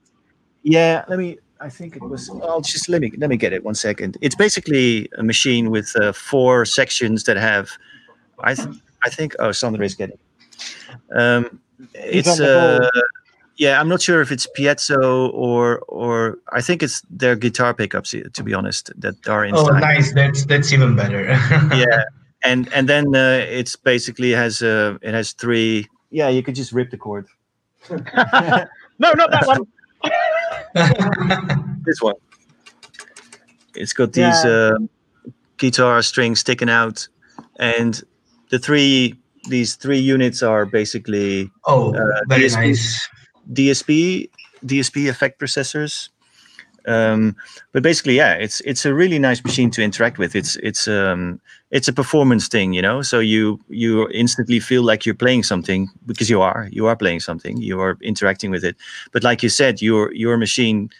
Yeah, 0.63 1.05
let 1.09 1.19
me. 1.19 1.39
I 1.61 1.69
think 1.71 1.97
it 1.97 2.03
was. 2.03 2.29
I'll 2.43 2.61
just 2.61 2.89
let 2.89 3.01
me 3.01 3.11
let 3.19 3.31
me 3.31 3.37
get 3.37 3.53
it 3.53 3.65
one 3.65 3.75
second. 3.75 4.17
It's 4.21 4.35
basically 4.37 5.09
a 5.19 5.23
machine 5.23 5.71
with 5.71 5.89
uh, 5.97 6.13
four 6.13 6.65
sections 6.67 7.25
that 7.25 7.37
have. 7.37 7.71
I 8.43 8.55
th- 8.55 8.69
I 9.05 9.11
think. 9.11 9.35
Oh, 9.39 9.53
Sandra 9.53 9.85
is 9.85 9.95
getting. 9.95 10.19
Um, 11.15 11.61
He's 11.95 12.27
it's 12.27 12.29
on 12.29 12.39
the 12.39 12.45
ball. 12.45 12.87
uh, 12.87 13.03
yeah, 13.57 13.81
I'm 13.81 13.89
not 13.89 14.01
sure 14.03 14.21
if 14.21 14.31
it's 14.33 14.47
piezo 14.57 15.31
or 15.33 15.79
or 15.89 16.39
I 16.53 16.61
think 16.63 16.83
it's 16.83 17.03
their 17.11 17.37
guitar 17.37 17.75
pickups. 17.75 18.15
To 18.33 18.43
be 18.43 18.55
honest, 18.55 18.91
that 19.01 19.29
are 19.29 19.45
in. 19.45 19.55
Oh, 19.55 19.67
inside. 19.69 19.81
nice. 19.81 20.13
That's 20.15 20.45
that's 20.47 20.73
even 20.73 20.97
better. 20.97 21.23
yeah, 21.75 22.05
and 22.43 22.69
and 22.73 22.89
then 22.89 23.15
uh, 23.15 23.45
it's 23.49 23.77
basically 23.77 24.31
has 24.33 24.63
uh, 24.63 24.99
it 25.03 25.15
has 25.15 25.33
three. 25.33 25.89
Yeah, 26.11 26.29
you 26.29 26.43
could 26.43 26.55
just 26.55 26.73
rip 26.73 26.91
the 26.91 26.97
cord. 26.99 27.27
No, 29.01 29.13
not 29.13 29.31
that 29.33 29.47
one. 29.47 29.67
This 31.85 32.01
one. 32.01 32.15
It's 33.75 33.93
got 33.93 34.13
these 34.13 34.45
Yeah. 34.45 34.51
uh, 34.51 34.79
guitar 35.57 36.01
strings 36.03 36.41
sticking 36.41 36.71
out, 36.71 37.09
and 37.59 38.01
the 38.55 38.61
three 38.61 39.15
these 39.49 39.75
three 39.75 39.99
units 40.15 40.43
are 40.43 40.65
basically 40.65 41.51
oh, 41.67 41.93
Uh, 41.93 42.21
very 42.29 42.45
DSP. 42.45 42.57
nice. 42.57 43.09
DSP 43.53 44.31
DSP 44.65 45.09
effect 45.09 45.41
processors. 45.41 46.09
Um, 46.87 47.35
but 47.73 47.83
basically, 47.83 48.17
yeah, 48.17 48.35
it's 48.45 48.61
it's 48.71 48.87
a 48.87 48.93
really 48.93 49.19
nice 49.19 49.43
machine 49.45 49.71
to 49.73 49.83
interact 49.83 50.19
with. 50.19 50.37
It's 50.37 50.57
it's 50.69 50.87
um 50.87 51.41
it's 51.71 51.89
a 51.89 51.93
performance 51.93 52.49
thing, 52.49 52.75
you 52.77 52.83
know. 52.83 53.03
So 53.03 53.19
you 53.21 53.59
you 53.69 54.09
instantly 54.11 54.61
feel 54.61 54.83
like 54.91 55.01
you're 55.07 55.19
playing 55.25 55.45
something 55.45 55.89
because 56.07 56.31
you 56.31 56.43
are 56.43 56.69
you 56.71 56.87
are 56.89 56.97
playing 56.97 57.21
something. 57.21 57.57
You 57.71 57.81
are 57.81 57.97
interacting 58.01 58.53
with 58.53 58.65
it. 58.65 58.77
But 59.13 59.23
like 59.25 59.43
you 59.43 59.51
said, 59.51 59.83
your 59.83 60.13
your 60.15 60.37
machine 60.37 60.91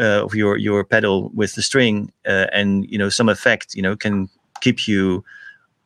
uh, 0.00 0.24
of 0.24 0.34
your 0.34 0.56
your 0.58 0.84
pedal 0.84 1.30
with 1.34 1.54
the 1.54 1.62
string 1.62 2.10
uh, 2.28 2.46
and 2.58 2.84
you 2.92 2.98
know 2.98 3.10
some 3.10 3.30
effect, 3.32 3.74
you 3.76 3.82
know, 3.82 3.96
can 3.96 4.28
keep 4.60 4.88
you 4.88 5.22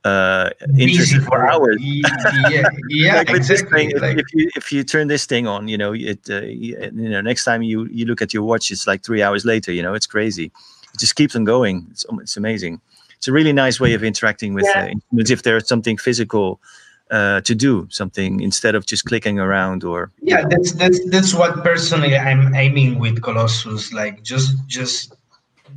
uh 0.05 0.49
Busy 0.75 0.83
interested 0.85 1.23
for 1.25 1.47
hours 1.51 1.77
Yeah, 1.83 2.63
yeah 2.89 3.17
like 3.17 3.29
with 3.29 3.47
this 3.47 3.61
exactly. 3.61 3.79
thing, 3.89 3.91
if, 3.97 4.03
Like, 4.03 4.19
if 4.19 4.27
you 4.33 4.51
if 4.57 4.73
you 4.73 4.83
turn 4.85 5.09
this 5.09 5.27
thing 5.27 5.47
on, 5.47 5.69
you 5.69 5.77
know, 5.77 5.93
it 5.93 6.21
uh, 6.31 6.41
you 6.43 6.91
know, 6.91 7.21
next 7.21 7.45
time 7.45 7.63
you 7.63 7.87
you 7.91 8.07
look 8.07 8.23
at 8.23 8.33
your 8.33 8.43
watch, 8.43 8.71
it's 8.71 8.87
like 8.87 9.05
three 9.05 9.23
hours 9.23 9.45
later. 9.45 9.73
You 9.73 9.83
know, 9.83 9.93
it's 9.95 10.07
crazy. 10.07 10.47
It 10.95 10.99
just 11.01 11.17
keeps 11.17 11.37
on 11.37 11.45
going. 11.45 11.87
It's 11.91 12.07
um, 12.09 12.19
it's 12.21 12.37
amazing. 12.37 12.81
It's 13.19 13.29
a 13.29 13.33
really 13.33 13.53
nice 13.53 13.79
way 13.79 13.93
of 13.93 14.03
interacting 14.03 14.55
with 14.55 14.65
Yeah. 14.75 14.93
uh, 14.95 15.35
if 15.37 15.43
there's 15.43 15.69
something 15.69 15.99
physical 15.99 16.59
uh, 17.11 17.43
to 17.43 17.55
do, 17.55 17.87
something 17.91 18.41
instead 18.41 18.75
of 18.75 18.87
just 18.87 19.05
clicking 19.05 19.39
around 19.39 19.85
or 19.85 20.11
yeah, 20.23 20.45
that's 20.49 20.73
that's 20.73 20.99
that's 21.11 21.35
what 21.35 21.63
personally 21.63 22.17
I'm 22.17 22.55
aiming 22.55 22.99
with 22.99 23.21
Colossus. 23.21 23.93
Like 23.93 24.23
just 24.23 24.57
just 24.67 25.15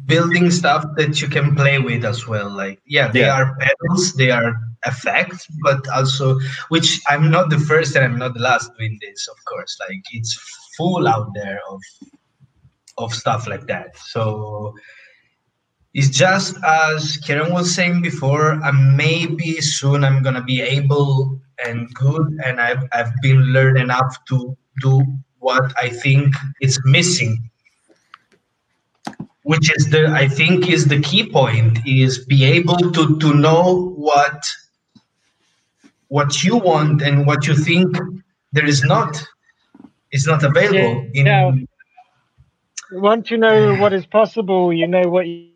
building 0.06 0.52
stuff 0.52 0.86
that 0.98 1.22
you 1.22 1.28
can 1.28 1.56
play 1.56 1.80
with 1.80 2.03
as 2.06 2.28
well. 2.28 2.49
Like 2.49 2.80
yeah, 2.86 3.07
they 3.07 3.22
Yeah. 3.22 3.36
are 3.36 3.56
pedals, 3.60 4.14
they 4.14 4.32
are 4.32 4.56
effects, 4.86 5.48
but 5.64 5.88
also 5.90 6.40
which 6.70 6.99
I'm 7.07 7.32
not 7.32 7.49
the 7.49 7.60
first 7.60 7.95
and 7.95 8.03
I'm 8.06 8.18
not 8.20 8.34
the 8.34 8.41
last 8.41 8.72
doing 8.78 8.98
this. 9.02 9.28
Of 9.28 9.38
course, 9.45 9.78
like 9.88 10.03
it's 10.11 10.34
full 10.78 11.07
out 11.07 11.30
there 11.34 11.60
of 11.70 11.82
of 12.98 13.14
stuff 13.14 13.48
like 13.48 13.68
that. 13.68 13.98
So 13.98 14.74
it's 15.94 16.10
just 16.10 16.57
as 16.65 17.18
Kieran 17.18 17.53
was 17.53 17.74
saying 17.74 18.02
before, 18.02 18.52
and 18.64 18.98
maybe 18.98 19.61
soon 19.61 20.03
I'm 20.03 20.24
gonna 20.24 20.44
be 20.44 20.61
able 20.61 21.40
and 21.65 21.94
good, 21.94 22.40
and 22.45 22.60
I've 22.60 22.84
I've 22.94 23.14
been 23.22 23.41
learned 23.53 23.78
enough 23.78 24.18
to 24.30 24.57
do 24.82 25.02
what 25.40 25.72
I 25.82 25.90
think 25.90 26.34
is 26.61 26.80
missing, 26.86 27.49
which 29.44 29.72
is 29.76 29.90
the 29.90 30.07
I 30.07 30.28
think 30.28 30.70
is 30.70 30.86
the 30.88 30.99
key 31.02 31.30
point 31.30 31.80
is 31.86 32.26
be 32.26 32.44
able 32.45 32.78
to 32.78 33.18
to 33.20 33.34
know 33.34 33.94
what 33.95 34.44
what 36.07 36.44
you 36.44 36.57
want 36.57 37.02
and 37.02 37.26
what 37.26 37.48
you 37.48 37.56
think 37.56 37.98
there 38.52 38.65
is 38.65 38.84
not 38.84 39.22
is 40.11 40.26
not 40.28 40.44
available 40.44 41.07
in 41.14 41.26
Yeah. 41.26 41.52
Once 42.91 43.32
you 43.32 43.38
know 43.38 43.76
what 43.82 43.94
is 43.94 44.06
possible, 44.06 44.72
you 44.72 44.88
know 44.88 45.10
what 45.10 45.28
you, 45.28 45.49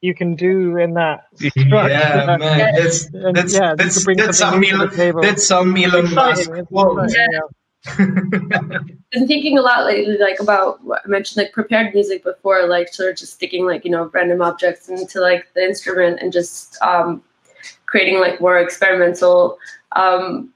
you 0.00 0.14
can 0.14 0.34
do 0.34 0.76
in 0.78 0.94
that 0.94 1.26
structure. 1.36 1.88
Yeah, 1.90 2.36
man, 2.38 2.74
that's 2.74 3.06
And, 3.14 3.36
that's 3.36 3.54
yeah, 3.54 3.70
you 3.70 3.76
that's 3.76 3.94
can 3.98 4.04
bring 4.04 4.16
that's 4.18 4.38
some 4.38 4.60
new 4.60 4.74
Elon, 4.74 4.90
table. 4.90 5.20
that's 5.22 5.46
some 5.46 5.76
Elon 5.76 6.12
Musk 6.14 6.40
Exciting, 6.50 6.66
quote. 6.66 7.04
exciting, 7.04 7.32
yeah. 7.32 7.40
been 7.96 9.26
thinking 9.26 9.56
a 9.56 9.62
lot 9.62 9.86
lately, 9.86 10.18
like 10.18 10.38
about 10.38 10.84
what 10.84 11.00
I 11.04 11.08
mentioned, 11.08 11.42
like 11.42 11.52
prepared 11.52 11.94
music 11.94 12.22
before, 12.22 12.66
like 12.66 12.92
sort 12.92 13.10
of 13.10 13.16
just 13.16 13.32
sticking 13.32 13.64
like 13.64 13.84
you 13.84 13.90
know 13.90 14.10
random 14.12 14.42
objects 14.42 14.88
into 14.88 15.20
like 15.20 15.46
the 15.54 15.64
instrument 15.64 16.18
and 16.20 16.32
just 16.32 16.80
um, 16.82 17.22
creating 17.86 18.20
like 18.20 18.40
more 18.40 18.58
experimental, 18.58 19.58
um, 19.92 20.52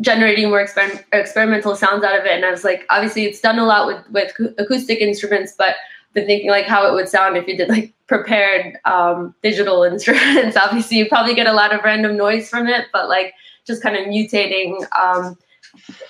generating 0.00 0.50
more 0.50 0.64
exper- 0.64 1.04
experimental 1.12 1.74
sounds 1.74 2.04
out 2.04 2.18
of 2.18 2.24
it. 2.24 2.32
And 2.32 2.44
I 2.44 2.50
was 2.52 2.62
like, 2.62 2.86
obviously, 2.90 3.24
it's 3.24 3.40
done 3.40 3.58
a 3.58 3.64
lot 3.64 3.88
with 3.88 4.10
with 4.10 4.54
acoustic 4.58 5.00
instruments, 5.00 5.54
but 5.58 5.74
been 6.12 6.26
thinking 6.26 6.50
like 6.50 6.66
how 6.66 6.86
it 6.88 6.94
would 6.94 7.08
sound 7.08 7.36
if 7.36 7.46
you 7.48 7.56
did 7.56 7.68
like 7.68 7.92
prepared 8.06 8.78
um, 8.84 9.34
digital 9.42 9.82
instruments. 9.92 10.56
obviously, 10.56 10.98
you 10.98 11.08
probably 11.08 11.34
get 11.34 11.48
a 11.48 11.52
lot 11.52 11.74
of 11.74 11.82
random 11.82 12.16
noise 12.16 12.48
from 12.48 12.68
it, 12.68 12.86
but 12.92 13.08
like 13.08 13.34
just 13.66 13.82
kind 13.82 13.96
of 13.96 14.06
mutating. 14.06 14.86
Um, 14.96 15.36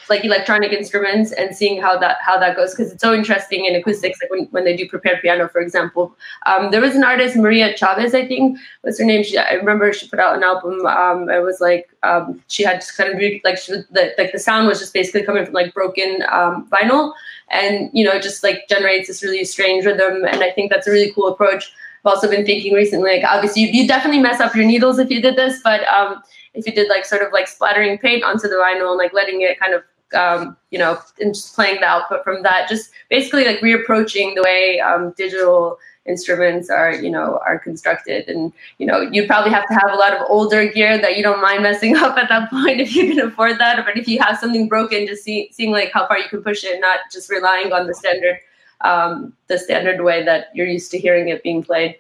like 0.08 0.24
electronic 0.24 0.72
instruments 0.72 1.32
and 1.32 1.54
seeing 1.54 1.80
how 1.80 1.96
that 1.98 2.18
how 2.20 2.38
that 2.38 2.56
goes 2.56 2.72
because 2.72 2.92
it's 2.92 3.02
so 3.02 3.14
interesting 3.14 3.64
in 3.64 3.74
acoustics 3.74 4.18
like 4.20 4.30
when, 4.30 4.44
when 4.46 4.64
they 4.64 4.76
do 4.76 4.88
prepared 4.88 5.20
piano 5.22 5.48
for 5.48 5.60
example. 5.60 6.14
Um, 6.46 6.70
there 6.70 6.80
was 6.80 6.94
an 6.94 7.04
artist 7.04 7.36
maria 7.36 7.76
chavez 7.76 8.14
i 8.14 8.26
think 8.26 8.58
was 8.82 8.98
her 8.98 9.04
name? 9.04 9.22
She, 9.22 9.38
i 9.38 9.52
remember 9.52 9.92
she 9.92 10.08
put 10.08 10.18
out 10.18 10.36
an 10.36 10.42
album 10.42 10.84
um, 10.86 11.28
it 11.30 11.42
was 11.42 11.60
like 11.60 11.88
um, 12.02 12.42
she 12.48 12.62
had 12.64 12.80
just 12.80 12.96
kind 12.96 13.12
of 13.12 13.20
like 13.44 13.58
she 13.58 13.72
the, 13.72 14.14
like 14.18 14.32
the 14.32 14.38
sound 14.38 14.66
was 14.66 14.78
just 14.78 14.92
basically 14.92 15.22
coming 15.22 15.44
from 15.44 15.54
like 15.54 15.72
broken 15.74 16.22
um, 16.30 16.68
vinyl 16.68 17.12
and 17.50 17.90
you 17.92 18.04
know 18.04 18.12
it 18.12 18.22
just 18.22 18.42
like 18.42 18.66
generates 18.68 19.08
this 19.08 19.22
really 19.22 19.44
strange 19.44 19.84
rhythm 19.84 20.24
and 20.24 20.42
i 20.42 20.50
think 20.50 20.70
that's 20.70 20.86
a 20.86 20.90
really 20.90 21.12
cool 21.12 21.28
approach. 21.28 21.72
I've 22.04 22.14
also 22.14 22.30
been 22.30 22.46
thinking 22.46 22.72
recently 22.72 23.18
like 23.18 23.24
obviously 23.24 23.62
you, 23.62 23.68
you 23.68 23.88
definitely 23.88 24.20
mess 24.20 24.40
up 24.40 24.54
your 24.54 24.64
needles 24.64 24.98
if 24.98 25.10
you 25.10 25.20
did 25.20 25.36
this 25.36 25.60
but 25.62 25.86
um, 25.88 26.22
if 26.54 26.66
you 26.66 26.72
did 26.72 26.88
like 26.88 27.04
sort 27.04 27.22
of 27.22 27.32
like 27.32 27.48
splattering 27.48 27.98
paint 27.98 28.24
onto 28.24 28.48
the 28.48 28.56
vinyl 28.56 28.90
and 28.90 28.98
like 28.98 29.12
letting 29.12 29.42
it 29.42 29.58
kind 29.58 29.74
of 29.74 29.82
um, 30.12 30.56
you 30.70 30.78
know 30.78 30.98
and 31.20 31.34
just 31.34 31.54
playing 31.54 31.80
the 31.80 31.86
output 31.86 32.24
from 32.24 32.42
that 32.42 32.68
just 32.68 32.90
basically 33.08 33.44
like 33.44 33.60
reapproaching 33.60 34.34
the 34.34 34.42
way 34.42 34.80
um, 34.80 35.12
digital 35.16 35.78
instruments 36.06 36.70
are 36.70 36.92
you 36.94 37.10
know 37.10 37.40
are 37.46 37.58
constructed. 37.58 38.28
And 38.28 38.52
you 38.78 38.86
know 38.86 39.00
you'd 39.00 39.28
probably 39.28 39.52
have 39.52 39.66
to 39.66 39.74
have 39.74 39.92
a 39.92 39.96
lot 39.96 40.12
of 40.12 40.26
older 40.28 40.66
gear 40.68 40.98
that 41.00 41.16
you 41.16 41.22
don't 41.22 41.40
mind 41.40 41.62
messing 41.62 41.96
up 42.04 42.16
at 42.16 42.28
that 42.28 42.50
point 42.50 42.80
if 42.80 42.94
you 42.94 43.08
can 43.08 43.20
afford 43.20 43.58
that. 43.58 43.84
But 43.84 43.96
if 43.96 44.08
you 44.08 44.18
have 44.20 44.38
something 44.38 44.68
broken 44.68 45.06
just 45.06 45.24
see, 45.24 45.48
seeing 45.52 45.70
like 45.70 45.92
how 45.92 46.06
far 46.06 46.18
you 46.18 46.28
can 46.28 46.42
push 46.42 46.64
it 46.64 46.80
not 46.80 47.00
just 47.12 47.30
relying 47.30 47.72
on 47.72 47.86
the 47.86 47.94
standard 47.94 48.38
um, 48.82 49.32
the 49.48 49.58
standard 49.58 50.02
way 50.02 50.24
that 50.24 50.46
you're 50.54 50.66
used 50.66 50.90
to 50.92 50.98
hearing 50.98 51.28
it 51.28 51.42
being 51.42 51.62
played. 51.62 51.96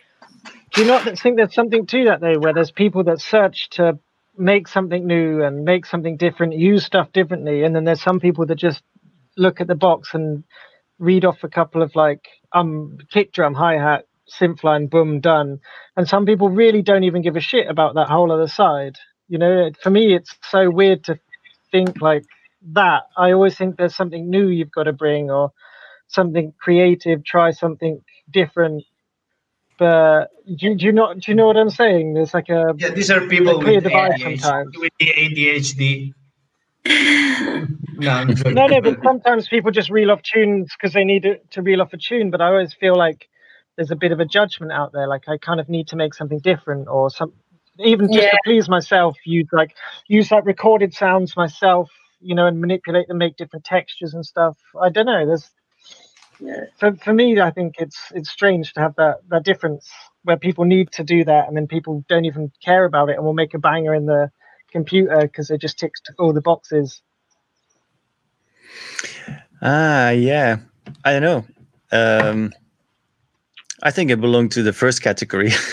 Do 0.72 0.82
you 0.82 0.86
not 0.86 1.18
think 1.18 1.36
there's 1.36 1.54
something 1.54 1.84
to 1.86 2.04
that 2.04 2.20
though, 2.20 2.38
where 2.38 2.54
there's 2.54 2.70
people 2.70 3.04
that 3.04 3.20
search 3.20 3.70
to 3.70 3.98
make 4.36 4.68
something 4.68 5.06
new 5.06 5.42
and 5.42 5.64
make 5.64 5.86
something 5.86 6.16
different, 6.16 6.54
use 6.54 6.84
stuff 6.84 7.12
differently, 7.12 7.64
and 7.64 7.74
then 7.74 7.84
there's 7.84 8.02
some 8.02 8.20
people 8.20 8.46
that 8.46 8.56
just 8.56 8.82
look 9.36 9.60
at 9.60 9.66
the 9.66 9.74
box 9.74 10.14
and 10.14 10.44
read 10.98 11.24
off 11.24 11.44
a 11.44 11.48
couple 11.48 11.82
of 11.82 11.94
like 11.96 12.26
um 12.52 12.98
kick 13.10 13.32
drum, 13.32 13.54
hi 13.54 13.74
hat, 13.74 14.06
synth 14.40 14.64
line, 14.64 14.86
boom, 14.86 15.20
done. 15.20 15.60
And 15.96 16.08
some 16.08 16.26
people 16.26 16.50
really 16.50 16.82
don't 16.82 17.04
even 17.04 17.22
give 17.22 17.36
a 17.36 17.40
shit 17.40 17.68
about 17.68 17.94
that 17.94 18.08
whole 18.08 18.32
other 18.32 18.48
side. 18.48 18.96
You 19.28 19.38
know, 19.38 19.70
for 19.82 19.90
me, 19.90 20.14
it's 20.14 20.36
so 20.50 20.70
weird 20.70 21.04
to 21.04 21.18
think 21.70 22.00
like 22.00 22.24
that. 22.72 23.04
I 23.16 23.32
always 23.32 23.56
think 23.56 23.76
there's 23.76 23.96
something 23.96 24.30
new 24.30 24.48
you've 24.48 24.72
got 24.72 24.84
to 24.84 24.92
bring 24.92 25.30
or 25.30 25.52
something 26.08 26.52
creative, 26.60 27.24
try 27.24 27.52
something 27.52 28.02
different 28.30 28.84
but 29.80 30.26
do, 30.46 30.66
you- 30.68 30.76
do 30.76 30.84
you 30.86 30.92
not 30.92 31.18
do 31.20 31.32
you 31.32 31.34
know 31.34 31.46
what 31.46 31.56
I'm 31.56 31.70
saying? 31.70 32.14
There's 32.14 32.32
like 32.34 32.48
a 32.50 32.74
Yeah, 32.76 32.90
these 32.90 33.10
are 33.10 33.20
people 33.26 33.60
clear 33.60 33.80
with 33.80 33.84
ADHD, 33.92 34.38
sometimes. 34.40 34.78
with 34.78 34.92
the 35.00 35.06
ADHD. 35.22 36.12
No, 38.00 38.24
no, 38.24 38.66
no, 38.66 38.80
but 38.80 38.96
sometimes 39.04 39.46
people 39.46 39.70
just 39.70 39.90
reel 39.90 40.10
off 40.10 40.22
tunes 40.22 40.72
because 40.74 40.94
they 40.94 41.04
need 41.04 41.26
it 41.26 41.50
to 41.50 41.60
reel 41.60 41.82
off 41.82 41.92
a 41.92 41.98
tune. 41.98 42.30
But 42.30 42.40
I 42.40 42.46
always 42.46 42.72
feel 42.72 42.96
like 42.96 43.28
there's 43.76 43.90
a 43.90 43.96
bit 43.96 44.10
of 44.10 44.20
a 44.20 44.24
judgment 44.24 44.72
out 44.72 44.92
there. 44.92 45.06
Like 45.06 45.24
I 45.28 45.36
kind 45.36 45.60
of 45.60 45.68
need 45.68 45.86
to 45.88 45.96
make 45.96 46.14
something 46.14 46.38
different 46.38 46.88
or 46.88 47.10
some, 47.10 47.34
even 47.78 48.06
just 48.10 48.24
Yeah. 48.24 48.30
to 48.30 48.38
please 48.42 48.70
myself. 48.70 49.18
Use 49.26 49.48
like 49.52 49.76
use 50.08 50.30
like 50.30 50.46
recorded 50.46 50.94
sounds 50.94 51.36
myself, 51.36 51.90
you 52.22 52.34
know, 52.34 52.46
and 52.46 52.58
manipulate 52.58 53.06
them, 53.08 53.18
make 53.18 53.36
different 53.36 53.66
textures 53.66 54.14
and 54.14 54.24
stuff. 54.24 54.56
I 54.80 54.88
don't 54.88 55.04
know. 55.04 55.26
There's 55.26 55.50
yeah. 56.40 56.64
for 56.78 56.94
for 56.96 57.12
me, 57.12 57.40
I 57.40 57.50
think 57.50 57.76
it's 57.78 57.98
it's 58.14 58.30
strange 58.30 58.72
to 58.74 58.80
have 58.80 58.94
that 58.96 59.18
that 59.28 59.44
difference 59.44 59.88
where 60.24 60.36
people 60.36 60.64
need 60.64 60.92
to 60.92 61.04
do 61.04 61.24
that 61.24 61.48
and 61.48 61.56
then 61.56 61.66
people 61.66 62.04
don't 62.08 62.24
even 62.24 62.52
care 62.62 62.84
about 62.84 63.08
it 63.08 63.16
and 63.16 63.24
will 63.24 63.32
make 63.32 63.54
a 63.54 63.58
banger 63.58 63.94
in 63.94 64.06
the 64.06 64.30
computer 64.70 65.20
because 65.22 65.50
it 65.50 65.60
just 65.60 65.78
ticks 65.78 66.00
all 66.18 66.32
the 66.32 66.40
boxes. 66.40 67.02
Ah, 69.62 70.10
yeah. 70.10 70.58
I 71.04 71.18
don't 71.18 71.22
know. 71.22 71.44
Um, 71.92 72.52
I 73.82 73.90
think 73.90 74.10
it 74.10 74.20
belonged 74.20 74.52
to 74.52 74.62
the 74.62 74.72
first 74.72 75.02
category. 75.02 75.50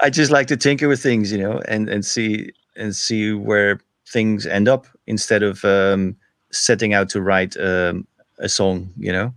I 0.00 0.10
just 0.10 0.30
like 0.30 0.46
to 0.48 0.56
tinker 0.56 0.88
with 0.88 1.02
things, 1.02 1.30
you 1.30 1.38
know, 1.38 1.60
and 1.68 1.88
and 1.88 2.04
see 2.04 2.52
and 2.76 2.94
see 2.94 3.32
where 3.32 3.80
things 4.06 4.46
end 4.46 4.68
up. 4.68 4.86
instead 5.06 5.42
of 5.42 5.64
um, 5.64 6.16
setting 6.50 6.94
out 6.94 7.08
to 7.10 7.20
write 7.20 7.56
um, 7.58 8.06
a 8.38 8.48
song. 8.48 8.90
You 8.96 9.12
know. 9.12 9.34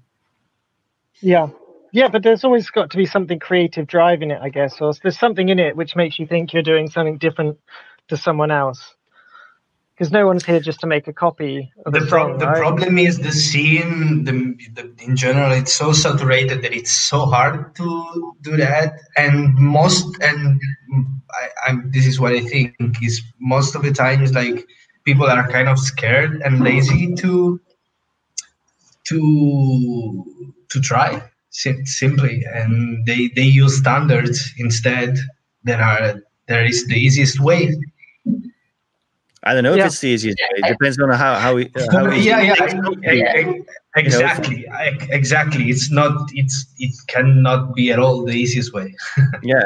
Yeah. 1.22 1.50
Yeah, 1.94 2.08
but 2.08 2.24
there's 2.24 2.44
always 2.44 2.70
got 2.70 2.90
to 2.92 2.98
be 2.98 3.06
something 3.06 3.40
creative 3.40 3.86
driving 3.86 4.32
it, 4.32 4.40
I 4.42 4.50
guess, 4.50 4.80
or 4.80 4.94
there's 5.02 5.20
something 5.20 5.50
in 5.50 5.60
it 5.60 5.76
which 5.76 5.96
makes 5.96 6.18
you 6.20 6.26
think 6.26 6.54
you're 6.54 6.64
doing 6.64 6.90
something 6.90 7.18
different 7.18 7.58
to 8.08 8.18
someone 8.18 8.52
else. 8.52 8.96
Because 9.94 10.12
no 10.12 10.26
one's 10.26 10.46
here 10.46 10.60
just 10.60 10.80
to 10.80 10.88
make 10.88 11.08
a 11.08 11.14
copy 11.14 11.72
of 11.86 11.94
the, 11.94 12.00
pro- 12.00 12.30
song, 12.30 12.38
the 12.40 12.48
right? 12.48 12.58
problem 12.58 12.98
is 12.98 13.20
the 13.20 13.32
scene 13.32 14.24
the, 14.24 14.56
the 14.74 14.92
in 15.04 15.16
general 15.16 15.52
it's 15.52 15.74
so 15.74 15.92
saturated 15.92 16.64
that 16.64 16.74
it's 16.74 16.92
so 16.92 17.26
hard 17.28 17.76
to 17.76 18.34
do 18.42 18.58
that 18.58 18.94
and 19.16 19.54
most 19.56 20.08
and 20.24 20.60
I, 21.30 21.50
I'm 21.68 21.92
this 21.92 22.08
is 22.08 22.20
what 22.20 22.34
I 22.34 22.42
think 22.42 22.74
is 23.04 23.22
most 23.40 23.76
of 23.76 23.84
the 23.84 23.92
times 23.92 24.34
like 24.34 24.66
people 25.04 25.28
are 25.28 25.48
kind 25.50 25.68
of 25.68 25.78
scared 25.78 26.42
and 26.42 26.64
lazy 26.64 27.14
to 27.16 27.62
to 29.04 30.52
to 30.72 30.80
try 30.82 31.22
sim- 31.50 31.86
simply 31.86 32.44
and 32.54 33.06
they 33.06 33.28
they 33.36 33.44
use 33.64 33.78
standards 33.78 34.54
instead 34.58 35.18
that 35.64 35.80
are 35.80 36.22
that 36.48 36.66
is 36.66 36.86
the 36.88 36.96
easiest 36.96 37.40
way 37.40 37.72
I 39.44 39.54
don't 39.56 39.64
know 39.64 39.74
Yeah. 39.74 39.86
if 39.86 39.88
it's 39.88 40.00
the 40.02 40.10
easiest 40.10 40.38
way. 40.40 40.60
It 40.60 40.68
depends 40.78 41.00
on 41.00 41.10
how 41.10 41.34
how, 41.34 41.56
we- 41.56 41.66
uh, 41.76 41.92
how 41.92 42.12
easy 42.14 42.30
yeah, 42.30 42.42
it 42.42 42.60
yeah, 43.04 43.38
is. 43.38 43.56
e- 43.56 43.64
exactly, 43.96 44.68
exactly. 45.10 45.64
It's 45.72 45.90
not. 45.90 46.30
It's 46.34 46.68
it 46.78 46.94
cannot 47.08 47.74
be 47.74 47.92
at 47.92 47.98
all 47.98 48.24
the 48.24 48.34
easiest 48.34 48.72
way. 48.72 48.94
yeah. 49.42 49.64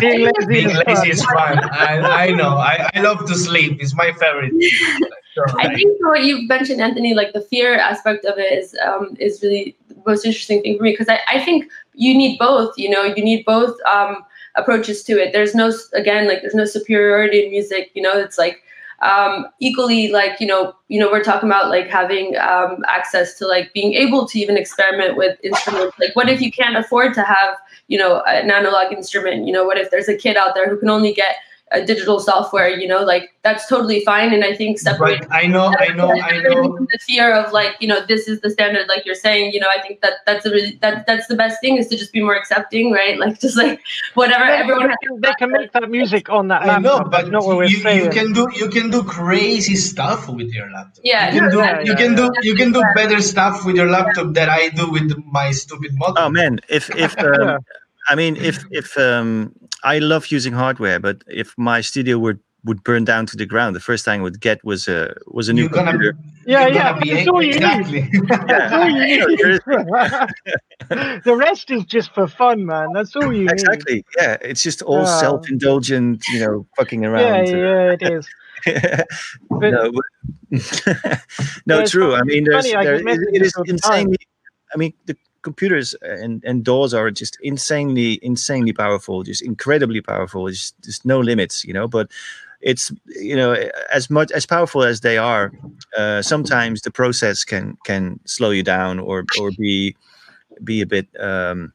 Being 0.00 0.24
lazy 0.24 0.46
Being 0.48 0.70
is 0.70 0.76
lazy 0.86 0.94
fun. 0.94 1.10
is 1.10 1.22
fun. 1.22 1.58
I, 1.70 2.24
I 2.24 2.30
know. 2.30 2.56
I, 2.56 2.88
I 2.94 3.00
love 3.02 3.26
to 3.26 3.34
sleep. 3.34 3.76
It's 3.78 3.94
my 3.94 4.10
favorite. 4.12 4.52
thing. 4.52 4.70
I 5.60 5.66
like, 5.66 5.76
think 5.76 6.00
what 6.00 6.22
you 6.24 6.48
mentioned, 6.48 6.80
Anthony, 6.80 7.12
like 7.12 7.34
the 7.34 7.42
fear 7.42 7.76
aspect 7.76 8.24
of 8.24 8.38
it 8.38 8.50
is 8.58 8.74
um, 8.86 9.16
is 9.20 9.42
really 9.42 9.76
the 9.83 9.83
most 10.06 10.24
interesting 10.24 10.62
thing 10.62 10.76
for 10.76 10.84
me 10.84 10.92
because 10.92 11.08
I, 11.08 11.20
I 11.28 11.44
think 11.44 11.70
you 11.94 12.16
need 12.16 12.38
both. 12.38 12.76
You 12.76 12.90
know, 12.90 13.02
you 13.04 13.22
need 13.22 13.44
both 13.44 13.76
um, 13.92 14.24
approaches 14.56 15.02
to 15.04 15.12
it. 15.12 15.32
There's 15.32 15.54
no 15.54 15.72
again 15.92 16.28
like 16.28 16.42
there's 16.42 16.54
no 16.54 16.64
superiority 16.64 17.44
in 17.44 17.50
music. 17.50 17.90
You 17.94 18.02
know, 18.02 18.16
it's 18.18 18.38
like 18.38 18.62
um, 19.02 19.46
equally 19.60 20.08
like 20.08 20.40
you 20.40 20.46
know 20.46 20.74
you 20.88 20.98
know 20.98 21.10
we're 21.10 21.22
talking 21.22 21.48
about 21.48 21.68
like 21.68 21.88
having 21.88 22.36
um, 22.36 22.84
access 22.88 23.36
to 23.38 23.46
like 23.46 23.72
being 23.74 23.94
able 23.94 24.26
to 24.28 24.38
even 24.38 24.56
experiment 24.56 25.16
with 25.16 25.38
instruments. 25.42 25.98
Like, 25.98 26.14
what 26.16 26.28
if 26.28 26.40
you 26.40 26.50
can't 26.50 26.76
afford 26.76 27.14
to 27.14 27.22
have 27.22 27.56
you 27.88 27.98
know 27.98 28.22
an 28.26 28.50
analog 28.50 28.92
instrument? 28.92 29.46
You 29.46 29.52
know, 29.52 29.64
what 29.64 29.78
if 29.78 29.90
there's 29.90 30.08
a 30.08 30.16
kid 30.16 30.36
out 30.36 30.54
there 30.54 30.68
who 30.68 30.78
can 30.78 30.88
only 30.88 31.12
get 31.12 31.36
a 31.74 31.84
digital 31.84 32.20
software? 32.20 32.68
You 32.68 32.88
know, 32.88 33.02
like 33.02 33.30
that's 33.42 33.66
totally 33.68 34.04
fine. 34.04 34.32
And 34.32 34.44
I 34.44 34.56
think 34.56 34.78
separate 34.78 35.20
but 35.20 35.32
I 35.32 35.46
know. 35.46 35.74
I 35.78 35.88
know. 35.88 36.10
I 36.10 36.40
know. 36.40 36.78
the 36.78 36.98
fear 37.00 37.32
of 37.34 37.52
like 37.52 37.76
you 37.80 37.88
know 37.88 38.04
this 38.06 38.28
is 38.28 38.40
the 38.40 38.50
standard 38.50 38.88
like 38.88 39.04
you're 39.04 39.14
saying 39.14 39.52
you 39.52 39.60
know 39.60 39.68
i 39.76 39.80
think 39.80 40.00
that 40.00 40.14
that's 40.26 40.46
a 40.46 40.50
really 40.50 40.78
that 40.80 41.06
that's 41.06 41.26
the 41.26 41.36
best 41.36 41.60
thing 41.60 41.76
is 41.76 41.88
to 41.88 41.96
just 41.96 42.12
be 42.12 42.22
more 42.22 42.34
accepting 42.34 42.90
right 42.92 43.18
like 43.24 43.40
just 43.40 43.56
like 43.56 43.80
whatever 44.14 44.44
They, 44.46 44.52
everyone 44.52 44.88
has 44.88 44.98
can, 45.02 45.20
they 45.20 45.34
can 45.38 45.50
make 45.50 45.72
that 45.72 45.90
music 45.90 46.30
on 46.30 46.48
that 46.48 46.62
I 46.62 46.66
laptop. 46.66 47.04
know, 47.04 47.10
but 47.10 47.30
not 47.30 47.44
what 47.44 47.56
we're 47.56 47.64
you, 47.64 47.80
saying. 47.80 48.04
you 48.04 48.10
can 48.10 48.32
do 48.32 48.48
you 48.54 48.68
can 48.68 48.90
do 48.90 49.02
crazy 49.02 49.76
stuff 49.76 50.28
with 50.28 50.48
your 50.52 50.70
laptop. 50.70 51.00
Yeah, 51.04 51.32
you 51.32 51.40
can 51.40 51.50
do 51.50 51.58
yeah, 51.58 51.80
you 51.80 51.92
yeah, 51.92 51.96
can 51.96 52.14
do 52.14 52.22
yeah. 52.24 52.40
you 52.42 52.54
can 52.54 52.72
do 52.72 52.82
better 52.94 53.20
stuff 53.20 53.64
with 53.64 53.76
your 53.76 53.88
laptop 53.88 54.34
than 54.34 54.48
I 54.48 54.68
do 54.70 54.90
with 54.90 55.12
my 55.26 55.50
stupid 55.50 55.92
model. 55.94 56.16
Oh 56.18 56.30
man, 56.30 56.60
if 56.68 56.90
if 56.96 57.18
um, 57.18 57.58
I 58.08 58.14
mean 58.14 58.36
if 58.36 58.64
if 58.70 58.96
um, 58.98 59.52
I 59.84 59.98
love 59.98 60.26
using 60.28 60.52
hardware, 60.54 60.98
but 60.98 61.22
if 61.28 61.54
my 61.56 61.80
studio 61.82 62.18
would 62.18 62.40
would 62.64 62.82
burn 62.82 63.04
down 63.04 63.26
to 63.26 63.36
the 63.36 63.44
ground, 63.44 63.76
the 63.76 63.80
first 63.80 64.06
thing 64.06 64.20
I 64.20 64.22
would 64.22 64.40
get 64.40 64.64
was 64.64 64.88
a 64.88 65.14
was 65.26 65.48
a 65.50 65.52
new 65.52 65.62
You're 65.62 65.68
gonna 65.70 65.90
computer. 65.92 66.18
Yeah, 66.46 66.66
yeah, 66.66 66.92
gonna 66.98 67.12
that's 67.12 67.28
all 67.28 67.42
you 67.42 67.48
need. 67.48 67.56
exactly. 67.56 68.08
That's 68.48 68.72
all 68.72 68.88
you 68.88 69.02
need. 69.04 69.60
the 71.24 71.36
rest 71.36 71.70
is 71.70 71.84
just 71.84 72.12
for 72.14 72.26
fun, 72.26 72.64
man. 72.66 72.88
That's 72.94 73.14
all 73.16 73.32
you 73.32 73.48
Exactly. 73.48 74.04
Yeah, 74.18 74.38
it's 74.40 74.62
just 74.62 74.80
all 74.82 75.02
Yeah. 75.04 75.20
self-indulgent, 75.20 76.24
you 76.28 76.40
know, 76.40 76.66
fucking 76.76 77.00
need. 77.02 77.08
Yeah, 77.10 77.12
around. 77.12 77.46
yeah, 77.48 77.92
it 77.92 78.02
is. 78.02 78.28
But 79.50 79.70
no, 79.70 79.92
but- 79.92 80.04
no, 81.66 81.84
true. 81.86 82.14
I 82.14 82.22
mean, 82.22 82.46
it's 82.46 82.48
there's, 82.48 82.64
funny, 82.72 82.74
I 82.76 82.84
there, 82.84 82.98
get 83.02 83.18
it, 83.18 83.28
it 83.34 83.42
is 83.42 83.54
all 83.56 83.64
insanely. 83.64 84.16
I 84.72 84.76
mean, 84.78 84.94
the 85.06 85.16
computers 85.44 85.94
and, 86.02 86.42
and 86.44 86.64
DAWs 86.64 86.94
are 86.94 87.10
just 87.12 87.38
insanely, 87.42 88.18
insanely 88.22 88.72
powerful, 88.72 89.22
just 89.22 89.42
incredibly 89.42 90.00
powerful. 90.00 90.46
There's 90.46 90.72
just 90.82 91.04
no 91.06 91.20
limits, 91.20 91.64
you 91.64 91.72
know. 91.74 91.86
But 91.86 92.10
it's 92.60 92.90
you 93.06 93.36
know 93.36 93.54
as 93.92 94.10
much 94.10 94.32
as 94.32 94.46
powerful 94.46 94.82
as 94.82 95.02
they 95.02 95.18
are, 95.18 95.52
uh, 95.96 96.22
sometimes 96.22 96.80
the 96.80 96.90
process 96.90 97.44
can 97.44 97.76
can 97.84 98.18
slow 98.24 98.50
you 98.50 98.62
down 98.64 98.98
or 98.98 99.24
or 99.40 99.50
be 99.58 99.96
be 100.64 100.80
a 100.80 100.86
bit. 100.86 101.08
Um, 101.20 101.72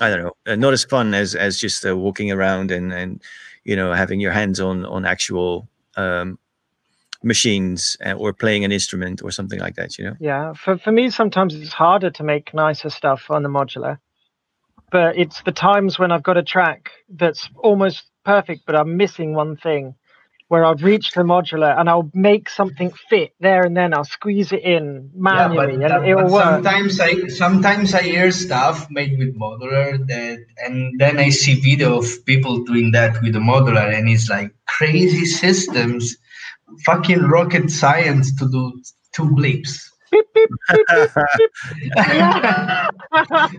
I 0.00 0.10
don't 0.10 0.22
know, 0.22 0.36
uh, 0.46 0.56
not 0.56 0.72
as 0.72 0.84
fun 0.84 1.14
as 1.14 1.34
as 1.34 1.58
just 1.58 1.84
uh, 1.86 1.96
walking 1.96 2.30
around 2.30 2.70
and 2.70 2.92
and 2.92 3.22
you 3.64 3.76
know 3.76 3.92
having 3.92 4.20
your 4.20 4.32
hands 4.32 4.60
on 4.60 4.84
on 4.86 5.04
actual 5.04 5.68
um, 5.96 6.38
machines 7.22 7.96
uh, 8.04 8.12
or 8.12 8.32
playing 8.32 8.64
an 8.64 8.72
instrument 8.72 9.22
or 9.22 9.30
something 9.30 9.60
like 9.60 9.76
that. 9.76 9.98
You 9.98 10.04
know. 10.06 10.16
yeah, 10.20 10.52
for 10.54 10.78
for 10.78 10.92
me, 10.92 11.10
sometimes 11.10 11.54
it's 11.54 11.72
harder 11.72 12.10
to 12.10 12.22
make 12.22 12.54
nicer 12.54 12.90
stuff 12.90 13.30
on 13.30 13.42
the 13.42 13.48
modular. 13.48 13.98
But 14.90 15.16
it's 15.16 15.42
the 15.42 15.52
times 15.52 15.98
when 15.98 16.10
I've 16.10 16.24
got 16.24 16.36
a 16.36 16.42
track 16.42 16.90
that's 17.08 17.48
almost 17.56 18.10
perfect, 18.24 18.62
but 18.66 18.74
I'm 18.74 18.96
missing 18.96 19.34
one 19.34 19.56
thing, 19.56 19.94
where 20.48 20.64
I'll 20.64 20.74
reach 20.74 21.12
the 21.12 21.22
modular 21.22 21.78
and 21.78 21.88
I'll 21.88 22.10
make 22.12 22.48
something 22.48 22.90
fit 23.08 23.30
there 23.38 23.62
and 23.62 23.76
then. 23.76 23.94
I'll 23.94 24.04
squeeze 24.04 24.50
it 24.50 24.64
in 24.64 25.08
manually, 25.14 25.74
yeah, 25.80 25.88
but, 25.88 25.96
and 25.98 26.08
it'll 26.08 26.28
work. 26.28 26.42
sometimes 26.42 26.98
I 26.98 27.28
sometimes 27.28 27.94
I 27.94 28.02
hear 28.02 28.32
stuff 28.32 28.88
made 28.90 29.16
with 29.16 29.38
modular 29.38 30.04
that, 30.08 30.44
and 30.64 30.98
then 30.98 31.20
I 31.20 31.28
see 31.28 31.54
video 31.54 31.98
of 31.98 32.26
people 32.26 32.64
doing 32.64 32.90
that 32.92 33.22
with 33.22 33.34
the 33.34 33.38
modular, 33.38 33.96
and 33.96 34.08
it's 34.08 34.28
like 34.28 34.52
crazy 34.66 35.24
systems, 35.24 36.16
fucking 36.84 37.22
rocket 37.22 37.70
science 37.70 38.34
to 38.36 38.48
do 38.48 38.82
two 39.14 39.30
blips. 39.34 39.90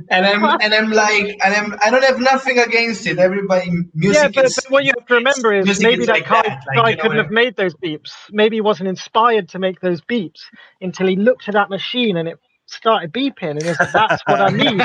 And 0.09 0.25
I'm 0.25 0.43
and 0.61 0.73
I'm 0.73 0.91
like 0.91 1.39
and 1.43 1.55
I'm 1.55 1.79
I 1.81 1.89
don't 1.89 2.03
have 2.03 2.19
nothing 2.19 2.59
against 2.59 3.07
it. 3.07 3.19
Everybody 3.19 3.71
music 3.93 4.23
yeah, 4.23 4.29
but, 4.33 4.45
is, 4.45 4.55
but 4.55 4.71
what 4.71 4.83
you 4.83 4.91
have 4.97 5.07
to 5.07 5.13
remember 5.15 5.53
is 5.53 5.81
maybe 5.81 6.01
is 6.01 6.07
that 6.07 6.13
like 6.13 6.27
guy, 6.27 6.41
that, 6.41 6.63
like, 6.67 6.75
guy 6.75 6.89
you 6.89 6.95
know 6.97 7.01
couldn't 7.03 7.17
have 7.17 7.31
made 7.31 7.55
those 7.55 7.73
beeps. 7.75 8.11
Maybe 8.31 8.57
he 8.57 8.61
wasn't 8.61 8.89
inspired 8.89 9.49
to 9.49 9.59
make 9.59 9.79
those 9.79 10.01
beeps 10.01 10.41
until 10.81 11.07
he 11.07 11.15
looked 11.15 11.47
at 11.47 11.53
that 11.53 11.69
machine 11.69 12.17
and 12.17 12.27
it 12.27 12.39
started 12.71 13.11
beeping, 13.13 13.51
and 13.51 13.61
he 13.61 13.67
was 13.69 13.79
like, 13.79 13.91
"That's 13.93 14.21
what 14.25 14.41
I 14.41 14.49
need." 14.49 14.81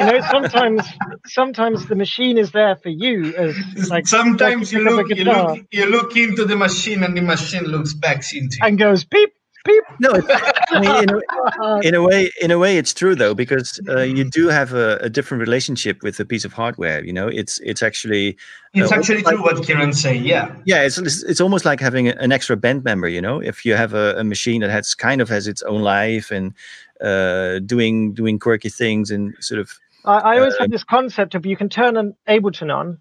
You 0.00 0.06
know, 0.06 0.20
sometimes 0.30 0.82
sometimes 1.26 1.86
the 1.86 1.94
machine 1.96 2.38
is 2.38 2.50
there 2.52 2.76
for 2.76 2.88
you 2.90 3.34
as 3.36 3.56
like 3.90 4.06
sometimes 4.06 4.72
you 4.72 4.80
like 4.84 5.06
a 5.06 5.14
look 5.14 5.18
you 5.18 5.24
look 5.24 5.66
you 5.70 5.86
look 5.86 6.16
into 6.16 6.44
the 6.44 6.56
machine 6.56 7.02
and 7.02 7.16
the 7.16 7.22
machine 7.22 7.64
looks 7.64 7.94
back 7.94 8.18
into 8.32 8.56
you. 8.60 8.66
and 8.66 8.78
goes 8.78 9.04
beep 9.04 9.30
beep. 9.64 9.82
No, 9.98 10.10
it's, 10.12 10.26
I 10.70 10.80
mean, 10.80 11.02
in 11.02 11.10
a, 11.10 11.80
in 11.88 11.94
a 11.96 12.02
way, 12.02 12.30
in 12.40 12.50
a 12.52 12.58
way, 12.58 12.78
it's 12.78 12.94
true 12.94 13.16
though 13.16 13.34
because 13.34 13.80
uh, 13.88 14.00
you 14.02 14.22
do 14.22 14.46
have 14.48 14.72
a, 14.74 14.96
a 15.00 15.08
different 15.10 15.40
relationship 15.40 16.02
with 16.04 16.20
a 16.20 16.24
piece 16.24 16.44
of 16.44 16.52
hardware. 16.52 17.04
You 17.04 17.12
know, 17.12 17.26
it's 17.26 17.58
it's 17.60 17.82
actually 17.82 18.36
It's 18.74 18.92
uh, 18.92 18.94
actually 18.94 19.22
like- 19.22 19.34
true 19.34 19.42
what 19.42 19.56
Kieran's 19.66 20.00
saying, 20.00 20.24
yeah. 20.24 20.54
yeah, 20.66 20.82
it's 20.82 20.98
it's 20.98 21.24
it's 21.24 21.40
almost 21.40 21.64
like 21.64 21.80
having 21.80 22.06
an 22.08 22.30
extra 22.30 22.56
band 22.56 22.84
member. 22.84 23.08
You 23.08 23.20
know, 23.20 23.40
if 23.40 23.64
you 23.64 23.74
have 23.74 23.92
a, 23.92 24.14
a 24.18 24.22
machine 24.24 24.60
that 24.60 24.70
has 24.70 24.94
kind 24.94 25.20
of 25.20 25.28
has 25.30 25.48
its 25.48 25.62
own 25.62 25.82
life 25.82 26.30
and 26.30 26.54
uh, 27.02 27.58
doing 27.60 28.14
doing 28.14 28.38
quirky 28.38 28.68
things 28.70 29.10
and 29.10 29.34
sort 29.40 29.60
of 29.60 29.70
I, 30.04 30.18
I 30.18 30.38
always 30.38 30.54
Uh, 30.54 30.60
have 30.62 30.70
this 30.70 30.84
concept 30.84 31.34
of 31.34 31.44
you 31.46 31.56
can 31.56 31.68
turn 31.68 31.96
an 31.96 32.14
Ableton 32.28 32.72
on 32.74 32.98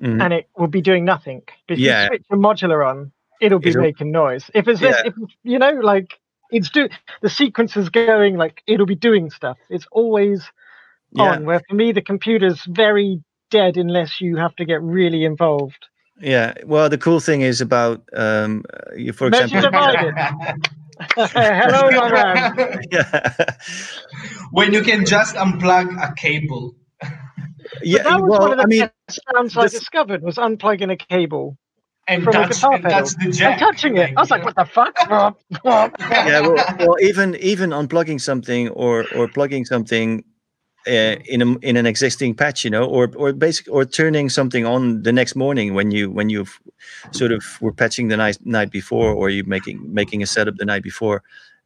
Mhm. 0.00 0.22
and 0.22 0.32
it 0.32 0.48
will 0.56 0.68
be 0.68 0.80
doing 0.80 1.04
nothing. 1.04 1.42
But 1.68 1.74
if 1.74 1.80
Yeah. 1.80 2.02
you 2.02 2.06
switch 2.08 2.24
a 2.30 2.36
modular 2.36 2.86
on, 2.88 3.12
it'll 3.40 3.58
be 3.58 3.70
It'll- 3.70 3.82
making 3.82 4.10
noise. 4.12 4.50
If 4.54 4.68
it's 4.68 4.80
Yeah. 4.80 5.02
if 5.04 5.14
you 5.42 5.58
know 5.58 5.72
like 5.72 6.18
it's 6.52 6.70
do 6.70 6.88
the 7.22 7.28
sequence 7.28 7.76
is 7.76 7.88
going 7.90 8.36
like 8.36 8.62
it'll 8.66 8.86
be 8.86 8.94
doing 8.94 9.30
stuff. 9.30 9.58
It's 9.68 9.86
always 9.92 10.50
yeah, 11.12 11.32
on. 11.32 11.44
Where 11.44 11.60
for 11.68 11.74
me 11.74 11.92
the 11.92 12.02
computer's 12.02 12.64
very 12.64 13.20
dead 13.50 13.76
unless 13.76 14.20
you 14.20 14.36
have 14.36 14.54
to 14.56 14.64
get 14.64 14.80
really 14.82 15.24
involved. 15.24 15.86
yeah. 16.20 16.54
Well, 16.64 16.88
the 16.88 16.98
cool 16.98 17.18
thing 17.20 17.40
is 17.42 17.60
about 17.60 18.02
um, 18.14 18.62
uh, 18.72 18.94
you, 18.96 19.12
for 19.12 19.28
Measure 19.30 19.44
example, 19.56 19.70
divided. 19.70 20.14
Hello, 21.34 21.90
my 21.92 22.10
man. 22.12 22.52
yeah, 22.90 23.34
when 24.52 24.72
you 24.72 24.82
can 24.82 25.04
just 25.06 25.36
unplug 25.36 25.88
a 26.02 26.14
cable. 26.14 26.76
yeah. 27.82 28.02
that 28.04 28.20
was 28.20 28.36
one 28.36 28.50
Well, 28.50 28.52
of 28.52 28.58
the 28.58 28.64
I 28.64 28.66
mean, 28.66 28.90
best 29.08 29.20
sounds 29.34 29.56
I 29.56 29.68
discovered 29.68 30.22
was 30.22 30.36
unplugging 30.36 30.92
a 30.92 30.96
cable 30.96 31.58
And 32.08 32.22
from 32.24 32.38
a 32.40 32.44
that's, 32.44 32.58
guitar 32.58 32.74
and 32.74 32.82
pedal 32.82 32.88
that's 32.88 33.14
the 33.16 33.30
jack. 33.32 33.52
and 33.52 33.60
touching 33.60 33.96
it. 33.98 34.12
I 34.16 34.20
was 34.20 34.30
like, 34.30 34.44
what 34.44 34.56
the 34.56 34.64
fuck? 34.66 34.96
yeah 36.24 36.40
well, 36.40 36.56
well 36.78 36.96
even 37.00 37.36
even 37.36 37.70
unplugging 37.70 38.20
something 38.20 38.68
or 38.70 39.06
or 39.14 39.28
plugging 39.28 39.64
something 39.64 40.24
uh, 40.86 41.16
in 41.26 41.42
a, 41.42 41.58
in 41.58 41.76
an 41.76 41.86
existing 41.86 42.34
patch, 42.34 42.64
you 42.64 42.70
know, 42.70 42.84
or 42.84 43.10
or 43.16 43.32
basic 43.32 43.68
or 43.70 43.84
turning 43.84 44.28
something 44.30 44.64
on 44.64 45.02
the 45.02 45.12
next 45.12 45.36
morning 45.36 45.74
when 45.74 45.90
you 45.90 46.10
when 46.10 46.30
you 46.30 46.46
sort 47.12 47.32
of 47.32 47.42
were 47.60 47.72
patching 47.72 48.08
the 48.08 48.16
night 48.16 48.38
night 48.44 48.70
before, 48.70 49.12
or 49.12 49.28
you 49.30 49.44
making 49.44 49.78
making 49.92 50.22
a 50.22 50.26
setup 50.26 50.56
the 50.56 50.64
night 50.64 50.82
before, 50.82 51.22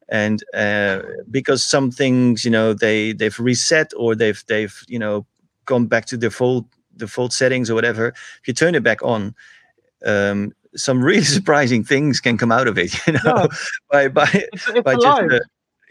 and 0.09 0.43
uh, 0.53 1.01
because 1.31 1.63
some 1.63 1.91
things 1.91 2.43
you 2.43 2.51
know 2.51 2.73
they 2.73 3.13
they've 3.13 3.39
reset 3.39 3.91
or 3.95 4.15
they've 4.15 4.43
they've 4.47 4.83
you 4.87 4.99
know 4.99 5.25
gone 5.65 5.87
back 5.87 6.05
to 6.05 6.17
default 6.17 6.65
default 6.97 7.31
settings 7.33 7.69
or 7.69 7.75
whatever. 7.75 8.09
If 8.09 8.47
you 8.47 8.53
turn 8.53 8.75
it 8.75 8.83
back 8.83 9.01
on, 9.01 9.33
um, 10.05 10.51
some 10.75 11.01
really 11.03 11.23
surprising 11.37 11.83
things 11.83 12.19
can 12.19 12.37
come 12.37 12.51
out 12.51 12.67
of 12.67 12.77
it. 12.77 12.93
You 13.07 13.13
know, 13.13 13.19
Yeah. 13.25 13.47
by 13.91 14.07
by 14.09 14.29
It's, 14.33 14.67
it's 14.67 14.83
by 14.83 14.93
alive. 14.93 15.31
uh, 15.31 15.39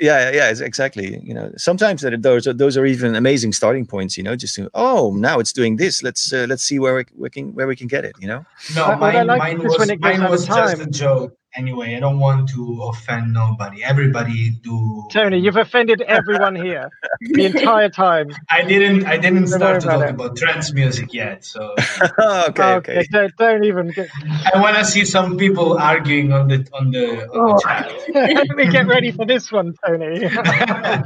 yeah 0.01 0.31
yeah 0.33 0.49
exactly 0.51 1.21
you 1.23 1.33
know 1.35 1.51
sometimes 1.57 2.03
that 2.03 2.21
those 2.23 2.47
are 2.47 2.53
those 2.53 2.77
are 2.77 2.85
even 2.87 3.15
amazing 3.15 3.53
starting 3.53 3.87
points 3.87 4.17
you 4.19 4.23
know 4.25 4.35
just 4.37 4.55
to, 4.57 4.69
oh 4.75 5.15
now 5.17 5.39
it's 5.39 5.53
doing 5.53 5.77
this 5.77 6.03
let's 6.03 6.33
uh, 6.33 6.47
let's 6.49 6.63
see 6.65 6.79
where 6.79 6.97
we, 6.97 7.05
we 7.17 7.31
can 7.31 7.55
where 7.55 7.67
we 7.67 7.77
can 7.77 7.87
get 7.87 8.05
it 8.05 8.15
you 8.19 8.27
know 8.27 8.45
No, 8.75 8.89
What- 8.89 9.01
what 9.01 9.15
I 9.15 9.19
mine, 9.19 9.27
like 9.27 9.39
mine 9.39 9.59
was 9.63 9.79
when 9.79 9.91
it 9.91 10.01
mine 10.01 10.23
was 10.31 10.47
just 10.47 10.81
a 10.81 10.87
joke. 10.87 11.37
Anyway, 11.57 11.95
I 11.95 12.01
don't 12.01 12.19
want 12.19 12.49
to 12.51 12.83
offend 12.83 13.33
nobody. 13.33 13.85
Everybody 13.85 14.51
do. 14.51 15.07
Tony, 15.13 15.39
you've 15.39 15.57
offended 15.57 16.01
everyone 16.03 16.57
here 16.57 16.91
the 17.21 17.45
entire 17.45 17.89
time. 17.89 18.31
I 18.51 18.63
didn't. 18.63 19.07
I 19.07 19.19
didn't 19.19 19.47
start 19.47 19.83
to 19.83 19.87
about 19.89 20.01
talk 20.01 20.09
it. 20.09 20.15
about 20.15 20.37
trance 20.37 20.73
music 20.73 21.15
yet. 21.15 21.45
So 21.45 21.75
okay 22.49 22.75
okay 22.75 23.07
Don't, 23.13 23.33
don't 23.37 23.65
even 23.65 23.91
get. 23.93 24.09
I 24.53 24.61
want 24.61 24.77
to 24.79 24.85
see 24.85 25.05
some 25.05 25.37
people 25.39 25.79
arguing 25.79 26.33
on 26.33 26.49
the 26.49 26.67
on 26.73 26.91
the, 26.91 27.23
on 27.29 27.31
Oh. 27.33 27.55
the 27.55 27.63
chat. 27.63 27.93
Let 28.49 28.57
me 28.57 28.67
get 28.71 28.87
ready 28.89 29.13
for 29.13 29.25
this 29.25 29.53
one, 29.53 29.75
Tony. 29.87 30.29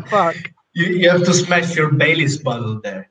Fuck. 0.09 0.37
You, 0.73 0.87
you 0.87 1.11
have 1.11 1.25
to 1.25 1.35
smash 1.35 1.77
your 1.77 1.91
Bailey's 1.93 2.39
bottle 2.39 2.81
there 2.81 3.11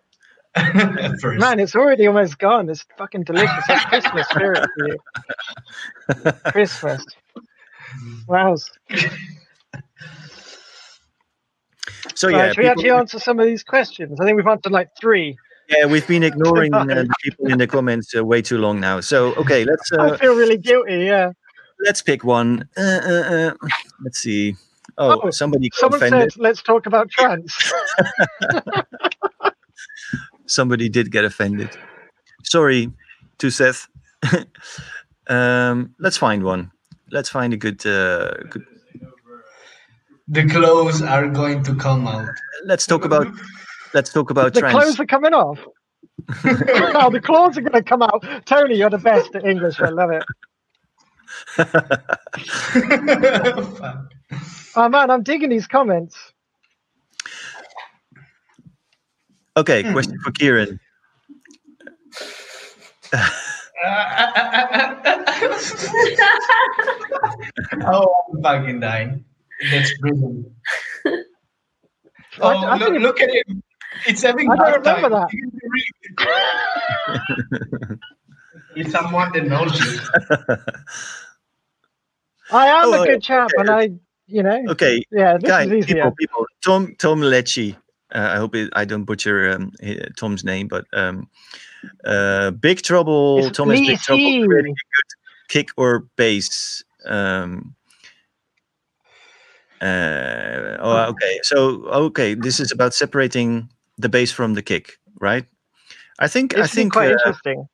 first. 1.21 1.39
Man, 1.39 1.59
it's 1.59 1.75
already 1.75 2.07
almost 2.07 2.39
gone. 2.39 2.67
It's 2.69 2.83
fucking 2.97 3.25
delicious. 3.25 3.63
That's 3.67 3.85
Christmas 3.85 4.27
spirit 4.29 4.67
for 4.75 4.87
you. 4.87 4.97
Christmas. 6.51 7.05
Wow. 8.27 8.55
so 12.15 12.27
Right, 12.27 12.35
yeah 12.37 12.47
should 12.49 12.57
we 12.57 12.63
people- 12.63 12.69
actually 12.71 12.89
answer 12.91 13.19
some 13.19 13.39
of 13.39 13.45
these 13.45 13.63
questions? 13.63 14.19
I 14.19 14.25
think 14.25 14.35
we've 14.37 14.47
answered 14.47 14.71
like 14.73 14.89
three. 14.99 15.37
yeah 15.69 15.85
we've 15.85 16.07
been 16.07 16.23
ignoring 16.23 16.73
uh, 16.81 16.83
the 16.85 17.13
people 17.23 17.47
in 17.47 17.57
the 17.57 17.67
comments 17.67 18.13
uh, 18.15 18.23
way 18.25 18.41
too 18.41 18.57
long 18.57 18.79
now 18.79 18.99
so 19.01 19.33
okay 19.35 19.65
let's 19.65 19.91
I 19.93 20.09
uh, 20.11 20.17
feel 20.17 20.35
really 20.35 20.57
guilty. 20.57 21.05
Yeah. 21.05 21.31
let's 21.85 22.01
pick 22.01 22.23
one 22.23 22.67
uh, 22.77 22.81
uh, 22.81 23.23
uh, 23.35 23.53
let's 24.03 24.19
see 24.19 24.55
oh, 24.97 25.21
Oh, 25.23 25.29
somebody 25.31 25.69
Someone 25.73 25.97
offended 26.01 26.31
said, 26.33 26.41
"Let's 26.41 26.61
talk 26.63 26.85
about 26.85 27.09
trance." 27.09 27.53
somebody 30.47 30.89
did 30.89 31.11
get 31.11 31.25
offended. 31.25 31.69
Sorry 32.43 32.91
to 33.39 33.49
Seth. 33.51 33.87
um, 35.27 35.93
let's 35.99 36.17
find 36.17 36.43
one. 36.43 36.71
Let's 37.11 37.29
find 37.29 37.53
a 37.53 37.57
good, 37.57 37.85
uh, 37.85 38.31
good. 38.49 38.65
The 40.27 40.47
clothes 40.49 41.01
are 41.01 41.27
going 41.29 41.63
to 41.63 41.75
come 41.75 42.05
out. 42.07 42.27
Let's 42.65 42.85
talk 42.85 43.05
about. 43.05 43.27
Let's 43.93 44.11
talk 44.11 44.29
about 44.29 44.53
the 44.53 44.59
trance. 44.59 44.75
clothes 44.75 44.99
are 44.99 45.05
coming 45.05 45.33
off. 45.33 45.59
oh, 46.43 47.09
the 47.09 47.21
claws 47.23 47.57
are 47.57 47.61
going 47.61 47.71
to 47.71 47.81
come 47.83 48.01
out. 48.01 48.25
Tony, 48.45 48.75
you're 48.75 48.89
the 48.89 48.97
best 48.97 49.33
at 49.35 49.45
English. 49.45 49.79
I 49.79 49.89
love 49.89 50.11
it. 50.11 50.23
Oh 54.79 54.87
man, 54.89 55.09
I'm 55.09 55.23
digging 55.23 55.49
these 55.49 55.65
comments. 55.65 56.15
okay, 59.57 59.81
Hmm. 59.81 59.91
question 59.91 60.19
for 60.23 60.29
Kieran. 60.31 60.79
oh, 67.85 68.23
I'm 68.33 68.41
fucking 68.43 68.79
dying. 68.79 69.25
That's 69.71 69.97
brilliant. 69.99 70.47
Oh, 72.39 72.49
I 72.49 72.77
look, 72.77 72.89
think- 72.89 73.01
look 73.01 73.19
at 73.21 73.29
him. 73.29 73.63
It's 74.05 74.21
having 74.21 74.47
I 74.51 74.55
don't 74.55 74.77
remember 74.85 75.09
time. 75.09 75.27
that. 75.27 75.33
You. 75.33 75.51
It's 78.75 78.91
someone 78.91 79.31
that 79.33 79.45
knows 79.47 79.79
you. 79.79 79.99
I 82.51 82.67
am 82.67 82.93
Oh, 82.93 83.01
a 83.01 83.05
good 83.07 83.23
chap, 83.23 83.49
and 83.57 83.69
I, 83.71 83.89
you 84.27 84.43
know, 84.43 84.65
Okay, 84.69 85.01
yeah, 85.11 85.37
this 85.37 85.49
guys, 85.49 85.67
is 85.71 85.85
easier. 85.85 86.11
people, 86.11 86.15
people. 86.19 86.45
Tom, 86.63 86.95
Tom 86.99 87.21
Lecce. 87.21 87.75
Uh, 88.13 88.29
I 88.33 88.35
hope 88.37 88.53
it, 88.55 88.69
I 88.73 88.85
don't 88.85 89.03
butcher 89.03 89.49
um, 89.51 89.71
Tom's 90.15 90.43
name, 90.45 90.67
but 90.67 90.85
um, 90.93 91.27
uh, 92.05 92.51
Big 92.51 92.81
Trouble. 92.83 93.47
It's 93.47 93.57
Tom 93.57 93.69
has 93.69 93.79
Big 93.81 93.99
Trouble 93.99 94.19
creating 94.21 94.45
a 94.45 94.47
good 94.59 94.75
kick 95.47 95.69
or 95.77 96.05
bass. 96.15 96.83
Um, 97.05 97.75
uh, 99.81 100.77
oh, 100.79 101.05
okay. 101.09 101.39
So, 101.43 101.85
okay, 101.85 102.33
this 102.33 102.59
is 102.59 102.71
about 102.71 102.93
separating 102.93 103.69
the 103.97 104.09
bass 104.09 104.31
from 104.31 104.53
the 104.55 104.61
kick, 104.61 104.97
right? 105.19 105.45
I 106.19 106.27
think. 106.27 106.55
I 106.55 106.61
It's 106.61 106.73
been 106.73 106.83
think. 106.83 106.93
quite 106.93 107.09
uh, 107.09 107.13
interesting. 107.13 107.67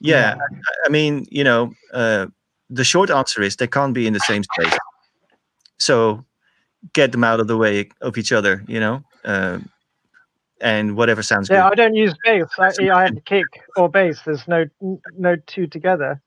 yeah, 0.00 0.34
I- 0.36 0.86
I 0.86 0.88
mean, 0.88 1.26
you 1.30 1.44
know, 1.44 1.72
uh, 1.92 2.26
the 2.70 2.84
short 2.84 3.10
answer 3.10 3.42
is 3.42 3.56
they 3.56 3.66
can't 3.68 3.94
be 3.94 4.06
in 4.06 4.12
the 4.12 4.20
same 4.20 4.42
space. 4.42 4.76
So 5.78 6.24
get 6.92 7.12
them 7.12 7.24
out 7.24 7.40
of 7.40 7.46
the 7.46 7.56
way 7.56 7.88
of 8.00 8.18
each 8.18 8.32
other, 8.32 8.64
you 8.68 8.80
know, 8.80 9.02
uh, 9.24 9.58
and 10.60 10.96
whatever 10.96 11.22
sounds 11.22 11.48
Yeah, 11.48 11.64
good. 11.64 11.72
I 11.72 11.74
don't 11.74 11.94
use 11.94 12.14
bass. 12.24 12.46
I, 12.58 12.72
I 12.90 13.02
have 13.06 13.24
kick 13.24 13.46
or 13.76 13.88
bass. 13.88 14.20
There's 14.24 14.46
no 14.48 14.66
no 15.16 15.36
two 15.46 15.66
together. 15.66 16.20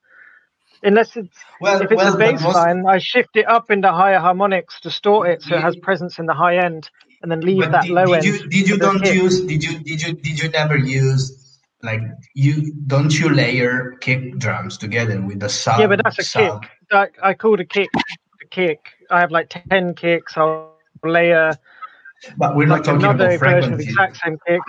Unless 0.84 1.16
it's 1.16 1.38
Well, 1.60 1.82
if 1.82 1.92
it's 1.92 1.98
well, 1.98 2.16
a 2.16 2.18
bass 2.18 2.44
line, 2.44 2.86
I 2.88 2.98
shift 2.98 3.36
it 3.36 3.48
up 3.48 3.70
into 3.70 3.92
higher 3.92 4.20
harmonics, 4.20 4.80
distort 4.82 5.30
it 5.30 5.42
so 5.44 5.56
it 5.56 5.62
has 5.62 5.76
presence 5.76 6.18
in 6.20 6.26
the 6.26 6.34
high 6.34 6.58
end, 6.58 6.90
and 7.22 7.32
then 7.32 7.42
leave 7.42 7.70
that 7.72 7.84
did, 7.84 7.92
low 7.92 8.06
did 8.06 8.16
end. 8.16 8.26
you 8.26 8.50
did 8.50 8.68
you 8.68 8.78
don't 8.78 9.00
kick. 9.02 9.14
use 9.16 9.42
did 9.42 9.64
you 9.64 9.80
did 9.80 10.02
you 10.02 10.14
did 10.14 10.40
you 10.42 10.50
never 10.50 10.78
use 10.78 11.60
like 11.84 12.02
you 12.34 12.74
don't 12.88 13.18
you 13.18 13.30
layer 13.30 13.98
kick 14.02 14.38
drums 14.38 14.78
together 14.78 15.22
with 15.22 15.40
the 15.40 15.50
sub 15.50 15.80
Yeah, 15.80 15.88
but 15.88 16.02
that's 16.04 16.20
a 16.20 16.24
sub? 16.24 16.64
kick. 16.64 16.72
I, 16.92 17.30
I 17.30 17.34
called 17.34 17.60
a 17.60 17.66
kick 17.66 17.90
a 18.42 18.48
kick. 18.48 18.80
I 19.10 19.20
have 19.20 19.32
like 19.32 19.50
ten 19.50 19.94
kicks. 19.94 20.36
I'll 20.36 20.74
layer 21.04 21.54
But 22.38 22.56
we're 22.56 22.68
not 22.68 22.76
like 22.76 22.84
talking 22.84 23.04
another 23.04 23.26
about 23.36 23.40
version 23.40 23.74
of 23.74 23.80
the 23.80 23.86
exact 23.86 24.18
same 24.18 24.38
kick. 24.48 24.62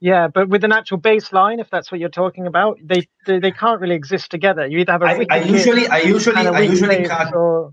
Yeah, 0.00 0.28
but 0.28 0.48
with 0.48 0.62
an 0.64 0.72
actual 0.72 0.98
bass 0.98 1.32
line, 1.32 1.58
if 1.58 1.70
that's 1.70 1.90
what 1.90 2.00
you're 2.00 2.10
talking 2.10 2.46
about, 2.46 2.78
they 2.84 3.08
they, 3.26 3.38
they 3.38 3.50
can't 3.50 3.80
really 3.80 3.94
exist 3.94 4.30
together. 4.30 4.66
You 4.66 4.78
either 4.80 4.92
have 4.92 5.02
a 5.02 5.06
I, 5.06 5.18
wicked 5.18 5.32
I 5.32 5.38
usually 5.38 5.88
I 5.88 5.98
usually 5.98 6.36
and 6.36 6.48
a 6.48 6.52
I 6.52 6.60
weak 6.60 6.70
usually 6.70 6.96
bass, 6.98 7.08
cut 7.08 7.34
or 7.34 7.72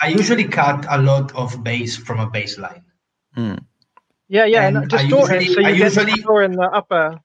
I 0.00 0.08
usually 0.08 0.44
cut 0.44 0.84
a 0.90 0.98
lot 0.98 1.34
of 1.34 1.62
bass 1.64 1.96
from 1.96 2.20
a 2.20 2.28
bass 2.28 2.58
line. 2.58 2.84
Hmm. 3.34 3.54
yeah, 4.28 4.44
yeah, 4.44 4.68
and 4.68 4.76
and 4.76 4.92
I 4.92 5.02
distort 5.02 5.32
it 5.32 5.42
usually- 5.42 5.54
so 5.54 5.60
you 5.60 5.66
I 5.66 5.70
get 5.72 5.84
usually- 5.84 6.22
the 6.22 6.36
in 6.44 6.52
the 6.52 6.70
upper. 6.70 7.20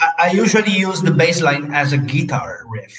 I, 0.00 0.10
I 0.18 0.30
usually 0.32 0.72
use 0.72 1.00
the 1.00 1.12
bass 1.12 1.40
line 1.40 1.72
as 1.72 1.92
a 1.92 1.98
guitar 1.98 2.64
riff. 2.68 2.96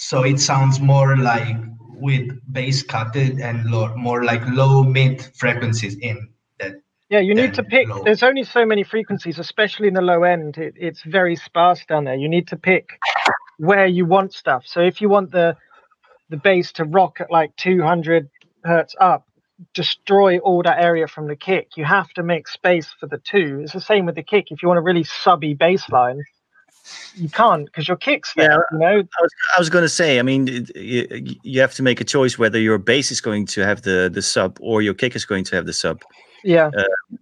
So 0.00 0.22
it 0.24 0.38
sounds 0.38 0.78
more 0.80 1.16
like 1.16 1.56
with 1.90 2.30
bass 2.52 2.82
cutted 2.82 3.40
and 3.40 3.68
low, 3.70 3.94
more 3.96 4.24
like 4.24 4.42
low 4.48 4.84
mid 4.84 5.22
frequencies 5.36 5.96
in 5.96 6.16
that. 6.16 6.37
Yeah, 7.10 7.20
you 7.20 7.34
need 7.34 7.54
to 7.54 7.62
pick. 7.62 7.88
low. 7.88 8.02
There's 8.04 8.22
only 8.22 8.44
so 8.44 8.66
many 8.66 8.84
frequencies, 8.84 9.38
especially 9.38 9.88
in 9.88 9.94
the 9.94 10.02
low 10.02 10.24
end. 10.24 10.58
It, 10.58 10.74
it's 10.76 11.02
very 11.02 11.36
sparse 11.36 11.84
down 11.86 12.04
there. 12.04 12.14
You 12.14 12.28
need 12.28 12.48
to 12.48 12.56
pick 12.56 12.98
where 13.56 13.86
you 13.86 14.04
want 14.04 14.34
stuff. 14.34 14.64
So 14.66 14.80
if 14.80 15.00
you 15.00 15.08
want 15.08 15.30
the 15.30 15.56
the 16.30 16.36
bass 16.36 16.72
to 16.72 16.84
rock 16.84 17.20
at 17.20 17.30
like 17.30 17.56
200 17.56 18.28
hertz 18.62 18.94
up, 19.00 19.26
destroy 19.72 20.38
all 20.38 20.62
that 20.62 20.78
area 20.78 21.06
from 21.08 21.26
the 21.26 21.36
kick. 21.36 21.76
You 21.76 21.84
have 21.86 22.10
to 22.10 22.22
make 22.22 22.46
space 22.46 22.94
for 23.00 23.06
the 23.06 23.18
two. 23.18 23.60
It's 23.62 23.72
the 23.72 23.80
same 23.80 24.04
with 24.04 24.14
the 24.14 24.22
kick. 24.22 24.50
If 24.50 24.62
you 24.62 24.68
want 24.68 24.78
a 24.78 24.82
really 24.82 25.04
subby 25.04 25.54
bass 25.54 25.88
line, 25.88 26.22
you 27.14 27.30
can't 27.30 27.64
because 27.64 27.88
your 27.88 27.96
kick's 27.96 28.34
there. 28.34 28.66
Yeah. 28.72 28.76
You 28.76 28.78
know, 28.78 28.98
I 28.98 29.22
was, 29.22 29.30
I 29.56 29.60
was 29.60 29.70
going 29.70 29.82
to 29.82 29.88
say, 29.88 30.18
I 30.18 30.22
mean, 30.22 30.66
you, 30.74 31.36
you 31.42 31.60
have 31.60 31.74
to 31.74 31.82
make 31.82 32.00
a 32.00 32.04
choice 32.04 32.38
whether 32.38 32.58
your 32.58 32.76
bass 32.78 33.10
is 33.10 33.22
going 33.22 33.46
to 33.46 33.64
have 33.64 33.82
the 33.82 34.10
the 34.12 34.22
sub 34.22 34.58
or 34.60 34.82
your 34.82 34.94
kick 34.94 35.16
is 35.16 35.24
going 35.24 35.44
to 35.44 35.56
have 35.56 35.64
the 35.64 35.72
sub. 35.72 36.02
Yeah. 36.44 36.70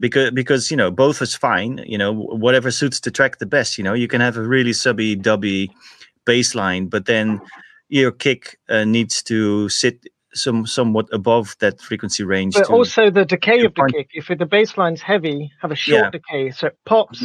because 0.01 0.31
because 0.33 0.71
you 0.71 0.77
know 0.77 0.91
both 0.91 1.23
is 1.23 1.35
fine 1.35 1.81
you 1.87 1.99
know 1.99 2.13
whatever 2.13 2.71
suits 2.71 3.01
the 3.01 3.11
track 3.11 3.39
the 3.39 3.47
best 3.47 3.79
you 3.79 3.85
know 3.85 3.95
you 3.95 4.09
can 4.09 4.21
have 4.21 4.37
a 4.37 4.43
really 4.43 4.73
subby 4.73 5.17
dubby 5.17 5.69
bass 6.25 6.55
line 6.55 6.87
but 6.87 7.07
then 7.07 7.41
your 7.89 8.11
kick 8.11 8.59
uh, 8.69 8.85
needs 8.85 9.23
to 9.23 9.69
sit 9.69 10.01
some 10.35 10.67
somewhat 10.67 11.07
above 11.13 11.57
that 11.61 11.81
frequency 11.81 12.23
range 12.23 12.53
But 12.55 12.67
to, 12.67 12.73
also 12.73 13.11
the 13.11 13.25
decay 13.25 13.61
of 13.65 13.73
the 13.73 13.81
point- 13.81 13.95
kick. 13.95 14.11
If 14.13 14.27
the 14.39 14.45
bass 14.45 14.77
line's 14.77 15.01
heavy, 15.01 15.51
have 15.63 15.71
a 15.73 15.75
short 15.75 16.05
Yeah. 16.05 16.11
decay, 16.11 16.51
so 16.51 16.67
it 16.67 16.77
pops. 16.85 17.25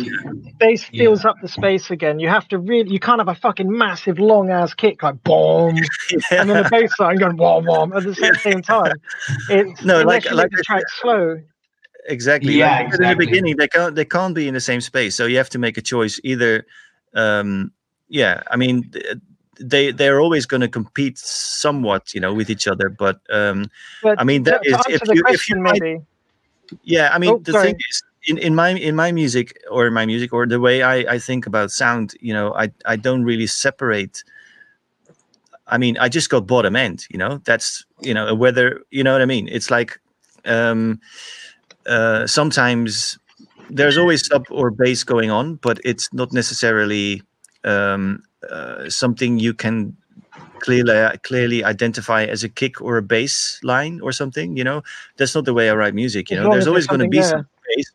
Bass 0.59 0.87
Yeah. 0.93 1.03
fills 1.03 1.25
up 1.25 1.35
the 1.41 1.49
space 1.49 1.91
again. 1.91 2.19
You 2.21 2.29
have 2.29 2.47
to 2.49 2.57
really. 2.57 2.89
You 2.93 2.99
can't 3.01 3.19
have 3.19 3.27
a 3.27 3.35
fucking 3.35 3.69
massive 3.69 4.17
long 4.17 4.49
ass 4.49 4.73
kick 4.73 5.03
like 5.03 5.21
boom, 5.23 5.75
and 6.31 6.49
then 6.49 6.63
the 6.63 6.69
bass 6.71 6.93
line 6.99 7.17
going 7.17 7.35
wom 7.35 7.65
wom 7.65 7.91
at 7.91 8.03
the 8.03 8.15
same, 8.15 8.35
same 8.35 8.61
time. 8.61 8.93
It's 9.49 9.83
No, 9.83 10.03
like- 10.03 10.31
like 10.31 10.51
the 10.51 10.63
track 10.63 10.83
slow. 11.01 11.37
Exactly. 12.07 12.53
Yeah, 12.53 12.71
Like 12.71 12.87
I 12.87 12.89
said 12.91 13.01
In 13.01 13.09
the 13.09 13.15
beginning, 13.15 13.57
they 13.57 13.67
can't 13.67 13.95
they 13.95 14.05
can't 14.05 14.35
be 14.35 14.47
in 14.47 14.53
the 14.53 14.61
same 14.61 14.81
space. 14.81 15.15
So 15.15 15.25
you 15.25 15.37
have 15.37 15.49
to 15.49 15.59
make 15.59 15.77
a 15.77 15.81
choice. 15.81 16.19
Either, 16.23 16.65
um, 17.13 17.71
yeah. 18.09 18.43
I 18.49 18.55
mean, 18.57 18.91
they 19.59 19.91
they're 19.91 20.19
always 20.19 20.45
going 20.45 20.61
to 20.61 20.67
compete 20.67 21.17
somewhat, 21.17 22.13
you 22.13 22.21
know, 22.21 22.33
with 22.33 22.49
each 22.49 22.67
other. 22.67 22.89
But 22.89 23.19
um, 23.29 23.69
But 24.01 24.19
I 24.19 24.23
mean, 24.23 24.43
to, 24.45 24.51
that 24.51 24.63
to 24.63 24.69
is 24.69 24.75
answer 24.75 24.91
if 24.91 25.01
the 25.01 25.15
you 25.15 25.23
if 25.27 25.49
you 25.49 25.55
question, 25.55 25.63
maybe. 25.63 26.01
yeah. 26.83 27.09
I 27.13 27.17
mean, 27.17 27.31
Oh, 27.31 27.37
the 27.39 27.51
sorry. 27.53 27.67
thing 27.67 27.79
is. 27.89 28.03
In, 28.27 28.37
in 28.37 28.53
my 28.53 28.69
in 28.69 28.95
my 28.95 29.11
music 29.11 29.59
or 29.71 29.87
in 29.87 29.95
my 29.95 30.05
music 30.05 30.31
or 30.31 30.45
the 30.45 30.59
way 30.59 30.83
I, 30.83 30.97
I 31.15 31.17
think 31.17 31.47
about 31.47 31.71
sound, 31.71 32.13
you 32.21 32.31
know, 32.31 32.53
I, 32.53 32.71
I 32.85 32.95
don't 32.95 33.23
really 33.23 33.47
separate 33.47 34.23
I 35.71 35.77
mean, 35.77 35.97
I 35.97 36.09
just 36.09 36.29
got 36.29 36.45
bottom 36.45 36.75
end, 36.75 37.07
you 37.09 37.17
know. 37.17 37.39
That's 37.45 37.85
you 38.01 38.13
know 38.13 38.35
whether 38.35 38.81
you 38.91 39.03
know 39.03 39.13
what 39.13 39.21
I 39.21 39.25
mean. 39.25 39.47
It's 39.47 39.71
like 39.71 39.99
um, 40.45 40.99
uh, 41.87 42.27
sometimes 42.27 43.17
there's 43.69 43.97
always 43.97 44.25
sub 44.25 44.45
or 44.49 44.71
bass 44.71 45.03
going 45.03 45.31
on, 45.31 45.55
but 45.55 45.79
it's 45.85 46.11
not 46.13 46.31
necessarily 46.33 47.21
um, 47.63 48.23
uh, 48.49 48.89
something 48.89 49.39
you 49.39 49.53
can 49.53 49.95
clearly 50.59 51.17
clearly 51.23 51.63
identify 51.63 52.23
as 52.25 52.43
a 52.43 52.49
kick 52.49 52.81
or 52.81 52.97
a 52.97 53.01
bass 53.01 53.59
line 53.63 53.99
or 54.01 54.11
something. 54.11 54.57
You 54.57 54.63
know, 54.63 54.83
that's 55.17 55.33
not 55.35 55.45
the 55.45 55.53
way 55.53 55.69
I 55.69 55.73
write 55.75 55.93
music. 55.95 56.29
You 56.29 56.37
As 56.37 56.43
know, 56.43 56.51
there's 56.51 56.67
always 56.67 56.87
going 56.87 56.99
to 56.99 57.05
something 57.05 57.19
be 57.19 57.21
some 57.23 57.47
bass. 57.75 57.91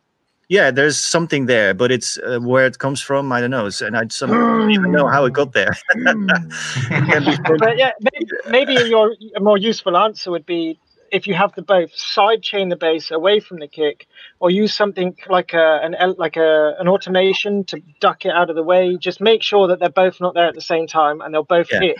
Yeah, 0.49 0.71
there's 0.71 0.97
something 0.97 1.45
there, 1.47 1.73
but 1.73 1.91
it's 1.91 2.17
uh, 2.19 2.39
where 2.39 2.65
it 2.65 2.79
comes 2.79 3.01
from. 3.01 3.33
I 3.33 3.41
don't 3.41 3.51
know, 3.51 3.69
So- 3.69 3.85
and 3.85 3.97
I 3.97 4.07
some, 4.09 4.29
don't 4.31 4.71
even 4.71 4.91
know 4.93 5.05
how 5.07 5.25
it 5.25 5.33
got 5.33 5.51
there. 5.51 5.73
Can 5.93 7.25
be 7.25 7.35
from- 7.45 7.57
But 7.57 7.77
yeah, 7.77 7.91
maybe, 7.99 8.25
maybe 8.49 8.73
your 8.89 9.13
a 9.35 9.41
more 9.41 9.57
useful 9.57 9.97
answer 9.97 10.31
would 10.31 10.45
be 10.45 10.79
if 11.11 11.27
you 11.27 11.33
have 11.33 11.53
the 11.55 11.61
both 11.61 11.95
side 11.95 12.41
chain 12.43 12.69
the 12.69 12.75
bass 12.75 13.11
away 13.11 13.39
from 13.39 13.59
the 13.59 13.67
kick, 13.67 14.07
or 14.39 14.49
use 14.51 14.73
something 14.73 15.15
like 15.29 15.53
a 15.53 15.79
an 15.83 15.95
like 16.17 16.35
a 16.37 16.75
an 16.79 16.87
automation 16.87 17.63
to 17.65 17.81
duck 17.99 18.25
it 18.25 18.31
out 18.31 18.49
of 18.49 18.55
the 18.55 18.63
way. 18.63 18.97
Just 18.97 19.21
make 19.21 19.43
sure 19.43 19.67
that 19.67 19.79
they're 19.79 19.89
both 19.89 20.19
not 20.21 20.33
there 20.33 20.47
at 20.47 20.55
the 20.55 20.61
same 20.61 20.87
time 20.87 21.21
and 21.21 21.33
they'll 21.33 21.43
both 21.43 21.67
Yeah. 21.71 21.79
hit 21.81 21.97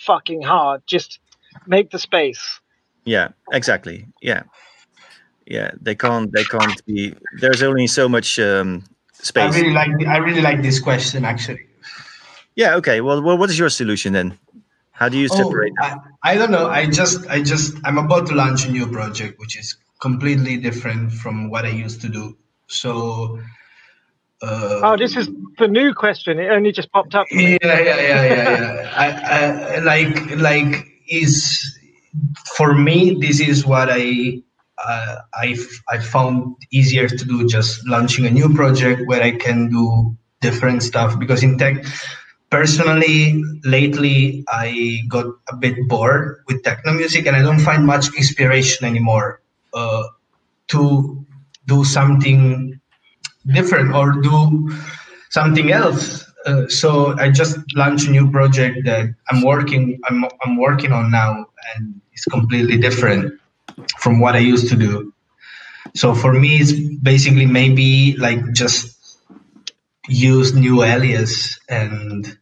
fucking 0.00 0.42
hard. 0.42 0.82
Just 0.86 1.18
make 1.66 1.90
the 1.90 1.98
space. 1.98 2.60
yeah 3.04 3.28
exactly 3.52 4.06
yeah 4.22 4.42
yeah 5.46 5.70
they 5.80 5.94
can't 5.94 6.30
they 6.32 6.44
can't 6.44 6.84
be 6.86 7.14
there's 7.40 7.62
only 7.62 7.86
so 7.86 8.08
much 8.08 8.38
um 8.38 8.82
I 9.20 9.22
space 9.24 9.54
really 9.56 9.72
like 9.72 9.90
I 10.06 10.18
really 10.18 10.42
like 10.42 10.62
this 10.62 10.78
question 10.78 11.24
actually. 11.24 11.64
yeah 12.56 12.76
okay 12.76 13.00
well, 13.00 13.20
well 13.22 13.36
what 13.38 13.50
is 13.50 13.58
your 13.58 13.70
solution 13.70 14.12
then 14.12 14.38
how 15.00 15.08
do 15.08 15.18
you 15.18 15.28
Oh, 15.30 15.36
separate 15.42 15.72
I, 15.78 15.96
I 16.22 16.34
don't 16.36 16.50
know. 16.50 16.68
I 16.68 16.86
just 16.86 17.26
I 17.28 17.42
just 17.42 17.76
I'm 17.84 17.98
about 17.98 18.26
to 18.28 18.34
launch 18.34 18.66
a 18.66 18.70
new 18.70 18.86
project 18.86 19.38
which 19.40 19.58
is 19.58 19.76
completely 20.00 20.56
different 20.58 21.12
from 21.12 21.50
what 21.50 21.64
I 21.64 21.70
used 21.70 22.02
to 22.02 22.08
do. 22.08 22.36
So 22.68 23.40
uh, 24.42 24.80
Oh, 24.84 24.96
this 24.96 25.16
is 25.16 25.28
the 25.58 25.68
new 25.68 25.92
question. 25.94 26.38
It 26.38 26.50
only 26.50 26.72
just 26.72 26.90
popped 26.92 27.14
up. 27.14 27.26
yeah 27.30 27.56
yeah 27.62 27.80
yeah 27.80 28.24
yeah 28.24 28.50
yeah 28.60 28.92
I, 28.96 29.08
I 29.36 29.78
like 29.80 30.36
like 30.36 30.86
is 31.08 31.78
for 32.56 32.74
me 32.74 33.16
this 33.20 33.40
is 33.40 33.64
what 33.66 33.88
i 33.90 34.42
uh, 34.84 35.16
i 35.34 35.56
i 35.88 35.98
found 35.98 36.56
easier 36.72 37.08
to 37.08 37.24
do 37.24 37.46
just 37.46 37.86
launching 37.86 38.26
a 38.26 38.30
new 38.30 38.52
project 38.54 39.02
where 39.06 39.22
i 39.22 39.32
can 39.32 39.68
do 39.68 40.16
different 40.40 40.82
stuff 40.82 41.18
because 41.18 41.42
in 41.42 41.58
tech 41.58 41.84
personally 42.50 43.42
lately 43.64 44.44
i 44.48 45.00
got 45.08 45.26
a 45.48 45.56
bit 45.56 45.76
bored 45.88 46.42
with 46.48 46.62
techno 46.62 46.92
music 46.92 47.26
and 47.26 47.36
i 47.36 47.42
don't 47.42 47.60
find 47.60 47.86
much 47.86 48.06
inspiration 48.16 48.84
anymore 48.86 49.40
uh, 49.74 50.02
to 50.66 51.24
do 51.66 51.84
something 51.84 52.80
different 53.46 53.94
or 53.94 54.12
do 54.20 54.70
something 55.30 55.72
else. 55.72 56.26
Uh, 56.46 56.68
so 56.68 57.16
I 57.18 57.30
just 57.30 57.58
launched 57.74 58.08
a 58.08 58.10
new 58.10 58.30
project 58.30 58.84
that 58.84 59.14
I'm 59.30 59.42
working 59.42 60.00
I'm, 60.08 60.24
I'm 60.42 60.56
working 60.56 60.92
on 60.92 61.10
now, 61.10 61.46
and 61.74 62.00
it's 62.12 62.24
completely 62.24 62.78
different 62.78 63.38
from 63.98 64.20
what 64.20 64.34
I 64.34 64.38
used 64.38 64.68
to 64.70 64.76
do. 64.76 65.12
So 65.94 66.14
for 66.14 66.32
me, 66.32 66.56
it's 66.56 66.72
basically 66.72 67.46
maybe 67.46 68.16
like 68.16 68.52
just 68.52 68.96
use 70.08 70.54
new 70.54 70.82
alias 70.82 71.58
and 71.68 72.38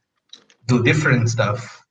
do 0.68 0.82
different 0.84 1.28
stuff. 1.30 1.82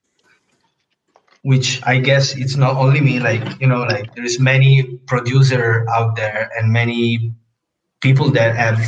Which 1.44 1.82
I 1.86 2.00
guess 2.00 2.36
it's 2.36 2.56
not 2.56 2.76
only 2.76 3.02
me. 3.02 3.20
Like 3.20 3.44
you 3.62 3.68
know, 3.68 3.82
like 3.84 4.14
there's 4.16 4.40
many 4.40 4.98
producer 5.08 5.86
out 5.90 6.16
there 6.16 6.50
and 6.58 6.72
many 6.72 7.34
people 8.02 8.32
that 8.32 8.56
have 8.56 8.80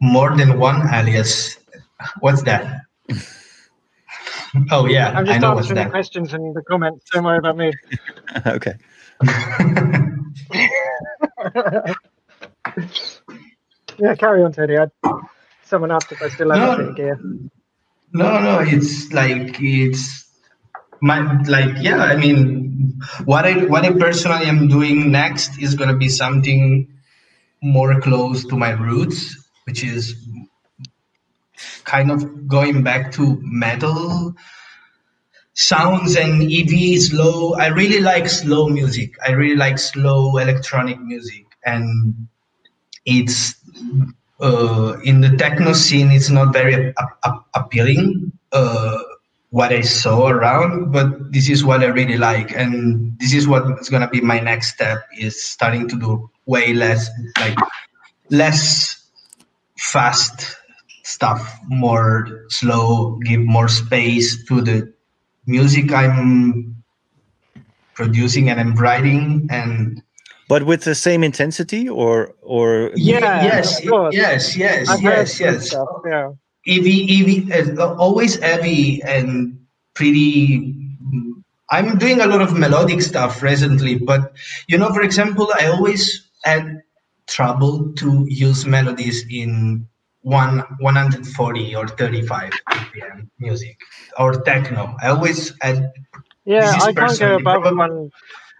more 0.00 0.36
than 0.36 0.58
one 0.58 0.82
alias. 0.92 1.58
What's 2.20 2.42
that? 2.44 2.80
oh 4.70 4.86
yeah, 4.86 5.10
I'm 5.10 5.24
I 5.24 5.24
just 5.24 5.40
know 5.40 5.56
answering 5.58 5.76
the 5.76 5.84
that. 5.84 5.90
questions 5.90 6.34
in 6.34 6.52
the 6.52 6.62
comments. 6.62 7.06
Don't 7.12 7.24
worry 7.24 7.38
about 7.38 7.56
me. 7.56 7.72
okay 8.46 8.74
yeah, 13.98 14.14
carry 14.18 14.42
on, 14.42 14.52
Teddy. 14.52 14.76
I'd, 14.78 14.90
someone 15.62 15.92
asked 15.92 16.10
if 16.12 16.20
I 16.22 16.28
still 16.28 16.50
have 16.50 16.78
No. 16.78 16.88
a 16.88 16.92
gear. 16.92 17.20
No, 18.12 18.40
no, 18.40 18.58
it's 18.60 19.12
like 19.12 19.56
it's 19.60 20.24
my 21.00 21.40
like 21.42 21.76
yeah. 21.80 21.98
I 21.98 22.16
mean, 22.16 23.00
what 23.24 23.44
I 23.44 23.64
what 23.64 23.84
I 23.84 23.92
personally 23.92 24.46
am 24.46 24.68
doing 24.68 25.10
next 25.10 25.58
is 25.60 25.74
gonna 25.74 25.96
be 25.96 26.08
something 26.08 26.88
more 27.62 28.00
close 28.00 28.44
to 28.46 28.56
my 28.56 28.70
roots, 28.70 29.36
which 29.64 29.84
is 29.84 30.14
kind 31.84 32.10
of 32.10 32.48
going 32.48 32.82
back 32.82 33.12
to 33.12 33.38
metal 33.42 34.34
sounds 35.54 36.16
and 36.16 36.42
EV 36.50 37.00
slow. 37.00 37.54
I 37.54 37.68
really 37.68 38.00
like 38.00 38.28
slow 38.28 38.68
music. 38.68 39.14
I 39.26 39.32
really 39.32 39.56
like 39.56 39.78
slow 39.78 40.36
electronic 40.38 41.00
music, 41.00 41.46
and 41.64 42.28
it's 43.04 43.54
uh, 44.42 44.98
in 45.04 45.20
the 45.20 45.36
techno 45.36 45.72
scene. 45.72 46.10
It's 46.10 46.30
not 46.30 46.52
very 46.52 46.92
ap- 46.98 47.18
ap- 47.24 47.46
appealing. 47.54 48.32
Uh, 48.52 48.98
what 49.50 49.72
I 49.72 49.82
saw 49.82 50.28
around, 50.28 50.92
but 50.92 51.32
this 51.32 51.48
is 51.50 51.62
what 51.64 51.82
I 51.82 51.86
really 51.86 52.16
like, 52.16 52.52
and 52.56 53.18
this 53.18 53.34
is 53.34 53.46
what 53.46 53.78
is 53.80 53.88
gonna 53.90 54.08
be 54.08 54.20
my 54.20 54.40
next 54.40 54.74
step. 54.74 55.04
Is 55.18 55.42
starting 55.42 55.88
to 55.88 55.96
do 55.98 56.30
way 56.46 56.72
less 56.72 57.08
like 57.38 57.56
less 58.30 58.96
fast 59.78 60.56
stuff, 61.04 61.58
more 61.68 62.46
slow, 62.48 63.18
give 63.24 63.40
more 63.40 63.68
space 63.68 64.44
to 64.46 64.60
the 64.60 64.92
music 65.46 65.92
I'm 65.92 66.82
producing 67.94 68.48
and 68.48 68.58
I'm 68.60 68.74
writing 68.74 69.48
and 69.50 70.02
but 70.52 70.64
with 70.64 70.82
the 70.84 70.94
same 70.94 71.24
intensity 71.24 71.88
or 71.88 72.34
or? 72.42 72.90
Yeah, 72.94 73.42
yes 73.50 73.80
yes 74.12 74.54
yes 74.54 74.88
I've 74.90 75.00
yes 75.00 75.40
yes. 75.40 75.68
stuff, 75.68 75.88
yeah. 76.04 76.28
heavy 76.68 76.98
heavy 77.08 77.36
uh, 77.80 77.94
always 78.04 78.32
heavy 78.48 79.02
and 79.14 79.56
pretty 79.94 80.76
i'm 81.70 81.96
doing 81.96 82.20
a 82.20 82.26
lot 82.32 82.42
of 82.46 82.50
melodic 82.64 83.00
stuff 83.00 83.42
recently 83.42 83.94
but 84.10 84.32
you 84.68 84.76
know 84.76 84.90
for 84.96 85.02
example 85.08 85.48
i 85.58 85.64
always 85.74 86.02
had 86.44 86.82
trouble 87.36 87.74
to 88.00 88.26
use 88.28 88.66
melodies 88.76 89.24
in 89.30 89.88
one 90.20 90.62
140 90.80 91.76
or 91.76 91.88
35 91.88 92.52
bpm 92.70 93.28
music 93.38 93.76
or 94.18 94.28
techno. 94.42 94.94
I 95.02 95.08
always 95.08 95.40
had 95.62 95.90
Yeah, 96.44 96.60
This 96.60 96.76
is 96.76 96.82
I 96.82 96.84
can't 96.86 96.96
go 96.96 97.02
personally 97.02 97.40
above 97.42 97.62
probably- 97.62 98.10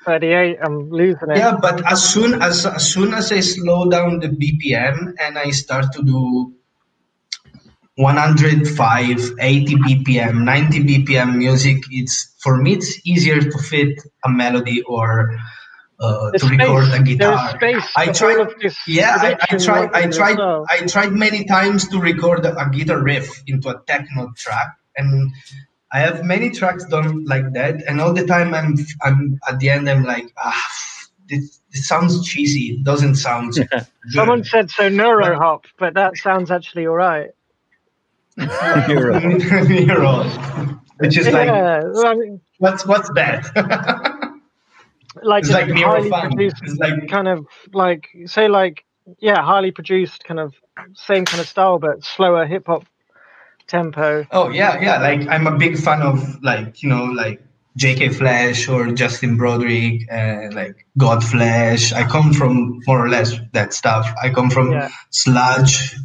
138. 0.04 0.58
I'm 0.62 0.90
losing 0.90 1.30
it. 1.30 1.36
Yeah, 1.36 1.56
but 1.60 1.84
as 1.90 2.02
soon 2.02 2.42
as 2.42 2.66
as 2.66 2.92
soon 2.92 3.14
as 3.14 3.30
I 3.32 3.40
slow 3.40 3.88
down 3.88 4.20
the 4.20 4.28
BPM 4.28 5.14
and 5.20 5.38
I 5.38 5.50
start 5.50 5.92
to 5.92 6.02
do 6.02 6.52
105, 7.96 9.32
80 9.40 9.74
BPM, 9.76 10.44
90 10.44 10.84
BPM 10.84 11.36
music, 11.36 11.82
it's 11.90 12.34
for 12.40 12.56
me 12.56 12.74
it's 12.74 13.06
easier 13.06 13.40
to 13.40 13.58
fit 13.58 13.98
a 14.24 14.30
melody 14.30 14.82
or 14.82 15.38
uh, 16.00 16.30
to 16.32 16.46
record 16.46 16.88
a 16.92 17.02
guitar. 17.02 17.50
Space 17.50 17.92
I 17.96 18.12
tried, 18.12 18.36
all 18.36 18.42
of 18.42 18.54
this 18.60 18.76
yeah, 18.88 19.16
I, 19.20 19.36
I 19.50 19.56
tried, 19.56 19.90
I 19.94 20.06
tried. 20.08 20.38
I 20.40 20.86
tried 20.86 21.12
many 21.12 21.44
times 21.44 21.88
to 21.88 22.00
record 22.00 22.44
a 22.44 22.68
guitar 22.70 23.00
riff 23.00 23.42
into 23.46 23.68
a 23.68 23.80
techno 23.86 24.32
track, 24.36 24.76
and 24.96 25.30
I 25.92 26.00
have 26.00 26.24
many 26.24 26.50
tracks 26.50 26.84
done 26.86 27.24
like 27.24 27.52
that, 27.52 27.82
and 27.86 28.00
all 28.00 28.12
the 28.14 28.26
time 28.26 28.54
I'm, 28.54 28.76
I'm 29.02 29.38
at 29.48 29.58
the 29.58 29.68
end 29.70 29.88
I'm 29.90 30.04
like, 30.04 30.32
ah, 30.38 30.62
this, 31.28 31.60
this 31.72 31.86
sounds 31.86 32.26
cheesy. 32.26 32.76
It 32.76 32.84
doesn't 32.84 33.16
sound. 33.16 33.54
good." 33.70 33.86
Someone 34.10 34.44
said 34.44 34.70
so 34.70 34.88
neuro 34.88 35.36
hop, 35.36 35.66
but 35.78 35.94
that 35.94 36.16
sounds 36.16 36.50
actually 36.50 36.86
all 36.86 36.96
right. 36.96 37.30
Euro. 38.88 39.20
Neural, 39.68 40.24
which 40.98 41.18
is 41.18 41.28
like, 41.28 41.46
yeah, 41.48 41.82
well, 41.84 42.06
I 42.06 42.14
mean, 42.14 42.40
what's 42.58 42.86
what's 42.86 43.10
that? 43.14 43.44
like, 45.22 45.44
It's 45.44 45.52
like 45.52 45.68
Nero 45.68 45.90
highly 45.90 46.08
Funk. 46.08 46.34
produced, 46.34 46.56
It's 46.62 46.76
like 46.78 47.08
kind 47.08 47.28
of 47.28 47.46
like 47.74 48.08
say 48.24 48.48
like 48.48 48.84
yeah, 49.18 49.42
highly 49.42 49.70
produced, 49.70 50.24
kind 50.24 50.40
of 50.40 50.54
same 50.94 51.26
kind 51.26 51.40
of 51.40 51.48
style, 51.48 51.78
but 51.78 52.02
slower 52.02 52.46
hip 52.46 52.66
hop 52.66 52.86
tempo. 53.72 54.26
Oh 54.30 54.48
yeah, 54.50 54.80
yeah. 54.80 54.98
Like 55.00 55.28
I'm 55.28 55.46
a 55.46 55.56
big 55.56 55.78
fan 55.78 56.02
of 56.02 56.42
like 56.42 56.82
you 56.82 56.88
know 56.90 57.04
like 57.06 57.40
J.K. 57.76 58.10
Flesh 58.10 58.68
or 58.68 58.92
Justin 58.92 59.36
Broadrick, 59.38 60.04
uh, 60.12 60.54
like 60.54 60.86
Godflesh. 60.98 61.92
I 61.92 62.04
come 62.14 62.32
from 62.34 62.80
more 62.86 63.00
or 63.04 63.08
less 63.08 63.34
that 63.52 63.72
stuff. 63.72 64.06
I 64.22 64.30
come 64.30 64.50
from 64.50 64.72
Yeah. 64.72 64.90
sludge, 65.10 65.96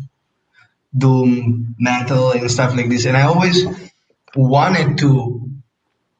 doom, 0.97 1.75
metal, 1.79 2.31
and 2.31 2.49
stuff 2.51 2.75
like 2.75 2.89
this. 2.89 3.05
And 3.05 3.17
I 3.17 3.23
always 3.23 3.65
wanted 4.35 4.97
to 4.99 5.11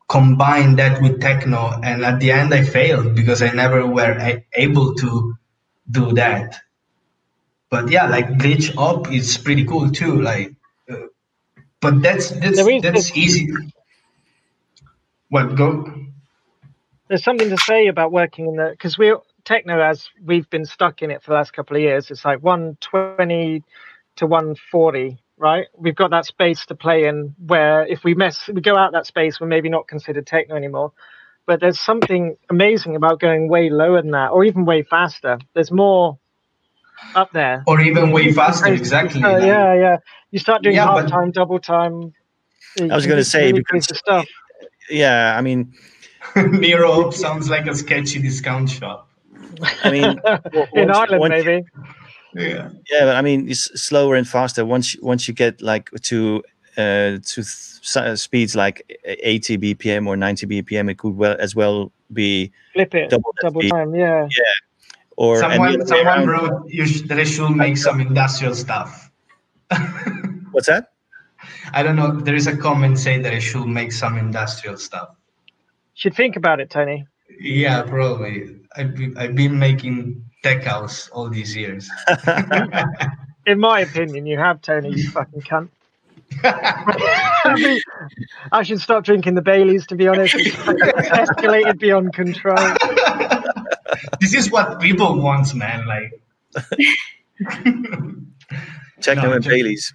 combine 0.10 0.76
that 0.78 1.02
with 1.02 1.22
techno, 1.22 1.80
and 1.84 2.06
at 2.06 2.20
the 2.20 2.32
end 2.32 2.54
I 2.54 2.64
failed 2.64 3.16
because 3.16 3.42
I 3.42 3.52
never 3.52 3.86
were 3.88 4.16
a- 4.20 4.46
able 4.56 4.96
to 4.96 5.36
do 5.90 6.14
that. 6.14 6.58
But 7.70 7.92
yeah, 7.92 8.08
like 8.08 8.30
glitch 8.42 8.74
hop 8.76 9.12
is 9.12 9.38
pretty 9.38 9.66
cool 9.66 9.92
too. 9.92 10.22
Like, 10.22 10.54
but 11.82 12.02
that's 12.02 12.30
that's 12.32 12.64
that's 12.82 13.16
easy. 13.16 13.50
What 15.30 15.56
go? 15.56 15.92
There's 17.08 17.24
something 17.24 17.50
to 17.50 17.58
say 17.58 17.88
about 17.88 18.12
working 18.12 18.48
in 18.48 18.56
the 18.56 18.70
because 18.72 18.98
we're 18.98 19.20
techno 19.48 19.80
as 19.80 20.10
we've 20.24 20.50
been 20.50 20.66
stuck 20.66 21.02
in 21.02 21.10
it 21.10 21.24
for 21.24 21.32
the 21.32 21.36
last 21.36 21.54
couple 21.54 21.78
of 21.78 21.82
years. 21.82 22.12
It's 22.12 22.26
like 22.26 22.44
120 22.44 23.64
to 24.18 24.26
140, 24.26 25.18
right? 25.38 25.68
We've 25.78 25.96
got 25.96 26.12
that 26.12 26.26
space 26.26 26.66
to 26.66 26.76
play 26.76 27.06
in 27.06 27.34
where 27.46 27.86
if 27.86 28.04
we 28.04 28.14
mess, 28.14 28.50
we 28.54 28.62
go 28.62 28.76
out 28.76 28.92
that 28.92 29.08
space, 29.08 29.40
we're 29.40 29.48
maybe 29.48 29.70
not 29.70 29.88
considered 29.88 30.28
techno 30.28 30.56
anymore. 30.56 30.92
But 31.46 31.62
there's 31.62 31.80
something 31.80 32.36
amazing 32.50 32.98
about 32.98 33.22
going 33.22 33.48
way 33.48 33.70
lower 33.70 34.02
than 34.02 34.12
that, 34.12 34.32
or 34.32 34.44
even 34.44 34.66
way 34.66 34.84
faster. 34.84 35.40
There's 35.54 35.72
more 35.72 36.20
up 37.16 37.32
there. 37.32 37.64
Or 37.68 37.80
even 37.80 38.12
way 38.12 38.34
faster, 38.34 38.68
exactly. 38.68 39.24
Uh, 39.24 39.38
yeah, 39.38 39.74
yeah. 39.74 39.98
You 40.32 40.40
start 40.40 40.62
doing 40.64 40.76
Yeah, 40.76 40.86
half 40.86 40.96
but- 41.04 41.10
time, 41.10 41.32
double 41.32 41.60
time. 41.60 42.14
I 42.80 42.96
was 42.96 43.08
gonna 43.08 43.24
say, 43.24 43.52
because- 43.52 43.86
stuff. 43.98 44.28
Yeah, 44.90 45.36
I 45.38 45.42
mean, 45.42 45.74
Nero 46.36 47.10
sounds 47.12 47.50
like 47.50 47.66
a 47.68 47.76
sketchy 47.76 48.20
discount 48.22 48.70
shop. 48.70 49.10
I 49.84 49.92
mean, 49.92 50.04
in 50.74 50.88
once- 50.88 50.98
Ireland, 50.98 51.20
once- 51.20 51.32
maybe. 51.46 51.64
Yeah. 52.36 52.70
yeah, 52.92 53.06
but 53.06 53.16
I 53.16 53.22
mean, 53.22 53.50
it's 53.50 53.64
slower 53.82 54.16
and 54.16 54.28
faster. 54.28 54.66
Once 54.66 54.94
you- 54.94 55.02
once 55.02 55.28
you 55.28 55.34
get 55.34 55.62
like 55.62 55.90
to 56.04 56.44
uh, 56.78 57.18
to 57.24 57.44
th- 57.44 58.18
speeds 58.20 58.56
like 58.56 59.00
80 59.06 59.58
BPM 59.58 60.06
or 60.08 60.16
90 60.16 60.46
BPM, 60.46 60.92
it 60.92 60.98
could 61.00 61.16
well 61.18 61.36
as 61.40 61.56
well 61.56 61.92
be 62.14 62.52
Flip 62.74 62.94
it, 62.94 63.10
double 63.10 63.34
double 63.42 63.62
time. 63.62 63.96
Yeah. 63.96 64.28
yeah. 64.30 64.44
or 65.16 65.40
Someone, 65.40 65.88
someone 65.88 66.08
around. 66.08 66.28
wrote 66.28 66.70
you 66.70 66.86
sh- 66.86 67.02
that 67.08 67.18
I 67.20 67.24
should 67.24 67.50
make 67.56 67.78
some 67.78 68.00
industrial 68.00 68.54
stuff. 68.54 69.07
What's 70.52 70.68
that? 70.68 70.92
I 71.74 71.84
don't 71.84 71.96
know. 71.96 72.12
There 72.20 72.36
is 72.36 72.48
a 72.48 72.58
comment 72.58 72.98
saying 73.00 73.22
that 73.24 73.34
I 73.34 73.40
should 73.40 73.68
make 73.68 73.92
some 73.92 74.18
industrial 74.18 74.78
stuff. 74.78 75.10
Should 75.94 76.16
think 76.16 76.36
about 76.36 76.60
it, 76.60 76.70
Tony. 76.70 77.08
Yeah, 77.40 77.84
probably. 77.84 78.60
I've 78.76 78.96
been, 78.96 79.18
I've 79.18 79.36
been 79.36 79.58
making 79.60 80.24
tech 80.44 80.64
house 80.64 81.10
all 81.10 81.30
these 81.30 81.56
years. 81.56 81.90
In 83.46 83.60
my 83.60 83.82
opinion, 83.82 84.26
you 84.26 84.38
have 84.38 84.62
Tony. 84.62 84.92
You 84.92 85.10
fucking 85.12 85.42
cunt. 85.42 85.70
I, 86.44 87.54
mean, 87.56 87.82
I 88.52 88.64
should 88.64 88.82
stop 88.82 89.04
drinking 89.04 89.36
the 89.36 89.42
Baileys. 89.42 89.88
To 89.88 89.96
be 89.96 90.08
honest, 90.08 90.36
it's 90.36 90.56
escalated 90.56 91.80
beyond 91.80 92.14
control. 92.14 92.58
this 94.20 94.34
is 94.34 94.52
what 94.52 94.80
people 94.80 95.22
want, 95.22 95.54
man. 95.56 95.86
Like 95.88 96.22
Techno 99.02 99.24
No, 99.28 99.34
and 99.34 99.44
just- 99.44 99.54
Bailey's. 99.54 99.94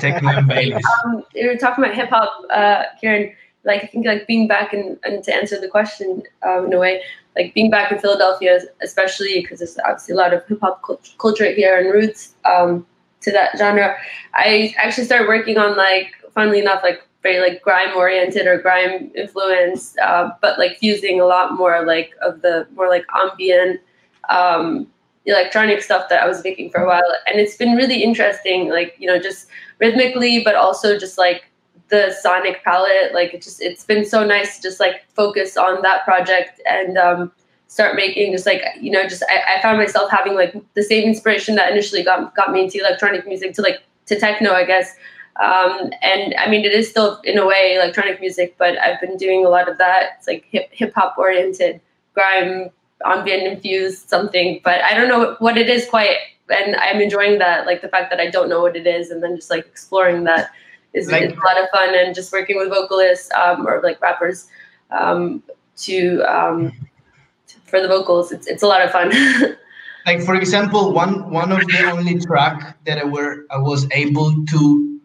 techno 0.00 0.30
and 0.30 0.48
Baileys. 0.48 0.84
um, 1.04 1.24
you 1.34 1.48
were 1.48 1.56
talking 1.56 1.84
about 1.84 1.96
hip 1.96 2.10
hop, 2.10 2.30
uh, 2.50 2.84
Kieran. 3.00 3.32
Like 3.64 3.84
I 3.84 3.86
think 3.86 4.06
like 4.06 4.26
being 4.26 4.48
back 4.48 4.74
in, 4.74 4.98
and 5.04 5.22
to 5.24 5.34
answer 5.34 5.60
the 5.60 5.68
question 5.68 6.22
um, 6.42 6.66
in 6.66 6.72
a 6.72 6.78
way, 6.78 7.00
like 7.36 7.54
being 7.54 7.70
back 7.70 7.92
in 7.92 7.98
Philadelphia, 7.98 8.60
especially 8.82 9.40
because 9.40 9.60
there's 9.60 9.78
obviously 9.78 10.14
a 10.14 10.16
lot 10.18 10.34
of 10.34 10.44
hip 10.48 10.58
hop 10.60 10.82
cult- 10.82 11.14
culture 11.18 11.50
here 11.52 11.78
and 11.78 11.92
roots 11.92 12.34
um, 12.44 12.84
to 13.20 13.30
that 13.30 13.56
genre. 13.56 13.96
I 14.34 14.74
actually 14.78 15.04
started 15.04 15.28
working 15.28 15.58
on 15.58 15.76
like, 15.76 16.12
funnily 16.34 16.58
enough, 16.58 16.82
like 16.82 17.06
very 17.22 17.38
like 17.38 17.62
grime 17.62 17.96
oriented 17.96 18.48
or 18.48 18.58
grime 18.58 19.12
influenced, 19.14 19.96
uh, 19.98 20.30
but 20.42 20.58
like 20.58 20.76
fusing 20.78 21.20
a 21.20 21.24
lot 21.24 21.56
more 21.56 21.86
like 21.86 22.14
of 22.20 22.42
the 22.42 22.66
more 22.74 22.88
like 22.88 23.04
ambient 23.14 23.80
um, 24.28 24.88
electronic 25.26 25.82
stuff 25.82 26.08
that 26.08 26.22
I 26.22 26.26
was 26.26 26.42
making 26.42 26.70
for 26.70 26.80
a 26.82 26.86
while, 26.86 27.16
and 27.26 27.38
it's 27.38 27.56
been 27.56 27.76
really 27.76 28.02
interesting. 28.02 28.70
Like 28.70 28.96
you 28.98 29.06
know, 29.06 29.18
just 29.18 29.48
rhythmically, 29.78 30.42
but 30.44 30.54
also 30.54 30.98
just 30.98 31.18
like 31.18 31.44
the 31.88 32.14
sonic 32.20 32.64
palette. 32.64 33.14
Like 33.14 33.34
it 33.34 33.42
just 33.42 33.60
it's 33.60 33.84
been 33.84 34.04
so 34.04 34.24
nice 34.24 34.56
to 34.56 34.62
just 34.62 34.80
like 34.80 35.04
focus 35.14 35.56
on 35.56 35.82
that 35.82 36.04
project 36.04 36.60
and 36.68 36.98
um, 36.98 37.32
start 37.68 37.96
making 37.96 38.32
just 38.32 38.46
like 38.46 38.62
you 38.80 38.90
know 38.90 39.04
just 39.04 39.22
I, 39.28 39.58
I 39.58 39.62
found 39.62 39.78
myself 39.78 40.10
having 40.10 40.34
like 40.34 40.54
the 40.74 40.82
same 40.82 41.08
inspiration 41.08 41.54
that 41.56 41.70
initially 41.70 42.02
got 42.02 42.34
got 42.34 42.52
me 42.52 42.64
into 42.64 42.78
electronic 42.78 43.26
music 43.26 43.54
to 43.54 43.62
like 43.62 43.82
to 44.06 44.18
techno, 44.18 44.52
I 44.52 44.64
guess. 44.64 44.94
Um, 45.40 45.90
and 46.02 46.34
I 46.38 46.48
mean, 46.50 46.64
it 46.64 46.72
is 46.72 46.90
still 46.90 47.20
in 47.24 47.38
a 47.38 47.46
way 47.46 47.74
electronic 47.74 48.20
music, 48.20 48.56
but 48.58 48.76
I've 48.78 49.00
been 49.00 49.16
doing 49.16 49.46
a 49.46 49.48
lot 49.48 49.68
of 49.68 49.78
that. 49.78 50.16
It's 50.18 50.26
like 50.26 50.44
hip 50.50 50.68
hip 50.72 50.92
hop 50.94 51.16
oriented, 51.16 51.80
grime, 52.14 52.70
ambient 53.04 53.42
infused 53.44 54.08
something, 54.08 54.60
but 54.64 54.80
I 54.82 54.94
don't 54.94 55.08
know 55.08 55.36
what 55.38 55.56
it 55.56 55.68
is 55.68 55.88
quite. 55.88 56.16
And 56.50 56.76
I'm 56.76 57.00
enjoying 57.00 57.38
that, 57.38 57.66
like 57.66 57.80
the 57.82 57.88
fact 57.88 58.10
that 58.10 58.20
I 58.20 58.28
don't 58.28 58.48
know 58.48 58.60
what 58.60 58.76
it 58.76 58.86
is, 58.86 59.10
and 59.10 59.22
then 59.22 59.36
just 59.36 59.50
like 59.50 59.66
exploring 59.66 60.24
that 60.24 60.50
is, 60.92 61.10
Like- 61.10 61.22
is 61.22 61.32
a 61.32 61.36
lot 61.36 61.60
of 61.62 61.68
fun. 61.70 61.94
And 61.94 62.14
just 62.14 62.32
working 62.32 62.56
with 62.58 62.68
vocalists 62.68 63.30
um, 63.32 63.66
or 63.66 63.80
like 63.82 64.00
rappers 64.02 64.48
um, 64.90 65.42
to 65.78 66.22
um, 66.22 66.72
for 67.64 67.80
the 67.80 67.88
vocals, 67.88 68.32
it's 68.32 68.46
it's 68.46 68.62
a 68.62 68.66
lot 68.66 68.82
of 68.82 68.90
fun. 68.90 69.10
like 70.06 70.20
for 70.22 70.34
example 70.34 70.92
one 70.92 71.30
one 71.30 71.52
of 71.52 71.60
the 71.68 71.84
only 71.90 72.18
track 72.18 72.76
that 72.86 72.98
i 72.98 73.04
were 73.04 73.46
i 73.50 73.56
was 73.58 73.86
able 73.92 74.44
to 74.46 74.98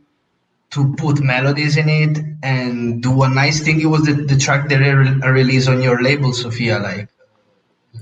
to 0.71 0.93
put 0.95 1.21
melodies 1.21 1.77
in 1.77 1.87
it 1.87 2.17
and 2.43 3.01
do 3.03 3.21
a 3.23 3.29
nice 3.29 3.61
thing 3.63 3.79
it 3.79 3.85
was 3.85 4.01
the, 4.03 4.13
the 4.13 4.35
track 4.37 4.67
that 4.69 4.81
I, 4.83 4.89
re- 4.89 5.19
I 5.23 5.29
released 5.29 5.69
on 5.69 5.81
your 5.81 6.01
label 6.01 6.33
sophia 6.33 6.79
like 6.79 7.09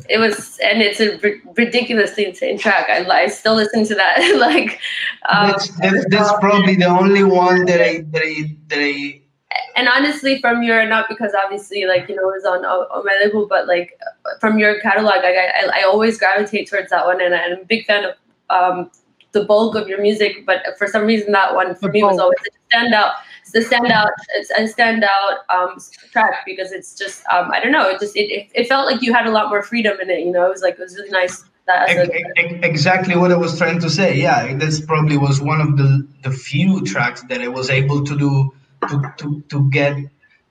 it 0.09 0.17
was, 0.17 0.59
and 0.63 0.81
it's 0.81 0.99
a 0.99 1.19
ridiculously 1.55 2.25
insane 2.25 2.57
track. 2.57 2.87
I, 2.89 3.05
I 3.05 3.27
still 3.27 3.55
listen 3.55 3.85
to 3.85 3.95
that. 3.95 4.35
like, 4.39 4.79
um, 5.29 5.51
that's, 5.51 5.69
that's 5.79 6.05
that's 6.09 6.31
probably 6.39 6.75
the 6.75 6.85
only 6.85 7.23
one 7.23 7.65
that 7.65 7.81
i 7.81 8.01
that 8.11 8.21
i 8.21 8.55
that 8.67 8.79
i 8.79 9.21
and 9.75 9.87
honestly, 9.87 10.39
from 10.39 10.63
your 10.63 10.85
not 10.85 11.07
because 11.09 11.33
obviously, 11.43 11.85
like 11.85 12.07
you 12.09 12.15
know, 12.15 12.29
it 12.29 12.33
was 12.33 12.45
on 12.45 12.65
on 12.65 13.05
my 13.05 13.17
label, 13.21 13.45
but 13.47 13.67
like 13.67 13.97
from 14.39 14.57
your 14.57 14.79
catalog, 14.79 15.15
like, 15.15 15.35
I 15.35 15.47
I, 15.47 15.81
I 15.81 15.83
always 15.83 16.17
gravitate 16.17 16.69
towards 16.69 16.89
that 16.89 17.05
one, 17.05 17.21
and 17.21 17.33
I'm 17.33 17.61
a 17.61 17.65
big 17.65 17.85
fan 17.85 18.05
of 18.05 18.15
um, 18.49 18.91
the 19.31 19.43
bulk 19.43 19.75
of 19.75 19.87
your 19.87 20.01
music. 20.01 20.45
But 20.45 20.63
for 20.77 20.87
some 20.87 21.05
reason, 21.05 21.31
that 21.33 21.53
one 21.53 21.75
for 21.75 21.87
The 21.87 21.93
me 21.93 22.03
was 22.03 22.19
always 22.19 22.37
a 22.39 22.75
standout. 22.75 23.13
The 23.55 23.61
standout. 23.61 24.11
It's 24.35 24.51
a 24.51 24.63
standout 24.67 25.37
um, 25.49 25.77
track 26.11 26.43
because 26.45 26.73
it's 26.73 26.93
just 26.93 27.25
um, 27.27 27.51
I 27.51 27.61
don't 27.61 27.71
know. 27.71 27.87
It 27.87 28.01
just 28.01 28.13
it, 28.17 28.49
it, 28.53 28.67
felt 28.67 28.85
like 28.85 29.01
you 29.01 29.13
had 29.13 29.27
a 29.27 29.31
lot 29.31 29.47
more 29.47 29.63
freedom 29.63 29.97
in 30.01 30.09
it. 30.09 30.19
You 30.25 30.33
know, 30.33 30.45
it 30.45 30.49
was 30.49 30.61
like 30.61 30.73
it 30.73 30.81
was 30.81 30.93
really 30.97 31.09
nice. 31.09 31.41
That 31.65 31.89
as 31.89 32.09
a, 32.09 32.65
exactly 32.65 33.15
what 33.15 33.31
I 33.31 33.37
was 33.37 33.57
trying 33.57 33.79
to 33.79 33.89
say. 33.89 34.19
Yeah, 34.19 34.57
this 34.57 34.81
probably 34.81 35.17
was 35.17 35.39
one 35.39 35.61
of 35.61 35.77
the 35.77 36.05
the 36.23 36.31
few 36.31 36.83
tracks 36.83 37.21
that 37.29 37.41
I 37.41 37.47
was 37.47 37.69
able 37.69 38.03
to 38.03 38.17
do 38.17 38.53
to 38.89 39.13
to, 39.19 39.41
to 39.47 39.69
get 39.69 39.95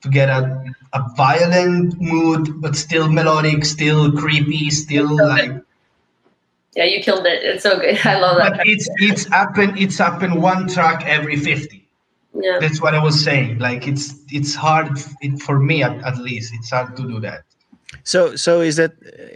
to 0.01 0.09
get 0.09 0.31
a 0.31 0.65
a 0.95 1.05
violent 1.15 2.01
mood, 2.01 2.59
but 2.63 2.75
still 2.75 3.11
melodic, 3.11 3.67
still 3.67 4.13
creepy, 4.13 4.71
still 4.71 5.15
like. 5.15 5.53
yeah, 6.75 6.85
you 6.85 7.03
killed 7.03 7.27
it. 7.27 7.43
It's 7.43 7.65
so 7.65 7.79
good. 7.79 7.99
I 8.07 8.19
love 8.19 8.39
that 8.39 8.57
But 8.57 8.67
it's 8.67 8.89
it's 8.97 9.27
happen 9.27 9.77
it's 9.77 9.99
happen 9.99 10.41
one 10.41 10.69
track 10.69 11.05
every 11.05 11.37
fifty. 11.37 11.84
Yeah. 12.35 12.59
That's 12.61 12.83
what 12.83 12.95
I 12.95 13.03
was 13.03 13.23
saying. 13.23 13.59
Like 13.59 13.87
it's 13.87 14.15
it's 14.31 14.55
hard 14.55 14.99
it, 15.21 15.41
for 15.41 15.59
me 15.59 15.83
at, 15.83 15.97
at 16.05 16.19
least. 16.19 16.53
It's 16.55 16.71
hard 16.71 16.97
to 16.97 17.03
do 17.07 17.21
that. 17.21 17.45
So, 18.03 18.35
so 18.37 18.61
is 18.61 18.77
that 18.77 18.93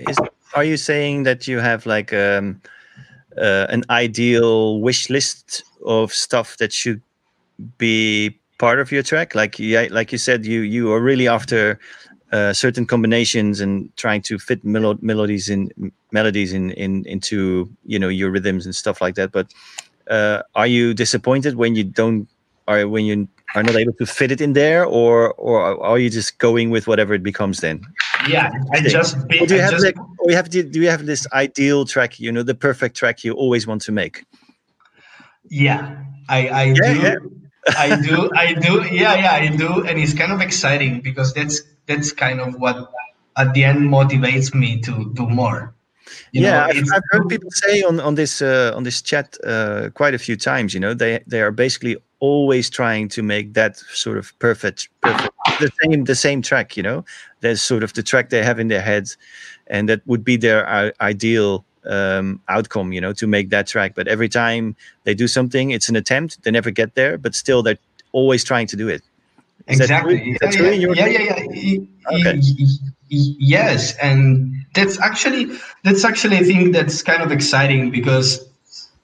is 0.08 0.18
are 0.54 0.64
you 0.64 0.76
saying 0.76 1.22
that 1.24 1.46
you 1.46 1.58
have 1.58 1.86
like 1.86 2.12
um, 2.12 2.60
uh, 3.36 3.66
an 3.68 3.84
ideal 3.90 4.80
wish 4.80 5.10
list 5.10 5.62
of 5.84 6.12
stuff 6.12 6.56
that 6.56 6.72
should 6.72 7.00
be 7.78 8.38
part 8.58 8.80
of 8.80 8.90
your 8.90 9.02
track? 9.02 9.34
Like, 9.34 9.58
yeah, 9.58 9.86
like 9.90 10.12
you 10.12 10.18
said, 10.18 10.44
you 10.44 10.60
you 10.60 10.92
are 10.92 11.00
really 11.00 11.28
after 11.28 11.78
uh, 12.32 12.52
certain 12.52 12.86
combinations 12.86 13.60
and 13.60 13.94
trying 13.96 14.22
to 14.22 14.38
fit 14.38 14.64
melo- 14.64 14.98
melodies 15.00 15.48
in 15.48 15.70
melodies 16.12 16.52
in, 16.52 16.72
in 16.72 17.04
into 17.06 17.70
you 17.86 17.98
know 17.98 18.08
your 18.08 18.30
rhythms 18.30 18.66
and 18.66 18.74
stuff 18.74 19.00
like 19.00 19.14
that. 19.14 19.32
But 19.32 19.52
uh, 20.10 20.42
are 20.54 20.66
you 20.66 20.94
disappointed 20.94 21.56
when 21.56 21.74
you 21.74 21.84
don't? 21.84 22.28
Are 22.68 22.86
when 22.86 23.04
you 23.06 23.26
are 23.54 23.62
not 23.62 23.76
able 23.76 23.94
to 23.94 24.06
fit 24.06 24.30
it 24.30 24.40
in 24.40 24.52
there, 24.52 24.84
or 24.84 25.32
or 25.34 25.82
are 25.82 25.98
you 25.98 26.10
just 26.10 26.38
going 26.38 26.70
with 26.70 26.86
whatever 26.86 27.14
it 27.14 27.22
becomes 27.22 27.60
then? 27.60 27.80
yeah, 28.28 28.50
I 28.74 28.80
just 28.82 29.16
Or 29.40 29.46
do 29.46 29.54
you 29.54 29.60
I 29.60 29.64
have 29.64 29.70
just, 29.72 29.84
like, 29.84 29.96
or 30.18 30.30
you 30.30 30.36
have 30.36 30.50
do 30.50 30.80
you 30.80 30.88
have 30.90 31.06
this 31.06 31.26
ideal 31.32 31.84
track? 31.86 32.20
You 32.20 32.30
know, 32.30 32.42
the 32.42 32.54
perfect 32.54 32.96
track 32.96 33.24
you 33.24 33.32
always 33.32 33.66
want 33.66 33.82
to 33.82 33.92
make. 33.92 34.24
yeah, 35.50 36.04
I 36.28 36.48
I 36.48 36.72
Yeah, 36.74 36.92
do. 36.92 37.02
yeah. 37.02 37.16
I 37.76 38.00
do, 38.00 38.30
I 38.36 38.54
do, 38.54 38.84
yeah, 38.90 39.14
yeah, 39.14 39.32
I 39.32 39.48
do, 39.48 39.84
and 39.86 39.98
it's 39.98 40.14
kind 40.14 40.32
of 40.32 40.40
exciting 40.40 41.00
because 41.00 41.34
that's 41.34 41.62
that's 41.86 42.12
kind 42.12 42.40
of 42.40 42.54
what 42.56 42.76
at 43.36 43.54
the 43.54 43.64
end 43.64 43.88
motivates 43.88 44.54
me 44.54 44.80
to 44.82 45.12
do 45.14 45.28
more. 45.28 45.74
You 46.32 46.42
yeah, 46.42 46.52
know, 46.52 46.64
I've, 46.64 46.76
I've 46.94 47.02
heard 47.10 47.28
people 47.28 47.50
say 47.50 47.82
on 47.82 48.00
on 48.00 48.14
this 48.14 48.40
uh, 48.40 48.72
on 48.74 48.84
this 48.84 49.02
chat 49.02 49.36
uh, 49.44 49.90
quite 49.94 50.14
a 50.14 50.18
few 50.18 50.36
times. 50.36 50.72
You 50.74 50.80
know, 50.80 50.94
they 50.94 51.20
they 51.26 51.40
are 51.42 51.50
basically 51.50 51.96
always 52.20 52.68
trying 52.70 53.08
to 53.08 53.22
make 53.22 53.54
that 53.54 53.76
sort 53.76 54.18
of 54.18 54.36
perfect, 54.38 54.88
perfect 55.00 55.32
the 55.60 55.70
same 55.82 56.04
the 56.04 56.14
same 56.14 56.42
track. 56.42 56.76
You 56.76 56.82
know, 56.82 57.04
there's 57.40 57.62
sort 57.62 57.82
of 57.82 57.92
the 57.94 58.02
track 58.02 58.30
they 58.30 58.42
have 58.42 58.58
in 58.58 58.68
their 58.68 58.82
heads 58.82 59.16
and 59.68 59.88
that 59.88 60.06
would 60.06 60.24
be 60.24 60.36
their 60.36 60.68
I- 60.68 60.92
ideal 61.00 61.64
um, 61.86 62.40
outcome. 62.48 62.92
You 62.92 63.00
know, 63.00 63.12
to 63.14 63.26
make 63.26 63.50
that 63.50 63.66
track. 63.66 63.94
But 63.94 64.08
every 64.08 64.28
time 64.28 64.76
they 65.04 65.14
do 65.14 65.28
something, 65.28 65.70
it's 65.70 65.88
an 65.88 65.96
attempt. 65.96 66.42
They 66.42 66.50
never 66.50 66.70
get 66.70 66.94
there, 66.94 67.18
but 67.18 67.34
still 67.34 67.62
they're 67.62 67.78
always 68.12 68.44
trying 68.44 68.66
to 68.68 68.76
do 68.76 68.88
it. 68.88 69.02
Is 69.68 69.80
exactly. 69.80 70.30
Yeah, 70.30 70.36
that 70.40 70.78
your 70.78 70.94
yeah, 70.94 71.06
yeah, 71.06 71.20
yeah, 71.20 71.46
yeah. 71.52 71.78
Okay. 72.12 72.40
Yes, 73.10 73.96
and 73.96 74.54
that's 74.74 75.00
actually 75.00 75.50
that's 75.84 76.04
actually 76.04 76.36
I 76.38 76.44
think 76.44 76.72
that's 76.72 77.02
kind 77.02 77.22
of 77.22 77.32
exciting 77.32 77.90
because 77.90 78.47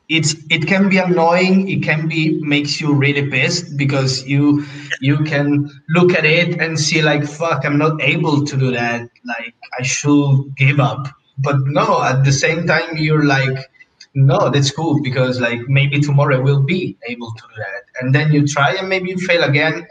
it's 0.09 0.35
it 0.51 0.67
can 0.67 0.89
be 0.89 0.99
annoying. 0.99 1.69
It 1.69 1.83
can 1.83 2.09
be 2.09 2.41
makes 2.43 2.81
you 2.81 2.95
really 2.95 3.31
pissed 3.31 3.77
because 3.77 4.25
you 4.27 4.65
you 5.01 5.19
can 5.25 5.71
look 5.89 6.13
at 6.13 6.25
it 6.25 6.61
and 6.61 6.79
see 6.79 7.03
like 7.03 7.25
fuck, 7.25 7.65
I'm 7.65 7.79
not 7.79 8.01
able 8.03 8.45
to 8.45 8.57
do 8.57 8.71
that. 8.73 9.09
Like 9.25 9.55
I 9.79 9.83
should 9.83 10.55
give 10.57 10.81
up. 10.81 11.09
But 11.39 11.57
no, 11.65 12.03
at 12.03 12.25
the 12.25 12.33
same 12.33 12.67
time 12.67 12.97
you're 12.97 13.25
like 13.25 13.71
no, 14.15 14.51
that's 14.51 14.71
cool 14.71 15.03
because 15.03 15.41
like 15.41 15.61
maybe 15.69 16.01
tomorrow 16.01 16.39
I 16.39 16.41
will 16.41 16.63
be 16.63 16.97
able 17.09 17.33
to 17.33 17.43
do 17.43 17.63
that. 17.63 17.83
And 18.01 18.15
then 18.15 18.33
you 18.33 18.47
try 18.47 18.75
and 18.75 18.89
maybe 18.89 19.11
you 19.11 19.19
fail 19.19 19.43
again. 19.43 19.87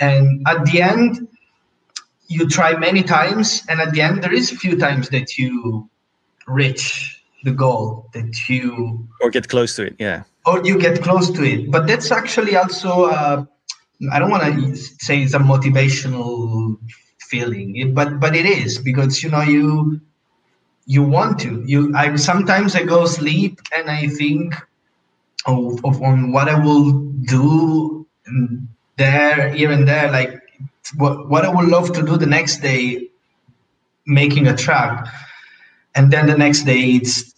And 0.00 0.46
at 0.46 0.64
the 0.64 0.80
end, 0.80 1.28
you 2.28 2.48
try 2.48 2.76
many 2.76 3.02
times, 3.02 3.62
and 3.68 3.80
at 3.80 3.92
the 3.92 4.02
end, 4.02 4.22
there 4.22 4.32
is 4.32 4.52
a 4.52 4.56
few 4.56 4.78
times 4.78 5.08
that 5.08 5.38
you 5.38 5.88
reach 6.46 7.17
the 7.44 7.52
goal 7.52 8.08
that 8.14 8.48
you 8.48 9.08
Or 9.20 9.30
get 9.30 9.48
close 9.48 9.74
to 9.76 9.84
it. 9.84 9.96
Yeah. 9.98 10.22
or 10.46 10.64
you 10.64 10.78
get 10.78 11.02
close 11.02 11.30
to 11.30 11.42
it. 11.44 11.70
But 11.70 11.86
that's 11.86 12.10
actually 12.10 12.56
also 12.56 13.04
uh, 13.06 13.44
I 14.12 14.18
don't 14.18 14.30
want 14.30 14.44
to 14.44 14.76
say 14.76 15.22
it's 15.22 15.34
a 15.34 15.38
motivational 15.38 16.78
feeling, 17.20 17.92
but 17.94 18.20
but 18.20 18.34
it 18.34 18.46
is 18.46 18.78
because 18.78 19.22
you 19.22 19.30
know 19.30 19.42
you 19.42 20.00
you 20.86 21.02
want 21.02 21.38
to. 21.40 21.62
You 21.66 21.92
I 21.94 22.16
sometimes 22.16 22.74
I 22.74 22.82
go 22.84 23.06
sleep 23.06 23.60
and 23.76 23.90
I 23.90 24.08
think 24.08 24.54
of, 25.46 25.84
of 25.84 26.02
on 26.02 26.32
what 26.32 26.48
I 26.48 26.58
will 26.58 26.92
do 27.24 28.06
there 28.96 29.50
here 29.52 29.70
and 29.70 29.86
there, 29.86 30.10
like 30.10 30.40
what 30.96 31.28
what 31.28 31.44
I 31.44 31.48
would 31.54 31.68
love 31.68 31.92
to 31.94 32.02
do 32.02 32.16
the 32.16 32.26
next 32.26 32.58
day, 32.62 33.08
making 34.06 34.46
a 34.46 34.56
track, 34.56 35.06
and 35.98 36.12
then 36.12 36.26
the 36.26 36.38
next 36.38 36.62
day 36.62 36.82
it's 36.98 37.34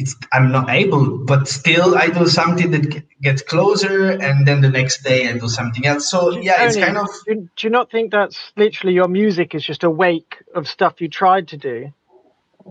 it's 0.00 0.14
I'm 0.32 0.52
not 0.52 0.70
able, 0.70 1.18
but 1.18 1.48
still 1.48 1.98
I 1.98 2.06
do 2.06 2.26
something 2.28 2.70
that 2.70 3.02
gets 3.20 3.42
closer, 3.42 4.10
and 4.10 4.46
then 4.46 4.60
the 4.60 4.70
next 4.70 5.02
day 5.02 5.28
I 5.28 5.32
do 5.36 5.48
something 5.48 5.84
else. 5.86 6.08
So 6.08 6.38
yeah, 6.38 6.64
it's 6.64 6.76
kind 6.76 6.96
of 6.96 7.08
Do, 7.26 7.34
do 7.56 7.66
you 7.66 7.70
not 7.70 7.90
think 7.90 8.12
that's 8.12 8.52
literally 8.56 8.94
your 8.94 9.08
music 9.08 9.54
is 9.56 9.64
just 9.64 9.82
a 9.82 9.90
wake 9.90 10.36
of 10.54 10.68
stuff 10.68 11.00
you 11.00 11.08
tried 11.08 11.48
to 11.48 11.56
do? 11.56 11.92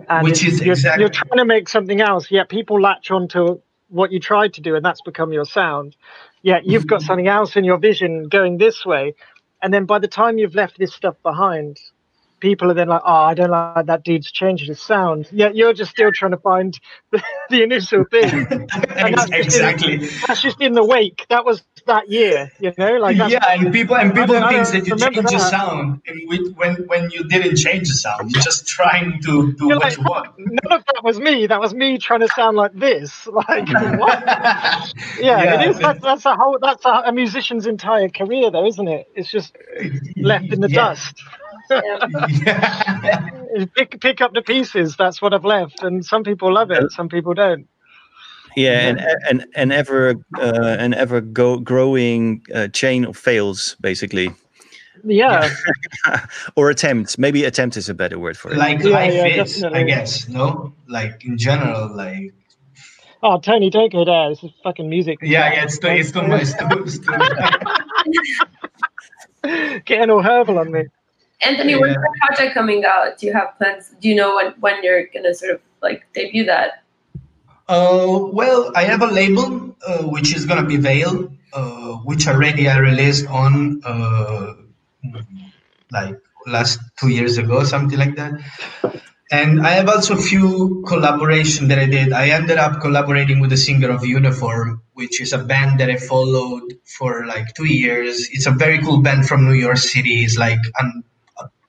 And 0.10 0.24
Which 0.24 0.46
is 0.46 0.62
you're, 0.62 0.74
exactly- 0.74 1.02
you're 1.02 1.10
trying 1.10 1.38
to 1.38 1.46
make 1.46 1.68
something 1.68 2.02
else, 2.02 2.32
yet 2.32 2.50
people 2.50 2.80
latch 2.80 3.12
onto 3.12 3.60
what 3.90 4.12
you 4.12 4.20
tried 4.20 4.54
to 4.54 4.62
do, 4.62 4.76
and 4.76 4.84
that's 4.86 5.02
become 5.02 5.34
your 5.34 5.46
sound. 5.46 5.96
Yet 6.44 6.66
you've 6.66 6.88
got 6.88 7.00
mm-hmm. 7.00 7.08
something 7.08 7.28
else 7.28 7.56
in 7.58 7.66
your 7.66 7.78
vision 7.78 8.30
going 8.30 8.58
this 8.58 8.86
way, 8.86 9.16
and 9.62 9.74
then 9.74 9.86
by 9.86 10.00
the 10.00 10.08
time 10.08 10.38
you've 10.38 10.56
left 10.56 10.80
this 10.80 10.94
stuff 10.94 11.18
behind, 11.24 11.78
people 12.40 12.70
are 12.72 12.74
then 12.74 12.88
like, 12.88 13.02
"Oh, 13.06 13.14
I 13.14 13.34
don't 13.34 13.50
like 13.50 13.86
that 13.86 14.04
dude's 14.04 14.32
changed 14.32 14.68
his 14.68 14.82
sound." 14.82 15.28
Yet 15.32 15.56
you're 15.56 15.74
just 15.74 15.92
still 15.92 16.12
trying 16.12 16.32
to 16.32 16.38
find 16.38 16.78
the, 17.12 17.22
the 17.50 17.64
initial 17.64 18.04
thing. 18.12 18.48
And 18.98 19.16
that's 19.16 19.30
just 19.30 19.46
exactly. 19.46 19.98
that's 20.28 20.42
just 20.42 20.60
in 20.60 20.74
the 20.74 20.84
wake. 20.84 21.26
That 21.30 21.46
was 21.46 21.64
that 21.86 22.10
year, 22.10 22.52
you 22.60 22.74
know. 22.78 22.98
Like 22.98 23.16
yeah, 23.18 23.40
and 23.50 23.72
people 23.72 23.96
and 23.96 24.14
people 24.14 24.36
think 24.50 24.68
that 24.68 24.88
you 24.88 24.96
change 24.98 25.32
the 25.32 25.40
sound, 25.40 26.02
when 26.56 26.76
when 26.88 27.10
you 27.12 27.24
didn't 27.26 27.58
change 27.58 27.88
the 27.90 27.94
sound, 27.94 28.32
you're 28.32 28.42
just 28.42 28.68
trying 28.68 29.22
to 29.22 29.54
do 29.54 29.68
You're 29.68 29.78
what 29.78 29.84
like, 29.84 29.98
you 29.98 30.04
want. 30.04 30.34
none 30.40 30.80
of 30.80 30.84
that 30.86 31.02
was 31.04 31.20
me. 31.20 31.46
That 31.48 31.60
was 31.60 31.74
me 31.76 31.98
trying 32.00 32.22
to 32.22 32.28
sound 32.30 32.58
like 32.58 32.74
this. 32.74 33.28
Like 33.38 33.68
what? 34.00 34.24
Yeah, 34.26 35.44
Yeah, 35.44 35.62
it 35.62 35.70
is. 35.70 35.80
That's, 35.80 36.02
that's 36.02 36.26
a 36.26 36.36
whole. 36.36 36.58
That's 36.62 36.84
a, 36.86 37.04
a 37.06 37.12
musician's 37.12 37.68
entire 37.68 38.10
career, 38.10 38.50
though, 38.52 38.66
isn't 38.66 38.88
it? 38.88 39.08
It's 39.16 39.30
just 39.30 39.56
left 40.18 40.46
in 40.52 40.60
the 40.62 40.70
Yeah. 40.70 40.76
dust. 40.90 41.22
Yeah. 41.70 43.30
Pick 43.76 44.00
pick 44.02 44.22
up 44.22 44.34
the 44.34 44.42
pieces. 44.44 44.96
That's 44.98 45.22
what 45.22 45.34
I've 45.34 45.46
left, 45.46 45.82
and 45.84 46.06
some 46.06 46.24
people 46.24 46.54
love 46.54 46.70
it. 46.72 46.92
Some 46.92 47.10
people 47.10 47.34
don't. 47.34 47.68
yeah 48.56 48.88
and 48.90 49.00
and 49.30 49.46
and 49.56 49.74
ever 49.74 50.16
uh, 50.40 50.76
an 50.80 50.94
ever 50.94 51.22
go 51.22 51.58
growing 51.60 52.42
uh, 52.54 52.68
chain 52.70 53.06
of 53.06 53.18
fails 53.18 53.76
basically 53.82 54.30
Yeah, 55.04 55.50
or 56.56 56.70
attempts 56.70 57.18
maybe 57.18 57.44
attempt 57.46 57.78
is 57.78 57.90
a 57.90 57.94
better 57.94 58.18
word 58.20 58.38
for 58.38 58.52
it 58.52 58.58
like 58.58 58.80
Yeah, 58.84 58.90
life 58.90 59.14
yeah, 59.14 59.44
is, 59.44 59.64
I 59.64 59.84
guess. 59.84 60.28
No, 60.30 60.74
like 60.88 61.24
in 61.26 61.38
general, 61.38 61.90
like 61.96 62.34
Oh, 63.24 63.40
Tony, 63.40 63.70
don't 63.72 63.92
go 63.92 64.06
there. 64.06 64.30
This 64.30 64.44
is 64.44 64.52
fucking 64.64 64.88
music. 64.90 65.18
yeah, 65.24 65.52
yeah. 65.54 65.64
It's 65.64 65.80
too, 65.80 65.88
it's 65.88 66.12
too 66.12 66.22
much. 66.22 66.42
It's 66.44 66.54
too, 66.54 66.68
it's 66.86 67.00
too, 67.00 67.18
Getting 69.86 70.12
all 70.12 70.22
herbal 70.22 70.60
on 70.60 70.72
me. 70.72 70.84
Anthony, 71.42 71.76
when's 71.76 71.96
the 71.96 72.14
project 72.26 72.54
coming 72.54 72.84
out? 72.86 73.18
Do 73.18 73.28
you 73.28 73.34
have 73.34 73.58
plans? 73.58 73.94
Do 74.02 74.10
you 74.10 74.16
know 74.16 74.36
when, 74.36 74.54
when 74.60 74.84
you're 74.84 75.06
gonna 75.08 75.34
sort 75.34 75.54
of 75.54 75.62
like 75.82 76.06
debut 76.14 76.46
that? 76.46 76.84
Uh, 77.68 78.30
well, 78.32 78.72
I 78.76 78.84
have 78.84 79.02
a 79.02 79.08
label 79.08 79.76
uh, 79.86 80.04
which 80.04 80.36
is 80.36 80.46
gonna 80.46 80.66
be 80.66 80.78
Veil, 80.78 81.32
uh, 81.54 81.94
which 82.06 82.28
already 82.28 82.70
I 82.70 82.80
released 82.80 83.28
on 83.28 83.82
uh, 83.86 84.54
like 85.92 86.18
last 86.48 86.80
two 87.00 87.10
years 87.10 87.38
ago, 87.38 87.64
something 87.64 88.00
like 88.00 88.16
that. 88.16 88.34
And 89.30 89.68
I 89.68 89.72
have 89.72 89.90
also 89.90 90.14
a 90.14 90.22
few 90.22 90.84
collaboration 90.88 91.68
that 91.68 91.80
I 91.80 91.86
did. 91.86 92.14
I 92.14 92.30
ended 92.30 92.58
up 92.58 92.80
collaborating 92.80 93.42
with 93.42 93.50
the 93.50 93.58
singer 93.58 93.90
of 93.90 94.06
Uniform, 94.06 94.82
which 94.94 95.20
is 95.20 95.34
a 95.34 95.38
band 95.38 95.82
that 95.82 95.90
I 95.90 95.98
followed 95.98 96.64
for 96.86 97.26
like 97.26 97.54
two 97.54 97.66
years. 97.66 98.30
It's 98.32 98.46
a 98.46 98.52
very 98.52 98.82
cool 98.82 99.02
band 99.02 99.28
from 99.28 99.46
New 99.46 99.54
York 99.54 99.78
City. 99.78 100.24
It's 100.24 100.38
like 100.38 100.60
an 100.80 101.04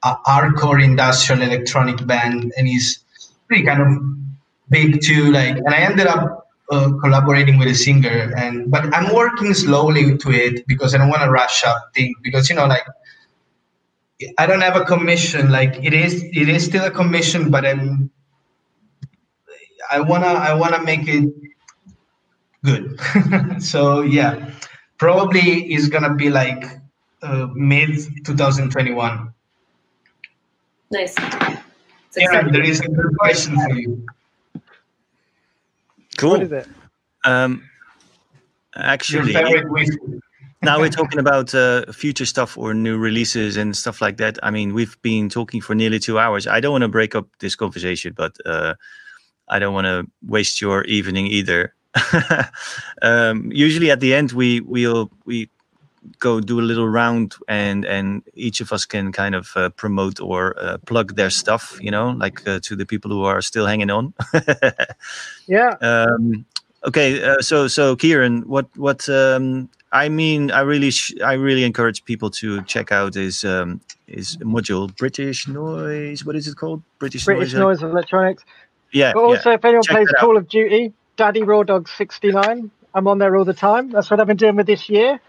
a 0.05 0.15
hardcore 0.27 0.83
industrial 0.83 1.43
electronic 1.43 2.07
band, 2.07 2.53
and 2.57 2.69
he's 2.69 3.05
pretty 3.47 3.65
kind 3.65 3.83
of 3.83 3.89
big 4.71 5.01
too. 5.03 5.33
Like, 5.33 5.57
and 5.57 5.69
I 5.69 5.79
ended 5.79 6.07
up 6.07 6.49
uh, 6.71 6.93
collaborating 7.03 7.59
with 7.59 7.69
a 7.69 7.75
singer, 7.75 8.33
and 8.37 8.71
but 8.71 8.95
I'm 8.95 9.15
working 9.15 9.55
slowly 9.55 10.17
to 10.19 10.31
it 10.31 10.67
because 10.67 10.95
I 10.95 10.99
don't 10.99 11.09
want 11.09 11.23
to 11.23 11.31
rush 11.31 11.65
up 11.65 11.91
things 11.95 12.17
because 12.23 12.49
you 12.49 12.57
know 12.57 12.67
like 12.67 12.85
I 14.37 14.47
don't 14.47 14.61
have 14.61 14.77
a 14.77 14.85
commission. 14.85 15.51
Like 15.51 15.77
it 15.83 15.95
is, 15.95 16.23
it 16.25 16.49
is 16.49 16.65
still 16.65 16.85
a 16.85 16.91
commission, 16.91 17.51
but 17.51 17.65
I'm. 17.65 18.11
I 19.91 20.01
wanna, 20.01 20.27
I 20.27 20.53
wanna 20.53 20.83
make 20.83 21.09
it 21.09 21.33
good. 22.63 23.01
so 23.63 24.03
yeah, 24.03 24.51
probably 24.99 25.73
is 25.73 25.89
gonna 25.89 26.15
be 26.15 26.31
like 26.31 26.65
uh, 27.23 27.47
mid 27.55 27.97
2021. 28.27 29.33
Nice. 30.91 31.15
It's 31.19 32.17
Yeah, 32.17 32.49
there 32.49 32.63
is 32.63 32.81
a 32.81 32.89
good 32.89 33.17
question 33.19 33.57
for 33.61 33.75
you. 33.75 34.07
cool 36.17 36.31
What 36.31 36.43
is 36.43 36.53
it? 36.53 36.67
um 37.25 37.63
actually 38.75 39.33
now 40.63 40.81
we're 40.81 40.89
talking 41.01 41.19
about 41.21 41.55
uh, 41.55 41.91
future 41.93 42.27
stuff 42.27 42.59
or 42.59 42.75
new 42.75 42.99
releases 42.99 43.57
and 43.57 43.77
stuff 43.77 44.01
like 44.01 44.17
that. 44.17 44.39
I 44.43 44.51
mean, 44.51 44.75
we've 44.75 45.01
been 45.03 45.29
talking 45.29 45.61
for 45.61 45.75
nearly 45.75 45.99
two 45.99 46.19
hours. 46.19 46.47
I 46.47 46.61
don't 46.61 46.73
want 46.73 46.83
to 46.83 46.89
break 46.89 47.15
up 47.15 47.29
this 47.39 47.55
conversation, 47.55 48.15
but 48.17 48.37
uh, 48.45 48.75
I 49.49 49.59
don't 49.59 49.75
want 49.75 49.87
to 49.87 50.07
waste 50.27 50.61
your 50.61 50.85
evening 50.85 51.27
either. 51.27 51.75
um, 53.03 53.51
usually, 53.53 53.91
at 53.91 54.01
the 54.01 54.15
end, 54.15 54.33
we 54.33 54.61
we'll 54.61 55.11
we 55.25 55.49
go 56.19 56.41
do 56.41 56.61
a 56.61 56.63
little 56.63 56.89
round, 56.89 57.35
and 57.49 57.85
and 57.85 58.23
each 58.35 58.61
of 58.61 58.73
us 58.73 58.85
can 58.87 59.13
kind 59.13 59.35
of 59.35 59.53
uh, 59.57 59.71
promote 59.71 60.21
or 60.21 60.59
uh, 60.59 60.79
plug 60.87 61.17
their 61.17 61.31
stuff. 61.31 61.79
You 61.81 61.91
know, 61.91 62.11
like 62.11 62.47
uh, 62.47 62.61
to 62.63 62.77
the 62.77 62.87
people 62.87 63.11
who 63.11 63.25
are 63.25 63.43
still 63.43 63.67
hanging 63.67 63.91
on. 63.91 64.15
Yeah. 65.47 65.77
um, 65.81 66.45
Okay, 66.87 67.23
uh, 67.25 67.41
so 67.41 67.67
so 67.67 67.97
Kieran, 67.97 68.43
what 68.43 68.69
what 68.77 69.09
um, 69.09 69.69
I 69.91 70.09
mean, 70.09 70.53
I 70.53 70.61
really 70.61 70.91
sh- 70.91 71.15
I 71.25 71.33
really 71.33 71.65
encourage 71.65 72.05
people 72.05 72.31
to 72.39 72.63
check 72.63 72.93
out 72.93 73.15
his 73.15 73.45
um, 73.45 73.81
his 74.07 74.37
module 74.39 74.95
British 74.97 75.49
Noise. 75.49 76.25
What 76.25 76.37
is 76.37 76.47
it 76.47 76.57
called? 76.57 76.83
British, 77.01 77.25
British 77.25 77.53
Noise. 77.53 77.81
Noise 77.81 77.91
Electronics. 77.91 78.45
Yeah. 78.93 79.13
But 79.13 79.25
also, 79.25 79.51
yeah. 79.51 79.57
if 79.57 79.65
anyone 79.65 79.83
Check 79.83 79.97
plays 79.97 80.07
that 80.07 80.19
out. 80.19 80.21
Call 80.21 80.37
of 80.37 80.49
Duty, 80.49 80.93
Daddy 81.17 81.43
Raw 81.43 81.65
Dog 81.65 81.89
69, 81.89 82.71
I'm 82.95 83.07
on 83.09 83.19
there 83.19 83.37
all 83.37 83.45
the 83.45 83.55
time. 83.55 83.91
That's 83.91 84.09
what 84.11 84.21
I've 84.21 84.27
been 84.27 84.37
doing 84.37 84.57
with 84.57 84.67
this 84.67 84.89
year. 84.89 85.21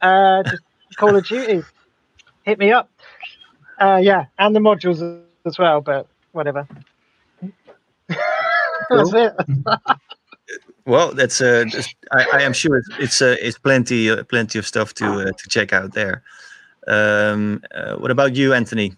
Uh, 0.00 0.42
just 0.44 0.62
Call 0.96 1.14
of 1.16 1.26
Duty. 1.26 1.62
Hit 2.44 2.58
me 2.58 2.72
up. 2.72 2.88
Uh, 3.80 4.00
yeah, 4.02 4.26
and 4.38 4.54
the 4.54 4.60
modules 4.60 5.22
as 5.44 5.58
well, 5.58 5.80
but 5.80 6.06
whatever. 6.32 6.66
That's 8.08 9.12
it. 9.12 9.34
Well, 10.86 11.12
that's 11.12 11.42
uh, 11.42 11.64
just- 11.68 11.94
I, 12.12 12.26
I 12.32 12.42
am 12.42 12.54
sure 12.54 12.78
it's 12.78 12.88
it's, 12.98 13.20
uh, 13.22 13.36
it's 13.42 13.58
plenty 13.58 14.08
uh, 14.08 14.22
plenty 14.24 14.58
of 14.58 14.66
stuff 14.66 14.94
to 14.94 15.04
uh, 15.04 15.24
to 15.32 15.48
check 15.50 15.74
out 15.74 15.92
there. 15.92 16.22
Um, 16.86 17.62
uh, 17.74 17.96
what 17.96 18.10
about 18.10 18.34
you, 18.34 18.54
Anthony? 18.54 18.94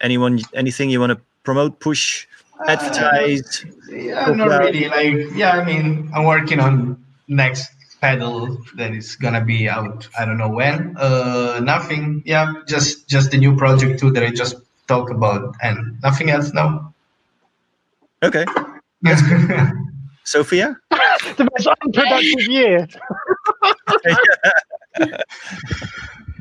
Anyone, 0.00 0.40
anything 0.54 0.88
you 0.88 0.98
want 1.00 1.10
to 1.12 1.20
promote, 1.42 1.80
push, 1.80 2.26
advertise? 2.66 3.66
Yeah, 3.90 4.30
not 4.30 4.46
about- 4.46 4.60
really. 4.60 4.88
Like, 4.88 5.36
yeah, 5.36 5.50
I 5.58 5.64
mean, 5.64 6.10
I'm 6.14 6.24
working 6.24 6.60
on 6.60 7.04
next 7.28 7.68
pedal 8.00 8.58
that 8.76 8.92
is 8.92 9.16
gonna 9.16 9.44
be 9.44 9.68
out. 9.68 10.08
I 10.18 10.24
don't 10.24 10.38
know 10.38 10.48
when. 10.48 10.96
Uh, 10.96 11.60
nothing. 11.62 12.22
Yeah, 12.24 12.52
just 12.66 13.08
just 13.08 13.30
the 13.30 13.38
new 13.38 13.56
project 13.56 14.00
too 14.00 14.10
that 14.12 14.22
I 14.22 14.30
just 14.30 14.56
talked 14.86 15.10
about, 15.10 15.54
and 15.62 16.00
nothing 16.02 16.30
else. 16.30 16.52
No. 16.52 16.92
Okay, 18.22 18.44
Sophia. 20.24 20.76
the 20.90 21.48
most 21.52 21.68
unproductive 21.82 22.46
year. 22.46 22.88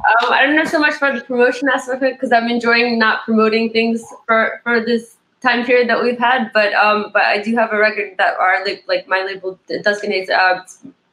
Um, 0.07 0.31
I 0.31 0.45
don't 0.45 0.55
know 0.55 0.63
so 0.63 0.79
much 0.79 0.97
about 0.97 1.15
the 1.15 1.21
promotion 1.21 1.67
aspect 1.73 2.01
because 2.01 2.31
I'm 2.31 2.47
enjoying 2.47 2.97
not 2.97 3.25
promoting 3.25 3.71
things 3.71 4.03
for, 4.25 4.61
for 4.63 4.79
this 4.79 5.17
time 5.41 5.65
period 5.65 5.89
that 5.89 6.01
we've 6.01 6.19
had. 6.19 6.51
But 6.53 6.73
um, 6.73 7.09
but 7.11 7.23
I 7.23 7.41
do 7.41 7.55
have 7.55 7.73
a 7.73 7.77
record 7.77 8.15
that 8.17 8.37
our 8.37 8.63
like 8.63 8.83
like 8.87 9.07
my 9.07 9.21
label 9.25 9.59
Tuscan 9.83 10.11
Haze 10.11 10.29
uh, 10.29 10.63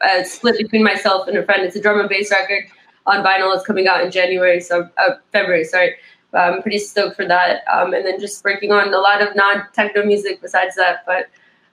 uh, 0.00 0.24
split 0.24 0.58
between 0.58 0.82
myself 0.82 1.28
and 1.28 1.36
a 1.36 1.44
friend. 1.44 1.62
It's 1.62 1.76
a 1.76 1.80
drum 1.80 2.00
and 2.00 2.08
bass 2.08 2.30
record 2.30 2.64
on 3.06 3.24
vinyl. 3.24 3.54
It's 3.54 3.66
coming 3.66 3.86
out 3.86 4.02
in 4.02 4.10
January, 4.10 4.60
so 4.60 4.88
uh, 4.98 5.14
February. 5.32 5.64
Sorry. 5.64 5.94
I'm 6.34 6.62
pretty 6.62 6.78
stoked 6.78 7.16
for 7.16 7.26
that. 7.26 7.62
Um, 7.72 7.94
and 7.94 8.04
then 8.04 8.18
just 8.18 8.44
working 8.44 8.72
on 8.72 8.92
a 8.92 8.98
lot 8.98 9.22
of 9.22 9.36
non 9.36 9.64
techno 9.72 10.04
music 10.04 10.42
besides 10.42 10.74
that. 10.76 11.04
But 11.06 11.28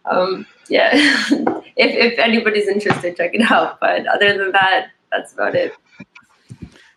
um, 0.06 0.46
yeah, 0.70 0.90
if 0.94 2.14
if 2.16 2.20
anybody's 2.20 2.68
interested, 2.68 3.18
check 3.18 3.34
it 3.34 3.50
out. 3.50 3.80
But 3.80 4.06
other 4.08 4.38
than 4.38 4.52
that, 4.52 4.92
that's 5.12 5.34
about 5.34 5.56
it. 5.56 5.74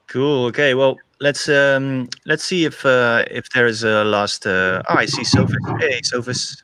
Cool. 0.09 0.45
Okay. 0.47 0.75
Well, 0.75 0.99
let's 1.21 1.49
um, 1.49 2.09
let's 2.27 2.45
see 2.45 2.65
if 2.65 2.85
uh, 2.85 3.25
if 3.31 3.49
there 3.51 3.67
is 3.67 3.83
a 3.83 4.05
last. 4.05 4.47
Uh, 4.47 4.83
oh, 4.89 4.95
I 4.95 5.07
see 5.07 5.25
Sophus. 5.25 5.57
Hey, 5.81 6.01
Sophus, 6.03 6.63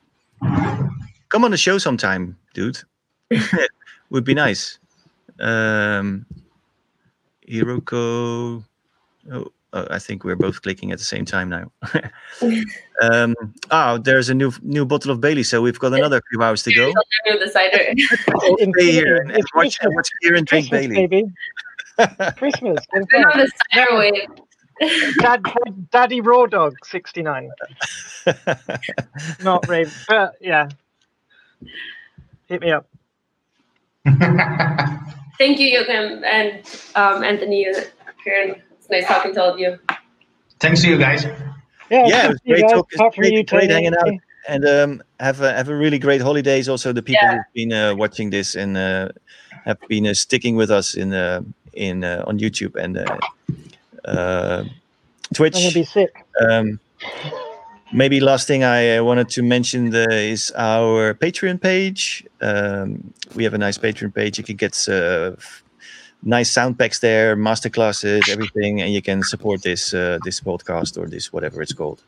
come 1.30 1.44
on 1.44 1.50
the 1.50 1.56
show 1.56 1.78
sometime, 1.78 2.36
dude. 2.54 2.78
Would 4.10 4.24
be 4.24 4.34
nice. 4.34 4.78
Um, 5.38 6.26
Hiroko. 7.48 8.62
Oh, 9.32 9.46
oh, 9.72 9.86
I 9.90 9.98
think 9.98 10.24
we're 10.24 10.36
both 10.36 10.62
clicking 10.62 10.92
at 10.92 10.98
the 10.98 11.04
same 11.04 11.24
time 11.24 11.48
now. 11.48 11.70
um, 13.02 13.34
oh, 13.70 13.98
there's 13.98 14.28
a 14.28 14.34
new 14.34 14.52
new 14.62 14.84
bottle 14.84 15.10
of 15.10 15.20
Bailey, 15.20 15.42
so 15.42 15.62
we've 15.62 15.78
got 15.78 15.92
another 15.92 16.20
few 16.30 16.42
hours 16.42 16.62
to 16.64 16.74
go. 16.74 16.92
I'll 17.28 17.38
the 17.38 17.48
cider. 17.48 18.72
Stay 18.74 18.92
here 18.92 19.16
and, 19.16 19.30
and 19.30 19.40
It's 19.40 19.54
watch, 19.54 19.78
Christmas. 19.78 19.94
watch 19.94 20.08
drink 20.22 20.48
Christmas, 20.48 20.70
Bailey. 20.70 21.06
baby. 21.06 21.24
Christmas. 22.36 22.84
I've 22.94 23.08
been 23.08 23.24
on 23.24 23.38
the 23.38 23.50
cider 23.72 23.96
wave. 23.96 24.28
Dad, 25.18 25.42
Daddy 25.90 26.20
Raw 26.22 26.46
Dog 26.46 26.74
69. 26.84 27.50
Not 29.42 29.68
Raven. 29.68 29.92
But 30.08 30.34
yeah. 30.40 30.68
Hit 32.48 32.62
me 32.62 32.70
up. 32.70 32.89
Thank 35.38 35.58
you, 35.58 35.68
Joachim 35.68 36.22
and 36.24 36.62
um, 36.94 37.22
Anthony 37.24 37.64
and 37.66 37.90
Kieran. 38.24 38.62
It's 38.72 38.88
nice 38.90 39.06
talking 39.06 39.34
to 39.34 39.42
all 39.42 39.50
of 39.54 39.58
you. 39.58 39.78
Thanks 40.58 40.82
to 40.82 40.88
you 40.88 40.98
guys. 40.98 41.24
Yeah, 41.24 42.06
yeah, 42.06 42.24
it 42.26 42.28
was 42.28 42.40
to 42.40 42.42
see 42.44 42.50
you 42.50 42.54
great 42.54 42.62
guys. 42.62 42.72
talk. 42.72 42.86
It's 42.90 42.96
Apart 42.96 43.14
from 43.14 43.22
great, 43.22 43.32
you, 43.32 43.44
great 43.44 43.70
hanging 43.70 43.94
out, 43.96 44.10
and 44.48 44.64
um, 44.66 45.02
have 45.18 45.40
a, 45.40 45.52
have 45.52 45.68
a 45.68 45.74
really 45.74 45.98
great 45.98 46.20
holidays. 46.20 46.68
Also, 46.68 46.92
the 46.92 47.02
people 47.02 47.22
Yeah. 47.24 47.36
who've 47.36 47.54
been 47.54 47.72
uh, 47.72 47.94
watching 47.94 48.30
this 48.30 48.54
and 48.54 48.76
uh, 48.76 49.08
have 49.64 49.78
been 49.88 50.06
uh, 50.06 50.14
sticking 50.14 50.56
with 50.56 50.70
us 50.70 50.94
in 50.94 51.12
uh, 51.12 51.42
in 51.74 52.04
uh, 52.04 52.24
on 52.26 52.38
YouTube 52.38 52.74
and 52.76 52.98
uh, 52.98 53.18
uh, 54.04 54.64
I'm 54.66 54.70
Twitch. 55.34 55.54
gonna 55.54 55.72
be 55.72 55.84
sick. 55.84 56.12
Um, 56.40 56.78
maybe 57.92 58.20
last 58.20 58.46
thing 58.46 58.64
I 58.64 58.96
uh, 58.96 59.04
wanted 59.04 59.28
to 59.30 59.42
mention 59.42 59.90
the, 59.90 60.06
is 60.10 60.52
our 60.56 61.14
Patreon 61.14 61.60
page. 61.60 62.26
Um, 62.40 63.12
we 63.34 63.44
have 63.44 63.54
a 63.54 63.58
nice 63.58 63.78
Patreon 63.78 64.14
page. 64.14 64.38
You 64.38 64.44
can 64.44 64.56
get 64.56 64.88
uh, 64.88 65.32
nice 66.22 66.50
sound 66.50 66.78
packs 66.78 67.00
there, 67.00 67.36
masterclasses, 67.36 68.28
everything, 68.28 68.80
and 68.80 68.92
you 68.92 69.02
can 69.02 69.22
support 69.22 69.62
this 69.62 69.94
uh, 69.94 70.18
this 70.24 70.40
podcast 70.40 70.98
or 70.98 71.06
this 71.06 71.32
whatever 71.32 71.62
it's 71.62 71.72
called. 71.72 72.02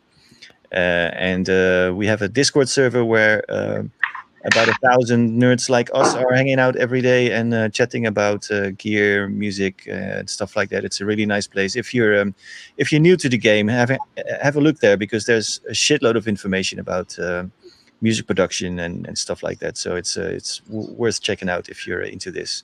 Uh, 0.72 1.10
and 1.14 1.50
uh, 1.50 1.92
we 1.94 2.06
have 2.06 2.22
a 2.22 2.28
Discord 2.28 2.68
server 2.68 3.04
where 3.04 3.44
uh, 3.50 3.82
about 4.44 4.68
a 4.68 4.74
thousand 4.82 5.40
nerds 5.40 5.70
like 5.70 5.88
us 5.94 6.14
are 6.14 6.32
hanging 6.32 6.58
out 6.58 6.74
every 6.76 7.00
day 7.00 7.30
and 7.32 7.54
uh, 7.54 7.68
chatting 7.68 8.06
about 8.06 8.50
uh, 8.50 8.70
gear, 8.70 9.28
music, 9.28 9.86
uh, 9.88 9.92
and 10.18 10.30
stuff 10.30 10.56
like 10.56 10.68
that. 10.70 10.84
It's 10.84 11.00
a 11.00 11.04
really 11.04 11.26
nice 11.26 11.46
place. 11.46 11.76
If 11.76 11.94
you're 11.94 12.20
um, 12.20 12.34
if 12.76 12.90
you're 12.90 13.00
new 13.00 13.16
to 13.16 13.28
the 13.28 13.38
game, 13.38 13.68
have 13.68 13.90
a, 13.90 13.98
have 14.42 14.56
a 14.56 14.60
look 14.60 14.78
there 14.80 14.96
because 14.96 15.26
there's 15.26 15.60
a 15.68 15.72
shitload 15.72 16.16
of 16.16 16.26
information 16.26 16.78
about 16.80 17.18
uh, 17.18 17.44
music 18.00 18.26
production 18.26 18.78
and, 18.80 19.06
and 19.06 19.16
stuff 19.16 19.42
like 19.42 19.60
that. 19.60 19.78
So 19.78 19.94
it's 19.94 20.16
uh, 20.16 20.32
it's 20.34 20.58
w- 20.60 20.92
worth 20.94 21.20
checking 21.20 21.48
out 21.48 21.68
if 21.68 21.86
you're 21.86 22.02
into 22.02 22.30
this. 22.32 22.62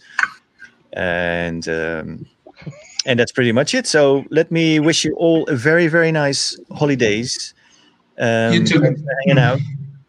And 0.94 1.68
um, 1.68 2.26
and 3.06 3.20
that's 3.20 3.32
pretty 3.32 3.52
much 3.52 3.74
it. 3.74 3.86
So 3.86 4.24
let 4.30 4.50
me 4.50 4.80
wish 4.80 5.04
you 5.04 5.14
all 5.14 5.46
a 5.48 5.54
very 5.54 5.86
very 5.86 6.10
nice 6.10 6.58
holidays. 6.72 7.54
Um, 8.18 8.52
You 8.52 8.66
too. 8.66 8.80
hanging 8.82 9.38
out. 9.38 9.60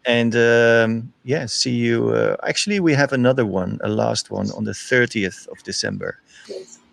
And 0.06 0.34
um, 0.34 1.12
yeah, 1.24 1.46
see 1.46 1.74
you. 1.74 2.10
Uh, 2.10 2.36
actually, 2.42 2.80
we 2.80 2.94
have 2.94 3.12
another 3.12 3.44
one, 3.44 3.78
a 3.82 3.88
last 3.88 4.30
one 4.30 4.50
on 4.52 4.64
the 4.64 4.72
30th 4.72 5.46
of 5.48 5.62
December. 5.62 6.18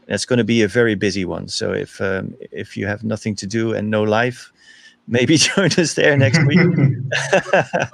That's 0.08 0.26
going 0.26 0.38
to 0.38 0.44
be 0.44 0.62
a 0.62 0.68
very 0.68 0.96
busy 0.96 1.26
one. 1.26 1.48
So 1.48 1.74
if 1.74 2.00
um, 2.02 2.36
if 2.52 2.78
you 2.78 2.88
have 2.88 3.04
nothing 3.04 3.36
to 3.38 3.48
do 3.48 3.74
and 3.74 3.90
no 3.90 4.04
life, 4.04 4.52
maybe 5.08 5.38
join 5.50 5.72
us 5.78 5.94
there 5.94 6.18
next 6.18 6.40
week. 6.46 6.60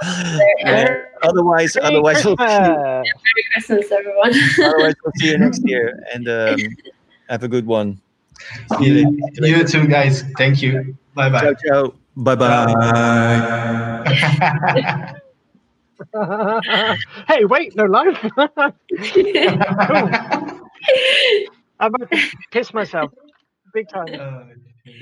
Uh, 0.66 0.86
otherwise, 1.22 1.76
Merry 1.76 1.88
otherwise 1.88 2.26
we'll, 2.26 2.38
see, 2.38 2.44
Christmas. 2.46 2.78
Merry 2.78 3.44
Christmas, 3.54 3.92
everyone. 3.92 4.34
otherwise 4.60 4.96
we'll 5.04 5.12
see 5.18 5.30
you 5.30 5.38
next 5.38 5.62
year. 5.66 6.00
And 6.14 6.28
um, 6.28 6.58
have 7.30 7.44
a 7.44 7.48
good 7.48 7.66
one. 7.66 8.00
See 8.80 8.86
you. 8.86 9.30
You 9.36 9.68
too, 9.68 9.88
guys. 9.88 10.24
Thank 10.38 10.62
you. 10.62 10.98
Bye 11.14 11.30
Ciao, 11.30 11.42
bye. 11.42 11.56
ciao. 11.68 11.94
Bye 12.16 12.36
bye. 12.36 12.74
hey, 17.28 17.46
wait, 17.46 17.76
no 17.76 17.86
life. 17.86 18.24
I'm 21.80 21.94
about 21.94 22.12
to 22.12 22.20
piss 22.52 22.74
myself. 22.74 23.12
Big 23.74 23.88
time. 23.90 24.14
Uh, 24.14 24.46
yeah. 24.86 24.94